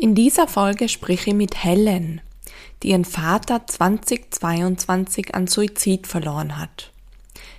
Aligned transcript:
In 0.00 0.14
dieser 0.14 0.48
Folge 0.48 0.88
spreche 0.88 1.28
ich 1.28 1.36
mit 1.36 1.62
Helen, 1.62 2.22
die 2.82 2.88
ihren 2.88 3.04
Vater 3.04 3.66
2022 3.66 5.34
an 5.34 5.46
Suizid 5.46 6.06
verloren 6.06 6.56
hat. 6.56 6.90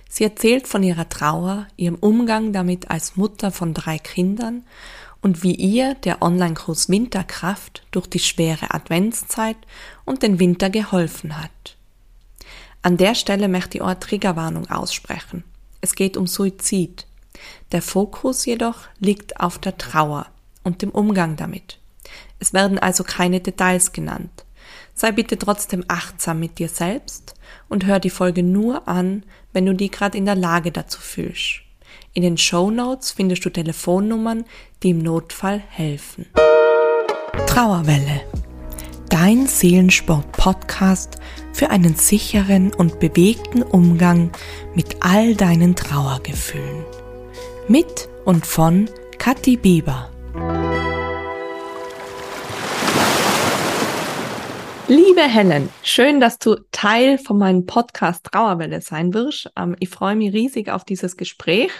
Sie 0.08 0.24
erzählt 0.24 0.66
von 0.66 0.82
ihrer 0.82 1.08
Trauer, 1.08 1.68
ihrem 1.76 1.94
Umgang 1.94 2.52
damit 2.52 2.90
als 2.90 3.14
Mutter 3.14 3.52
von 3.52 3.74
drei 3.74 4.00
Kindern 4.00 4.64
und 5.20 5.44
wie 5.44 5.54
ihr 5.54 5.94
der 5.94 6.20
Online-Kurs 6.20 6.88
Winterkraft 6.88 7.86
durch 7.92 8.08
die 8.08 8.18
schwere 8.18 8.74
Adventszeit 8.74 9.58
und 10.04 10.24
den 10.24 10.40
Winter 10.40 10.68
geholfen 10.68 11.40
hat. 11.40 11.76
An 12.82 12.96
der 12.96 13.14
Stelle 13.14 13.46
möchte 13.46 13.78
ich 13.78 13.82
auch 13.82 13.86
eine 13.86 14.00
Triggerwarnung 14.00 14.68
aussprechen. 14.68 15.44
Es 15.80 15.94
geht 15.94 16.16
um 16.16 16.26
Suizid. 16.26 17.06
Der 17.70 17.82
Fokus 17.82 18.44
jedoch 18.46 18.80
liegt 18.98 19.38
auf 19.38 19.58
der 19.58 19.78
Trauer 19.78 20.26
und 20.64 20.82
dem 20.82 20.90
Umgang 20.90 21.36
damit. 21.36 21.78
Es 22.42 22.52
werden 22.52 22.80
also 22.80 23.04
keine 23.04 23.38
Details 23.38 23.92
genannt. 23.92 24.44
Sei 24.96 25.12
bitte 25.12 25.38
trotzdem 25.38 25.84
achtsam 25.86 26.40
mit 26.40 26.58
dir 26.58 26.68
selbst 26.68 27.34
und 27.68 27.86
hör 27.86 28.00
die 28.00 28.10
Folge 28.10 28.42
nur 28.42 28.88
an, 28.88 29.22
wenn 29.52 29.64
du 29.64 29.76
die 29.76 29.92
gerade 29.92 30.18
in 30.18 30.24
der 30.24 30.34
Lage 30.34 30.72
dazu 30.72 31.00
fühlst. 31.00 31.60
In 32.14 32.24
den 32.24 32.36
Show 32.36 32.72
Notes 32.72 33.12
findest 33.12 33.44
du 33.44 33.50
Telefonnummern, 33.50 34.44
die 34.82 34.90
im 34.90 34.98
Notfall 34.98 35.62
helfen. 35.68 36.26
Trauerwelle. 37.46 38.22
Dein 39.08 39.46
Seelensport-Podcast 39.46 41.18
für 41.52 41.70
einen 41.70 41.94
sicheren 41.94 42.74
und 42.74 42.98
bewegten 42.98 43.62
Umgang 43.62 44.32
mit 44.74 44.96
all 44.98 45.36
deinen 45.36 45.76
Trauergefühlen. 45.76 46.84
Mit 47.68 48.08
und 48.24 48.44
von 48.44 48.90
Kathi 49.18 49.56
Bieber. 49.56 50.10
Liebe 54.94 55.22
Helen, 55.22 55.70
schön, 55.82 56.20
dass 56.20 56.38
du 56.38 56.54
Teil 56.70 57.16
von 57.16 57.38
meinem 57.38 57.64
Podcast 57.64 58.26
Trauerwelle 58.26 58.82
sein 58.82 59.14
wirst. 59.14 59.50
Ähm, 59.56 59.74
ich 59.80 59.88
freue 59.88 60.16
mich 60.16 60.34
riesig 60.34 60.68
auf 60.68 60.84
dieses 60.84 61.16
Gespräch 61.16 61.70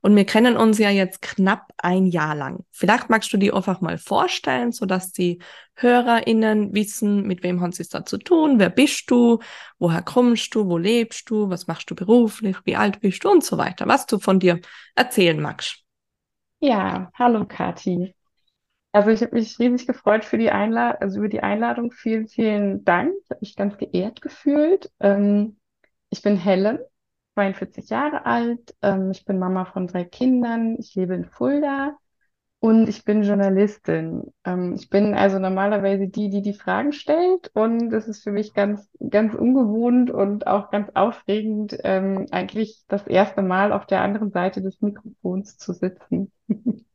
und 0.00 0.14
wir 0.14 0.24
kennen 0.24 0.56
uns 0.56 0.78
ja 0.78 0.88
jetzt 0.88 1.22
knapp 1.22 1.72
ein 1.78 2.06
Jahr 2.06 2.36
lang. 2.36 2.64
Vielleicht 2.70 3.10
magst 3.10 3.32
du 3.32 3.36
dir 3.36 3.56
einfach 3.56 3.80
mal 3.80 3.98
vorstellen, 3.98 4.70
sodass 4.70 5.10
die 5.10 5.40
HörerInnen 5.74 6.72
wissen, 6.72 7.26
mit 7.26 7.42
wem 7.42 7.60
haben 7.60 7.72
sie 7.72 7.82
es 7.82 7.88
da 7.88 8.04
zu 8.04 8.16
tun, 8.16 8.60
wer 8.60 8.70
bist 8.70 9.10
du, 9.10 9.40
woher 9.80 10.02
kommst 10.02 10.54
du, 10.54 10.68
wo 10.68 10.78
lebst 10.78 11.28
du, 11.30 11.50
was 11.50 11.66
machst 11.66 11.90
du 11.90 11.96
beruflich, 11.96 12.58
wie 12.62 12.76
alt 12.76 13.00
bist 13.00 13.24
du 13.24 13.30
und 13.30 13.42
so 13.42 13.58
weiter, 13.58 13.88
was 13.88 14.06
du 14.06 14.20
von 14.20 14.38
dir 14.38 14.60
erzählen 14.94 15.40
magst. 15.40 15.78
Ja, 16.60 17.10
hallo 17.14 17.44
Kathi. 17.44 18.14
Also 18.92 19.10
ich 19.10 19.22
habe 19.22 19.34
mich 19.34 19.58
riesig 19.58 19.86
gefreut 19.86 20.24
für 20.24 20.36
die 20.38 20.50
Einladung, 20.50 21.00
also 21.00 21.18
über 21.20 21.28
die 21.28 21.42
Einladung. 21.42 21.92
Vielen, 21.92 22.28
vielen 22.28 22.84
Dank. 22.84 23.14
Ich 23.24 23.30
habe 23.30 23.40
mich 23.40 23.56
ganz 23.56 23.78
geehrt 23.78 24.20
gefühlt. 24.20 24.90
Ähm, 25.00 25.58
ich 26.10 26.20
bin 26.22 26.36
Helen, 26.36 26.78
42 27.34 27.88
Jahre 27.90 28.26
alt. 28.26 28.74
Ähm, 28.82 29.10
ich 29.10 29.24
bin 29.24 29.38
Mama 29.38 29.64
von 29.64 29.86
drei 29.86 30.04
Kindern. 30.04 30.76
Ich 30.78 30.94
lebe 30.94 31.14
in 31.14 31.24
Fulda 31.24 31.96
und 32.60 32.88
ich 32.88 33.04
bin 33.04 33.22
Journalistin. 33.24 34.32
Ähm, 34.44 34.74
ich 34.74 34.90
bin 34.90 35.14
also 35.14 35.38
normalerweise 35.38 36.08
die, 36.08 36.30
die 36.30 36.42
die 36.42 36.54
Fragen 36.54 36.92
stellt 36.92 37.50
und 37.54 37.90
das 37.90 38.08
ist 38.08 38.22
für 38.24 38.32
mich 38.32 38.54
ganz, 38.54 38.90
ganz 39.10 39.34
ungewohnt 39.34 40.10
und 40.10 40.46
auch 40.46 40.70
ganz 40.70 40.90
aufregend, 40.94 41.76
ähm, 41.84 42.26
eigentlich 42.32 42.84
das 42.88 43.06
erste 43.06 43.42
Mal 43.42 43.72
auf 43.72 43.86
der 43.86 44.02
anderen 44.02 44.32
Seite 44.32 44.62
des 44.62 44.80
Mikrofons 44.82 45.58
zu 45.58 45.72
sitzen. 45.74 46.32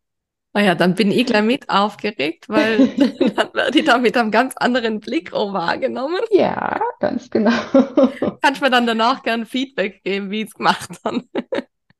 Naja, 0.57 0.71
ah 0.71 0.75
dann 0.75 0.95
bin 0.95 1.11
ich 1.11 1.27
gleich 1.27 1.43
mit 1.43 1.69
aufgeregt, 1.69 2.49
weil 2.49 2.87
dann 3.35 3.53
werde 3.53 3.77
ich 3.77 3.85
da 3.85 3.99
mit 3.99 4.17
einem 4.17 4.31
ganz 4.31 4.57
anderen 4.57 4.99
Blick 4.99 5.31
auch 5.31 5.53
wahrgenommen. 5.53 6.19
Ja, 6.31 6.81
ganz 6.99 7.29
genau. 7.29 7.51
Kannst 8.41 8.63
mir 8.63 8.71
dann 8.71 8.87
danach 8.87 9.21
gern 9.21 9.45
Feedback 9.45 10.03
geben, 10.03 10.31
wie 10.31 10.41
ich 10.41 10.47
es 10.47 10.55
gemacht 10.55 10.89
habe. 11.05 11.23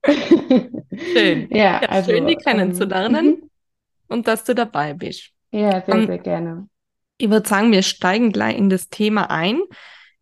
schön. 0.08 1.48
Ja, 1.52 1.82
ja 1.82 1.90
also, 1.90 2.10
schön, 2.10 2.26
die 2.26 2.36
kennenzulernen 2.36 3.26
ähm, 3.26 3.50
und 4.08 4.28
dass 4.28 4.44
du 4.44 4.56
dabei 4.56 4.96
bist. 4.96 5.30
Ja, 5.52 5.84
sehr, 5.86 5.94
um, 5.94 6.08
sehr 6.08 6.18
gerne. 6.18 6.68
Ich 7.20 7.30
würde 7.30 7.48
sagen, 7.48 7.72
wir 7.72 7.84
steigen 7.84 8.32
gleich 8.32 8.58
in 8.58 8.72
das 8.72 8.90
Thema 8.90 9.30
ein. 9.30 9.62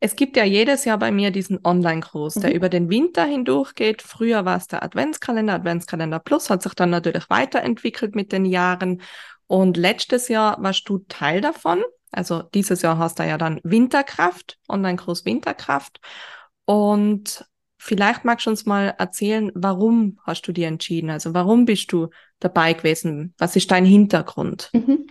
Es 0.05 0.15
gibt 0.15 0.37
ja 0.37 0.43
jedes 0.43 0.85
Jahr 0.85 0.99
bei 0.99 1.11
mir 1.11 1.31
diesen 1.31 1.65
Online-Kurs, 1.65 2.35
der 2.35 2.51
mhm. 2.51 2.55
über 2.57 2.69
den 2.69 2.91
Winter 2.91 3.25
hindurch 3.25 3.73
geht. 3.73 4.03
Früher 4.03 4.45
war 4.45 4.55
es 4.55 4.67
der 4.67 4.83
Adventskalender, 4.83 5.55
Adventskalender 5.55 6.19
Plus, 6.19 6.51
hat 6.51 6.61
sich 6.61 6.75
dann 6.75 6.91
natürlich 6.91 7.27
weiterentwickelt 7.31 8.13
mit 8.13 8.31
den 8.31 8.45
Jahren. 8.45 9.01
Und 9.47 9.77
letztes 9.77 10.27
Jahr 10.27 10.61
warst 10.61 10.87
du 10.87 10.99
Teil 11.09 11.41
davon. 11.41 11.81
Also 12.11 12.43
dieses 12.43 12.83
Jahr 12.83 12.99
hast 12.99 13.17
du 13.17 13.23
ja 13.23 13.39
dann 13.39 13.59
Winterkraft, 13.63 14.59
Online-Kurs 14.69 15.25
Winterkraft. 15.25 15.99
Und 16.65 17.43
vielleicht 17.79 18.25
magst 18.25 18.45
du 18.45 18.51
uns 18.51 18.67
mal 18.67 18.93
erzählen, 18.99 19.51
warum 19.55 20.19
hast 20.21 20.43
du 20.43 20.51
dir 20.51 20.67
entschieden? 20.67 21.09
Also 21.09 21.33
warum 21.33 21.65
bist 21.65 21.91
du 21.91 22.09
dabei 22.39 22.73
gewesen? 22.73 23.33
Was 23.39 23.55
ist 23.55 23.71
dein 23.71 23.85
Hintergrund? 23.85 24.69
Mhm. 24.71 25.07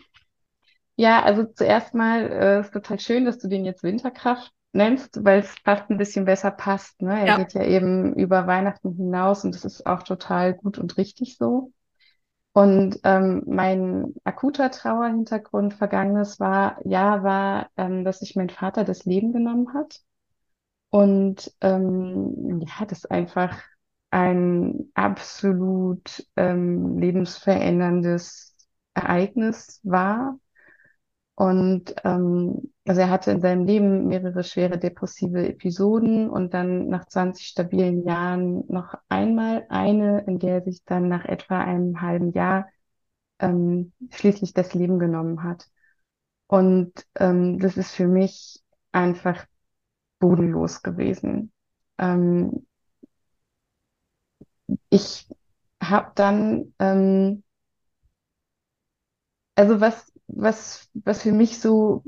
Ja, 0.94 1.24
also 1.24 1.42
zuerst 1.52 1.94
mal 1.94 2.30
äh, 2.30 2.60
ist 2.60 2.72
total 2.72 3.00
schön, 3.00 3.24
dass 3.24 3.38
du 3.38 3.48
den 3.48 3.64
jetzt 3.64 3.82
Winterkraft 3.82 4.52
nennst, 4.74 5.24
weil 5.24 5.40
es 5.40 5.54
fast 5.64 5.90
ein 5.90 5.98
bisschen 5.98 6.24
besser 6.24 6.50
passt. 6.50 7.00
Ne? 7.02 7.20
Er 7.20 7.26
ja. 7.26 7.36
geht 7.38 7.54
ja 7.54 7.62
eben 7.62 8.14
über 8.14 8.46
Weihnachten 8.46 8.94
hinaus 8.94 9.44
und 9.44 9.54
das 9.54 9.64
ist 9.64 9.86
auch 9.86 10.02
total 10.02 10.54
gut 10.54 10.78
und 10.78 10.96
richtig 10.96 11.36
so. 11.38 11.72
Und 12.52 13.00
ähm, 13.02 13.42
mein 13.46 14.14
akuter 14.22 14.70
Trauerhintergrund 14.70 15.74
vergangenes 15.74 16.38
war, 16.38 16.78
ja, 16.84 17.22
war, 17.24 17.68
ähm, 17.76 18.04
dass 18.04 18.20
sich 18.20 18.36
mein 18.36 18.50
Vater 18.50 18.84
das 18.84 19.04
Leben 19.04 19.32
genommen 19.32 19.74
hat. 19.74 20.00
Und 20.90 21.52
ähm, 21.60 22.60
ja, 22.60 22.86
das 22.86 23.06
einfach 23.06 23.58
ein 24.10 24.92
absolut 24.94 26.24
ähm, 26.36 26.98
lebensveränderndes 26.98 28.54
Ereignis 28.94 29.80
war, 29.82 30.38
und 31.34 31.94
ähm, 32.04 32.72
also 32.86 33.00
er 33.00 33.10
hatte 33.10 33.30
in 33.30 33.40
seinem 33.40 33.64
Leben 33.66 34.08
mehrere 34.08 34.44
schwere 34.44 34.78
depressive 34.78 35.46
Episoden 35.48 36.28
und 36.30 36.54
dann 36.54 36.88
nach 36.88 37.06
20 37.06 37.46
stabilen 37.46 38.04
Jahren 38.06 38.64
noch 38.68 38.94
einmal 39.08 39.66
eine, 39.70 40.20
in 40.26 40.38
der 40.38 40.56
er 40.56 40.62
sich 40.64 40.84
dann 40.84 41.08
nach 41.08 41.24
etwa 41.24 41.60
einem 41.60 42.00
halben 42.02 42.32
Jahr 42.32 42.68
ähm, 43.40 43.92
schließlich 44.12 44.54
das 44.54 44.74
Leben 44.74 44.98
genommen 44.98 45.42
hat. 45.44 45.68
Und 46.48 46.92
ähm, 47.16 47.58
das 47.60 47.76
ist 47.76 47.92
für 47.92 48.08
mich 48.08 48.62
einfach 48.92 49.46
bodenlos 50.20 50.82
gewesen. 50.82 51.52
Ähm, 51.98 52.66
ich 54.90 55.28
habe 55.82 56.12
dann, 56.14 56.74
ähm, 56.78 57.42
also 59.56 59.80
was 59.80 60.12
was, 60.26 60.88
was 60.94 61.22
für 61.22 61.32
mich 61.32 61.60
so 61.60 62.02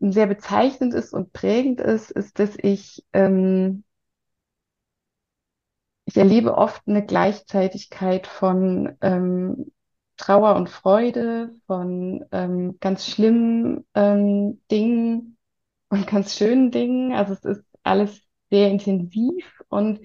sehr 0.00 0.26
bezeichnend 0.26 0.94
ist 0.94 1.12
und 1.12 1.32
prägend 1.32 1.80
ist, 1.80 2.10
ist, 2.10 2.38
dass 2.38 2.56
ich, 2.56 3.04
ähm, 3.12 3.84
ich 6.06 6.16
erlebe 6.16 6.56
oft 6.56 6.82
eine 6.88 7.04
Gleichzeitigkeit 7.04 8.26
von 8.26 8.96
ähm, 9.00 9.72
Trauer 10.16 10.56
und 10.56 10.68
Freude, 10.68 11.54
von 11.66 12.24
ähm, 12.32 12.78
ganz 12.80 13.06
schlimmen 13.06 13.86
ähm, 13.94 14.60
Dingen 14.70 15.36
und 15.88 16.06
ganz 16.06 16.36
schönen 16.36 16.70
Dingen. 16.70 17.12
Also 17.12 17.34
es 17.34 17.44
ist 17.44 17.64
alles 17.82 18.20
sehr 18.50 18.68
intensiv 18.70 19.62
und 19.68 20.00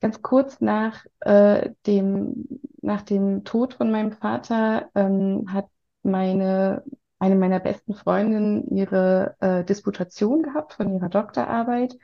ganz 0.00 0.22
kurz 0.22 0.60
nach 0.60 1.04
äh, 1.20 1.70
dem 1.86 2.60
nach 2.82 3.02
dem 3.02 3.44
Tod 3.44 3.74
von 3.74 3.90
meinem 3.90 4.12
Vater 4.12 4.90
ähm, 4.94 5.52
hat 5.52 5.66
meine 6.02 6.84
eine 7.18 7.34
meiner 7.36 7.60
besten 7.60 7.94
Freundinnen 7.94 8.68
ihre 8.76 9.36
äh, 9.40 9.64
Disputation 9.64 10.42
gehabt 10.42 10.74
von 10.74 10.92
ihrer 10.94 11.08
Doktorarbeit. 11.08 11.96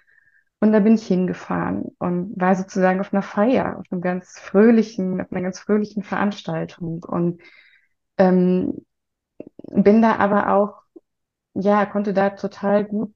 Und 0.60 0.72
da 0.72 0.80
bin 0.80 0.94
ich 0.94 1.06
hingefahren 1.06 1.94
und 1.98 2.40
war 2.40 2.56
sozusagen 2.56 3.00
auf 3.00 3.12
einer 3.12 3.22
Feier, 3.22 3.78
auf 3.78 3.86
einem 3.90 4.00
ganz 4.00 4.38
fröhlichen, 4.38 5.20
auf 5.20 5.30
einer 5.30 5.42
ganz 5.42 5.60
fröhlichen 5.60 6.02
Veranstaltung. 6.02 7.04
Und 7.04 7.42
ähm, 8.18 8.84
bin 9.58 10.02
da 10.02 10.16
aber 10.16 10.50
auch, 10.54 10.82
ja, 11.54 11.86
konnte 11.86 12.14
da 12.14 12.30
total 12.30 12.84
gut 12.84 13.14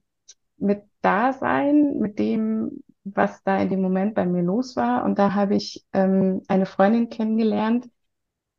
mit 0.57 0.83
da 1.01 1.33
sein, 1.33 1.97
mit 1.99 2.19
dem, 2.19 2.83
was 3.03 3.43
da 3.43 3.59
in 3.59 3.69
dem 3.69 3.81
Moment 3.81 4.15
bei 4.15 4.25
mir 4.25 4.43
los 4.43 4.75
war. 4.75 5.03
Und 5.05 5.17
da 5.19 5.33
habe 5.33 5.55
ich 5.55 5.85
ähm, 5.93 6.43
eine 6.47 6.65
Freundin 6.65 7.09
kennengelernt. 7.09 7.89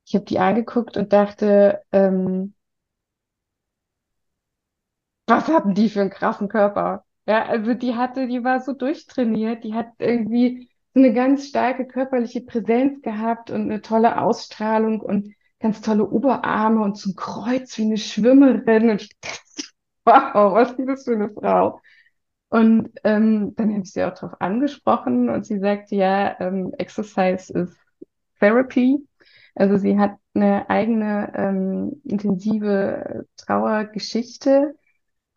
Ich 0.07 0.15
habe 0.15 0.25
die 0.25 0.39
angeguckt 0.39 0.97
und 0.97 1.13
dachte, 1.13 1.83
ähm, 1.93 2.55
was 5.31 5.49
hatten 5.49 5.75
die 5.75 5.89
für 5.89 6.01
einen 6.01 6.11
krassen 6.11 6.49
Körper? 6.49 7.05
Ja, 7.27 7.47
also 7.47 7.75
die 7.75 7.95
hatte, 7.95 8.27
die 8.27 8.45
war 8.45 8.61
so 8.61 8.73
durchtrainiert, 8.73 9.65
die 9.65 9.75
hat 9.75 9.89
irgendwie 9.99 10.69
eine 10.95 11.13
ganz 11.13 11.47
starke 11.47 11.87
körperliche 11.87 12.41
Präsenz 12.41 13.01
gehabt 13.03 13.51
und 13.51 13.63
eine 13.63 13.81
tolle 13.81 14.21
Ausstrahlung 14.21 15.01
und 15.01 15.33
ganz 15.61 15.81
tolle 15.81 16.09
Oberarme 16.09 16.83
und 16.83 16.97
zum 16.97 17.15
Kreuz 17.15 17.79
wie 17.79 17.83
eine 17.83 17.99
Schwimmerin. 17.99 18.91
Und 18.91 19.03
ich 19.03 19.17
dachte, 19.21 19.71
wow, 20.05 20.55
was 20.55 20.73
ist 20.73 20.89
das 20.89 21.05
für 21.05 21.13
eine 21.13 21.31
Frau? 21.31 21.81
Und 22.49 22.91
ähm, 23.05 23.55
dann 23.55 23.71
habe 23.73 23.83
ich 23.83 23.93
sie 23.93 24.03
auch 24.03 24.15
darauf 24.15 24.41
angesprochen 24.41 25.29
und 25.29 25.47
sie 25.47 25.61
sagte, 25.61 25.95
ja, 25.95 26.41
ähm, 26.41 26.73
Exercise 26.79 27.53
is 27.53 27.77
Therapy. 28.41 28.99
Also 29.55 29.77
sie 29.77 29.99
hat 29.99 30.17
eine 30.35 30.69
eigene 30.69 31.33
ähm, 31.37 32.03
intensive 32.05 33.27
Trauergeschichte 33.37 34.75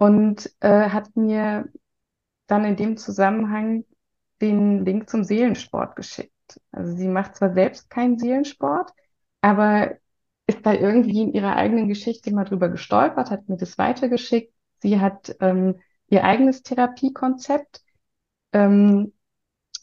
und 0.04 0.52
äh, 0.60 0.90
hat 0.90 1.16
mir 1.16 1.70
dann 2.48 2.66
in 2.66 2.76
dem 2.76 2.98
Zusammenhang 2.98 3.86
den 4.42 4.84
Link 4.84 5.10
zum 5.10 5.24
Seelensport 5.24 5.96
geschickt. 5.96 6.60
Also 6.74 6.94
sie 6.94 7.08
macht 7.08 7.38
zwar 7.38 7.54
selbst 7.54 7.90
keinen 7.90 8.20
Seelensport, 8.20 8.92
aber 9.40 9.94
ist 10.46 10.66
da 10.66 10.74
irgendwie 10.74 11.22
in 11.22 11.32
ihrer 11.32 11.56
eigenen 11.56 11.88
Geschichte 11.88 12.34
mal 12.34 12.44
drüber 12.44 12.68
gestolpert, 12.68 13.32
hat 13.32 13.48
mir 13.48 13.56
das 13.56 13.78
weitergeschickt. 13.78 14.54
Sie 14.80 15.00
hat 15.00 15.38
ähm, 15.40 15.80
ihr 16.10 16.26
eigenes 16.26 16.64
Therapiekonzept, 16.64 17.82
ähm, 18.52 19.14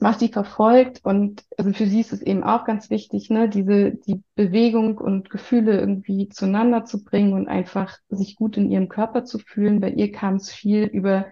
was 0.00 0.19
sie 0.19 0.29
verfolgt. 0.29 1.05
Und 1.05 1.44
also 1.58 1.73
für 1.73 1.87
sie 1.87 2.00
ist 2.00 2.12
es 2.12 2.23
eben 2.23 2.43
auch 2.43 2.64
ganz 2.64 2.91
wichtig, 2.91 3.31
ne, 3.31 3.49
diese, 3.49 3.93
die 3.93 4.23
Bewegung 4.35 4.99
und 4.99 5.31
Gefühle 5.31 5.79
irgendwie 5.79 6.29
zueinander 6.29 6.85
zu 6.85 7.05
bringen 7.05 7.35
und 7.35 7.49
einfach 7.49 7.99
sich 8.08 8.37
gut 8.37 8.56
in 8.56 8.70
ihrem 8.70 8.88
Körper 8.88 9.25
zu 9.25 9.38
fühlen. 9.38 9.81
Bei 9.81 9.91
ihr 9.91 10.11
kam 10.11 10.37
es 10.37 10.50
viel 10.50 10.85
über, 10.85 11.26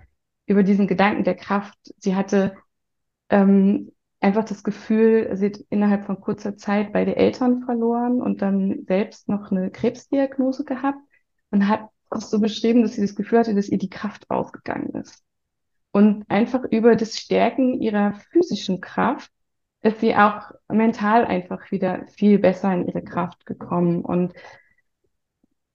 über 0.46 0.62
diesen 0.62 0.86
Gedanken 0.86 1.24
der 1.24 1.34
Kraft. 1.34 1.78
Sie 1.98 2.14
hatte 2.14 2.54
ähm, 3.30 3.92
einfach 4.20 4.44
das 4.44 4.62
Gefühl, 4.62 5.30
sie 5.34 5.46
hat 5.46 5.58
innerhalb 5.70 6.04
von 6.04 6.20
kurzer 6.20 6.56
Zeit 6.56 6.92
beide 6.92 7.16
Eltern 7.16 7.62
verloren 7.64 8.20
und 8.20 8.42
dann 8.42 8.84
selbst 8.86 9.28
noch 9.28 9.50
eine 9.50 9.70
Krebsdiagnose 9.70 10.64
gehabt 10.64 10.98
und 11.50 11.68
hat 11.68 11.88
auch 12.10 12.20
so 12.20 12.38
beschrieben, 12.40 12.82
dass 12.82 12.94
sie 12.94 13.02
das 13.02 13.14
Gefühl 13.14 13.38
hatte, 13.38 13.54
dass 13.54 13.68
ihr 13.68 13.78
die 13.78 13.90
Kraft 13.90 14.30
ausgegangen 14.30 14.90
ist. 14.94 15.22
Und 15.92 16.24
einfach 16.28 16.64
über 16.70 16.96
das 16.96 17.18
Stärken 17.18 17.80
ihrer 17.80 18.12
physischen 18.30 18.80
Kraft 18.80 19.30
ist 19.80 20.00
sie 20.00 20.14
auch 20.14 20.50
mental 20.68 21.24
einfach 21.24 21.70
wieder 21.70 22.06
viel 22.08 22.38
besser 22.38 22.72
in 22.74 22.86
ihre 22.86 23.02
Kraft 23.02 23.46
gekommen. 23.46 24.04
Und 24.04 24.34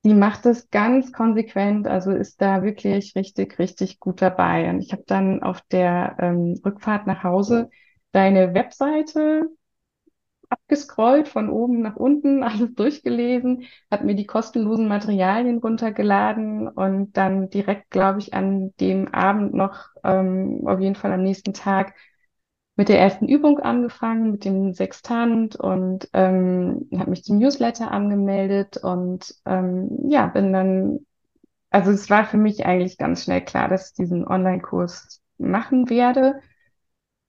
sie 0.03 0.13
macht 0.13 0.45
das 0.45 0.69
ganz 0.69 1.11
konsequent, 1.11 1.87
also 1.87 2.11
ist 2.11 2.41
da 2.41 2.63
wirklich 2.63 3.15
richtig, 3.15 3.57
richtig 3.59 3.99
gut 3.99 4.21
dabei. 4.21 4.69
Und 4.69 4.81
ich 4.81 4.91
habe 4.91 5.03
dann 5.07 5.41
auf 5.41 5.61
der 5.71 6.17
ähm, 6.19 6.59
Rückfahrt 6.65 7.07
nach 7.07 7.23
Hause 7.23 7.69
deine 8.11 8.53
Webseite 8.53 9.49
abgescrollt, 10.73 11.27
von 11.27 11.49
oben 11.49 11.81
nach 11.81 11.95
unten, 11.95 12.43
alles 12.43 12.73
durchgelesen, 12.75 13.63
hat 13.91 14.03
mir 14.03 14.15
die 14.15 14.25
kostenlosen 14.25 14.87
Materialien 14.87 15.59
runtergeladen 15.59 16.67
und 16.67 17.15
dann 17.17 17.49
direkt, 17.49 17.91
glaube 17.91 18.19
ich, 18.19 18.33
an 18.33 18.73
dem 18.79 19.13
Abend 19.13 19.53
noch, 19.53 19.87
ähm, 20.03 20.61
auf 20.65 20.79
jeden 20.79 20.95
Fall 20.95 21.13
am 21.13 21.21
nächsten 21.23 21.53
Tag, 21.53 21.93
mit 22.75 22.89
der 22.89 22.99
ersten 22.99 23.27
Übung 23.27 23.59
angefangen, 23.59 24.31
mit 24.31 24.45
dem 24.45 24.73
Sextant 24.73 25.55
und 25.55 26.09
ähm, 26.13 26.89
habe 26.97 27.11
mich 27.11 27.23
zum 27.23 27.37
Newsletter 27.37 27.91
angemeldet 27.91 28.77
und 28.77 29.35
ähm, 29.45 29.89
ja, 30.09 30.25
bin 30.25 30.51
dann, 30.51 30.99
also 31.69 31.91
es 31.91 32.09
war 32.09 32.25
für 32.25 32.37
mich 32.37 32.65
eigentlich 32.65 32.97
ganz 32.97 33.23
schnell 33.23 33.41
klar, 33.45 33.69
dass 33.69 33.89
ich 33.89 33.95
diesen 33.95 34.27
Online-Kurs 34.27 35.21
machen 35.37 35.89
werde. 35.89 36.41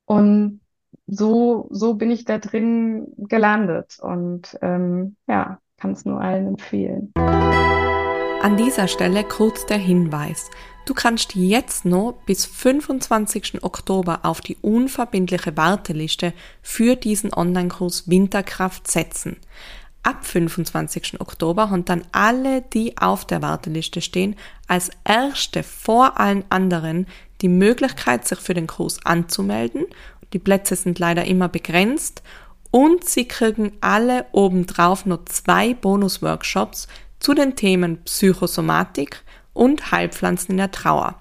Und 0.07 0.61
so, 1.07 1.69
so 1.71 1.95
bin 1.95 2.11
ich 2.11 2.25
da 2.25 2.39
drin 2.39 3.07
gelandet 3.19 3.99
und 4.01 4.59
ähm, 4.63 5.17
ja, 5.27 5.59
kann 5.79 5.93
es 5.93 6.05
nur 6.05 6.21
allen 6.21 6.49
empfehlen. 6.49 7.13
An 7.15 8.57
dieser 8.57 8.89
Stelle 8.89 9.25
kurz 9.25 9.67
der 9.67 9.79
Hinweis. 9.79 10.51
Du 10.87 10.93
kannst 10.93 11.35
jetzt 11.35 11.87
noch 11.87 12.13
bis 12.27 12.45
25. 12.45 13.63
Oktober 13.63 14.21
auf 14.23 14.43
die 14.43 14.57
unverbindliche 14.61 15.57
Warteliste 15.57 16.35
für 16.61 16.95
diesen 16.95 17.33
Online-Kurs 17.33 18.09
Winterkraft 18.09 18.91
setzen. 18.91 19.39
Ab 20.03 20.27
25. 20.27 21.23
Oktober 21.23 21.71
haben 21.71 21.87
dann 21.87 22.03
alle, 22.13 22.61
die 22.61 22.99
auf 22.99 23.25
der 23.25 23.41
Warteliste 23.41 24.03
stehen, 24.03 24.37
als 24.69 24.91
erste 25.05 25.63
vor 25.63 26.21
allen 26.21 26.45
anderen 26.51 27.07
die 27.41 27.49
Möglichkeit, 27.49 28.29
sich 28.29 28.39
für 28.39 28.53
den 28.53 28.67
Kurs 28.67 28.99
anzumelden 29.07 29.87
die 30.33 30.39
Plätze 30.39 30.77
sind 30.77 30.99
leider 30.99 31.25
immer 31.25 31.49
begrenzt 31.49 32.23
und 32.71 33.05
sie 33.05 33.29
kriegen 33.29 33.73
alle 33.81 34.27
obendrauf 34.33 35.07
noch 35.07 35.25
zwei 35.27 35.75
Bonus-Workshops 35.75 36.89
zu 37.21 37.35
den 37.35 37.57
Themen 37.57 38.03
Psychosomatik 38.05 39.23
und 39.53 39.93
Heilpflanzen 39.93 40.53
in 40.53 40.57
der 40.59 40.73
Trauer. 40.73 41.21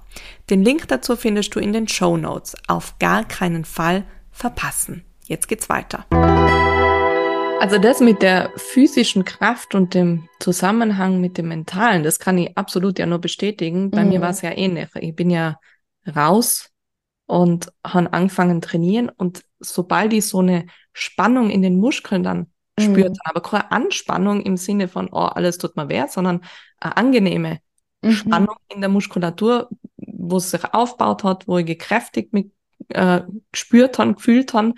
Den 0.50 0.63
Link 0.63 0.88
dazu 0.88 1.15
findest 1.15 1.55
du 1.55 1.59
in 1.59 1.71
den 1.71 1.88
Show 1.88 2.17
Notes. 2.17 2.55
Auf 2.67 2.97
gar 3.00 3.23
keinen 3.23 3.65
Fall 3.65 4.03
verpassen. 4.31 5.03
Jetzt 5.25 5.47
geht's 5.47 5.69
weiter. 5.69 6.06
Also 7.61 7.77
das 7.77 8.01
mit 8.01 8.21
der 8.21 8.51
physischen 8.57 9.23
Kraft 9.23 9.73
und 9.73 9.94
dem 9.94 10.27
Zusammenhang 10.39 11.21
mit 11.21 11.38
dem 11.38 11.47
Mentalen, 11.47 12.03
das 12.03 12.19
kann 12.19 12.38
ich 12.38 12.57
absolut 12.57 12.99
ja 12.99 13.06
nur 13.06 13.19
bestätigen. 13.19 13.89
Bei 13.89 14.03
mhm. 14.03 14.09
mir 14.09 14.21
war 14.21 14.31
es 14.31 14.41
ja 14.41 14.51
ähnlich. 14.51 14.89
Ich 14.95 15.15
bin 15.15 15.29
ja 15.29 15.59
raus 16.13 16.72
und 17.25 17.71
haben 17.85 18.07
angefangen 18.07 18.61
trainieren 18.61 19.09
und 19.09 19.43
sobald 19.59 20.13
ich 20.13 20.27
so 20.27 20.39
eine 20.39 20.67
Spannung 20.91 21.49
in 21.49 21.61
den 21.61 21.79
Muskeln 21.79 22.23
dann 22.23 22.47
mhm. 22.77 22.83
spürt, 22.83 23.17
aber 23.23 23.41
keine 23.41 23.71
Anspannung 23.71 24.41
im 24.41 24.57
Sinne 24.57 24.87
von, 24.87 25.09
oh, 25.11 25.19
alles 25.19 25.57
tut 25.57 25.75
mir 25.75 25.89
weh, 25.89 26.03
sondern 26.07 26.41
eine 26.79 26.97
angenehme 26.97 27.59
mhm. 28.01 28.11
Spannung 28.11 28.55
in 28.73 28.81
der 28.81 28.89
Muskulatur, 28.89 29.69
wo 29.97 30.37
es 30.37 30.51
sich 30.51 30.63
aufgebaut 30.73 31.23
hat, 31.23 31.47
wo 31.47 31.57
ich 31.57 31.65
gekräftigt 31.65 32.33
mit 32.33 32.51
äh, 32.89 33.21
gespürt 33.51 33.99
habe, 33.99 34.15
gefühlt 34.15 34.53
habe, 34.53 34.73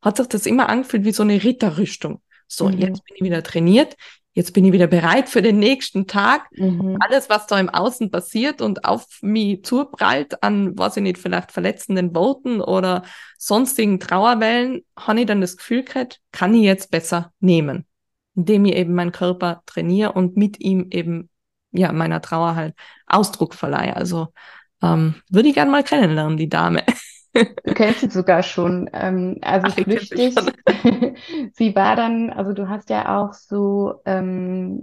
hat 0.00 0.16
sich 0.16 0.28
das 0.28 0.46
immer 0.46 0.68
angefühlt 0.68 1.04
wie 1.04 1.12
so 1.12 1.22
eine 1.22 1.42
Ritterrüstung. 1.42 2.22
So, 2.46 2.68
mhm. 2.68 2.78
jetzt 2.78 3.04
bin 3.04 3.16
ich 3.16 3.22
wieder 3.22 3.42
trainiert, 3.42 3.96
jetzt 4.34 4.52
bin 4.52 4.64
ich 4.64 4.72
wieder 4.72 4.86
bereit 4.86 5.28
für 5.28 5.42
den 5.42 5.58
nächsten 5.58 6.06
Tag. 6.06 6.46
Mhm. 6.52 6.96
Alles, 7.00 7.28
was 7.28 7.46
da 7.46 7.58
im 7.58 7.68
Außen 7.68 8.10
passiert 8.10 8.60
und 8.60 8.84
auf 8.84 9.06
mich 9.20 9.64
zuprallt 9.64 10.42
an, 10.42 10.78
weiß 10.78 10.98
ich 10.98 11.02
nicht, 11.02 11.18
vielleicht 11.18 11.52
verletzenden 11.52 12.14
Worten 12.14 12.60
oder 12.60 13.02
sonstigen 13.36 13.98
Trauerwellen, 13.98 14.82
habe 14.98 15.20
ich 15.20 15.26
dann 15.26 15.40
das 15.40 15.56
Gefühl 15.56 15.84
gehabt, 15.84 16.20
kann 16.32 16.54
ich 16.54 16.62
jetzt 16.62 16.90
besser 16.90 17.32
nehmen, 17.40 17.86
indem 18.34 18.64
ich 18.64 18.76
eben 18.76 18.94
meinen 18.94 19.12
Körper 19.12 19.62
trainiere 19.66 20.12
und 20.12 20.36
mit 20.36 20.60
ihm 20.60 20.86
eben, 20.90 21.30
ja, 21.72 21.92
meiner 21.92 22.22
Trauer 22.22 22.54
halt 22.54 22.74
Ausdruck 23.06 23.54
verleihe. 23.54 23.96
Also, 23.96 24.28
ähm, 24.82 25.16
würde 25.30 25.48
ich 25.48 25.54
gerne 25.54 25.70
mal 25.70 25.82
kennenlernen, 25.82 26.36
die 26.36 26.48
Dame. 26.48 26.84
Du 27.64 27.74
kennst 27.74 28.00
sie 28.00 28.10
sogar 28.10 28.42
schon. 28.42 28.88
Ähm, 28.92 29.38
also 29.42 29.66
Ach, 29.68 29.74
flüchtig. 29.74 30.34
sie 31.52 31.74
war 31.74 31.96
dann, 31.96 32.30
also 32.30 32.52
du 32.52 32.68
hast 32.68 32.90
ja 32.90 33.18
auch 33.20 33.32
so, 33.34 34.00
ähm, 34.04 34.82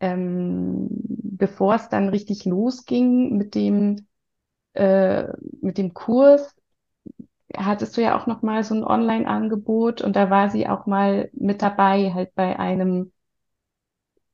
ähm, 0.00 0.88
bevor 0.90 1.74
es 1.74 1.88
dann 1.88 2.08
richtig 2.08 2.44
losging 2.44 3.36
mit 3.36 3.54
dem, 3.54 4.06
äh, 4.74 5.24
mit 5.62 5.78
dem 5.78 5.94
Kurs, 5.94 6.54
hattest 7.56 7.96
du 7.96 8.02
ja 8.02 8.18
auch 8.18 8.26
noch 8.26 8.42
mal 8.42 8.62
so 8.64 8.74
ein 8.74 8.84
Online-Angebot 8.84 10.02
und 10.02 10.14
da 10.16 10.30
war 10.30 10.50
sie 10.50 10.68
auch 10.68 10.86
mal 10.86 11.30
mit 11.32 11.62
dabei, 11.62 12.12
halt 12.14 12.34
bei 12.34 12.58
einem, 12.58 13.12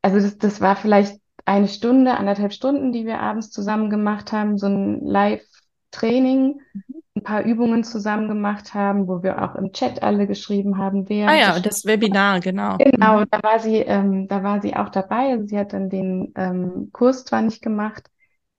also 0.02 0.18
das, 0.20 0.38
das 0.38 0.60
war 0.60 0.76
vielleicht 0.76 1.20
eine 1.44 1.68
Stunde, 1.68 2.16
anderthalb 2.16 2.52
Stunden, 2.52 2.92
die 2.92 3.06
wir 3.06 3.20
abends 3.20 3.50
zusammen 3.50 3.90
gemacht 3.90 4.32
haben, 4.32 4.58
so 4.58 4.66
ein 4.66 5.00
Live-Training. 5.04 6.60
Mhm 6.74 7.02
ein 7.16 7.22
paar 7.22 7.42
Übungen 7.44 7.82
zusammen 7.82 8.28
gemacht 8.28 8.74
haben, 8.74 9.08
wo 9.08 9.22
wir 9.22 9.42
auch 9.42 9.54
im 9.56 9.72
Chat 9.72 10.02
alle 10.02 10.26
geschrieben 10.26 10.78
haben, 10.78 11.08
wer. 11.08 11.28
Ah 11.28 11.34
ja, 11.34 11.60
das 11.60 11.84
Webinar, 11.86 12.40
genau. 12.40 12.76
Genau, 12.78 13.20
mhm. 13.20 13.26
da 13.30 13.42
war 13.42 13.58
sie, 13.58 13.76
ähm, 13.76 14.28
da 14.28 14.42
war 14.42 14.60
sie 14.60 14.76
auch 14.76 14.90
dabei. 14.90 15.38
Sie 15.44 15.58
hat 15.58 15.72
dann 15.72 15.88
den 15.88 16.32
ähm, 16.36 16.90
Kurs 16.92 17.24
zwar 17.24 17.42
nicht 17.42 17.62
gemacht, 17.62 18.10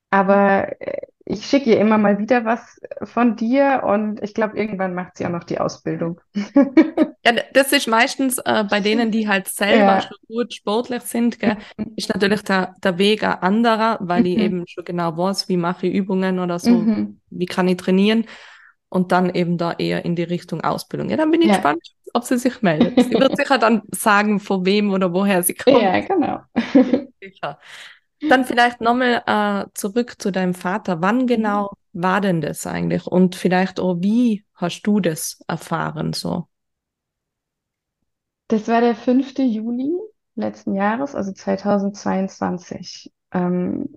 aber 0.09 0.81
äh, 0.81 1.07
ich 1.29 1.45
schicke 1.45 1.71
ihr 1.71 1.79
immer 1.79 1.97
mal 1.97 2.19
wieder 2.19 2.45
was 2.45 2.79
von 3.03 3.35
dir 3.35 3.83
und 3.85 4.23
ich 4.23 4.33
glaube, 4.33 4.57
irgendwann 4.57 4.93
macht 4.93 5.17
sie 5.17 5.25
auch 5.25 5.31
noch 5.31 5.43
die 5.43 5.59
Ausbildung. 5.59 6.21
ja, 6.33 7.33
das 7.53 7.73
ist 7.73 7.87
meistens 7.87 8.37
äh, 8.39 8.63
bei 8.69 8.79
denen, 8.79 9.11
die 9.11 9.27
halt 9.27 9.47
selber 9.47 9.95
ja. 9.95 10.01
schon 10.01 10.17
gut 10.27 10.53
sportlich 10.53 11.03
sind, 11.03 11.39
gell, 11.39 11.57
ist 11.95 12.13
natürlich 12.13 12.43
der, 12.43 12.75
der 12.83 12.97
Weg 12.97 13.23
ein 13.23 13.41
anderer, 13.41 13.97
weil 13.99 14.21
mhm. 14.21 14.25
ich 14.25 14.37
eben 14.37 14.67
schon 14.67 14.85
genau 14.85 15.17
weiß, 15.17 15.49
wie 15.49 15.57
mache 15.57 15.87
ich 15.87 15.93
Übungen 15.93 16.39
oder 16.39 16.59
so, 16.59 16.71
mhm. 16.71 17.19
wie 17.29 17.45
kann 17.45 17.67
ich 17.67 17.77
trainieren 17.77 18.25
und 18.89 19.11
dann 19.11 19.29
eben 19.33 19.57
da 19.57 19.73
eher 19.73 20.05
in 20.05 20.15
die 20.15 20.23
Richtung 20.23 20.61
Ausbildung. 20.61 21.09
Ja, 21.09 21.17
dann 21.17 21.31
bin 21.31 21.41
ich 21.41 21.49
ja. 21.49 21.55
gespannt, 21.55 21.81
ob 22.13 22.23
sie 22.23 22.37
sich 22.37 22.61
meldet. 22.61 22.97
Sie 23.03 23.11
wird 23.11 23.35
sicher 23.37 23.57
dann 23.57 23.81
sagen, 23.93 24.39
von 24.39 24.65
wem 24.65 24.93
oder 24.93 25.11
woher 25.13 25.43
sie 25.43 25.55
kommt. 25.55 25.81
Ja, 25.81 25.99
genau. 25.99 26.39
Sicher. 27.21 27.59
Dann 28.21 28.45
vielleicht 28.45 28.81
nochmal 28.81 29.23
äh, 29.25 29.69
zurück 29.73 30.15
zu 30.19 30.31
deinem 30.31 30.53
Vater. 30.53 31.01
Wann 31.01 31.19
mhm. 31.19 31.27
genau 31.27 31.71
war 31.93 32.21
denn 32.21 32.41
das 32.41 32.65
eigentlich? 32.65 33.05
Und 33.05 33.35
vielleicht 33.35 33.79
auch, 33.79 33.97
wie 33.99 34.43
hast 34.55 34.81
du 34.83 34.99
das 34.99 35.39
erfahren 35.47 36.13
so? 36.13 36.47
Das 38.47 38.67
war 38.67 38.81
der 38.81 38.95
5. 38.95 39.37
Juli 39.39 39.91
letzten 40.35 40.75
Jahres, 40.75 41.15
also 41.15 41.31
2022. 41.31 43.11
Ähm, 43.33 43.89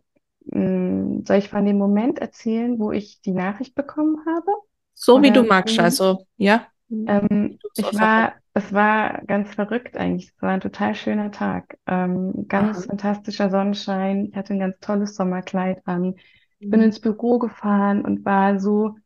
soll 0.52 1.36
ich 1.36 1.48
von 1.48 1.64
dem 1.64 1.78
Moment 1.78 2.18
erzählen, 2.18 2.78
wo 2.78 2.90
ich 2.90 3.20
die 3.20 3.32
Nachricht 3.32 3.74
bekommen 3.74 4.16
habe? 4.26 4.50
So 4.94 5.22
wie 5.22 5.30
du 5.30 5.44
magst, 5.44 5.78
also 5.78 6.26
ja. 6.36 6.66
Ähm, 7.06 7.60
ich 7.76 7.92
war, 7.94 8.34
es 8.54 8.72
war 8.72 9.22
ganz 9.26 9.54
verrückt 9.54 9.96
eigentlich. 9.96 10.32
Es 10.36 10.42
war 10.42 10.50
ein 10.50 10.60
total 10.60 10.94
schöner 10.94 11.30
Tag. 11.32 11.78
Ähm, 11.86 12.46
ganz 12.48 12.84
Aha. 12.84 12.86
fantastischer 12.86 13.50
Sonnenschein. 13.50 14.26
Ich 14.26 14.36
hatte 14.36 14.54
ein 14.54 14.60
ganz 14.60 14.78
tolles 14.80 15.14
Sommerkleid 15.16 15.86
an. 15.86 16.14
Ich 16.60 16.68
bin 16.68 16.80
Mhm. 16.80 16.82
ins 16.82 17.00
Büro 17.00 17.38
gefahren 17.38 18.04
und 18.04 18.24
war 18.24 18.60
so, 18.60 18.96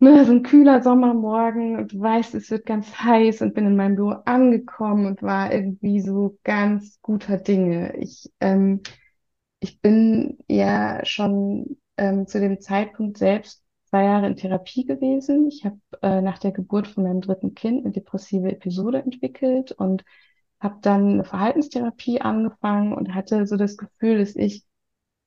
ne, 0.00 0.24
so 0.24 0.32
ein 0.32 0.42
kühler 0.42 0.82
Sommermorgen 0.82 1.76
und 1.76 1.92
du 1.92 2.00
weißt, 2.00 2.34
es 2.34 2.50
wird 2.50 2.66
ganz 2.66 2.94
heiß 2.98 3.42
und 3.42 3.54
bin 3.54 3.66
in 3.66 3.76
meinem 3.76 3.96
Büro 3.96 4.10
angekommen 4.24 5.06
und 5.06 5.22
war 5.22 5.52
irgendwie 5.52 6.00
so 6.00 6.38
ganz 6.44 7.00
guter 7.02 7.36
Dinge. 7.38 7.96
Ich, 7.98 8.30
ähm, 8.40 8.82
ich 9.60 9.80
bin 9.80 10.38
ja 10.48 11.04
schon 11.04 11.78
ähm, 11.98 12.26
zu 12.28 12.40
dem 12.40 12.60
Zeitpunkt 12.60 13.18
selbst 13.18 13.64
zwei 13.88 14.04
Jahre 14.04 14.26
in 14.26 14.36
Therapie 14.36 14.84
gewesen. 14.84 15.48
Ich 15.48 15.64
habe 15.64 15.78
äh, 16.02 16.20
nach 16.20 16.38
der 16.38 16.52
Geburt 16.52 16.86
von 16.88 17.04
meinem 17.04 17.20
dritten 17.20 17.54
Kind 17.54 17.84
eine 17.84 17.92
depressive 17.92 18.50
Episode 18.52 19.02
entwickelt 19.02 19.72
und 19.72 20.04
habe 20.60 20.78
dann 20.82 21.14
eine 21.14 21.24
Verhaltenstherapie 21.24 22.20
angefangen 22.20 22.92
und 22.94 23.14
hatte 23.14 23.46
so 23.46 23.56
das 23.56 23.76
Gefühl, 23.76 24.18
dass 24.18 24.36
ich 24.36 24.64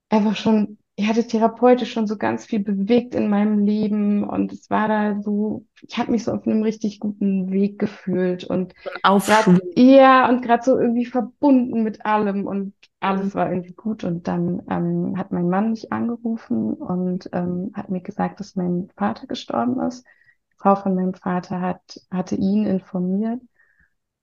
einfach 0.10 0.36
schon, 0.38 0.80
ich 1.01 1.08
hatte 1.08 1.25
therapeutisch 1.27 1.91
schon 1.93 2.08
so 2.08 2.17
ganz 2.17 2.46
viel 2.46 2.60
bewegt 2.60 3.15
in 3.15 3.29
meinem 3.29 3.60
Leben 3.65 4.24
und 4.24 4.51
es 4.53 4.70
war 4.70 4.88
da 4.88 5.22
so, 5.22 5.65
ich 5.81 5.98
habe 5.98 6.12
mich 6.12 6.24
so 6.24 6.31
auf 6.34 6.46
einem 6.46 6.63
richtig 6.63 7.00
guten 7.00 7.51
Weg 7.51 7.79
gefühlt 7.79 8.43
und 8.43 8.74
Aufschwung. 9.03 9.60
ja, 9.75 10.29
und 10.29 10.41
gerade 10.43 10.63
so 10.63 10.77
irgendwie 10.79 11.05
verbunden 11.05 11.84
mit 11.84 12.05
allem 12.05 12.46
und 12.48 12.74
Mhm. 13.01 13.01
alles 13.01 13.36
war 13.36 13.50
irgendwie 13.50 13.74
gut 13.74 14.03
und 14.03 14.27
dann 14.27 14.62
ähm, 14.70 15.17
hat 15.17 15.31
mein 15.31 15.50
Mann 15.50 15.72
mich 15.72 15.91
angerufen 15.91 16.74
und 16.74 17.29
ähm, 17.34 17.72
hat 17.74 17.89
mir 17.89 18.01
gesagt, 18.01 18.39
dass 18.39 18.55
mein 18.55 18.89
Vater 18.98 19.27
gestorben 19.27 19.79
ist. 19.81 20.05
Die 20.51 20.58
Frau 20.58 20.75
von 20.75 20.96
meinem 20.96 21.13
Vater 21.15 21.62
hat, 21.62 22.00
hatte 22.12 22.36
ihn 22.36 22.65
informiert 22.65 23.41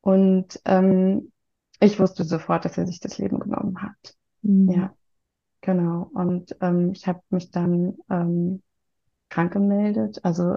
und 0.01 0.61
ähm, 0.65 1.33
ich 1.81 2.01
wusste 2.01 2.25
sofort, 2.25 2.65
dass 2.65 2.79
er 2.79 2.87
sich 2.87 3.01
das 3.01 3.19
Leben 3.19 3.41
genommen 3.41 3.83
hat. 3.83 4.17
Mhm. 4.43 4.75
Ja. 4.75 4.95
Genau. 5.69 6.11
Und 6.15 6.57
ähm, 6.63 6.93
ich 6.93 7.07
habe 7.07 7.21
mich 7.29 7.51
dann 7.51 7.99
ähm, 8.09 8.63
krank 9.31 9.53
gemeldet. 9.53 10.21
Also 10.25 10.57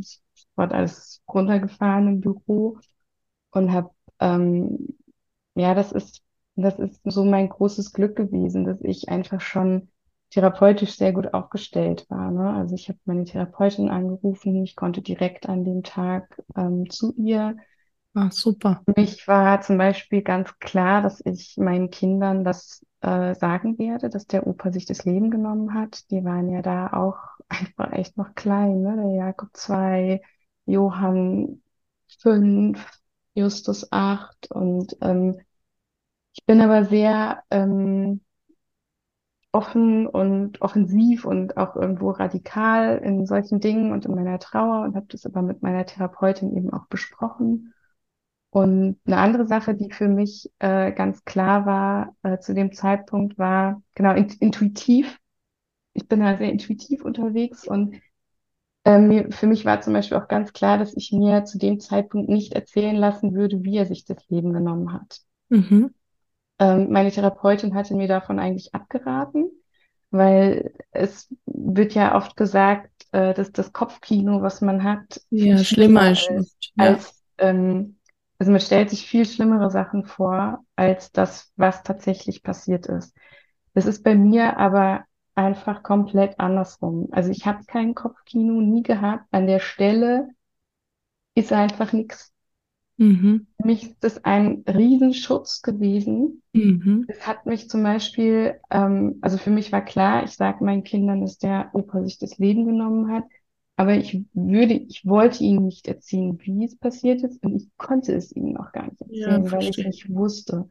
ich 0.00 0.22
wurde 0.56 0.74
alles 0.74 1.22
runtergefahren 1.28 2.08
im 2.08 2.20
Büro 2.22 2.78
und 3.52 3.72
habe, 3.72 3.90
ähm, 4.20 4.96
ja, 5.56 5.74
das 5.74 5.92
ist, 5.92 6.22
das 6.56 6.78
ist 6.78 7.00
so 7.04 7.24
mein 7.24 7.50
großes 7.50 7.92
Glück 7.92 8.16
gewesen, 8.16 8.64
dass 8.64 8.80
ich 8.82 9.08
einfach 9.10 9.40
schon 9.42 9.90
therapeutisch 10.30 10.96
sehr 10.96 11.12
gut 11.12 11.34
aufgestellt 11.34 12.06
war. 12.10 12.30
Ne? 12.32 12.52
Also 12.54 12.74
ich 12.76 12.88
habe 12.88 12.98
meine 13.06 13.24
Therapeutin 13.24 13.90
angerufen, 13.90 14.64
ich 14.64 14.76
konnte 14.76 15.02
direkt 15.02 15.48
an 15.48 15.64
dem 15.64 15.82
Tag 15.84 16.42
ähm, 16.56 16.90
zu 16.90 17.14
ihr. 17.16 17.56
Ah, 18.20 18.30
super. 18.32 18.82
Für 18.84 18.94
mich 19.00 19.28
war 19.28 19.60
zum 19.60 19.78
Beispiel 19.78 20.22
ganz 20.22 20.58
klar, 20.58 21.02
dass 21.02 21.20
ich 21.24 21.56
meinen 21.56 21.90
Kindern 21.90 22.42
das 22.42 22.84
äh, 23.00 23.34
sagen 23.36 23.78
werde, 23.78 24.08
dass 24.10 24.26
der 24.26 24.46
Opa 24.46 24.72
sich 24.72 24.86
das 24.86 25.04
Leben 25.04 25.30
genommen 25.30 25.72
hat. 25.74 26.10
Die 26.10 26.24
waren 26.24 26.48
ja 26.50 26.60
da 26.60 26.88
auch 26.92 27.16
einfach 27.48 27.92
echt 27.92 28.16
noch 28.16 28.34
klein, 28.34 28.82
ne? 28.82 28.96
Der 28.96 29.14
Jakob 29.26 29.50
zwei, 29.56 30.20
Johann 30.66 31.62
fünf, 32.20 32.90
Justus 33.34 33.92
acht. 33.92 34.50
Und 34.50 34.96
ähm, 35.00 35.40
ich 36.34 36.44
bin 36.46 36.60
aber 36.60 36.84
sehr 36.86 37.44
ähm, 37.50 38.20
offen 39.52 40.06
und 40.06 40.60
offensiv 40.62 41.24
und 41.26 41.56
auch 41.56 41.76
irgendwo 41.76 42.10
radikal 42.10 42.98
in 42.98 43.26
solchen 43.26 43.60
Dingen 43.60 43.92
und 43.92 44.04
in 44.06 44.14
meiner 44.14 44.38
Trauer 44.38 44.84
und 44.84 44.94
habe 44.96 45.06
das 45.08 45.26
aber 45.26 45.42
mit 45.42 45.62
meiner 45.62 45.84
Therapeutin 45.86 46.56
eben 46.56 46.72
auch 46.72 46.86
besprochen. 46.86 47.72
Und 48.50 48.98
eine 49.06 49.18
andere 49.18 49.46
Sache, 49.46 49.74
die 49.74 49.90
für 49.92 50.08
mich 50.08 50.50
äh, 50.58 50.92
ganz 50.92 51.24
klar 51.24 51.66
war 51.66 52.16
äh, 52.22 52.38
zu 52.38 52.54
dem 52.54 52.72
Zeitpunkt, 52.72 53.38
war 53.38 53.82
genau 53.94 54.14
in, 54.14 54.28
intuitiv. 54.40 55.18
Ich 55.92 56.08
bin 56.08 56.20
da 56.20 56.36
sehr 56.36 56.50
intuitiv 56.50 57.04
unterwegs 57.04 57.66
und 57.66 58.00
äh, 58.84 58.98
mir, 58.98 59.30
für 59.30 59.46
mich 59.46 59.64
war 59.64 59.80
zum 59.80 59.92
Beispiel 59.92 60.16
auch 60.16 60.28
ganz 60.28 60.52
klar, 60.52 60.78
dass 60.78 60.96
ich 60.96 61.12
mir 61.12 61.44
zu 61.44 61.58
dem 61.58 61.80
Zeitpunkt 61.80 62.30
nicht 62.30 62.54
erzählen 62.54 62.96
lassen 62.96 63.34
würde, 63.34 63.62
wie 63.64 63.76
er 63.76 63.86
sich 63.86 64.04
das 64.06 64.28
Leben 64.28 64.52
genommen 64.52 64.92
hat. 64.92 65.20
Mhm. 65.50 65.90
Ähm, 66.58 66.90
meine 66.90 67.10
Therapeutin 67.10 67.74
hatte 67.74 67.94
mir 67.94 68.08
davon 68.08 68.38
eigentlich 68.38 68.74
abgeraten, 68.74 69.50
weil 70.10 70.72
es 70.90 71.28
wird 71.46 71.94
ja 71.94 72.16
oft 72.16 72.36
gesagt, 72.36 72.90
äh, 73.12 73.34
dass 73.34 73.52
das 73.52 73.72
Kopfkino, 73.72 74.42
was 74.42 74.60
man 74.60 74.82
hat, 74.84 75.20
Ja, 75.30 75.58
schlimmer 75.58 76.12
ist 76.12 76.30
oft. 76.30 76.72
Ja. 76.76 76.86
als, 76.86 77.22
ähm, 77.38 77.97
also 78.38 78.52
man 78.52 78.60
stellt 78.60 78.90
sich 78.90 79.06
viel 79.06 79.26
schlimmere 79.26 79.70
Sachen 79.70 80.04
vor, 80.04 80.64
als 80.76 81.12
das, 81.12 81.52
was 81.56 81.82
tatsächlich 81.82 82.42
passiert 82.42 82.86
ist. 82.86 83.14
Das 83.74 83.86
ist 83.86 84.02
bei 84.04 84.14
mir 84.14 84.58
aber 84.58 85.04
einfach 85.34 85.82
komplett 85.82 86.38
andersrum. 86.40 87.08
Also 87.12 87.30
ich 87.30 87.46
habe 87.46 87.64
kein 87.66 87.94
Kopfkino 87.94 88.60
nie 88.60 88.82
gehabt. 88.82 89.24
An 89.30 89.46
der 89.46 89.60
Stelle 89.60 90.28
ist 91.34 91.52
einfach 91.54 91.92
nichts. 91.94 92.34
Mhm. 92.98 93.46
Für 93.60 93.66
mich 93.66 93.82
ist 93.84 93.96
das 94.04 94.24
ein 94.24 94.64
Riesenschutz 94.68 95.62
gewesen, 95.62 96.42
Mhm. 96.54 97.04
es 97.06 97.26
hat 97.26 97.46
mich 97.46 97.70
zum 97.70 97.82
Beispiel, 97.84 98.60
ähm, 98.70 99.18
also 99.22 99.38
für 99.38 99.50
mich 99.50 99.72
war 99.72 99.84
klar, 99.84 100.24
ich 100.24 100.32
sage 100.32 100.64
meinen 100.64 100.84
Kindern, 100.84 101.22
dass 101.22 101.38
der 101.38 101.70
Opa 101.74 102.02
sich 102.04 102.18
das 102.18 102.38
Leben 102.38 102.66
genommen 102.66 103.12
hat, 103.12 103.24
aber 103.78 103.96
ich 103.96 104.26
würde, 104.34 104.74
ich 104.74 105.06
wollte 105.06 105.44
ihnen 105.44 105.66
nicht 105.66 105.88
erzählen, 105.88 106.38
wie 106.42 106.66
es 106.66 106.78
passiert 106.78 107.22
ist 107.24 107.42
und 107.44 107.56
ich 107.56 107.70
konnte 107.78 108.14
es 108.14 108.32
ihnen 108.36 108.58
auch 108.58 108.72
gar 108.72 108.86
nicht 108.90 109.02
Ja, 109.06 109.38
erzählen, 109.40 109.52
weil 109.52 109.68
ich 109.68 109.84
nicht 109.86 110.14
wusste. 110.14 110.68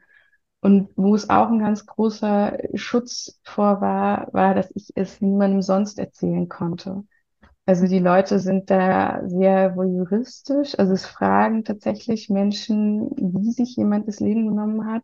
Und 0.61 0.89
wo 0.97 1.15
es 1.15 1.29
auch 1.29 1.49
ein 1.49 1.59
ganz 1.59 1.85
großer 1.85 2.57
Schutz 2.75 3.39
vor 3.43 3.81
war, 3.81 4.33
war, 4.33 4.55
dass 4.55 4.71
ich 4.75 4.91
es 4.95 5.21
niemandem 5.21 5.61
sonst 5.61 5.99
erzählen 5.99 6.49
konnte. 6.49 7.03
Also 7.65 7.87
die 7.87 7.99
Leute 7.99 8.39
sind 8.39 8.69
da 8.71 9.21
sehr 9.27 9.75
voyeuristisch, 9.75 10.77
also 10.79 10.93
es 10.93 11.05
fragen 11.05 11.63
tatsächlich 11.65 12.29
Menschen, 12.29 13.11
wie 13.17 13.51
sich 13.51 13.75
jemand 13.77 14.07
das 14.07 14.19
Leben 14.21 14.47
genommen 14.49 14.87
hat. 14.91 15.03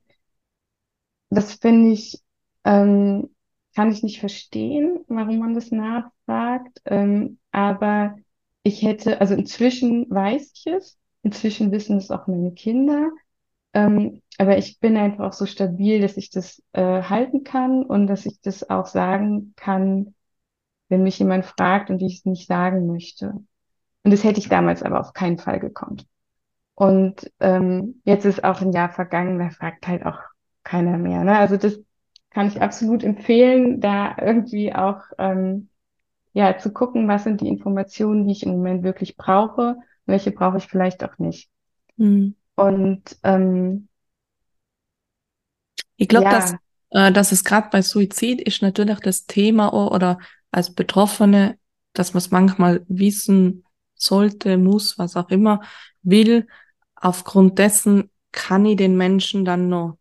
Das 1.30 1.54
finde 1.56 1.92
ich, 1.92 2.22
ähm, 2.64 3.33
kann 3.76 3.92
ich 3.92 4.04
nicht 4.04 4.20
verstehen, 4.20 5.04
warum 5.08 5.40
man 5.40 5.54
das 5.54 5.72
nachfragt. 5.72 6.82
Ähm, 6.86 7.40
aber 7.52 8.16
ich 8.64 8.82
hätte, 8.82 9.20
also 9.22 9.34
inzwischen 9.34 10.10
weiß 10.10 10.52
ich 10.56 10.68
es, 10.68 10.98
inzwischen 11.24 11.72
wissen 11.72 11.98
es 11.98 12.12
auch 12.12 12.28
meine 12.28 12.54
Kinder. 12.54 13.12
Ähm, 13.74 14.22
aber 14.38 14.58
ich 14.58 14.80
bin 14.80 14.98
einfach 14.98 15.26
auch 15.26 15.34
so 15.34 15.46
stabil, 15.46 16.02
dass 16.02 16.18
ich 16.18 16.30
das 16.30 16.62
äh, 16.74 17.02
halten 17.04 17.44
kann 17.44 17.84
und 17.84 18.08
dass 18.08 18.26
ich 18.26 18.40
das 18.42 18.70
auch 18.70 18.86
sagen 18.86 19.54
kann, 19.56 20.14
wenn 20.90 21.04
mich 21.04 21.20
jemand 21.20 21.46
fragt 21.46 21.90
und 21.90 22.02
ich 22.02 22.20
es 22.20 22.26
nicht 22.26 22.48
sagen 22.48 22.86
möchte. 22.88 23.34
Und 24.04 24.12
das 24.12 24.24
hätte 24.24 24.40
ich 24.40 24.50
damals 24.50 24.84
aber 24.84 25.00
auf 25.00 25.14
keinen 25.14 25.38
Fall 25.40 25.60
gekonnt. 25.60 26.06
Und 26.76 27.32
ähm, 27.40 28.02
jetzt 28.06 28.26
ist 28.26 28.44
auch 28.44 28.62
ein 28.62 28.72
Jahr 28.72 28.90
vergangen, 28.90 29.40
da 29.40 29.50
fragt 29.50 29.88
halt 29.88 30.06
auch 30.06 30.20
keiner 30.64 30.98
mehr. 30.98 31.24
Ne? 31.24 31.38
Also 31.38 31.58
das 31.58 31.80
kann 32.34 32.48
ich 32.48 32.62
absolut 32.62 33.04
empfehlen, 33.04 33.80
da 33.80 34.16
irgendwie 34.20 34.74
auch 34.74 35.02
ähm, 35.18 35.70
ja 36.34 36.58
zu 36.58 36.74
gucken, 36.74 37.08
was 37.08 37.24
sind 37.24 37.42
die 37.42 37.48
Informationen, 37.48 38.26
die 38.26 38.34
ich 38.34 38.44
im 38.44 38.52
Moment 38.52 38.84
wirklich 38.84 39.18
brauche, 39.18 39.78
welche 40.06 40.32
brauche 40.32 40.58
ich 40.58 40.66
vielleicht 40.66 41.04
auch 41.04 41.18
nicht. 41.20 41.50
Mhm. 41.98 42.36
Und 42.56 43.18
ähm, 43.24 43.88
Ich 45.98 46.08
glaube, 46.08 46.30
dass, 46.30 46.56
ja, 46.92 47.08
äh, 47.08 47.12
dass 47.12 47.32
es 47.32 47.44
gerade 47.44 47.70
bei 47.72 47.82
Suizid 47.82 48.42
ist 48.42 48.62
natürlich 48.62 49.00
das 49.00 49.26
Thema 49.26 49.74
oder 49.74 50.20
als 50.52 50.74
Betroffene, 50.74 51.58
dass 51.94 52.14
man 52.14 52.20
es 52.20 52.32
manchmal 52.32 52.86
wissen 52.88 53.64
sollte, 53.96 54.58
muss, 54.58 54.98
was 54.98 55.16
auch 55.16 55.30
immer, 55.30 55.62
will. 56.02 56.48
Aufgrund 56.96 57.60
dessen 57.60 58.10
kann 58.32 58.66
ich 58.66 58.78
den 58.78 58.98
Menschen 58.98 59.46
dann 59.46 59.70
noch 59.70 59.98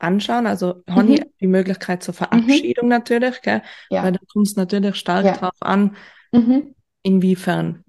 anschauen. 0.00 0.46
Also 0.46 0.82
habe 0.88 1.14
ich 1.14 1.20
mhm, 1.20 1.24
die 1.40 1.46
Möglichkeit 1.46 2.02
zur 2.02 2.14
mhm, 2.14 2.18
Verabschiedung 2.18 2.88
natürlich, 2.88 3.40
gell? 3.42 3.62
Weil 3.90 4.04
ja, 4.04 4.10
da 4.10 4.18
kommt 4.32 4.46
es 4.46 4.56
natürlich 4.56 4.96
stark 4.96 5.24
ja, 5.24 5.36
drauf 5.36 5.56
an, 5.60 5.96
mhm, 6.32 6.74
inwiefern 7.02 7.84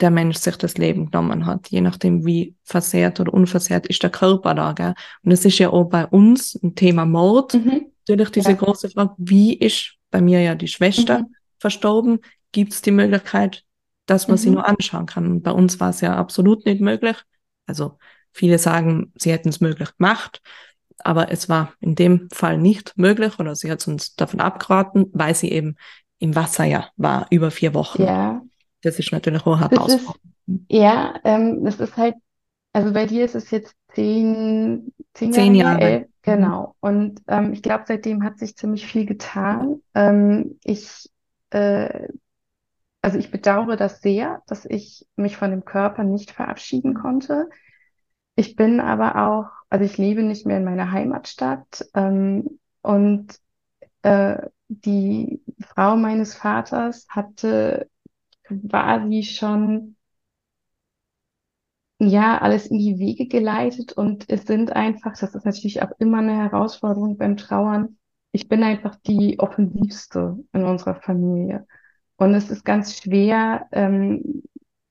der 0.00 0.10
Mensch 0.10 0.36
sich 0.38 0.56
das 0.56 0.76
Leben 0.76 1.10
genommen 1.10 1.46
hat, 1.46 1.68
je 1.68 1.80
nachdem, 1.80 2.26
wie 2.26 2.56
versehrt 2.64 3.20
oder 3.20 3.32
unversehrt 3.32 3.86
ist 3.86 4.02
der 4.02 4.10
Körper 4.10 4.54
da, 4.54 4.72
gell? 4.72 4.94
Und 5.22 5.32
es 5.32 5.44
ist 5.44 5.58
ja 5.58 5.70
auch 5.70 5.84
bei 5.84 6.06
uns 6.06 6.54
ein 6.62 6.74
Thema 6.74 7.04
Mord. 7.06 7.54
mhm, 7.54 7.86
Natürlich 8.06 8.30
diese 8.30 8.50
ja, 8.50 8.56
große 8.56 8.90
Frage, 8.90 9.14
wie 9.16 9.54
ist 9.54 9.94
bei 10.10 10.20
mir 10.20 10.40
ja 10.42 10.54
die 10.54 10.68
Schwester 10.68 11.20
mhm, 11.20 11.34
verstorben? 11.58 12.20
Gibt 12.52 12.72
es 12.72 12.82
die 12.82 12.90
Möglichkeit, 12.90 13.64
dass 14.06 14.28
man 14.28 14.36
sie 14.36 14.48
mhm, 14.48 14.56
nur 14.56 14.68
anschauen 14.68 15.06
kann? 15.06 15.26
Und 15.26 15.42
bei 15.42 15.52
uns 15.52 15.80
war 15.80 15.90
es 15.90 16.00
ja 16.00 16.14
absolut 16.16 16.66
nicht 16.66 16.80
möglich. 16.80 17.16
Also 17.66 17.98
viele 18.32 18.58
sagen, 18.58 19.12
sie 19.16 19.32
hätten 19.32 19.48
es 19.48 19.60
möglich 19.60 19.96
gemacht, 19.96 20.42
aber 21.00 21.30
es 21.30 21.48
war 21.48 21.72
in 21.80 21.94
dem 21.94 22.28
Fall 22.32 22.58
nicht 22.58 22.92
möglich 22.96 23.38
oder 23.38 23.54
sie 23.56 23.70
hat 23.70 23.86
uns 23.88 24.14
davon 24.16 24.40
abgeraten, 24.40 25.06
weil 25.12 25.34
sie 25.34 25.50
eben 25.50 25.76
im 26.18 26.34
Wasser 26.36 26.64
ja 26.64 26.88
war, 26.96 27.26
über 27.30 27.50
vier 27.50 27.74
Wochen. 27.74 28.02
Ja. 28.02 28.42
Das 28.82 28.98
ist 28.98 29.12
natürlich 29.12 29.46
auch 29.46 29.58
herausfordernd. 29.60 30.20
Ja, 30.68 31.20
ähm, 31.24 31.64
das 31.64 31.80
ist 31.80 31.96
halt, 31.96 32.14
also 32.72 32.92
bei 32.92 33.06
dir 33.06 33.24
ist 33.24 33.34
es 33.34 33.50
jetzt 33.50 33.74
zehn, 33.94 34.92
zehn, 35.14 35.32
Zehn 35.32 35.54
Jahre, 35.54 35.58
Jahre. 35.58 35.80
elf, 35.80 36.06
Mhm. 36.06 36.12
genau. 36.22 36.76
Und 36.80 37.22
ähm, 37.28 37.52
ich 37.52 37.62
glaube, 37.62 37.84
seitdem 37.86 38.24
hat 38.24 38.38
sich 38.38 38.56
ziemlich 38.56 38.86
viel 38.86 39.06
getan. 39.06 39.82
Ähm, 39.94 40.58
ich, 40.64 41.10
äh, 41.50 42.08
also 43.02 43.18
ich 43.18 43.30
bedauere 43.30 43.76
das 43.76 44.00
sehr, 44.00 44.42
dass 44.46 44.64
ich 44.64 45.06
mich 45.16 45.36
von 45.36 45.50
dem 45.50 45.64
Körper 45.64 46.04
nicht 46.04 46.30
verabschieden 46.32 46.94
konnte. 46.94 47.48
Ich 48.36 48.56
bin 48.56 48.80
aber 48.80 49.16
auch, 49.28 49.46
also 49.74 49.86
ich 49.86 49.98
lebe 49.98 50.22
nicht 50.22 50.46
mehr 50.46 50.58
in 50.58 50.64
meiner 50.64 50.92
Heimatstadt, 50.92 51.84
ähm, 51.94 52.60
und 52.80 53.40
äh, 54.02 54.36
die 54.68 55.42
Frau 55.58 55.96
meines 55.96 56.36
Vaters 56.36 57.08
hatte 57.08 57.90
quasi 58.44 59.24
schon 59.24 59.96
ja 61.98 62.38
alles 62.38 62.68
in 62.68 62.78
die 62.78 63.00
Wege 63.00 63.26
geleitet 63.26 63.92
und 63.94 64.30
es 64.30 64.46
sind 64.46 64.70
einfach, 64.70 65.18
das 65.18 65.34
ist 65.34 65.44
natürlich 65.44 65.82
auch 65.82 65.90
immer 65.98 66.18
eine 66.18 66.36
Herausforderung 66.36 67.16
beim 67.16 67.36
Trauern. 67.36 67.98
Ich 68.30 68.48
bin 68.48 68.62
einfach 68.62 68.94
die 69.08 69.40
offensivste 69.40 70.38
in 70.52 70.62
unserer 70.62 70.94
Familie 70.94 71.66
und 72.14 72.32
es 72.34 72.48
ist 72.48 72.64
ganz 72.64 72.96
schwer, 72.96 73.66
ähm, 73.72 74.44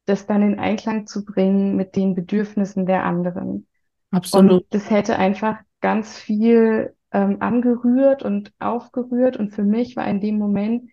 das 0.04 0.26
dann 0.26 0.42
in 0.42 0.60
Einklang 0.60 1.08
zu 1.08 1.24
bringen 1.24 1.78
mit 1.78 1.96
den 1.96 2.16
Bedürfnissen 2.16 2.86
der 2.86 3.06
anderen. 3.06 3.66
Absolut. 4.14 4.52
Und 4.52 4.66
das 4.70 4.90
hätte 4.90 5.18
einfach 5.18 5.58
ganz 5.82 6.18
viel 6.18 6.96
ähm, 7.12 7.38
angerührt 7.42 8.24
und 8.24 8.54
aufgerührt. 8.60 9.38
Und 9.38 9.50
für 9.52 9.64
mich 9.64 9.96
war 9.96 10.08
in 10.08 10.22
dem 10.22 10.38
Moment 10.38 10.90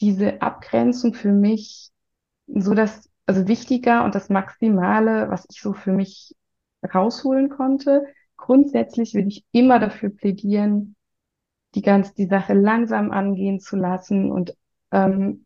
diese 0.00 0.40
Abgrenzung 0.40 1.14
für 1.14 1.32
mich 1.32 1.90
so 2.46 2.74
das, 2.74 3.10
also 3.26 3.46
wichtiger 3.48 4.04
und 4.04 4.14
das 4.14 4.30
Maximale, 4.30 5.28
was 5.28 5.46
ich 5.50 5.60
so 5.60 5.74
für 5.74 5.92
mich 5.92 6.34
rausholen 6.92 7.50
konnte. 7.50 8.06
Grundsätzlich 8.36 9.14
würde 9.14 9.28
ich 9.28 9.44
immer 9.52 9.78
dafür 9.78 10.10
plädieren, 10.10 10.96
die 11.74 11.82
ganz, 11.82 12.14
die 12.14 12.26
Sache 12.26 12.54
langsam 12.54 13.10
angehen 13.10 13.60
zu 13.60 13.76
lassen 13.76 14.32
und 14.32 14.54
ähm, 14.90 15.44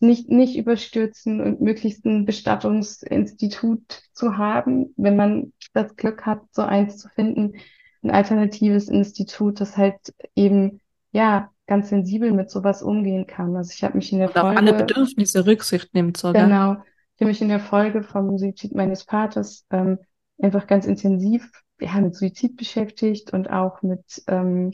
nicht, 0.00 0.30
nicht 0.30 0.56
überstürzen 0.56 1.40
und 1.40 1.60
möglichst 1.60 2.04
ein 2.04 2.24
Bestattungsinstitut 2.24 4.02
zu 4.12 4.38
haben, 4.38 4.94
wenn 4.96 5.16
man 5.16 5.52
das 5.74 5.96
Glück 5.96 6.24
hat, 6.24 6.42
so 6.52 6.62
eins 6.62 6.98
zu 6.98 7.08
finden, 7.08 7.54
ein 8.02 8.10
alternatives 8.10 8.88
Institut, 8.88 9.60
das 9.60 9.76
halt 9.76 9.98
eben, 10.34 10.80
ja, 11.12 11.50
ganz 11.66 11.90
sensibel 11.90 12.32
mit 12.32 12.50
sowas 12.50 12.82
umgehen 12.82 13.26
kann. 13.26 13.54
Also 13.56 13.72
ich 13.74 13.84
habe 13.84 13.96
mich 13.96 14.12
in 14.12 14.18
der 14.18 14.28
Und 14.28 14.36
auf 14.36 14.56
alle 14.56 14.70
Folge, 14.70 14.84
Bedürfnisse 14.84 15.46
Rücksicht 15.46 15.94
nimmt 15.94 16.16
sogar. 16.16 16.44
genau, 16.44 16.72
ich 17.14 17.20
habe 17.20 17.26
mich 17.26 17.40
in 17.40 17.48
der 17.48 17.60
Folge 17.60 18.02
vom 18.02 18.36
Suizid 18.38 18.74
meines 18.74 19.04
Vaters 19.04 19.64
ähm, 19.70 19.98
einfach 20.40 20.66
ganz 20.66 20.86
intensiv, 20.86 21.48
ja, 21.80 22.00
mit 22.00 22.14
Suizid 22.14 22.56
beschäftigt 22.56 23.32
und 23.32 23.50
auch 23.50 23.82
mit, 23.82 24.22
ähm, 24.26 24.72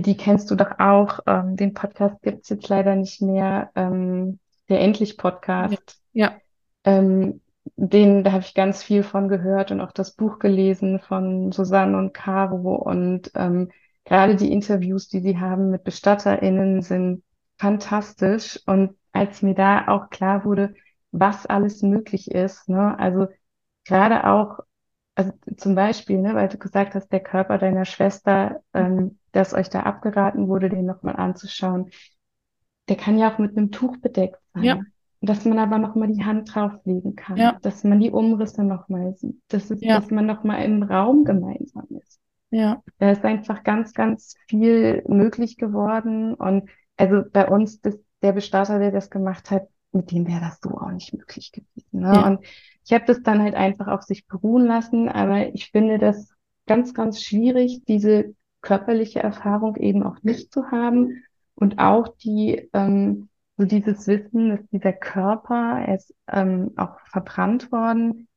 die 0.00 0.16
kennst 0.16 0.50
du 0.50 0.54
doch 0.54 0.78
auch, 0.78 1.20
ähm, 1.26 1.56
den 1.56 1.74
Podcast 1.74 2.20
gibt's 2.22 2.48
jetzt 2.48 2.68
leider 2.68 2.96
nicht 2.96 3.20
mehr, 3.20 3.70
ähm, 3.74 4.38
der 4.68 4.80
Endlich-Podcast. 4.80 6.00
Ja. 6.12 6.32
Ähm, 6.84 7.40
den, 7.76 8.24
da 8.24 8.32
habe 8.32 8.42
ich 8.42 8.54
ganz 8.54 8.82
viel 8.82 9.02
von 9.02 9.28
gehört 9.28 9.70
und 9.70 9.80
auch 9.80 9.92
das 9.92 10.12
Buch 10.12 10.38
gelesen 10.38 10.98
von 10.98 11.52
Susanne 11.52 11.96
und 11.96 12.12
Caro 12.12 12.74
und 12.74 13.30
ähm, 13.34 13.70
gerade 14.04 14.36
die 14.36 14.52
Interviews, 14.52 15.08
die 15.08 15.20
sie 15.20 15.38
haben 15.38 15.70
mit 15.70 15.84
BestatterInnen, 15.84 16.82
sind 16.82 17.22
fantastisch. 17.58 18.60
Und 18.66 18.96
als 19.12 19.42
mir 19.42 19.54
da 19.54 19.88
auch 19.88 20.10
klar 20.10 20.44
wurde, 20.44 20.74
was 21.12 21.46
alles 21.46 21.82
möglich 21.82 22.30
ist, 22.30 22.68
ne, 22.68 22.98
also 22.98 23.28
gerade 23.84 24.26
auch, 24.26 24.60
also 25.14 25.32
zum 25.56 25.74
Beispiel, 25.74 26.18
ne, 26.18 26.34
weil 26.34 26.48
du 26.48 26.58
gesagt 26.58 26.94
hast, 26.94 27.12
der 27.12 27.20
Körper 27.20 27.58
deiner 27.58 27.84
Schwester, 27.84 28.60
ähm, 28.74 29.18
dass 29.32 29.54
euch 29.54 29.68
da 29.70 29.80
abgeraten 29.80 30.48
wurde, 30.48 30.68
den 30.68 30.86
nochmal 30.86 31.16
anzuschauen, 31.16 31.90
der 32.88 32.96
kann 32.96 33.18
ja 33.18 33.32
auch 33.32 33.38
mit 33.38 33.56
einem 33.56 33.70
Tuch 33.70 33.96
bedeckt 33.98 34.38
sein. 34.54 34.64
Ja. 34.64 34.80
Dass 35.20 35.44
man 35.44 35.58
aber 35.58 35.78
nochmal 35.78 36.08
die 36.08 36.24
Hand 36.24 36.52
drauflegen 36.52 37.14
kann, 37.14 37.36
Ja. 37.36 37.56
dass 37.62 37.84
man 37.84 38.00
die 38.00 38.10
Umrisse 38.10 38.64
nochmal 38.64 39.14
sieht, 39.14 39.40
dass 39.48 39.70
es, 39.70 39.80
Ja. 39.80 40.00
dass 40.00 40.10
man 40.10 40.26
nochmal 40.26 40.64
im 40.64 40.82
Raum 40.82 41.24
gemeinsam 41.24 41.86
ist. 42.02 42.18
Ja. 42.50 42.82
Da 42.98 43.12
ist 43.12 43.24
einfach 43.24 43.62
ganz, 43.62 43.94
ganz 43.94 44.34
viel 44.48 45.02
möglich 45.06 45.56
geworden. 45.56 46.34
Und 46.34 46.68
also 46.96 47.22
bei 47.32 47.48
uns, 47.48 47.80
das, 47.80 47.98
der 48.20 48.32
Bestatter, 48.32 48.78
der 48.78 48.90
das 48.90 49.10
gemacht 49.10 49.50
hat, 49.50 49.68
mit 49.92 50.10
dem 50.10 50.26
wäre 50.26 50.40
das 50.40 50.58
so 50.60 50.70
auch 50.70 50.90
nicht 50.90 51.14
möglich 51.14 51.52
gewesen. 51.52 52.00
Ne? 52.00 52.12
Ja. 52.14 52.26
Und 52.26 52.44
ich 52.84 52.92
habe 52.92 53.04
das 53.06 53.22
dann 53.22 53.42
halt 53.42 53.54
einfach 53.54 53.86
auf 53.86 54.02
sich 54.02 54.26
beruhen 54.26 54.66
lassen. 54.66 55.08
Aber 55.08 55.54
ich 55.54 55.70
finde 55.70 55.98
das 55.98 56.30
ganz, 56.66 56.94
ganz 56.94 57.22
schwierig, 57.22 57.82
diese 57.86 58.34
körperliche 58.62 59.20
Erfahrung 59.20 59.76
eben 59.76 60.02
auch 60.02 60.22
nicht 60.22 60.52
zu 60.52 60.70
haben. 60.70 61.24
Und 61.54 61.78
auch 61.78 62.08
die, 62.16 62.70
ähm, 62.72 63.28
so 63.58 63.66
dieses 63.66 64.06
Wissen, 64.06 64.50
dass 64.50 64.66
dieser 64.70 64.92
Körper, 64.92 65.80
er 65.86 65.96
ist 65.96 66.14
ähm, 66.28 66.72
auch 66.76 66.98
verbrannt 67.10 67.70
worden, 67.70 68.28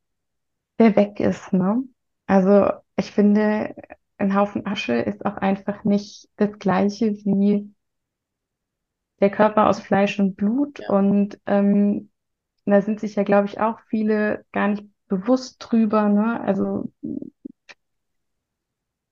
der 0.79 0.95
weg 0.95 1.19
ist, 1.19 1.53
ne? 1.53 1.83
Also 2.27 2.71
ich 2.97 3.11
finde, 3.11 3.75
ein 4.17 4.35
Haufen 4.35 4.65
Asche 4.65 4.95
ist 4.95 5.25
auch 5.25 5.37
einfach 5.37 5.83
nicht 5.83 6.29
das 6.37 6.57
Gleiche 6.59 7.13
wie 7.13 7.71
der 9.21 9.29
Körper 9.29 9.67
aus 9.67 9.79
Fleisch 9.79 10.19
und 10.19 10.35
Blut. 10.35 10.79
Ja. 10.79 10.89
Und 10.89 11.39
ähm, 11.45 12.09
da 12.65 12.81
sind 12.81 12.99
sich 12.99 13.15
ja, 13.15 13.23
glaube 13.23 13.47
ich, 13.47 13.59
auch 13.59 13.79
viele 13.87 14.45
gar 14.51 14.69
nicht 14.69 14.85
bewusst 15.07 15.57
drüber, 15.59 16.09
ne? 16.09 16.41
Also 16.41 16.91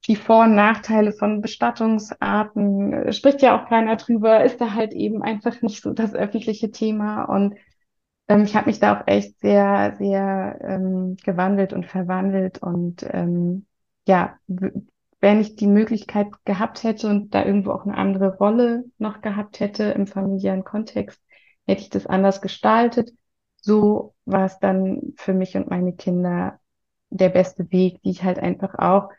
die 0.08 0.16
Vor- 0.16 0.44
und 0.46 0.56
Nachteile 0.56 1.14
von 1.14 1.42
Bestattungsarten, 1.42 2.94
äh, 2.94 3.14
spricht 3.14 3.42
ja 3.42 3.58
auch 3.58 3.70
keiner 3.70 3.96
drüber, 3.96 4.44
ist 4.44 4.60
da 4.60 4.74
halt 4.74 4.94
eben 4.94 5.24
einfach 5.24 5.62
nicht 5.62 5.82
so 5.82 5.94
das 5.94 6.14
öffentliche 6.14 6.72
Thema. 6.72 7.24
Und 7.24 7.56
ähm, 8.28 8.44
ich 8.44 8.56
habe 8.56 8.68
mich 8.68 8.80
da 8.80 9.00
auch 9.00 9.08
echt 9.08 9.40
sehr, 9.40 9.96
sehr 9.98 10.60
ähm, 10.62 11.18
gewandelt 11.24 11.74
und 11.74 11.86
verwandelt. 11.86 12.62
Und 12.62 13.06
ähm, 13.12 13.66
ja, 14.08 14.38
wenn 14.48 15.40
ich 15.40 15.56
die 15.56 15.68
Möglichkeit 15.68 16.28
gehabt 16.46 16.84
hätte 16.84 17.08
und 17.08 17.34
da 17.34 17.46
irgendwo 17.46 17.72
auch 17.72 17.86
eine 17.86 17.98
andere 17.98 18.38
Rolle 18.38 18.86
noch 18.98 19.22
gehabt 19.22 19.60
hätte 19.62 19.84
im 19.86 20.06
familiären 20.08 20.66
Kontext, 20.66 21.22
hätte 21.66 21.82
ich 21.82 21.90
das 21.90 22.08
anders 22.08 22.42
gestaltet. 22.42 23.12
So 23.62 24.14
war 24.26 24.46
es 24.46 24.60
dann 24.60 25.14
für 25.16 25.34
mich 25.34 25.56
und 25.56 25.70
meine 25.70 25.94
Kinder 25.94 26.60
der 27.10 27.30
beste 27.30 27.72
Weg, 27.72 28.02
die 28.04 28.10
ich 28.10 28.24
halt 28.24 28.40
einfach 28.40 28.76
auch 28.78 29.10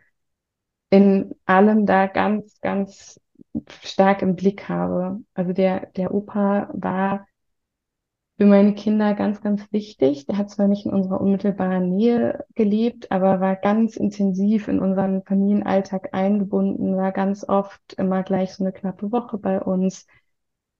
in 0.94 1.34
allem 1.44 1.86
da 1.86 2.06
ganz, 2.06 2.60
ganz 2.60 3.20
stark 3.82 4.22
im 4.22 4.36
Blick 4.36 4.68
habe. 4.68 5.20
Also 5.34 5.52
der, 5.52 5.86
der 5.96 6.14
Opa 6.14 6.70
war 6.72 7.26
für 8.38 8.46
meine 8.46 8.74
Kinder 8.74 9.14
ganz, 9.14 9.40
ganz 9.40 9.72
wichtig. 9.72 10.26
Der 10.26 10.38
hat 10.38 10.50
zwar 10.50 10.68
nicht 10.68 10.86
in 10.86 10.92
unserer 10.92 11.20
unmittelbaren 11.20 11.96
Nähe 11.96 12.44
gelebt, 12.54 13.10
aber 13.10 13.40
war 13.40 13.56
ganz 13.56 13.96
intensiv 13.96 14.68
in 14.68 14.78
unseren 14.78 15.24
Familienalltag 15.24 16.14
eingebunden, 16.14 16.96
war 16.96 17.10
ganz 17.10 17.48
oft 17.48 17.94
immer 17.94 18.22
gleich 18.22 18.54
so 18.54 18.62
eine 18.62 18.72
knappe 18.72 19.10
Woche 19.10 19.38
bei 19.38 19.60
uns. 19.60 20.06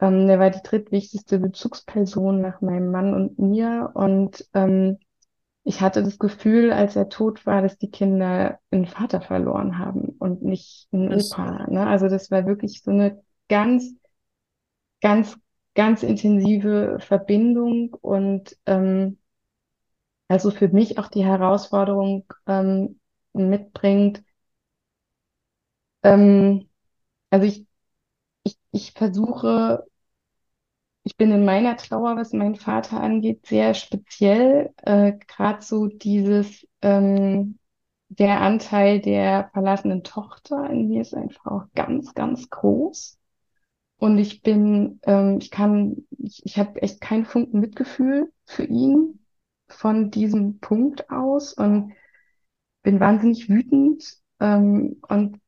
Ähm, 0.00 0.28
der 0.28 0.38
war 0.38 0.50
die 0.50 0.62
drittwichtigste 0.62 1.40
Bezugsperson 1.40 2.40
nach 2.40 2.60
meinem 2.60 2.92
Mann 2.92 3.14
und 3.14 3.38
mir 3.40 3.90
und 3.94 4.48
ähm, 4.54 4.98
ich 5.64 5.80
hatte 5.80 6.02
das 6.02 6.18
Gefühl, 6.18 6.72
als 6.72 6.94
er 6.96 7.08
tot 7.08 7.46
war, 7.46 7.62
dass 7.62 7.78
die 7.78 7.90
Kinder 7.90 8.58
einen 8.70 8.86
Vater 8.86 9.20
verloren 9.20 9.78
haben 9.78 10.10
und 10.18 10.42
nicht 10.42 10.88
einen 10.92 11.10
Das- 11.10 11.32
Opa. 11.32 11.66
Ne? 11.70 11.86
Also 11.86 12.08
das 12.08 12.30
war 12.30 12.46
wirklich 12.46 12.82
so 12.82 12.90
eine 12.90 13.22
ganz, 13.48 13.94
ganz, 15.00 15.36
ganz 15.74 16.02
intensive 16.02 16.98
Verbindung 17.00 17.94
und 18.00 18.56
ähm, 18.66 19.18
also 20.28 20.50
für 20.50 20.68
mich 20.68 20.98
auch 20.98 21.08
die 21.08 21.24
Herausforderung 21.24 22.24
ähm, 22.46 23.00
mitbringt. 23.32 24.22
Ähm, 26.02 26.68
also 27.30 27.46
ich, 27.46 27.66
ich, 28.44 28.58
ich 28.72 28.92
versuche 28.92 29.86
Ich 31.04 31.16
bin 31.16 31.30
in 31.32 31.44
meiner 31.44 31.76
Trauer, 31.76 32.16
was 32.16 32.32
meinen 32.32 32.56
Vater 32.56 33.00
angeht, 33.00 33.46
sehr 33.46 33.74
speziell. 33.74 34.72
Äh, 34.82 35.12
Gerade 35.28 35.62
so 35.62 35.86
dieses, 35.86 36.66
ähm, 36.82 37.58
der 38.08 38.40
Anteil 38.40 39.00
der 39.00 39.50
verlassenen 39.52 40.02
Tochter 40.02 40.68
in 40.70 40.88
mir 40.88 41.02
ist 41.02 41.14
einfach 41.14 41.46
auch 41.46 41.64
ganz, 41.74 42.14
ganz 42.14 42.48
groß. 42.50 43.18
Und 43.98 44.18
ich 44.18 44.42
bin, 44.42 45.00
ähm, 45.04 45.38
ich 45.40 45.50
kann, 45.50 46.06
ich, 46.18 46.42
ich 46.44 46.58
habe 46.58 46.82
echt 46.82 47.00
keinen 47.00 47.26
Funken 47.26 47.60
Mitgefühl 47.60 48.32
für 48.46 48.64
ihn 48.64 49.20
von 49.68 50.10
diesem 50.10 50.58
Punkt 50.60 51.10
aus. 51.10 51.52
Und 51.54 51.92
bin 52.82 53.00
wahnsinnig 53.00 53.48
wütend 53.48 54.18
ähm, 54.40 55.00
und 55.08 55.40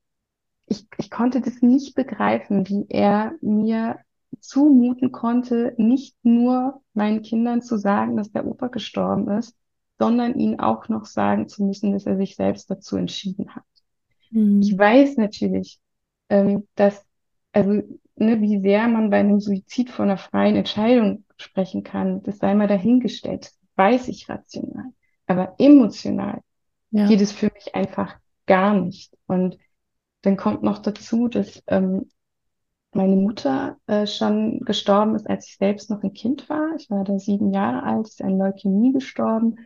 ich, 0.66 0.88
ich 0.98 1.10
konnte 1.10 1.40
das 1.40 1.62
nicht 1.62 1.94
begreifen, 1.94 2.68
wie 2.68 2.86
er 2.88 3.34
mir 3.40 4.00
zumuten 4.40 5.12
konnte, 5.12 5.74
nicht 5.76 6.16
nur 6.22 6.82
meinen 6.94 7.22
Kindern 7.22 7.62
zu 7.62 7.76
sagen, 7.76 8.16
dass 8.16 8.32
der 8.32 8.46
Opa 8.46 8.68
gestorben 8.68 9.28
ist, 9.30 9.56
sondern 9.98 10.38
ihnen 10.38 10.60
auch 10.60 10.88
noch 10.88 11.06
sagen 11.06 11.48
zu 11.48 11.64
müssen, 11.64 11.92
dass 11.92 12.06
er 12.06 12.16
sich 12.16 12.36
selbst 12.36 12.70
dazu 12.70 12.96
entschieden 12.96 13.54
hat. 13.54 13.64
Mhm. 14.30 14.60
Ich 14.60 14.76
weiß 14.76 15.16
natürlich, 15.16 15.78
ähm, 16.28 16.66
dass, 16.74 17.04
also, 17.52 17.82
ne, 18.16 18.40
wie 18.40 18.60
sehr 18.60 18.88
man 18.88 19.10
bei 19.10 19.18
einem 19.18 19.40
Suizid 19.40 19.90
von 19.90 20.06
einer 20.06 20.18
freien 20.18 20.56
Entscheidung 20.56 21.24
sprechen 21.36 21.82
kann, 21.82 22.22
das 22.22 22.38
sei 22.38 22.54
mal 22.54 22.68
dahingestellt, 22.68 23.52
weiß 23.76 24.08
ich 24.08 24.28
rational. 24.28 24.92
Aber 25.26 25.54
emotional 25.58 26.40
ja. 26.90 27.06
geht 27.06 27.20
es 27.20 27.32
für 27.32 27.50
mich 27.54 27.74
einfach 27.74 28.16
gar 28.46 28.74
nicht. 28.74 29.16
Und 29.26 29.58
dann 30.22 30.36
kommt 30.36 30.62
noch 30.62 30.78
dazu, 30.78 31.28
dass 31.28 31.62
ähm, 31.66 32.08
meine 32.92 33.16
Mutter 33.16 33.78
äh, 33.86 34.06
schon 34.06 34.60
gestorben 34.60 35.14
ist, 35.14 35.28
als 35.28 35.46
ich 35.48 35.56
selbst 35.58 35.90
noch 35.90 36.02
ein 36.02 36.12
Kind 36.12 36.48
war. 36.48 36.74
Ich 36.78 36.90
war 36.90 37.04
da 37.04 37.18
sieben 37.18 37.52
Jahre 37.52 37.82
alt, 37.82 38.06
ist 38.08 38.22
an 38.22 38.38
Leukämie 38.38 38.92
gestorben. 38.92 39.56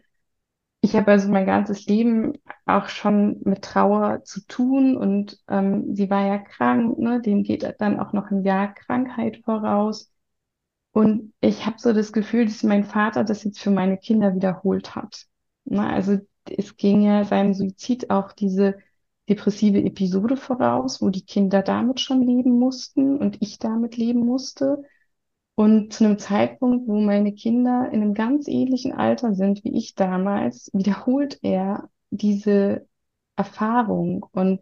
Ich 0.82 0.96
habe 0.96 1.10
also 1.12 1.28
mein 1.28 1.46
ganzes 1.46 1.86
Leben 1.86 2.32
auch 2.64 2.88
schon 2.88 3.40
mit 3.44 3.62
Trauer 3.62 4.24
zu 4.24 4.40
tun 4.46 4.96
und 4.96 5.38
ähm, 5.48 5.94
sie 5.94 6.08
war 6.08 6.26
ja 6.26 6.38
krank, 6.38 6.98
ne? 6.98 7.20
dem 7.20 7.42
geht 7.42 7.74
dann 7.80 8.00
auch 8.00 8.12
noch 8.14 8.30
ein 8.30 8.44
Jahr 8.44 8.74
Krankheit 8.74 9.42
voraus. 9.44 10.10
Und 10.92 11.32
ich 11.40 11.66
habe 11.66 11.76
so 11.78 11.92
das 11.92 12.12
Gefühl, 12.12 12.46
dass 12.46 12.62
mein 12.62 12.84
Vater 12.84 13.24
das 13.24 13.44
jetzt 13.44 13.60
für 13.60 13.70
meine 13.70 13.98
Kinder 13.98 14.34
wiederholt 14.34 14.96
hat. 14.96 15.26
Ne? 15.64 15.86
Also 15.88 16.18
es 16.44 16.76
ging 16.76 17.02
ja 17.02 17.24
seinem 17.24 17.54
Suizid 17.54 18.10
auch 18.10 18.32
diese 18.32 18.78
depressive 19.30 19.78
Episode 19.78 20.36
voraus, 20.36 21.00
wo 21.00 21.08
die 21.08 21.24
Kinder 21.24 21.62
damit 21.62 22.00
schon 22.00 22.22
leben 22.22 22.58
mussten 22.58 23.16
und 23.16 23.40
ich 23.40 23.58
damit 23.58 23.96
leben 23.96 24.26
musste. 24.26 24.82
Und 25.54 25.92
zu 25.92 26.04
einem 26.04 26.18
Zeitpunkt, 26.18 26.88
wo 26.88 27.00
meine 27.00 27.32
Kinder 27.32 27.88
in 27.92 28.02
einem 28.02 28.14
ganz 28.14 28.48
ähnlichen 28.48 28.92
Alter 28.92 29.34
sind 29.34 29.64
wie 29.64 29.76
ich 29.76 29.94
damals, 29.94 30.70
wiederholt 30.72 31.38
er 31.42 31.90
diese 32.10 32.86
Erfahrung. 33.36 34.26
Und 34.32 34.60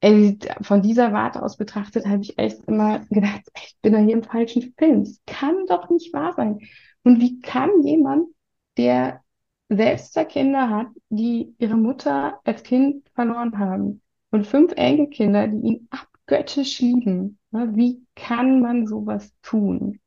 ey, 0.00 0.38
von 0.62 0.82
dieser 0.82 1.12
Warte 1.12 1.42
aus 1.42 1.56
betrachtet, 1.56 2.06
habe 2.06 2.22
ich 2.22 2.38
echt 2.38 2.62
immer 2.66 3.00
gedacht, 3.10 3.42
ich 3.56 3.76
bin 3.82 3.92
da 3.94 3.98
hier 4.00 4.14
im 4.14 4.24
falschen 4.24 4.74
Film. 4.78 5.04
Das 5.04 5.20
kann 5.26 5.66
doch 5.66 5.88
nicht 5.90 6.12
wahr 6.12 6.34
sein. 6.34 6.58
Und 7.02 7.20
wie 7.20 7.40
kann 7.40 7.82
jemand, 7.82 8.28
der 8.76 9.22
selbst 9.70 10.12
zwei 10.12 10.24
Kinder 10.24 10.68
hat, 10.68 10.88
die 11.08 11.54
ihre 11.58 11.76
Mutter 11.76 12.40
als 12.44 12.62
Kind 12.62 13.08
verloren 13.14 13.58
haben 13.58 14.02
und 14.30 14.46
fünf 14.46 14.72
Enkelkinder, 14.76 15.46
die 15.46 15.66
ihn 15.66 15.88
abgöttisch 15.90 16.80
lieben. 16.80 17.38
Wie 17.52 18.04
kann 18.16 18.60
man 18.60 18.86
sowas 18.86 19.32
tun? 19.42 20.00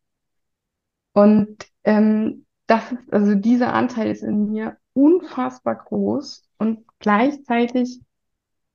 Und 1.13 1.58
ähm, 1.84 2.45
das 2.67 2.91
ist, 2.91 3.13
also 3.13 3.36
dieser 3.36 3.73
Anteil 3.73 4.12
ist 4.12 4.23
in 4.23 4.52
mir 4.52 4.78
unfassbar 4.93 5.76
groß 5.76 6.43
und 6.58 6.86
gleichzeitig 6.99 8.02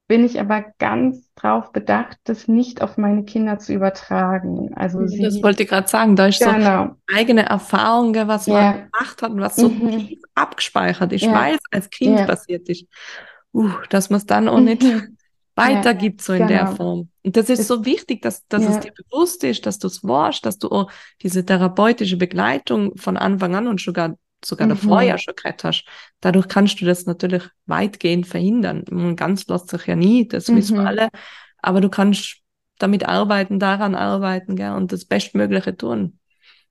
bin 0.09 0.25
ich 0.25 0.40
aber 0.40 0.64
ganz 0.79 1.29
drauf 1.35 1.71
bedacht, 1.71 2.16
das 2.25 2.49
nicht 2.49 2.81
auf 2.81 2.97
meine 2.97 3.25
Kinder 3.25 3.59
zu 3.59 3.75
übertragen. 3.75 4.73
Also 4.75 5.07
sie, 5.07 5.21
das 5.21 5.42
wollte 5.42 5.62
ich 5.62 5.68
gerade 5.68 5.87
sagen, 5.87 6.16
da 6.16 6.27
ist 6.27 6.40
genau. 6.40 6.87
so 6.87 7.14
eigene 7.14 7.44
Erfahrung, 7.44 8.14
was 8.27 8.47
ja. 8.47 8.55
man 8.55 8.75
gemacht 8.90 9.23
hat 9.23 9.31
und 9.31 9.40
was 9.40 9.57
so 9.57 9.68
mhm. 9.68 9.90
tief 9.90 10.21
abgespeichert 10.35 11.12
ist, 11.12 11.25
ja. 11.25 11.35
weil 11.35 11.55
es 11.55 11.61
als 11.71 11.90
Kind 11.90 12.18
ja. 12.18 12.25
passiert 12.25 12.68
ist. 12.71 12.87
Uh, 13.53 13.71
dass 13.90 14.11
man 14.11 14.18
es 14.18 14.27
dann 14.27 14.49
auch 14.49 14.61
nicht 14.61 14.83
mhm. 14.83 15.16
weitergibt, 15.55 16.23
so 16.23 16.33
in 16.33 16.47
genau. 16.47 16.49
der 16.49 16.66
Form. 16.68 17.09
Und 17.23 17.37
das 17.37 17.51
ist, 17.51 17.61
ist 17.61 17.68
so 17.68 17.85
wichtig, 17.85 18.23
dass, 18.23 18.47
dass 18.49 18.64
es 18.64 18.81
dir 18.81 18.92
bewusst 18.92 19.44
ist, 19.44 19.66
dass 19.66 19.79
du 19.79 19.88
es 19.88 20.03
warst, 20.05 20.47
dass 20.47 20.59
du 20.59 20.71
auch 20.71 20.90
diese 21.23 21.44
therapeutische 21.44 22.16
Begleitung 22.16 22.97
von 22.97 23.18
Anfang 23.18 23.55
an 23.55 23.66
und 23.66 23.81
sogar 23.81 24.16
sogar 24.44 24.66
mhm. 24.66 24.70
davor 24.70 25.03
ja 25.03 25.18
schon 25.18 25.35
gehabt 25.35 25.64
hast. 25.64 25.85
Dadurch 26.20 26.48
kannst 26.48 26.81
du 26.81 26.85
das 26.85 27.07
natürlich 27.07 27.42
weitgehend 27.66 28.27
verhindern. 28.27 29.16
Ganz 29.16 29.46
lässt 29.46 29.70
sich 29.70 29.87
ja 29.87 29.96
nie, 29.96 30.27
das 30.29 30.48
mhm. 30.48 30.57
wissen 30.57 30.79
wir 30.79 30.87
alle. 30.87 31.09
Aber 31.61 31.81
du 31.81 31.88
kannst 31.88 32.42
damit 32.79 33.09
arbeiten, 33.09 33.59
daran 33.59 33.94
arbeiten, 33.94 34.57
gell, 34.57 34.72
und 34.72 34.92
das 34.92 35.05
Bestmögliche 35.05 35.77
tun. 35.77 36.18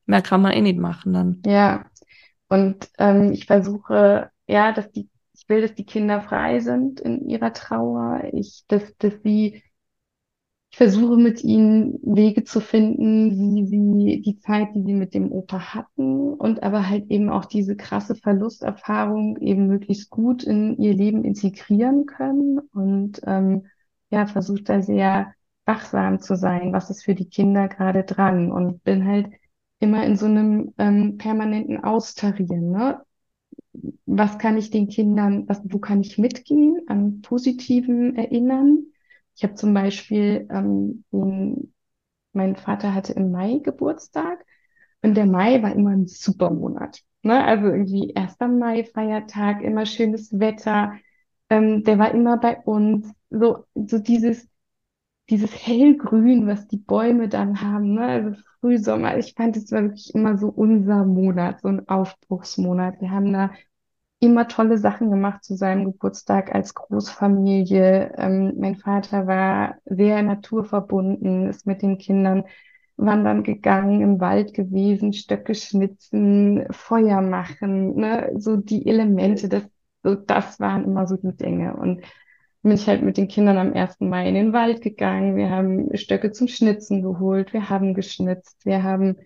Mehr 0.06 0.22
kann 0.22 0.42
man 0.42 0.54
eh 0.54 0.62
nicht 0.62 0.80
machen 0.80 1.14
dann. 1.14 1.42
Ja. 1.46 1.86
Und 2.48 2.90
ähm, 2.98 3.34
ich 3.34 3.46
versuche, 3.46 4.32
ja, 4.48 4.72
dass 4.72 4.90
die, 4.92 5.10
ich 5.34 5.50
will, 5.50 5.62
dass 5.62 5.76
die 5.76 5.86
Kinder 5.86 6.22
frei 6.22 6.62
sind 6.62 7.02
in 7.02 7.28
ihrer 7.28 7.52
Trauer. 7.52 8.24
Ich, 8.32 8.64
dass, 8.70 8.96
dass 8.98 9.14
sie 9.24 9.62
versuche 10.78 11.18
mit 11.18 11.44
ihnen 11.44 12.00
Wege 12.04 12.44
zu 12.44 12.62
finden, 12.62 13.32
wie 13.32 13.66
sie 13.66 14.22
die 14.22 14.38
Zeit, 14.38 14.76
die 14.76 14.84
sie 14.84 14.94
mit 14.94 15.16
dem 15.16 15.32
Opa 15.32 15.74
hatten 15.74 16.34
und 16.36 16.62
aber 16.62 16.88
halt 16.88 17.10
eben 17.10 17.32
auch 17.32 17.46
diese 17.46 17.76
krasse 17.76 18.14
Verlusterfahrung 18.14 19.38
eben 19.38 19.66
möglichst 19.66 20.12
gut 20.12 20.44
in 20.44 20.78
ihr 20.78 20.94
Leben 20.94 21.24
integrieren 21.26 22.06
können 22.06 22.60
und 22.74 23.20
ähm, 23.26 23.66
ja, 24.12 24.28
versuche 24.28 24.62
da 24.62 24.84
sehr 24.84 25.34
wachsam 25.66 26.20
zu 26.20 26.36
sein, 26.36 26.72
was 26.74 26.92
ist 26.92 27.04
für 27.04 27.16
die 27.16 27.28
Kinder 27.28 27.68
gerade 27.70 28.04
dran 28.04 28.52
und 28.52 28.84
bin 28.84 29.04
halt 29.04 29.32
immer 29.80 30.06
in 30.06 30.16
so 30.16 30.28
einem 30.28 30.76
ähm, 30.78 31.18
permanenten 31.18 31.84
Austarieren, 31.84 32.70
ne? 32.70 33.02
Was 34.06 34.38
kann 34.38 34.58
ich 34.58 34.70
den 34.70 34.90
Kindern, 34.90 35.50
was, 35.50 35.62
wo 35.64 35.80
kann 35.80 36.02
ich 36.02 36.20
mitgehen 36.20 36.82
an 36.88 37.22
positiven 37.22 38.16
Erinnern? 38.16 38.86
Ich 39.38 39.44
habe 39.44 39.56
zum 39.56 39.74
Beispiel, 39.74 40.48
ähm, 40.52 41.06
den, 41.12 41.74
mein 42.34 42.56
Vater 42.56 42.94
hatte 42.94 43.14
im 43.14 43.32
Mai 43.32 43.60
Geburtstag 43.64 44.46
und 45.04 45.16
der 45.16 45.26
Mai 45.28 45.62
war 45.64 45.74
immer 45.74 45.92
ein 45.92 46.08
super 46.08 46.52
Monat. 46.52 47.02
Ne? 47.24 47.44
Also 47.44 47.68
irgendwie 47.68 48.16
1. 48.16 48.48
Mai, 48.48 48.84
Feiertag, 48.86 49.62
immer 49.64 49.86
schönes 49.86 50.40
Wetter. 50.40 50.94
Ähm, 51.50 51.84
der 51.84 52.00
war 52.00 52.12
immer 52.14 52.38
bei 52.40 52.58
uns. 52.62 53.12
So, 53.30 53.66
so 53.76 54.00
dieses, 54.00 54.48
dieses 55.30 55.52
hellgrün, 55.68 56.48
was 56.48 56.68
die 56.68 56.78
Bäume 56.78 57.30
dann 57.30 57.62
haben, 57.62 57.96
ne? 57.96 58.06
Also 58.06 58.42
Frühsommer. 58.62 59.18
Ich 59.18 59.34
fand, 59.36 59.58
es 59.58 59.72
war 59.72 59.84
wirklich 59.84 60.14
immer 60.16 60.38
so 60.38 60.48
unser 60.50 61.06
Monat, 61.06 61.62
so 61.62 61.68
ein 61.70 61.88
Aufbruchsmonat. 61.88 63.02
Wir 63.02 63.12
haben 63.12 63.34
da 63.34 63.52
immer 64.20 64.48
tolle 64.48 64.78
Sachen 64.78 65.12
gemacht 65.12 65.44
zu 65.44 65.56
seinem 65.56 65.86
Geburtstag 65.86 66.54
als 66.54 66.74
Großfamilie. 66.74 68.14
Ähm, 68.18 68.54
mein 68.58 68.76
Vater 68.76 69.28
war 69.28 69.76
sehr 69.86 70.24
naturverbunden, 70.24 71.50
ist 71.50 71.68
mit 71.68 71.82
den 71.82 71.98
Kindern 71.98 72.44
wandern 72.98 73.44
gegangen, 73.44 74.02
im 74.02 74.20
Wald 74.20 74.54
gewesen, 74.54 75.14
Stöcke 75.14 75.54
schnitzen, 75.54 76.66
Feuer 76.72 77.22
machen, 77.22 77.96
ne? 77.96 78.32
so 78.38 78.58
die 78.58 78.88
Elemente, 78.88 79.50
das, 79.50 79.64
so, 80.04 80.16
das 80.16 80.60
waren 80.60 80.84
immer 80.84 81.08
so 81.08 81.16
die 81.16 81.36
Dinge. 81.38 81.76
Und 81.76 82.02
bin 82.64 82.72
ich 82.72 82.88
halt 82.88 83.04
mit 83.04 83.18
den 83.18 83.28
Kindern 83.28 83.58
am 83.58 83.74
1. 83.74 83.98
Mai 84.02 84.28
in 84.28 84.36
den 84.36 84.52
Wald 84.52 84.82
gegangen. 84.82 85.36
Wir 85.36 85.50
haben 85.52 85.96
Stöcke 85.96 86.32
zum 86.32 86.48
Schnitzen 86.48 87.04
geholt, 87.04 87.54
wir 87.54 87.70
haben 87.70 87.94
geschnitzt, 87.94 88.66
wir 88.66 88.84
haben 88.84 89.18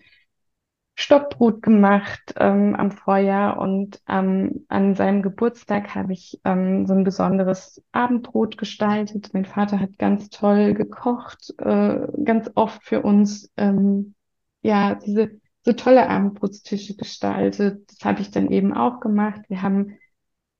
Stockbrot 0.94 1.62
gemacht 1.62 2.34
ähm, 2.36 2.74
am 2.74 2.90
Feuer 2.90 3.56
und 3.58 4.00
ähm, 4.08 4.66
an 4.68 4.94
seinem 4.94 5.22
Geburtstag 5.22 5.94
habe 5.94 6.12
ich 6.12 6.40
ähm, 6.44 6.86
so 6.86 6.92
ein 6.92 7.04
besonderes 7.04 7.82
Abendbrot 7.92 8.58
gestaltet. 8.58 9.30
Mein 9.32 9.46
Vater 9.46 9.80
hat 9.80 9.98
ganz 9.98 10.28
toll 10.28 10.74
gekocht, 10.74 11.54
äh, 11.58 12.06
ganz 12.24 12.50
oft 12.54 12.84
für 12.84 13.02
uns 13.02 13.50
ähm, 13.56 14.14
ja 14.60 14.94
diese 14.94 15.40
so 15.64 15.72
tolle 15.72 16.08
Abendbrotstische 16.08 16.96
gestaltet. 16.96 17.90
Das 17.90 18.04
habe 18.04 18.20
ich 18.20 18.30
dann 18.30 18.50
eben 18.50 18.74
auch 18.74 19.00
gemacht. 19.00 19.42
Wir 19.48 19.62
haben 19.62 19.96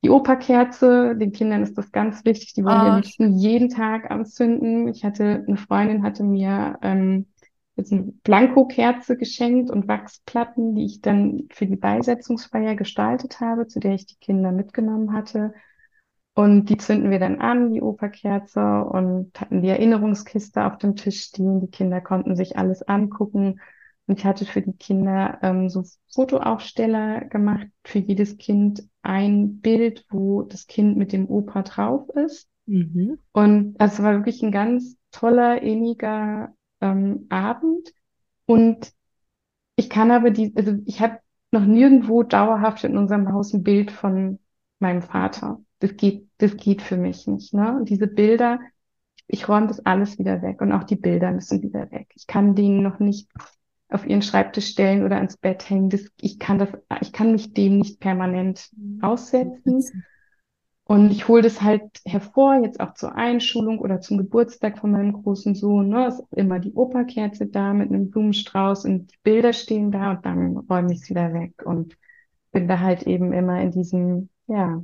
die 0.05 0.11
Operkerze, 0.11 1.15
den 1.17 1.33
Kindern 1.33 1.63
ist 1.63 1.79
das 1.79 1.93
ganz 1.93 2.25
wichtig, 2.25 2.55
die 2.55 2.65
wollen 2.65 2.81
oh. 2.81 2.85
wir 2.85 2.93
am 2.93 3.01
liebsten 3.03 3.37
jeden 3.37 3.69
Tag 3.69 4.11
anzünden. 4.11 4.89
Ich 4.89 5.05
hatte, 5.05 5.45
eine 5.47 5.57
Freundin 5.57 6.03
hatte 6.03 6.25
mir 6.25 6.79
ähm, 6.83 7.27
jetzt 7.77 7.93
eine 7.93 8.13
Blankokerze 8.25 9.17
geschenkt 9.17 9.71
und 9.71 9.89
Wachsplatten, 9.89 10.75
die 10.75 10.85
ich 10.85 11.01
dann 11.01 11.49
für 11.51 11.67
die 11.67 11.77
Beisetzungsfeier 11.77 12.75
gestaltet 12.75 13.41
habe, 13.41 13.67
zu 13.67 13.81
der 13.81 13.95
ich 13.95 14.07
die 14.07 14.19
Kinder 14.21 14.53
mitgenommen 14.53 15.13
hatte. 15.13 15.55
Und 16.35 16.67
die 16.67 16.79
zünden 16.79 17.11
wir 17.11 17.19
dann 17.19 17.41
an, 17.41 17.73
die 17.73 17.83
Operkerze, 17.83 18.85
und 18.85 19.39
hatten 19.39 19.63
die 19.63 19.69
Erinnerungskiste 19.69 20.65
auf 20.65 20.79
dem 20.79 20.97
Tisch 20.97 21.25
stehen. 21.25 21.61
Die 21.61 21.71
Kinder 21.71 22.01
konnten 22.01 22.37
sich 22.37 22.57
alles 22.57 22.83
angucken. 22.83 23.61
Und 24.07 24.19
ich 24.19 24.25
hatte 24.25 24.45
für 24.45 24.63
die 24.63 24.73
Kinder 24.73 25.39
ähm, 25.43 25.69
so 25.69 25.85
Fotoaufsteller 26.13 27.27
gemacht, 27.27 27.69
für 27.85 27.99
jedes 27.99 28.39
Kind 28.39 28.83
ein 29.03 29.61
Bild, 29.61 30.07
wo 30.11 30.43
das 30.43 30.67
Kind 30.67 30.97
mit 30.97 31.13
dem 31.13 31.29
Opa 31.29 31.63
drauf 31.63 32.09
ist. 32.11 32.49
Mhm. 32.67 33.19
Und 33.33 33.75
das 33.75 34.03
war 34.03 34.15
wirklich 34.15 34.43
ein 34.43 34.53
ganz 34.53 34.97
toller, 35.11 35.63
inniger 35.63 36.55
ähm, 36.83 37.27
Abend. 37.31 37.93
Und 38.47 38.93
ich 39.77 39.89
kann 39.89 40.11
aber 40.11 40.31
die, 40.31 40.53
also 40.57 40.75
ich 40.85 41.01
habe 41.01 41.19
noch 41.51 41.65
nirgendwo 41.65 42.23
dauerhaft 42.23 42.85
in 42.85 42.97
unserem 42.97 43.33
Haus 43.33 43.53
ein 43.55 43.63
Bild 43.63 43.91
von 43.91 44.39
meinem 44.79 45.03
Vater. 45.03 45.61
das 45.79 45.97
geht, 45.97 46.29
das 46.39 46.57
geht 46.57 46.83
für 46.83 46.97
mich 46.97 47.27
nicht. 47.27 47.55
Ne? 47.55 47.77
Und 47.77 47.89
diese 47.89 48.07
Bilder, 48.07 48.61
ich 49.27 49.49
räume 49.49 49.69
das 49.69 49.85
alles 49.85 50.19
wieder 50.19 50.43
weg 50.43 50.61
und 50.61 50.73
auch 50.73 50.85
die 50.85 50.97
Bilder 50.97 51.31
müssen 51.33 51.63
wieder 51.63 51.91
weg. 51.91 52.09
Ich 52.15 52.27
kann 52.27 52.55
denen 52.55 52.83
noch 52.83 52.99
nicht 52.99 53.29
auf 53.89 54.07
ihren 54.07 54.23
Schreibtisch 54.23 54.69
stellen 54.69 55.05
oder 55.05 55.17
ans 55.17 55.37
Bett 55.37 55.69
hängen. 55.69 55.91
Das, 55.91 56.07
ich 56.21 56.39
kann 56.39 56.59
das, 56.59 56.69
ich 57.01 57.13
kann 57.13 57.33
mich 57.33 57.53
dem 57.53 57.79
nicht 57.79 58.01
permanent 58.01 58.71
aussetzen. 59.01 59.85
Und 60.85 61.11
ich 61.11 61.29
hole 61.29 61.43
das 61.43 61.63
halt 61.63 61.83
hervor, 62.05 62.57
jetzt 62.63 62.81
auch 62.81 62.95
zur 62.95 63.15
Einschulung 63.15 63.79
oder 63.79 64.01
zum 64.01 64.19
Geburtstag 64.19 64.79
von 64.79 64.91
meinem 64.91 65.13
großen 65.13 65.55
Sohn. 65.55 65.89
Ne? 65.89 66.09
Ist 66.09 66.23
immer 66.33 66.59
die 66.59 66.73
Operkerze 66.73 67.47
da 67.47 67.73
mit 67.73 67.89
einem 67.89 68.11
Blumenstrauß 68.11 68.85
und 68.85 69.13
die 69.13 69.19
Bilder 69.23 69.53
stehen 69.53 69.93
da 69.93 70.11
und 70.13 70.27
dann 70.27 70.57
räume 70.57 70.93
ich 70.93 71.03
es 71.03 71.11
wieder 71.11 71.33
weg 71.33 71.63
und 71.65 71.97
bin 72.51 72.69
da 72.69 72.81
halt 72.81 73.05
eben 73.05 73.33
immer 73.33 73.61
in 73.61 73.71
diesem, 73.71 74.29
ja, 74.49 74.83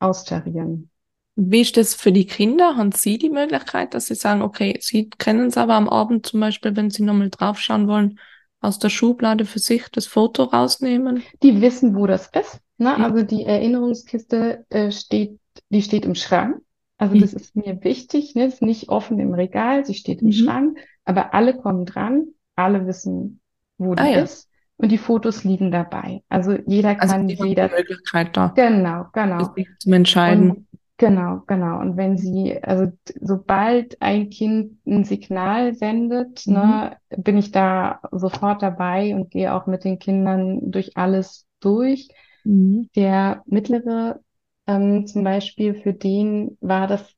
Austarieren. 0.00 0.90
Wie 1.36 1.60
ist 1.60 1.76
das 1.76 1.94
für 1.94 2.10
die 2.10 2.26
Kinder? 2.26 2.76
Haben 2.76 2.92
Sie 2.92 3.18
die 3.18 3.30
Möglichkeit, 3.30 3.94
dass 3.94 4.06
Sie 4.06 4.14
sagen, 4.14 4.42
okay, 4.42 4.78
Sie 4.80 5.10
kennen 5.10 5.46
es 5.46 5.56
aber 5.56 5.74
am 5.74 5.88
Abend 5.88 6.26
zum 6.26 6.40
Beispiel, 6.40 6.74
wenn 6.74 6.90
Sie 6.90 7.02
nochmal 7.02 7.30
draufschauen 7.30 7.86
wollen, 7.86 8.18
aus 8.60 8.78
der 8.78 8.88
Schublade 8.88 9.44
für 9.44 9.58
sich 9.58 9.88
das 9.90 10.06
Foto 10.06 10.44
rausnehmen? 10.44 11.22
Die 11.42 11.60
wissen, 11.60 11.94
wo 11.94 12.06
das 12.06 12.28
ist. 12.28 12.60
Ne? 12.80 12.94
Mhm. 12.96 13.04
Also 13.04 13.22
die 13.22 13.44
Erinnerungskiste 13.44 14.64
äh, 14.70 14.90
steht, 14.90 15.38
die 15.68 15.82
steht 15.82 16.04
im 16.04 16.14
Schrank. 16.14 16.56
Also 16.98 17.14
mhm. 17.14 17.20
das 17.20 17.32
ist 17.34 17.56
mir 17.56 17.82
wichtig, 17.82 18.34
ne? 18.34 18.46
ist 18.46 18.62
nicht 18.62 18.88
offen 18.88 19.18
im 19.20 19.34
Regal, 19.34 19.84
sie 19.84 19.94
steht 19.94 20.22
im 20.22 20.28
mhm. 20.28 20.32
Schrank, 20.32 20.78
aber 21.04 21.34
alle 21.34 21.56
kommen 21.56 21.86
dran, 21.86 22.28
alle 22.56 22.86
wissen, 22.86 23.40
wo 23.78 23.94
die 23.94 24.02
ah, 24.02 24.20
ist. 24.22 24.48
Und 24.76 24.90
die 24.90 24.98
Fotos 24.98 25.44
liegen 25.44 25.70
dabei. 25.70 26.22
Also 26.28 26.56
jeder 26.66 27.00
also 27.00 27.14
kann 27.14 27.28
jeder. 27.28 27.68
Möglichkeit 27.68 28.36
da. 28.36 28.52
Genau, 28.56 29.06
genau. 29.12 29.52
Zum 29.78 29.92
Entscheiden. 29.92 30.50
Und 30.50 30.66
Genau, 31.00 31.42
genau. 31.46 31.80
Und 31.80 31.96
wenn 31.96 32.18
sie, 32.18 32.62
also 32.62 32.92
sobald 33.18 34.02
ein 34.02 34.28
Kind 34.28 34.86
ein 34.86 35.04
Signal 35.04 35.72
sendet, 35.72 36.46
mhm. 36.46 36.52
ne, 36.52 36.96
bin 37.16 37.38
ich 37.38 37.52
da 37.52 38.00
sofort 38.12 38.60
dabei 38.60 39.14
und 39.14 39.30
gehe 39.30 39.54
auch 39.54 39.66
mit 39.66 39.84
den 39.84 39.98
Kindern 39.98 40.70
durch 40.70 40.98
alles 40.98 41.46
durch. 41.60 42.08
Mhm. 42.44 42.88
Der 42.96 43.42
mittlere 43.46 44.20
ähm, 44.66 45.06
zum 45.06 45.24
Beispiel, 45.24 45.74
für 45.74 45.92
den 45.92 46.56
war 46.60 46.86
das, 46.86 47.14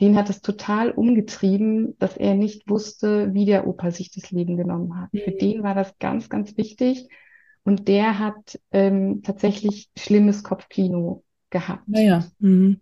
den 0.00 0.16
hat 0.16 0.30
es 0.30 0.40
total 0.40 0.90
umgetrieben, 0.90 1.96
dass 1.98 2.16
er 2.16 2.34
nicht 2.34 2.68
wusste, 2.68 3.34
wie 3.34 3.44
der 3.44 3.66
Opa 3.66 3.90
sich 3.90 4.10
das 4.10 4.30
Leben 4.30 4.56
genommen 4.56 4.98
hat. 5.00 5.12
Mhm. 5.12 5.18
Für 5.20 5.32
den 5.32 5.62
war 5.62 5.74
das 5.74 5.98
ganz, 5.98 6.28
ganz 6.28 6.56
wichtig. 6.56 7.08
Und 7.62 7.88
der 7.88 8.18
hat 8.18 8.58
ähm, 8.72 9.22
tatsächlich 9.22 9.90
schlimmes 9.96 10.42
Kopfkino 10.42 11.22
gehabt. 11.50 11.86
Naja. 11.88 12.24
Mhm. 12.38 12.80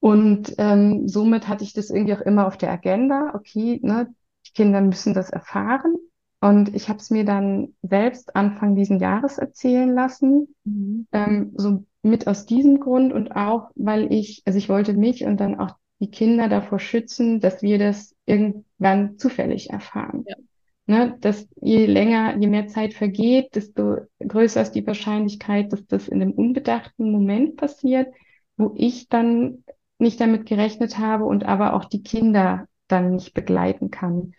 Und 0.00 0.54
ähm, 0.58 1.08
somit 1.08 1.48
hatte 1.48 1.64
ich 1.64 1.72
das 1.72 1.90
irgendwie 1.90 2.14
auch 2.14 2.20
immer 2.20 2.46
auf 2.46 2.56
der 2.56 2.70
Agenda. 2.70 3.32
Okay, 3.34 3.80
ne, 3.82 4.14
die 4.46 4.52
Kinder 4.52 4.80
müssen 4.80 5.12
das 5.12 5.30
erfahren. 5.30 5.96
Und 6.40 6.74
ich 6.74 6.88
habe 6.88 7.00
es 7.00 7.10
mir 7.10 7.24
dann 7.24 7.74
selbst 7.82 8.36
Anfang 8.36 8.76
diesen 8.76 9.00
Jahres 9.00 9.38
erzählen 9.38 9.92
lassen. 9.92 10.54
Mhm. 10.64 11.06
Ähm, 11.12 11.52
so 11.56 11.84
mit 12.02 12.26
aus 12.26 12.46
diesem 12.46 12.80
Grund 12.80 13.12
und 13.12 13.32
auch, 13.32 13.70
weil 13.74 14.12
ich, 14.12 14.42
also 14.46 14.58
ich 14.58 14.68
wollte 14.68 14.94
mich 14.94 15.24
und 15.24 15.38
dann 15.38 15.58
auch 15.58 15.76
die 16.00 16.10
Kinder 16.10 16.48
davor 16.48 16.78
schützen, 16.78 17.40
dass 17.40 17.62
wir 17.62 17.78
das 17.78 18.14
irgendwann 18.24 19.18
zufällig 19.18 19.70
erfahren. 19.70 20.24
Ja. 20.26 20.36
Ne, 20.86 21.18
dass 21.20 21.46
je 21.60 21.84
länger, 21.84 22.38
je 22.38 22.46
mehr 22.46 22.66
Zeit 22.66 22.94
vergeht, 22.94 23.54
desto 23.54 23.98
größer 24.20 24.62
ist 24.62 24.72
die 24.72 24.86
Wahrscheinlichkeit, 24.86 25.70
dass 25.70 25.86
das 25.86 26.08
in 26.08 26.22
einem 26.22 26.32
unbedachten 26.32 27.12
Moment 27.12 27.56
passiert, 27.56 28.08
wo 28.56 28.72
ich 28.74 29.08
dann 29.08 29.64
nicht 29.98 30.18
damit 30.18 30.46
gerechnet 30.46 30.96
habe 30.96 31.24
und 31.24 31.44
aber 31.44 31.74
auch 31.74 31.84
die 31.84 32.02
Kinder 32.02 32.68
dann 32.86 33.16
nicht 33.16 33.34
begleiten 33.34 33.90
kann. 33.90 34.32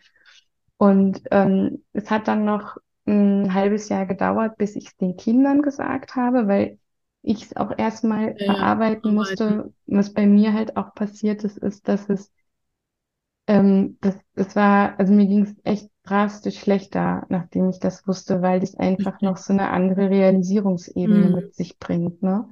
Und 0.80 1.24
ähm, 1.32 1.84
es 1.92 2.10
hat 2.10 2.30
dann 2.30 2.46
noch 2.46 2.78
ein 3.06 3.54
halbes 3.54 3.90
Jahr 3.90 4.06
gedauert, 4.06 4.58
bis 4.58 4.78
ich 4.78 4.88
es 4.88 4.96
den 4.96 5.18
Kindern 5.18 5.62
gesagt 5.62 6.16
habe, 6.16 6.48
weil 6.48 6.80
ich 7.22 7.44
es 7.44 7.58
auch 7.58 7.78
erstmal 7.78 8.36
ja, 8.40 8.54
verarbeiten 8.54 9.14
musste. 9.14 9.74
Was 9.88 10.14
bei 10.14 10.26
mir 10.26 10.54
halt 10.54 10.78
auch 10.78 10.94
passiert 10.94 11.44
ist, 11.44 11.58
ist, 11.58 11.90
dass 11.90 12.08
es, 12.08 12.32
ähm, 13.48 13.98
das, 14.00 14.16
es 14.36 14.56
war, 14.56 14.98
also 14.98 15.12
mir 15.12 15.28
ging 15.28 15.44
es 15.44 15.56
echt 15.66 15.90
drastisch 16.04 16.60
schlechter, 16.60 17.26
nachdem 17.28 17.70
ich 17.70 17.80
das 17.80 18.08
wusste, 18.08 18.42
weil 18.42 18.62
das 18.62 18.76
einfach 18.76 19.20
noch 19.20 19.36
so 19.36 19.52
eine 19.52 19.72
andere 19.72 20.10
Realisierungsebene 20.10 21.28
mhm. 21.28 21.36
mit 21.36 21.56
sich 21.56 21.78
bringt. 21.78 22.24
Ne? 22.24 22.48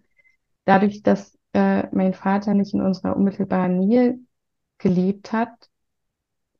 Dadurch, 0.65 1.01
dass 1.01 1.37
äh, 1.53 1.87
mein 1.95 2.13
Vater 2.13 2.53
nicht 2.53 2.73
in 2.73 2.81
unserer 2.81 3.15
unmittelbaren 3.15 3.79
Nähe 3.79 4.19
gelebt 4.79 5.31
hat 5.31 5.69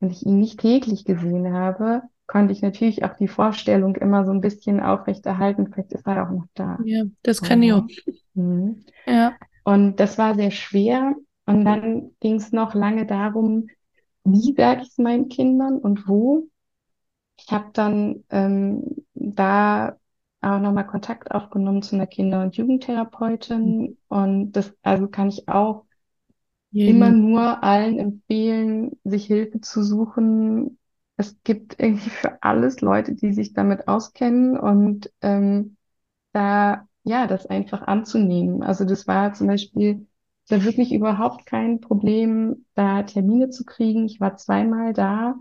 und 0.00 0.12
ich 0.12 0.24
ihn 0.24 0.38
nicht 0.38 0.60
täglich 0.60 1.04
gesehen 1.04 1.52
habe, 1.52 2.02
konnte 2.26 2.52
ich 2.52 2.62
natürlich 2.62 3.04
auch 3.04 3.16
die 3.16 3.28
Vorstellung 3.28 3.96
immer 3.96 4.24
so 4.24 4.32
ein 4.32 4.40
bisschen 4.40 4.80
aufrechterhalten, 4.80 5.72
vielleicht 5.72 5.92
ist 5.92 6.06
er 6.06 6.26
auch 6.26 6.30
noch 6.30 6.46
da. 6.54 6.78
Ja, 6.84 7.04
das 7.22 7.42
kann 7.42 7.62
ich 7.62 7.72
auch. 7.72 7.86
Mhm. 8.34 8.84
Ja. 9.06 9.34
Und 9.64 9.96
das 9.96 10.18
war 10.18 10.34
sehr 10.34 10.50
schwer. 10.50 11.14
Und 11.46 11.64
dann 11.64 12.10
ging 12.20 12.36
es 12.36 12.52
noch 12.52 12.74
lange 12.74 13.06
darum, 13.06 13.68
wie 14.24 14.54
sage 14.54 14.82
ich 14.82 14.88
es 14.88 14.98
meinen 14.98 15.28
Kindern 15.28 15.78
und 15.78 16.06
wo. 16.06 16.48
Ich 17.38 17.50
habe 17.50 17.70
dann 17.72 18.24
ähm, 18.30 18.82
da 19.14 19.96
auch 20.42 20.60
nochmal 20.60 20.86
Kontakt 20.86 21.30
aufgenommen 21.30 21.82
zu 21.82 21.96
einer 21.96 22.06
Kinder- 22.06 22.42
und 22.42 22.56
Jugendtherapeutin. 22.56 23.80
Mhm. 23.80 23.96
Und 24.08 24.52
das, 24.52 24.76
also 24.82 25.08
kann 25.08 25.28
ich 25.28 25.48
auch 25.48 25.84
Jeden. 26.70 26.98
immer 26.98 27.10
nur 27.10 27.62
allen 27.62 27.98
empfehlen, 27.98 28.92
sich 29.04 29.26
Hilfe 29.26 29.60
zu 29.60 29.82
suchen. 29.82 30.78
Es 31.16 31.36
gibt 31.44 31.78
irgendwie 31.80 32.10
für 32.10 32.42
alles 32.42 32.80
Leute, 32.80 33.14
die 33.14 33.32
sich 33.32 33.52
damit 33.52 33.88
auskennen 33.88 34.58
und 34.58 35.12
ähm, 35.22 35.76
da 36.32 36.86
ja, 37.04 37.26
das 37.26 37.46
einfach 37.46 37.82
anzunehmen. 37.82 38.62
Also 38.62 38.84
das 38.84 39.06
war 39.06 39.32
zum 39.34 39.46
Beispiel 39.46 40.06
da 40.48 40.64
wirklich 40.64 40.92
überhaupt 40.92 41.46
kein 41.46 41.80
Problem, 41.80 42.66
da 42.74 43.02
Termine 43.02 43.50
zu 43.50 43.64
kriegen. 43.64 44.06
Ich 44.06 44.20
war 44.20 44.36
zweimal 44.36 44.92
da. 44.92 45.36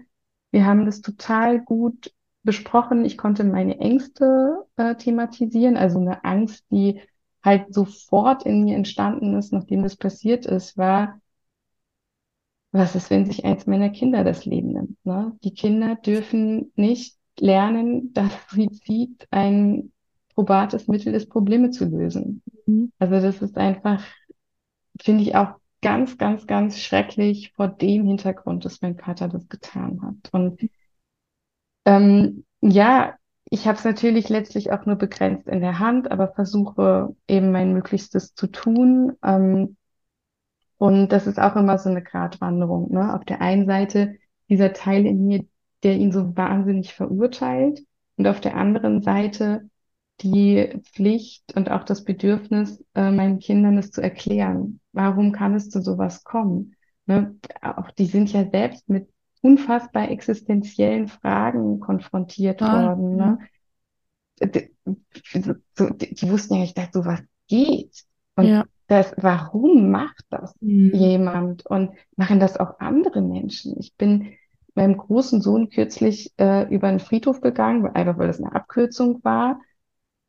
Wir 0.52 0.66
haben 0.66 0.86
das 0.86 1.02
total 1.02 1.60
gut 1.62 2.13
besprochen. 2.44 3.06
Ich 3.06 3.18
konnte 3.18 3.44
meine 3.44 3.80
Ängste 3.80 4.66
äh, 4.78 4.96
thematisieren, 4.96 5.78
also 5.78 6.00
eine 6.00 6.24
Angst, 6.24 6.66
die 6.72 7.02
halt 7.47 7.73
sofort 7.73 8.43
in 8.45 8.65
mir 8.65 8.75
entstanden 8.75 9.36
ist, 9.38 9.53
nachdem 9.53 9.81
das 9.81 9.95
passiert 9.95 10.45
ist, 10.45 10.77
war, 10.77 11.21
was 12.73 12.93
ist, 12.93 13.10
wenn 13.10 13.25
sich 13.25 13.45
eins 13.45 13.65
meiner 13.65 13.89
Kinder 13.89 14.25
das 14.25 14.45
Leben 14.45 14.73
nimmt? 14.73 15.05
Ne? 15.05 15.36
Die 15.43 15.53
Kinder 15.53 15.95
dürfen 15.95 16.73
nicht 16.75 17.17
lernen, 17.39 18.13
dass 18.13 18.31
Suizid 18.49 19.27
ein 19.31 19.93
probates 20.36 20.88
Mittel 20.88 21.13
ist, 21.13 21.29
Probleme 21.29 21.71
zu 21.71 21.86
lösen. 21.86 22.43
Mhm. 22.65 22.91
Also 22.99 23.21
das 23.21 23.41
ist 23.41 23.57
einfach, 23.57 24.03
finde 24.99 25.23
ich 25.23 25.36
auch 25.36 25.55
ganz, 25.81 26.17
ganz, 26.17 26.47
ganz 26.47 26.79
schrecklich 26.79 27.53
vor 27.53 27.69
dem 27.69 28.05
Hintergrund, 28.05 28.65
dass 28.65 28.81
mein 28.81 28.97
Vater 28.97 29.29
das 29.29 29.47
getan 29.47 30.01
hat. 30.01 30.33
Und 30.33 30.60
ähm, 31.86 32.45
ja, 32.62 33.16
ich 33.49 33.67
habe 33.67 33.77
es 33.77 33.86
natürlich 33.86 34.29
letztlich 34.29 34.71
auch 34.71 34.86
nur 34.86 34.95
begrenzt 34.95 35.47
in 35.47 35.62
der 35.62 35.79
Hand, 35.79 36.12
aber 36.12 36.33
versuche 36.33 37.15
eben 37.27 37.51
mein 37.51 37.73
Möglichstes 37.73 38.33
zu 38.33 38.47
tun. 38.47 39.13
Ähm, 39.23 39.77
und 40.77 41.10
das 41.10 41.27
ist 41.27 41.39
auch 41.39 41.55
immer 41.55 41.77
so 41.77 41.89
eine 41.89 42.03
Gratwanderung. 42.03 42.91
Ne? 42.91 43.13
Auf 43.13 43.25
der 43.25 43.41
einen 43.41 43.65
Seite 43.65 44.15
dieser 44.49 44.73
Teil 44.73 45.05
in 45.05 45.25
mir, 45.25 45.45
der 45.83 45.95
ihn 45.95 46.12
so 46.12 46.36
wahnsinnig 46.36 46.93
verurteilt, 46.93 47.83
und 48.17 48.27
auf 48.27 48.41
der 48.41 48.55
anderen 48.55 49.01
Seite 49.01 49.69
die 50.21 50.81
Pflicht 50.91 51.55
und 51.55 51.69
auch 51.69 51.83
das 51.83 52.03
Bedürfnis, 52.03 52.83
äh, 52.95 53.12
meinen 53.12 53.39
Kindern 53.39 53.77
es 53.77 53.91
zu 53.91 54.01
erklären. 54.01 54.79
Warum 54.91 55.31
kann 55.31 55.53
es 55.53 55.69
zu 55.69 55.81
sowas 55.81 56.23
kommen? 56.23 56.75
Ne? 57.05 57.36
Auch 57.62 57.91
die 57.91 58.07
sind 58.07 58.33
ja 58.33 58.49
selbst 58.49 58.89
mit 58.89 59.07
unfassbar 59.47 60.12
existenziellen 60.12 61.07
Fragen 61.07 61.79
konfrontiert 61.79 62.62
ah, 62.62 62.89
worden. 62.89 63.15
Ne? 63.15 63.39
Die, 64.41 64.71
so, 65.75 65.89
die, 65.89 66.13
die, 66.13 66.29
wussten 66.29 66.55
ja 66.55 66.62
nicht, 66.62 66.77
dass 66.77 66.91
sowas 66.91 67.21
geht. 67.47 68.03
Und 68.36 68.45
ja. 68.45 68.65
das, 68.88 69.13
warum 69.17 69.89
macht 69.89 70.25
das 70.29 70.53
mhm. 70.60 70.93
jemand? 70.93 71.65
Und 71.65 71.91
machen 72.15 72.39
das 72.39 72.57
auch 72.57 72.79
andere 72.79 73.21
Menschen? 73.21 73.75
Ich 73.79 73.95
bin 73.95 74.33
meinem 74.75 74.97
großen 74.97 75.41
Sohn 75.41 75.69
kürzlich 75.69 76.31
äh, 76.38 76.71
über 76.73 76.88
einen 76.88 76.99
Friedhof 76.99 77.41
gegangen, 77.41 77.88
einfach 77.88 78.17
weil 78.17 78.27
das 78.27 78.39
eine 78.39 78.53
Abkürzung 78.53 79.23
war. 79.23 79.60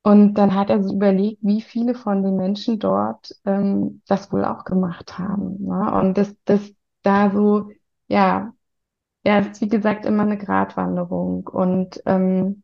Und 0.03 0.35
dann 0.35 0.55
hat 0.55 0.71
er 0.71 0.83
sich 0.83 0.95
überlegt, 0.95 1.41
wie 1.43 1.61
viele 1.61 1.95
von 1.95 2.23
den 2.23 2.37
Menschen 2.37 2.79
dort 2.79 3.35
ähm, 3.45 4.01
das 4.07 4.33
wohl 4.33 4.45
auch 4.45 4.65
gemacht 4.65 5.19
haben. 5.19 5.65
Ne? 5.65 5.93
Und 5.93 6.17
das, 6.17 6.35
das 6.47 6.73
da 7.03 7.31
so, 7.31 7.71
ja, 8.07 8.55
ja, 9.29 9.41
es 9.41 9.49
ist 9.49 9.61
wie 9.61 9.69
gesagt 9.69 10.07
immer 10.07 10.23
eine 10.23 10.39
Gratwanderung. 10.39 11.47
Und 11.47 12.03
ähm, 12.07 12.63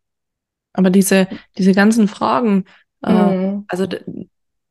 aber 0.72 0.88
diese, 0.88 1.28
diese 1.58 1.72
ganzen 1.72 2.08
Fragen, 2.08 2.64
äh, 3.04 3.12
mhm. 3.12 3.64
also 3.68 3.86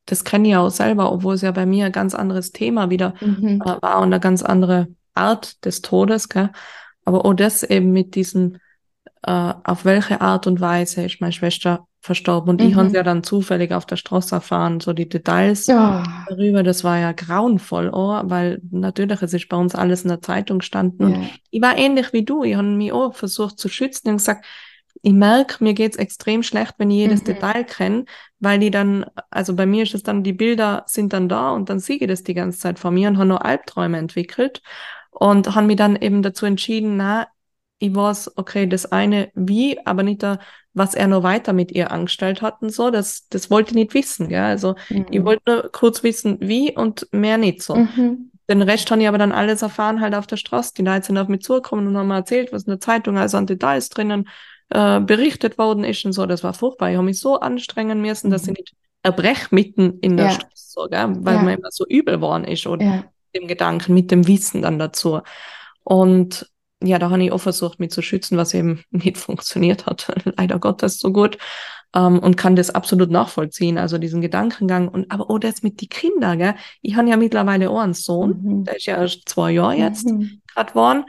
das 0.05 0.23
kenne 0.23 0.49
ich 0.49 0.55
auch 0.55 0.69
selber, 0.69 1.11
obwohl 1.11 1.35
es 1.35 1.43
ja 1.43 1.51
bei 1.51 1.67
mir 1.67 1.85
ein 1.85 1.91
ganz 1.91 2.15
anderes 2.15 2.51
Thema 2.51 2.89
wieder 2.89 3.13
mhm. 3.21 3.61
äh, 3.61 3.81
war 3.81 3.99
und 3.99 4.07
eine 4.07 4.19
ganz 4.19 4.41
andere 4.41 4.87
Art 5.13 5.63
des 5.65 5.83
Todes, 5.83 6.29
gell? 6.29 6.49
Aber 7.05 7.25
auch 7.25 7.33
das 7.35 7.61
eben 7.61 7.91
mit 7.91 8.15
diesem, 8.15 8.57
äh, 9.21 9.53
auf 9.63 9.85
welche 9.85 10.19
Art 10.19 10.47
und 10.47 10.61
Weise 10.61 11.03
ist 11.03 11.21
meine 11.21 11.33
Schwester 11.33 11.87
verstorben. 12.03 12.49
Und 12.49 12.61
mhm. 12.61 12.67
ich 12.67 12.75
habe 12.75 12.89
ja 12.89 13.01
dann 13.01 13.23
zufällig 13.23 13.71
auf 13.71 13.85
der 13.85 13.95
Straße 13.95 14.35
erfahren, 14.35 14.81
so 14.81 14.91
die 14.91 15.07
Details 15.07 15.67
ja. 15.67 16.03
darüber. 16.27 16.61
Das 16.61 16.83
war 16.83 16.99
ja 16.99 17.13
grauenvoll, 17.13 17.89
oh, 17.93 18.19
weil 18.23 18.61
natürlich, 18.71 19.21
es 19.21 19.33
ist 19.33 19.47
bei 19.47 19.55
uns 19.55 19.73
alles 19.73 20.03
in 20.03 20.09
der 20.09 20.21
Zeitung 20.21 20.59
gestanden. 20.59 21.09
Ja. 21.09 21.15
Und 21.15 21.29
ich 21.49 21.61
war 21.61 21.77
ähnlich 21.77 22.11
wie 22.11 22.25
du. 22.25 22.43
Ich 22.43 22.55
habe 22.55 22.67
mich 22.67 22.91
auch 22.91 23.15
versucht 23.15 23.57
zu 23.57 23.69
schützen 23.69 24.09
und 24.09 24.17
gesagt, 24.17 24.45
ich 25.01 25.13
merke, 25.13 25.63
mir 25.63 25.73
geht's 25.73 25.95
extrem 25.95 26.43
schlecht, 26.43 26.75
wenn 26.77 26.91
ich 26.91 26.97
jedes 26.97 27.21
mhm. 27.21 27.25
Detail 27.25 27.63
kenne, 27.63 28.05
weil 28.39 28.59
die 28.59 28.69
dann, 28.69 29.05
also 29.29 29.55
bei 29.55 29.65
mir 29.65 29.83
ist 29.83 29.95
es 29.95 30.03
dann, 30.03 30.23
die 30.23 30.33
Bilder 30.33 30.83
sind 30.87 31.13
dann 31.13 31.29
da 31.29 31.51
und 31.51 31.69
dann 31.69 31.79
sehe 31.79 31.97
ich 31.97 32.07
das 32.07 32.23
die 32.23 32.33
ganze 32.33 32.59
Zeit 32.59 32.79
vor 32.79 32.91
mir 32.91 33.07
und 33.07 33.17
habe 33.17 33.29
nur 33.29 33.45
Albträume 33.45 33.97
entwickelt 33.97 34.61
und 35.09 35.55
habe 35.55 35.67
mich 35.67 35.77
dann 35.77 35.95
eben 35.95 36.21
dazu 36.21 36.45
entschieden, 36.45 36.97
na, 36.97 37.27
ich 37.79 37.95
weiß, 37.95 38.37
okay, 38.37 38.67
das 38.67 38.91
eine 38.91 39.31
wie, 39.35 39.77
aber 39.85 40.03
nicht 40.03 40.21
da, 40.21 40.39
was 40.73 40.95
er 40.95 41.07
noch 41.07 41.23
weiter 41.23 41.53
mit 41.53 41.71
ihr 41.71 41.91
angestellt 41.91 42.41
hat 42.41 42.61
und 42.61 42.71
so, 42.71 42.89
das, 42.89 43.27
das 43.29 43.49
wollte 43.51 43.71
ich 43.71 43.75
nicht 43.75 43.93
wissen, 43.93 44.29
ja. 44.29 44.47
Also 44.47 44.75
mhm. 44.89 45.05
ich 45.11 45.23
wollte 45.23 45.43
nur 45.45 45.71
kurz 45.71 46.03
wissen, 46.03 46.37
wie 46.39 46.75
und 46.75 47.07
mehr 47.11 47.37
nicht 47.37 47.61
so. 47.61 47.75
Mhm. 47.75 48.31
Den 48.49 48.61
Rest 48.61 48.91
habe 48.91 49.01
ich 49.01 49.07
aber 49.07 49.17
dann 49.17 49.31
alles 49.31 49.61
erfahren, 49.61 50.01
halt 50.01 50.15
auf 50.15 50.27
der 50.27 50.37
Straße. 50.37 50.73
Die 50.77 50.81
Leute 50.81 51.07
sind 51.07 51.17
auf 51.17 51.27
mich 51.27 51.41
zugekommen 51.41 51.87
und 51.87 51.97
haben 51.97 52.07
mir 52.07 52.15
erzählt, 52.15 52.51
was 52.51 52.63
in 52.63 52.71
der 52.71 52.79
Zeitung 52.79 53.17
also 53.17 53.37
an 53.37 53.47
Details 53.47 53.89
drinnen 53.89 54.27
äh, 54.69 54.99
berichtet 54.99 55.57
worden 55.57 55.83
ist 55.83 56.03
und 56.03 56.13
so. 56.13 56.25
Das 56.25 56.43
war 56.43 56.53
furchtbar. 56.53 56.89
Ich 56.89 56.97
habe 56.97 57.05
mich 57.05 57.19
so 57.19 57.39
anstrengen 57.39 58.01
müssen, 58.01 58.27
mhm. 58.27 58.31
dass 58.31 58.47
ich 58.47 58.57
nicht 58.57 58.73
erbrech 59.03 59.51
mitten 59.51 59.99
in 59.99 60.17
der 60.17 60.27
ja. 60.27 60.31
Straße, 60.31 60.51
so, 60.55 60.87
gell? 60.89 61.13
weil 61.19 61.35
ja. 61.35 61.41
mir 61.41 61.53
immer 61.53 61.71
so 61.71 61.85
übel 61.87 62.15
geworden 62.15 62.45
ist 62.45 62.65
oder 62.65 62.85
ja. 62.85 63.03
dem 63.35 63.47
Gedanken, 63.47 63.93
mit 63.93 64.11
dem 64.11 64.27
Wissen 64.27 64.61
dann 64.61 64.79
dazu. 64.79 65.21
Und 65.83 66.49
ja, 66.85 66.99
da 66.99 67.09
habe 67.09 67.23
ich 67.23 67.31
auch 67.31 67.39
versucht, 67.39 67.79
mich 67.79 67.91
zu 67.91 68.01
schützen, 68.01 68.37
was 68.37 68.53
eben 68.53 68.83
nicht 68.91 69.17
funktioniert 69.17 69.85
hat. 69.85 70.13
Leider 70.37 70.59
Gottes 70.59 70.99
so 70.99 71.11
gut. 71.11 71.37
Um, 71.95 72.15
ähm, 72.15 72.19
und 72.19 72.37
kann 72.37 72.55
das 72.55 72.71
absolut 72.71 73.11
nachvollziehen, 73.11 73.77
also 73.77 73.99
diesen 73.99 74.19
Gedankengang. 74.19 74.87
Und 74.87 75.11
aber 75.11 75.29
oh, 75.29 75.37
das 75.37 75.61
mit 75.61 75.79
die 75.79 75.87
Kinder, 75.87 76.35
gell? 76.37 76.55
Ich 76.81 76.95
habe 76.95 77.07
ja 77.07 77.17
mittlerweile 77.17 77.69
auch 77.69 77.81
einen 77.81 77.93
Sohn, 77.93 78.41
mhm. 78.41 78.63
der 78.63 78.77
ist 78.77 78.87
ja 78.87 78.97
erst 78.97 79.29
zwei 79.29 79.51
Jahre 79.51 79.75
jetzt 79.75 80.07
mhm. 80.07 80.41
gerade 80.47 80.71
geworden. 80.71 81.05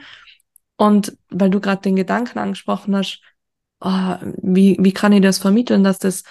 Und 0.77 1.17
weil 1.29 1.49
du 1.49 1.59
gerade 1.59 1.81
den 1.81 1.95
Gedanken 1.95 2.37
angesprochen 2.37 2.95
hast, 2.95 3.21
oh, 3.79 4.15
wie, 4.43 4.77
wie 4.79 4.91
kann 4.91 5.11
ich 5.11 5.21
das 5.21 5.39
vermitteln, 5.39 5.83
dass 5.83 5.97
das 5.97 6.23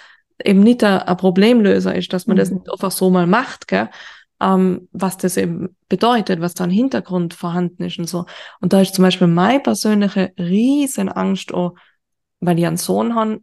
eben 0.43 0.61
nicht 0.61 0.83
ein, 0.85 0.99
ein 0.99 1.17
Problemlöser 1.17 1.93
ist, 1.93 2.13
dass 2.13 2.27
man 2.27 2.35
mhm. 2.35 2.39
das 2.39 2.51
nicht 2.51 2.71
einfach 2.71 2.91
so 2.91 3.09
mal 3.09 3.27
macht, 3.27 3.67
gell? 3.67 3.89
Ähm, 4.41 4.89
was 4.91 5.17
das 5.17 5.37
eben 5.37 5.77
bedeutet, 5.87 6.41
was 6.41 6.53
da 6.53 6.65
ein 6.65 6.69
Hintergrund 6.69 7.33
vorhanden 7.33 7.83
ist 7.83 7.99
und 7.99 8.09
so. 8.09 8.25
Und 8.59 8.73
da 8.73 8.81
ist 8.81 8.95
zum 8.95 9.03
Beispiel 9.03 9.27
meine 9.27 9.61
persönliche 9.61 10.33
riesen 10.37 11.07
Angst, 11.09 11.53
auch, 11.53 11.75
weil 12.41 12.59
ich 12.59 12.67
einen 12.67 12.77
Sohn 12.77 13.15
habe, 13.15 13.41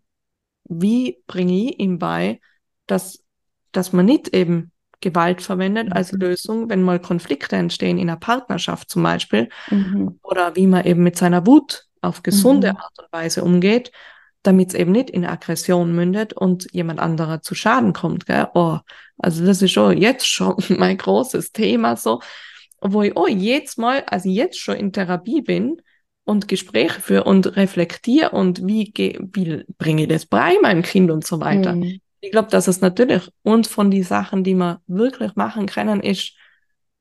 wie 0.64 1.18
bringe 1.26 1.70
ich 1.70 1.80
ihm 1.80 1.98
bei, 1.98 2.40
dass, 2.86 3.24
dass 3.72 3.92
man 3.92 4.04
nicht 4.04 4.34
eben 4.34 4.70
Gewalt 5.00 5.42
verwendet 5.42 5.88
mhm. 5.88 5.92
als 5.92 6.12
Lösung, 6.12 6.70
wenn 6.70 6.82
mal 6.82 7.00
Konflikte 7.00 7.56
entstehen 7.56 7.98
in 7.98 8.08
einer 8.08 8.18
Partnerschaft 8.18 8.88
zum 8.88 9.02
Beispiel, 9.02 9.48
mhm. 9.70 10.18
oder 10.22 10.56
wie 10.56 10.66
man 10.66 10.84
eben 10.84 11.02
mit 11.02 11.16
seiner 11.16 11.46
Wut 11.46 11.86
auf 12.00 12.22
gesunde 12.22 12.72
mhm. 12.72 12.78
Art 12.78 12.98
und 12.98 13.12
Weise 13.12 13.44
umgeht, 13.44 13.92
damit 14.42 14.70
es 14.70 14.74
eben 14.74 14.92
nicht 14.92 15.10
in 15.10 15.24
Aggression 15.24 15.94
mündet 15.94 16.32
und 16.32 16.66
jemand 16.72 17.00
anderer 17.00 17.42
zu 17.42 17.54
Schaden 17.54 17.92
kommt. 17.92 18.26
Gell? 18.26 18.48
Oh, 18.54 18.78
also 19.18 19.44
das 19.44 19.62
ist 19.62 19.72
schon 19.72 19.96
jetzt 19.96 20.26
schon 20.26 20.56
mein 20.68 20.98
großes 20.98 21.52
Thema 21.52 21.96
so, 21.96 22.20
wo 22.80 23.02
ich 23.02 23.16
oh 23.16 23.28
jetzt 23.28 23.78
mal, 23.78 24.04
also 24.06 24.28
jetzt 24.28 24.58
schon 24.58 24.76
in 24.76 24.92
Therapie 24.92 25.42
bin 25.42 25.80
und 26.24 26.48
Gespräche 26.48 27.00
führe 27.00 27.24
und 27.24 27.56
reflektiere 27.56 28.30
und 28.30 28.66
wie, 28.66 28.92
wie 28.96 29.64
bringe 29.78 30.02
ich 30.02 30.08
das 30.08 30.26
bei 30.26 30.56
meinem 30.60 30.82
Kind 30.82 31.10
und 31.10 31.26
so 31.26 31.40
weiter. 31.40 31.74
Mhm. 31.74 32.00
Ich 32.20 32.30
glaube, 32.30 32.50
dass 32.50 32.68
es 32.68 32.80
natürlich 32.80 33.28
und 33.42 33.66
von 33.66 33.90
die 33.90 34.04
Sachen, 34.04 34.44
die 34.44 34.54
man 34.54 34.78
wirklich 34.86 35.34
machen 35.34 35.66
können, 35.66 36.00
ist 36.00 36.34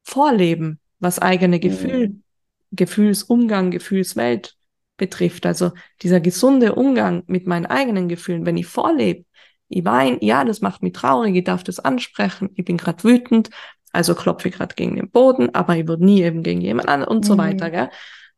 Vorleben, 0.04 0.80
was 1.00 1.20
eigene 1.20 1.60
Gefühl, 1.60 2.10
mhm. 2.10 2.24
Gefühlsumgang, 2.72 3.70
Gefühlswelt 3.70 4.56
betrifft. 4.98 5.46
Also 5.46 5.72
dieser 6.02 6.20
gesunde 6.20 6.76
Umgang 6.76 7.24
mit 7.28 7.48
meinen 7.48 7.66
eigenen 7.66 8.08
Gefühlen, 8.08 8.46
wenn 8.46 8.58
ich 8.58 8.68
vorlebe, 8.68 9.26
ich 9.70 9.86
weine, 9.86 10.18
ja, 10.22 10.44
das 10.44 10.62
macht 10.62 10.84
mich 10.84 10.94
traurig, 10.94 11.36
ich 11.36 11.44
darf 11.44 11.64
das 11.64 11.80
ansprechen, 11.80 12.50
ich 12.56 12.66
bin 12.66 12.78
gerade 12.78 13.04
wütend, 13.04 13.50
also 13.94 14.16
klopfe 14.16 14.50
ich 14.50 14.56
gerade 14.56 14.76
gegen 14.76 14.96
den 14.96 15.10
Boden, 15.10 15.54
aber 15.56 15.76
ich 15.76 15.88
würde 15.88 16.06
nie 16.06 16.22
eben 16.22 16.44
gegen 16.44 16.62
jemand 16.62 16.90
anderen 16.90 17.16
und 17.16 17.24
mhm. 17.24 17.28
so 17.28 17.38
weiter. 17.38 17.70
Gell? 17.70 17.90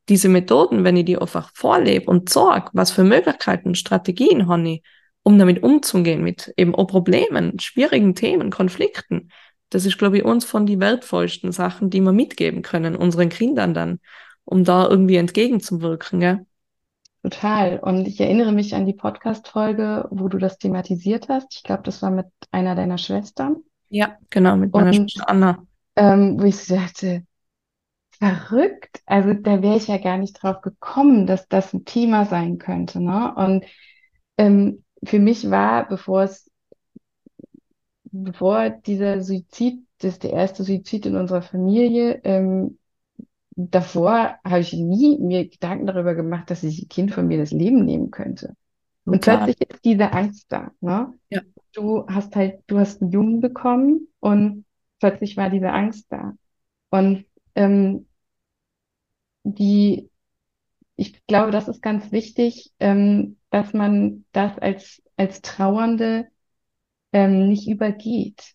Diese 0.10 0.30
Methoden, 0.30 0.84
wenn 0.84 0.98
ich 0.98 1.06
die 1.06 1.18
einfach 1.18 1.52
vorlebe 1.54 2.10
und 2.10 2.30
sorge, 2.30 2.70
was 2.74 2.92
für 2.92 3.04
Möglichkeiten, 3.04 3.76
Strategien 3.76 4.48
habe 4.48 4.70
ich, 4.70 4.84
um 5.24 5.40
damit 5.40 5.64
umzugehen, 5.64 6.24
mit 6.24 6.54
eben 6.58 6.76
auch 6.76 6.86
Problemen, 6.86 7.58
schwierigen 7.60 8.14
Themen, 8.14 8.52
Konflikten, 8.52 9.30
das 9.70 9.86
ist, 9.86 9.98
glaube 9.98 10.18
ich, 10.18 10.24
uns 10.24 10.46
von 10.46 10.68
die 10.68 10.80
wertvollsten 10.80 11.52
Sachen, 11.52 11.90
die 11.90 12.02
wir 12.02 12.12
mitgeben 12.12 12.62
können, 12.62 12.96
unseren 12.96 13.30
Kindern 13.30 13.74
dann, 13.74 14.00
um 14.46 14.64
da 14.64 14.88
irgendwie 14.88 15.16
entgegenzuwirken. 15.16 16.20
Gell? 16.20 16.46
Total. 17.24 17.80
Und 17.80 18.08
ich 18.08 18.20
erinnere 18.20 18.52
mich 18.52 18.76
an 18.76 18.86
die 18.86 18.94
Podcast-Folge, 18.94 20.08
wo 20.12 20.28
du 20.28 20.38
das 20.38 20.58
thematisiert 20.58 21.30
hast. 21.30 21.56
Ich 21.56 21.64
glaube, 21.64 21.84
das 21.84 22.02
war 22.02 22.12
mit 22.12 22.28
einer 22.52 22.76
deiner 22.76 22.98
Schwestern. 22.98 23.64
Ja, 23.90 24.18
genau, 24.30 24.58
mit 24.58 24.74
meiner 24.74 24.88
Und, 24.88 25.12
Schwester 25.12 25.30
Anna. 25.30 25.66
Ähm, 25.96 26.40
wo 26.40 26.46
ich 26.46 26.58
so 26.58 26.76
dachte, 26.76 27.24
verrückt. 28.12 29.02
Also 29.06 29.34
da 29.34 29.62
wäre 29.62 29.78
ich 29.78 29.88
ja 29.88 29.98
gar 29.98 30.18
nicht 30.18 30.42
drauf 30.42 30.62
gekommen, 30.62 31.28
dass 31.28 31.48
das 31.48 31.74
ein 31.74 31.86
Thema 31.86 32.26
sein 32.26 32.58
könnte. 32.58 33.02
Ne? 33.02 33.34
Und 33.36 33.66
ähm, 34.38 34.84
für 35.04 35.20
mich 35.20 35.50
war, 35.50 35.88
bevor 35.88 36.24
es, 36.24 36.50
bevor 38.06 38.70
dieser 38.70 39.22
Suizid, 39.22 39.86
das 40.00 40.14
ist 40.14 40.24
der 40.24 40.34
erste 40.34 40.64
Suizid 40.64 41.06
in 41.06 41.16
unserer 41.16 41.42
Familie, 41.42 42.22
ähm, 42.24 42.78
davor 43.56 44.38
habe 44.44 44.60
ich 44.60 44.74
nie 44.74 45.18
mir 45.20 45.48
Gedanken 45.48 45.88
darüber 45.88 46.16
gemacht, 46.16 46.50
dass 46.50 46.62
sich 46.62 46.84
ein 46.84 46.90
Kind 46.90 47.14
von 47.14 47.28
mir 47.28 47.38
das 47.38 47.52
Leben 47.52 47.86
nehmen 47.86 48.12
könnte. 48.12 48.56
Und 49.06 49.24
Total. 49.24 49.46
plötzlich 49.46 49.70
ist 49.70 49.86
diese 49.86 50.12
Angst 50.12 50.46
da. 50.50 50.72
Ne? 50.82 51.14
Ja. 51.30 51.42
Du 51.74 52.06
hast 52.08 52.36
halt, 52.36 52.62
du 52.68 52.80
hast 52.80 53.02
einen 53.02 53.12
Jungen 53.12 53.42
bekommen 53.42 54.08
und 54.20 54.66
plötzlich 55.00 55.36
war 55.38 55.50
diese 55.50 55.72
Angst 55.72 56.06
da. 56.10 56.34
Und 56.90 57.26
ähm, 57.56 58.08
die, 59.44 60.10
ich 60.96 61.26
glaube, 61.26 61.52
das 61.52 61.68
ist 61.68 61.82
ganz 61.82 62.12
wichtig, 62.12 62.72
ähm, 62.80 63.38
dass 63.50 63.74
man 63.74 64.26
das 64.32 64.58
als, 64.60 65.02
als 65.18 65.42
Trauernde 65.42 66.28
ähm, 67.12 67.50
nicht 67.50 67.68
übergeht. 67.68 68.54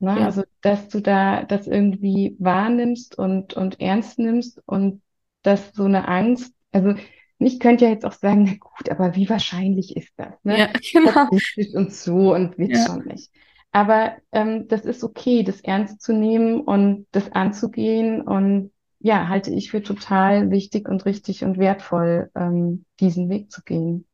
Ne? 0.00 0.18
Ja. 0.18 0.24
Also, 0.26 0.42
dass 0.62 0.88
du 0.88 1.00
da 1.00 1.44
das 1.44 1.66
irgendwie 1.66 2.36
wahrnimmst 2.38 3.16
und, 3.16 3.54
und 3.54 3.80
ernst 3.80 4.18
nimmst 4.18 4.62
und 4.66 5.02
dass 5.42 5.72
so 5.72 5.84
eine 5.84 6.08
Angst, 6.08 6.54
also 6.72 6.94
ich 7.38 7.60
könnte 7.60 7.84
ja 7.84 7.90
jetzt 7.90 8.04
auch 8.04 8.12
sagen, 8.12 8.44
na 8.44 8.52
gut, 8.58 8.90
aber 8.90 9.14
wie 9.16 9.28
wahrscheinlich 9.28 9.96
ist 9.96 10.12
das? 10.16 10.34
Ne? 10.42 10.58
Ja, 10.58 10.68
genau. 10.92 11.28
Das 11.30 11.74
und 11.74 11.92
so 11.92 12.34
und 12.34 12.58
wird 12.58 12.72
ja. 12.72 12.86
schon 12.86 13.04
nicht. 13.04 13.30
Aber 13.72 14.16
ähm, 14.32 14.66
das 14.68 14.84
ist 14.84 15.04
okay, 15.04 15.42
das 15.42 15.60
ernst 15.60 16.02
zu 16.02 16.12
nehmen 16.12 16.60
und 16.60 17.06
das 17.12 17.30
anzugehen 17.32 18.20
und 18.20 18.72
ja, 18.98 19.28
halte 19.28 19.50
ich 19.50 19.70
für 19.70 19.82
total 19.82 20.50
wichtig 20.50 20.88
und 20.88 21.06
richtig 21.06 21.44
und 21.44 21.56
wertvoll, 21.56 22.30
ähm, 22.34 22.84
diesen 23.00 23.30
Weg 23.30 23.50
zu 23.50 23.62
gehen. 23.62 24.06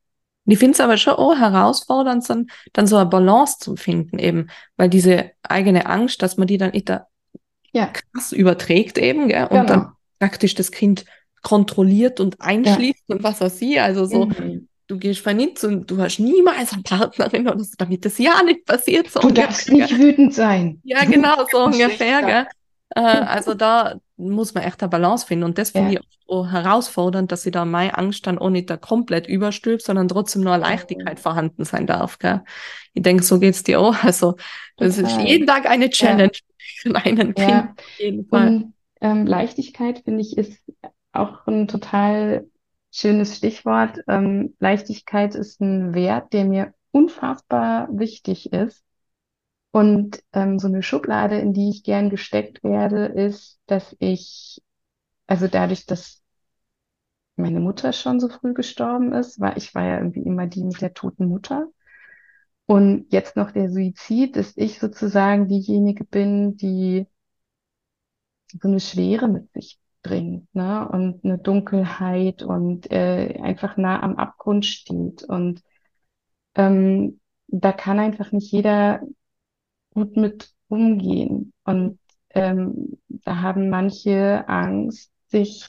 Ich 0.47 0.59
finde 0.59 0.73
es 0.73 0.79
aber 0.79 0.97
schon 0.97 1.13
auch 1.13 1.37
herausfordernd, 1.37 2.27
dann, 2.29 2.47
dann 2.73 2.87
so 2.87 2.95
eine 2.95 3.09
Balance 3.09 3.57
zu 3.59 3.75
finden 3.75 4.17
eben, 4.17 4.49
weil 4.77 4.89
diese 4.89 5.31
eigene 5.43 5.85
Angst, 5.85 6.21
dass 6.21 6.37
man 6.37 6.47
die 6.47 6.57
dann 6.57 6.71
nicht 6.71 6.89
da 6.89 7.07
ja. 7.73 7.87
krass 7.87 8.31
überträgt 8.31 8.97
eben, 8.97 9.27
gell? 9.27 9.43
und 9.43 9.49
genau. 9.49 9.65
dann 9.65 9.91
praktisch 10.19 10.55
das 10.55 10.71
Kind 10.71 11.05
kontrolliert 11.43 12.19
und 12.19 12.41
einschließt 12.41 13.03
ja. 13.07 13.15
und 13.15 13.23
was 13.23 13.41
weiß 13.41 13.61
ich, 13.61 13.79
also 13.79 14.05
so, 14.05 14.25
mhm. 14.25 14.67
du 14.87 14.97
gehst 14.97 15.19
vernitzt 15.19 15.63
und 15.63 15.89
du 15.89 15.97
hast 16.01 16.19
niemals 16.19 16.73
eine 16.73 16.81
Partnerin 16.81 17.47
oder 17.47 17.59
so, 17.59 17.73
damit 17.77 18.05
das 18.05 18.17
ja 18.17 18.41
nicht 18.43 18.65
passiert. 18.65 19.09
So 19.09 19.19
du 19.19 19.31
darfst 19.31 19.71
nicht 19.71 19.97
wütend 19.97 20.33
sein. 20.33 20.79
Ja, 20.83 21.03
genau, 21.05 21.45
so 21.51 21.59
ungefähr, 21.65 22.21
gell? 22.21 22.47
Äh, 22.95 23.01
also 23.01 23.53
da 23.53 23.99
muss 24.17 24.53
man 24.53 24.63
echt 24.63 24.81
eine 24.81 24.89
Balance 24.89 25.25
finden. 25.25 25.45
Und 25.45 25.57
das 25.57 25.71
finde 25.71 25.93
ja. 25.93 25.99
ich 25.99 26.27
auch 26.27 26.49
herausfordernd, 26.51 27.31
dass 27.31 27.43
sie 27.43 27.51
da 27.51 27.65
meine 27.65 27.97
Angst 27.97 28.25
dann 28.27 28.39
auch 28.39 28.49
nicht 28.49 28.69
da 28.69 28.77
komplett 28.77 29.27
überstülpt, 29.27 29.83
sondern 29.83 30.07
trotzdem 30.07 30.41
nur 30.41 30.57
Leichtigkeit 30.57 31.19
vorhanden 31.19 31.63
sein 31.63 31.87
darf. 31.87 32.19
Gell? 32.19 32.43
Ich 32.93 33.03
denke, 33.03 33.23
so 33.23 33.39
geht's 33.39 33.63
dir 33.63 33.79
auch. 33.79 34.03
Also 34.03 34.35
das 34.77 34.97
Total. 34.97 35.11
ist 35.11 35.29
jeden 35.29 35.47
Tag 35.47 35.67
eine 35.67 35.89
Challenge 35.89 36.31
ja. 36.33 36.81
für 36.81 36.95
einen 36.95 37.35
Kind. 37.35 37.49
Ja. 37.49 37.73
Fall. 38.29 38.47
Und, 38.47 38.73
ähm, 39.01 39.25
Leichtigkeit, 39.27 40.01
finde 40.03 40.21
ich, 40.21 40.37
ist 40.37 40.59
auch 41.11 41.45
ein 41.45 41.67
total 41.67 42.47
schönes 42.91 43.37
Stichwort. 43.37 43.99
Ähm, 44.07 44.55
Leichtigkeit 44.59 45.35
ist 45.35 45.61
ein 45.61 45.93
Wert, 45.93 46.33
der 46.33 46.45
mir 46.45 46.73
unfassbar 46.91 47.87
wichtig 47.91 48.51
ist. 48.51 48.83
Und 49.71 50.23
ähm, 50.33 50.59
so 50.59 50.67
eine 50.67 50.81
Schublade, 50.83 51.37
in 51.39 51.53
die 51.53 51.69
ich 51.69 51.83
gern 51.83 52.09
gesteckt 52.09 52.63
werde, 52.63 53.05
ist, 53.05 53.59
dass 53.67 53.95
ich, 53.99 54.61
also 55.27 55.47
dadurch, 55.47 55.85
dass 55.85 56.23
meine 57.37 57.59
Mutter 57.61 57.93
schon 57.93 58.19
so 58.19 58.27
früh 58.29 58.53
gestorben 58.53 59.13
ist, 59.13 59.39
war 59.39 59.55
ich 59.57 59.73
war 59.75 59.83
ja 59.85 59.97
irgendwie 59.97 60.23
immer 60.23 60.47
die 60.47 60.63
mit 60.63 60.81
der 60.81 60.93
toten 60.93 61.27
Mutter. 61.27 61.67
Und 62.65 63.07
jetzt 63.11 63.35
noch 63.35 63.51
der 63.51 63.69
Suizid, 63.71 64.35
dass 64.35 64.55
ich 64.57 64.79
sozusagen 64.79 65.47
diejenige 65.47 66.03
bin, 66.03 66.57
die 66.57 67.07
so 68.61 68.67
eine 68.67 68.79
Schwere 68.79 69.27
mit 69.27 69.51
sich 69.53 69.79
bringt, 70.03 70.53
ne? 70.55 70.87
Und 70.89 71.23
eine 71.23 71.37
Dunkelheit 71.37 72.43
und 72.43 72.89
äh, 72.91 73.39
einfach 73.41 73.77
nah 73.77 74.01
am 74.01 74.15
Abgrund 74.15 74.65
steht. 74.65 75.23
Und 75.23 75.61
ähm, 76.55 77.19
da 77.47 77.71
kann 77.71 77.99
einfach 77.99 78.31
nicht 78.31 78.51
jeder 78.51 79.01
gut 79.97 80.15
mit 80.15 80.53
umgehen. 80.67 81.53
Und 81.63 81.97
ähm, 82.29 82.99
da 83.07 83.41
haben 83.41 83.69
manche 83.69 84.47
Angst, 84.47 85.11
sich 85.27 85.65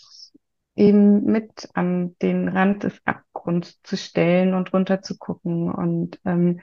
eben 0.76 1.24
mit 1.24 1.70
an 1.72 2.14
den 2.20 2.48
Rand 2.48 2.82
des 2.82 3.00
Abgrunds 3.06 3.80
zu 3.82 3.96
stellen 3.96 4.52
und 4.52 4.72
runter 4.74 5.00
zu 5.00 5.16
gucken 5.16 5.72
und 5.72 6.20
ähm, 6.26 6.60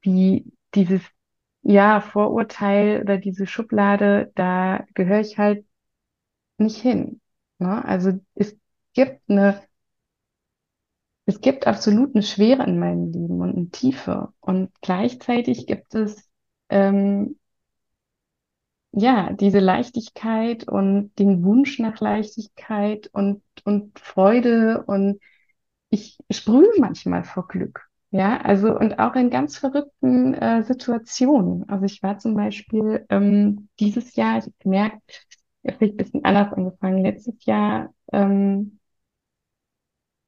wie 0.00 0.50
dieses 0.74 1.02
ja 1.62 2.00
Vorurteil 2.00 3.02
oder 3.02 3.18
diese 3.18 3.46
Schublade, 3.46 4.32
da 4.34 4.86
gehöre 4.94 5.20
ich 5.20 5.36
halt 5.38 5.66
nicht 6.58 6.80
hin. 6.80 7.20
Ne? 7.58 7.84
Also 7.84 8.20
es 8.34 8.58
gibt 8.94 9.22
eine 9.30 9.62
es 11.26 11.40
gibt 11.40 11.66
absolut 11.68 12.14
eine 12.14 12.22
Schwere 12.24 12.64
in 12.64 12.78
meinem 12.80 13.12
Leben 13.12 13.40
und 13.40 13.54
eine 13.56 13.68
Tiefe 13.70 14.32
und 14.40 14.70
gleichzeitig 14.80 15.66
gibt 15.66 15.94
es 15.94 16.27
ähm, 16.70 17.36
ja, 18.92 19.32
diese 19.32 19.58
Leichtigkeit 19.60 20.66
und 20.68 21.12
den 21.18 21.44
Wunsch 21.44 21.78
nach 21.78 22.00
Leichtigkeit 22.00 23.08
und, 23.12 23.42
und 23.64 23.98
Freude 23.98 24.82
und 24.86 25.20
ich 25.90 26.18
sprühe 26.30 26.70
manchmal 26.78 27.24
vor 27.24 27.48
Glück. 27.48 27.88
Ja, 28.10 28.40
also 28.40 28.76
und 28.78 28.98
auch 28.98 29.14
in 29.16 29.30
ganz 29.30 29.58
verrückten 29.58 30.34
äh, 30.34 30.62
Situationen. 30.64 31.68
Also 31.68 31.84
ich 31.86 32.02
war 32.02 32.18
zum 32.18 32.34
Beispiel 32.34 33.04
ähm, 33.10 33.68
dieses 33.80 34.16
Jahr, 34.16 34.38
ich 34.38 34.44
habe 34.44 34.54
gemerkt, 34.60 35.26
ja, 35.62 35.74
vielleicht 35.74 35.94
ein 35.94 35.96
bisschen 35.98 36.24
anders 36.24 36.52
angefangen. 36.54 37.04
Letztes 37.04 37.44
Jahr 37.46 37.92
ähm, 38.12 38.78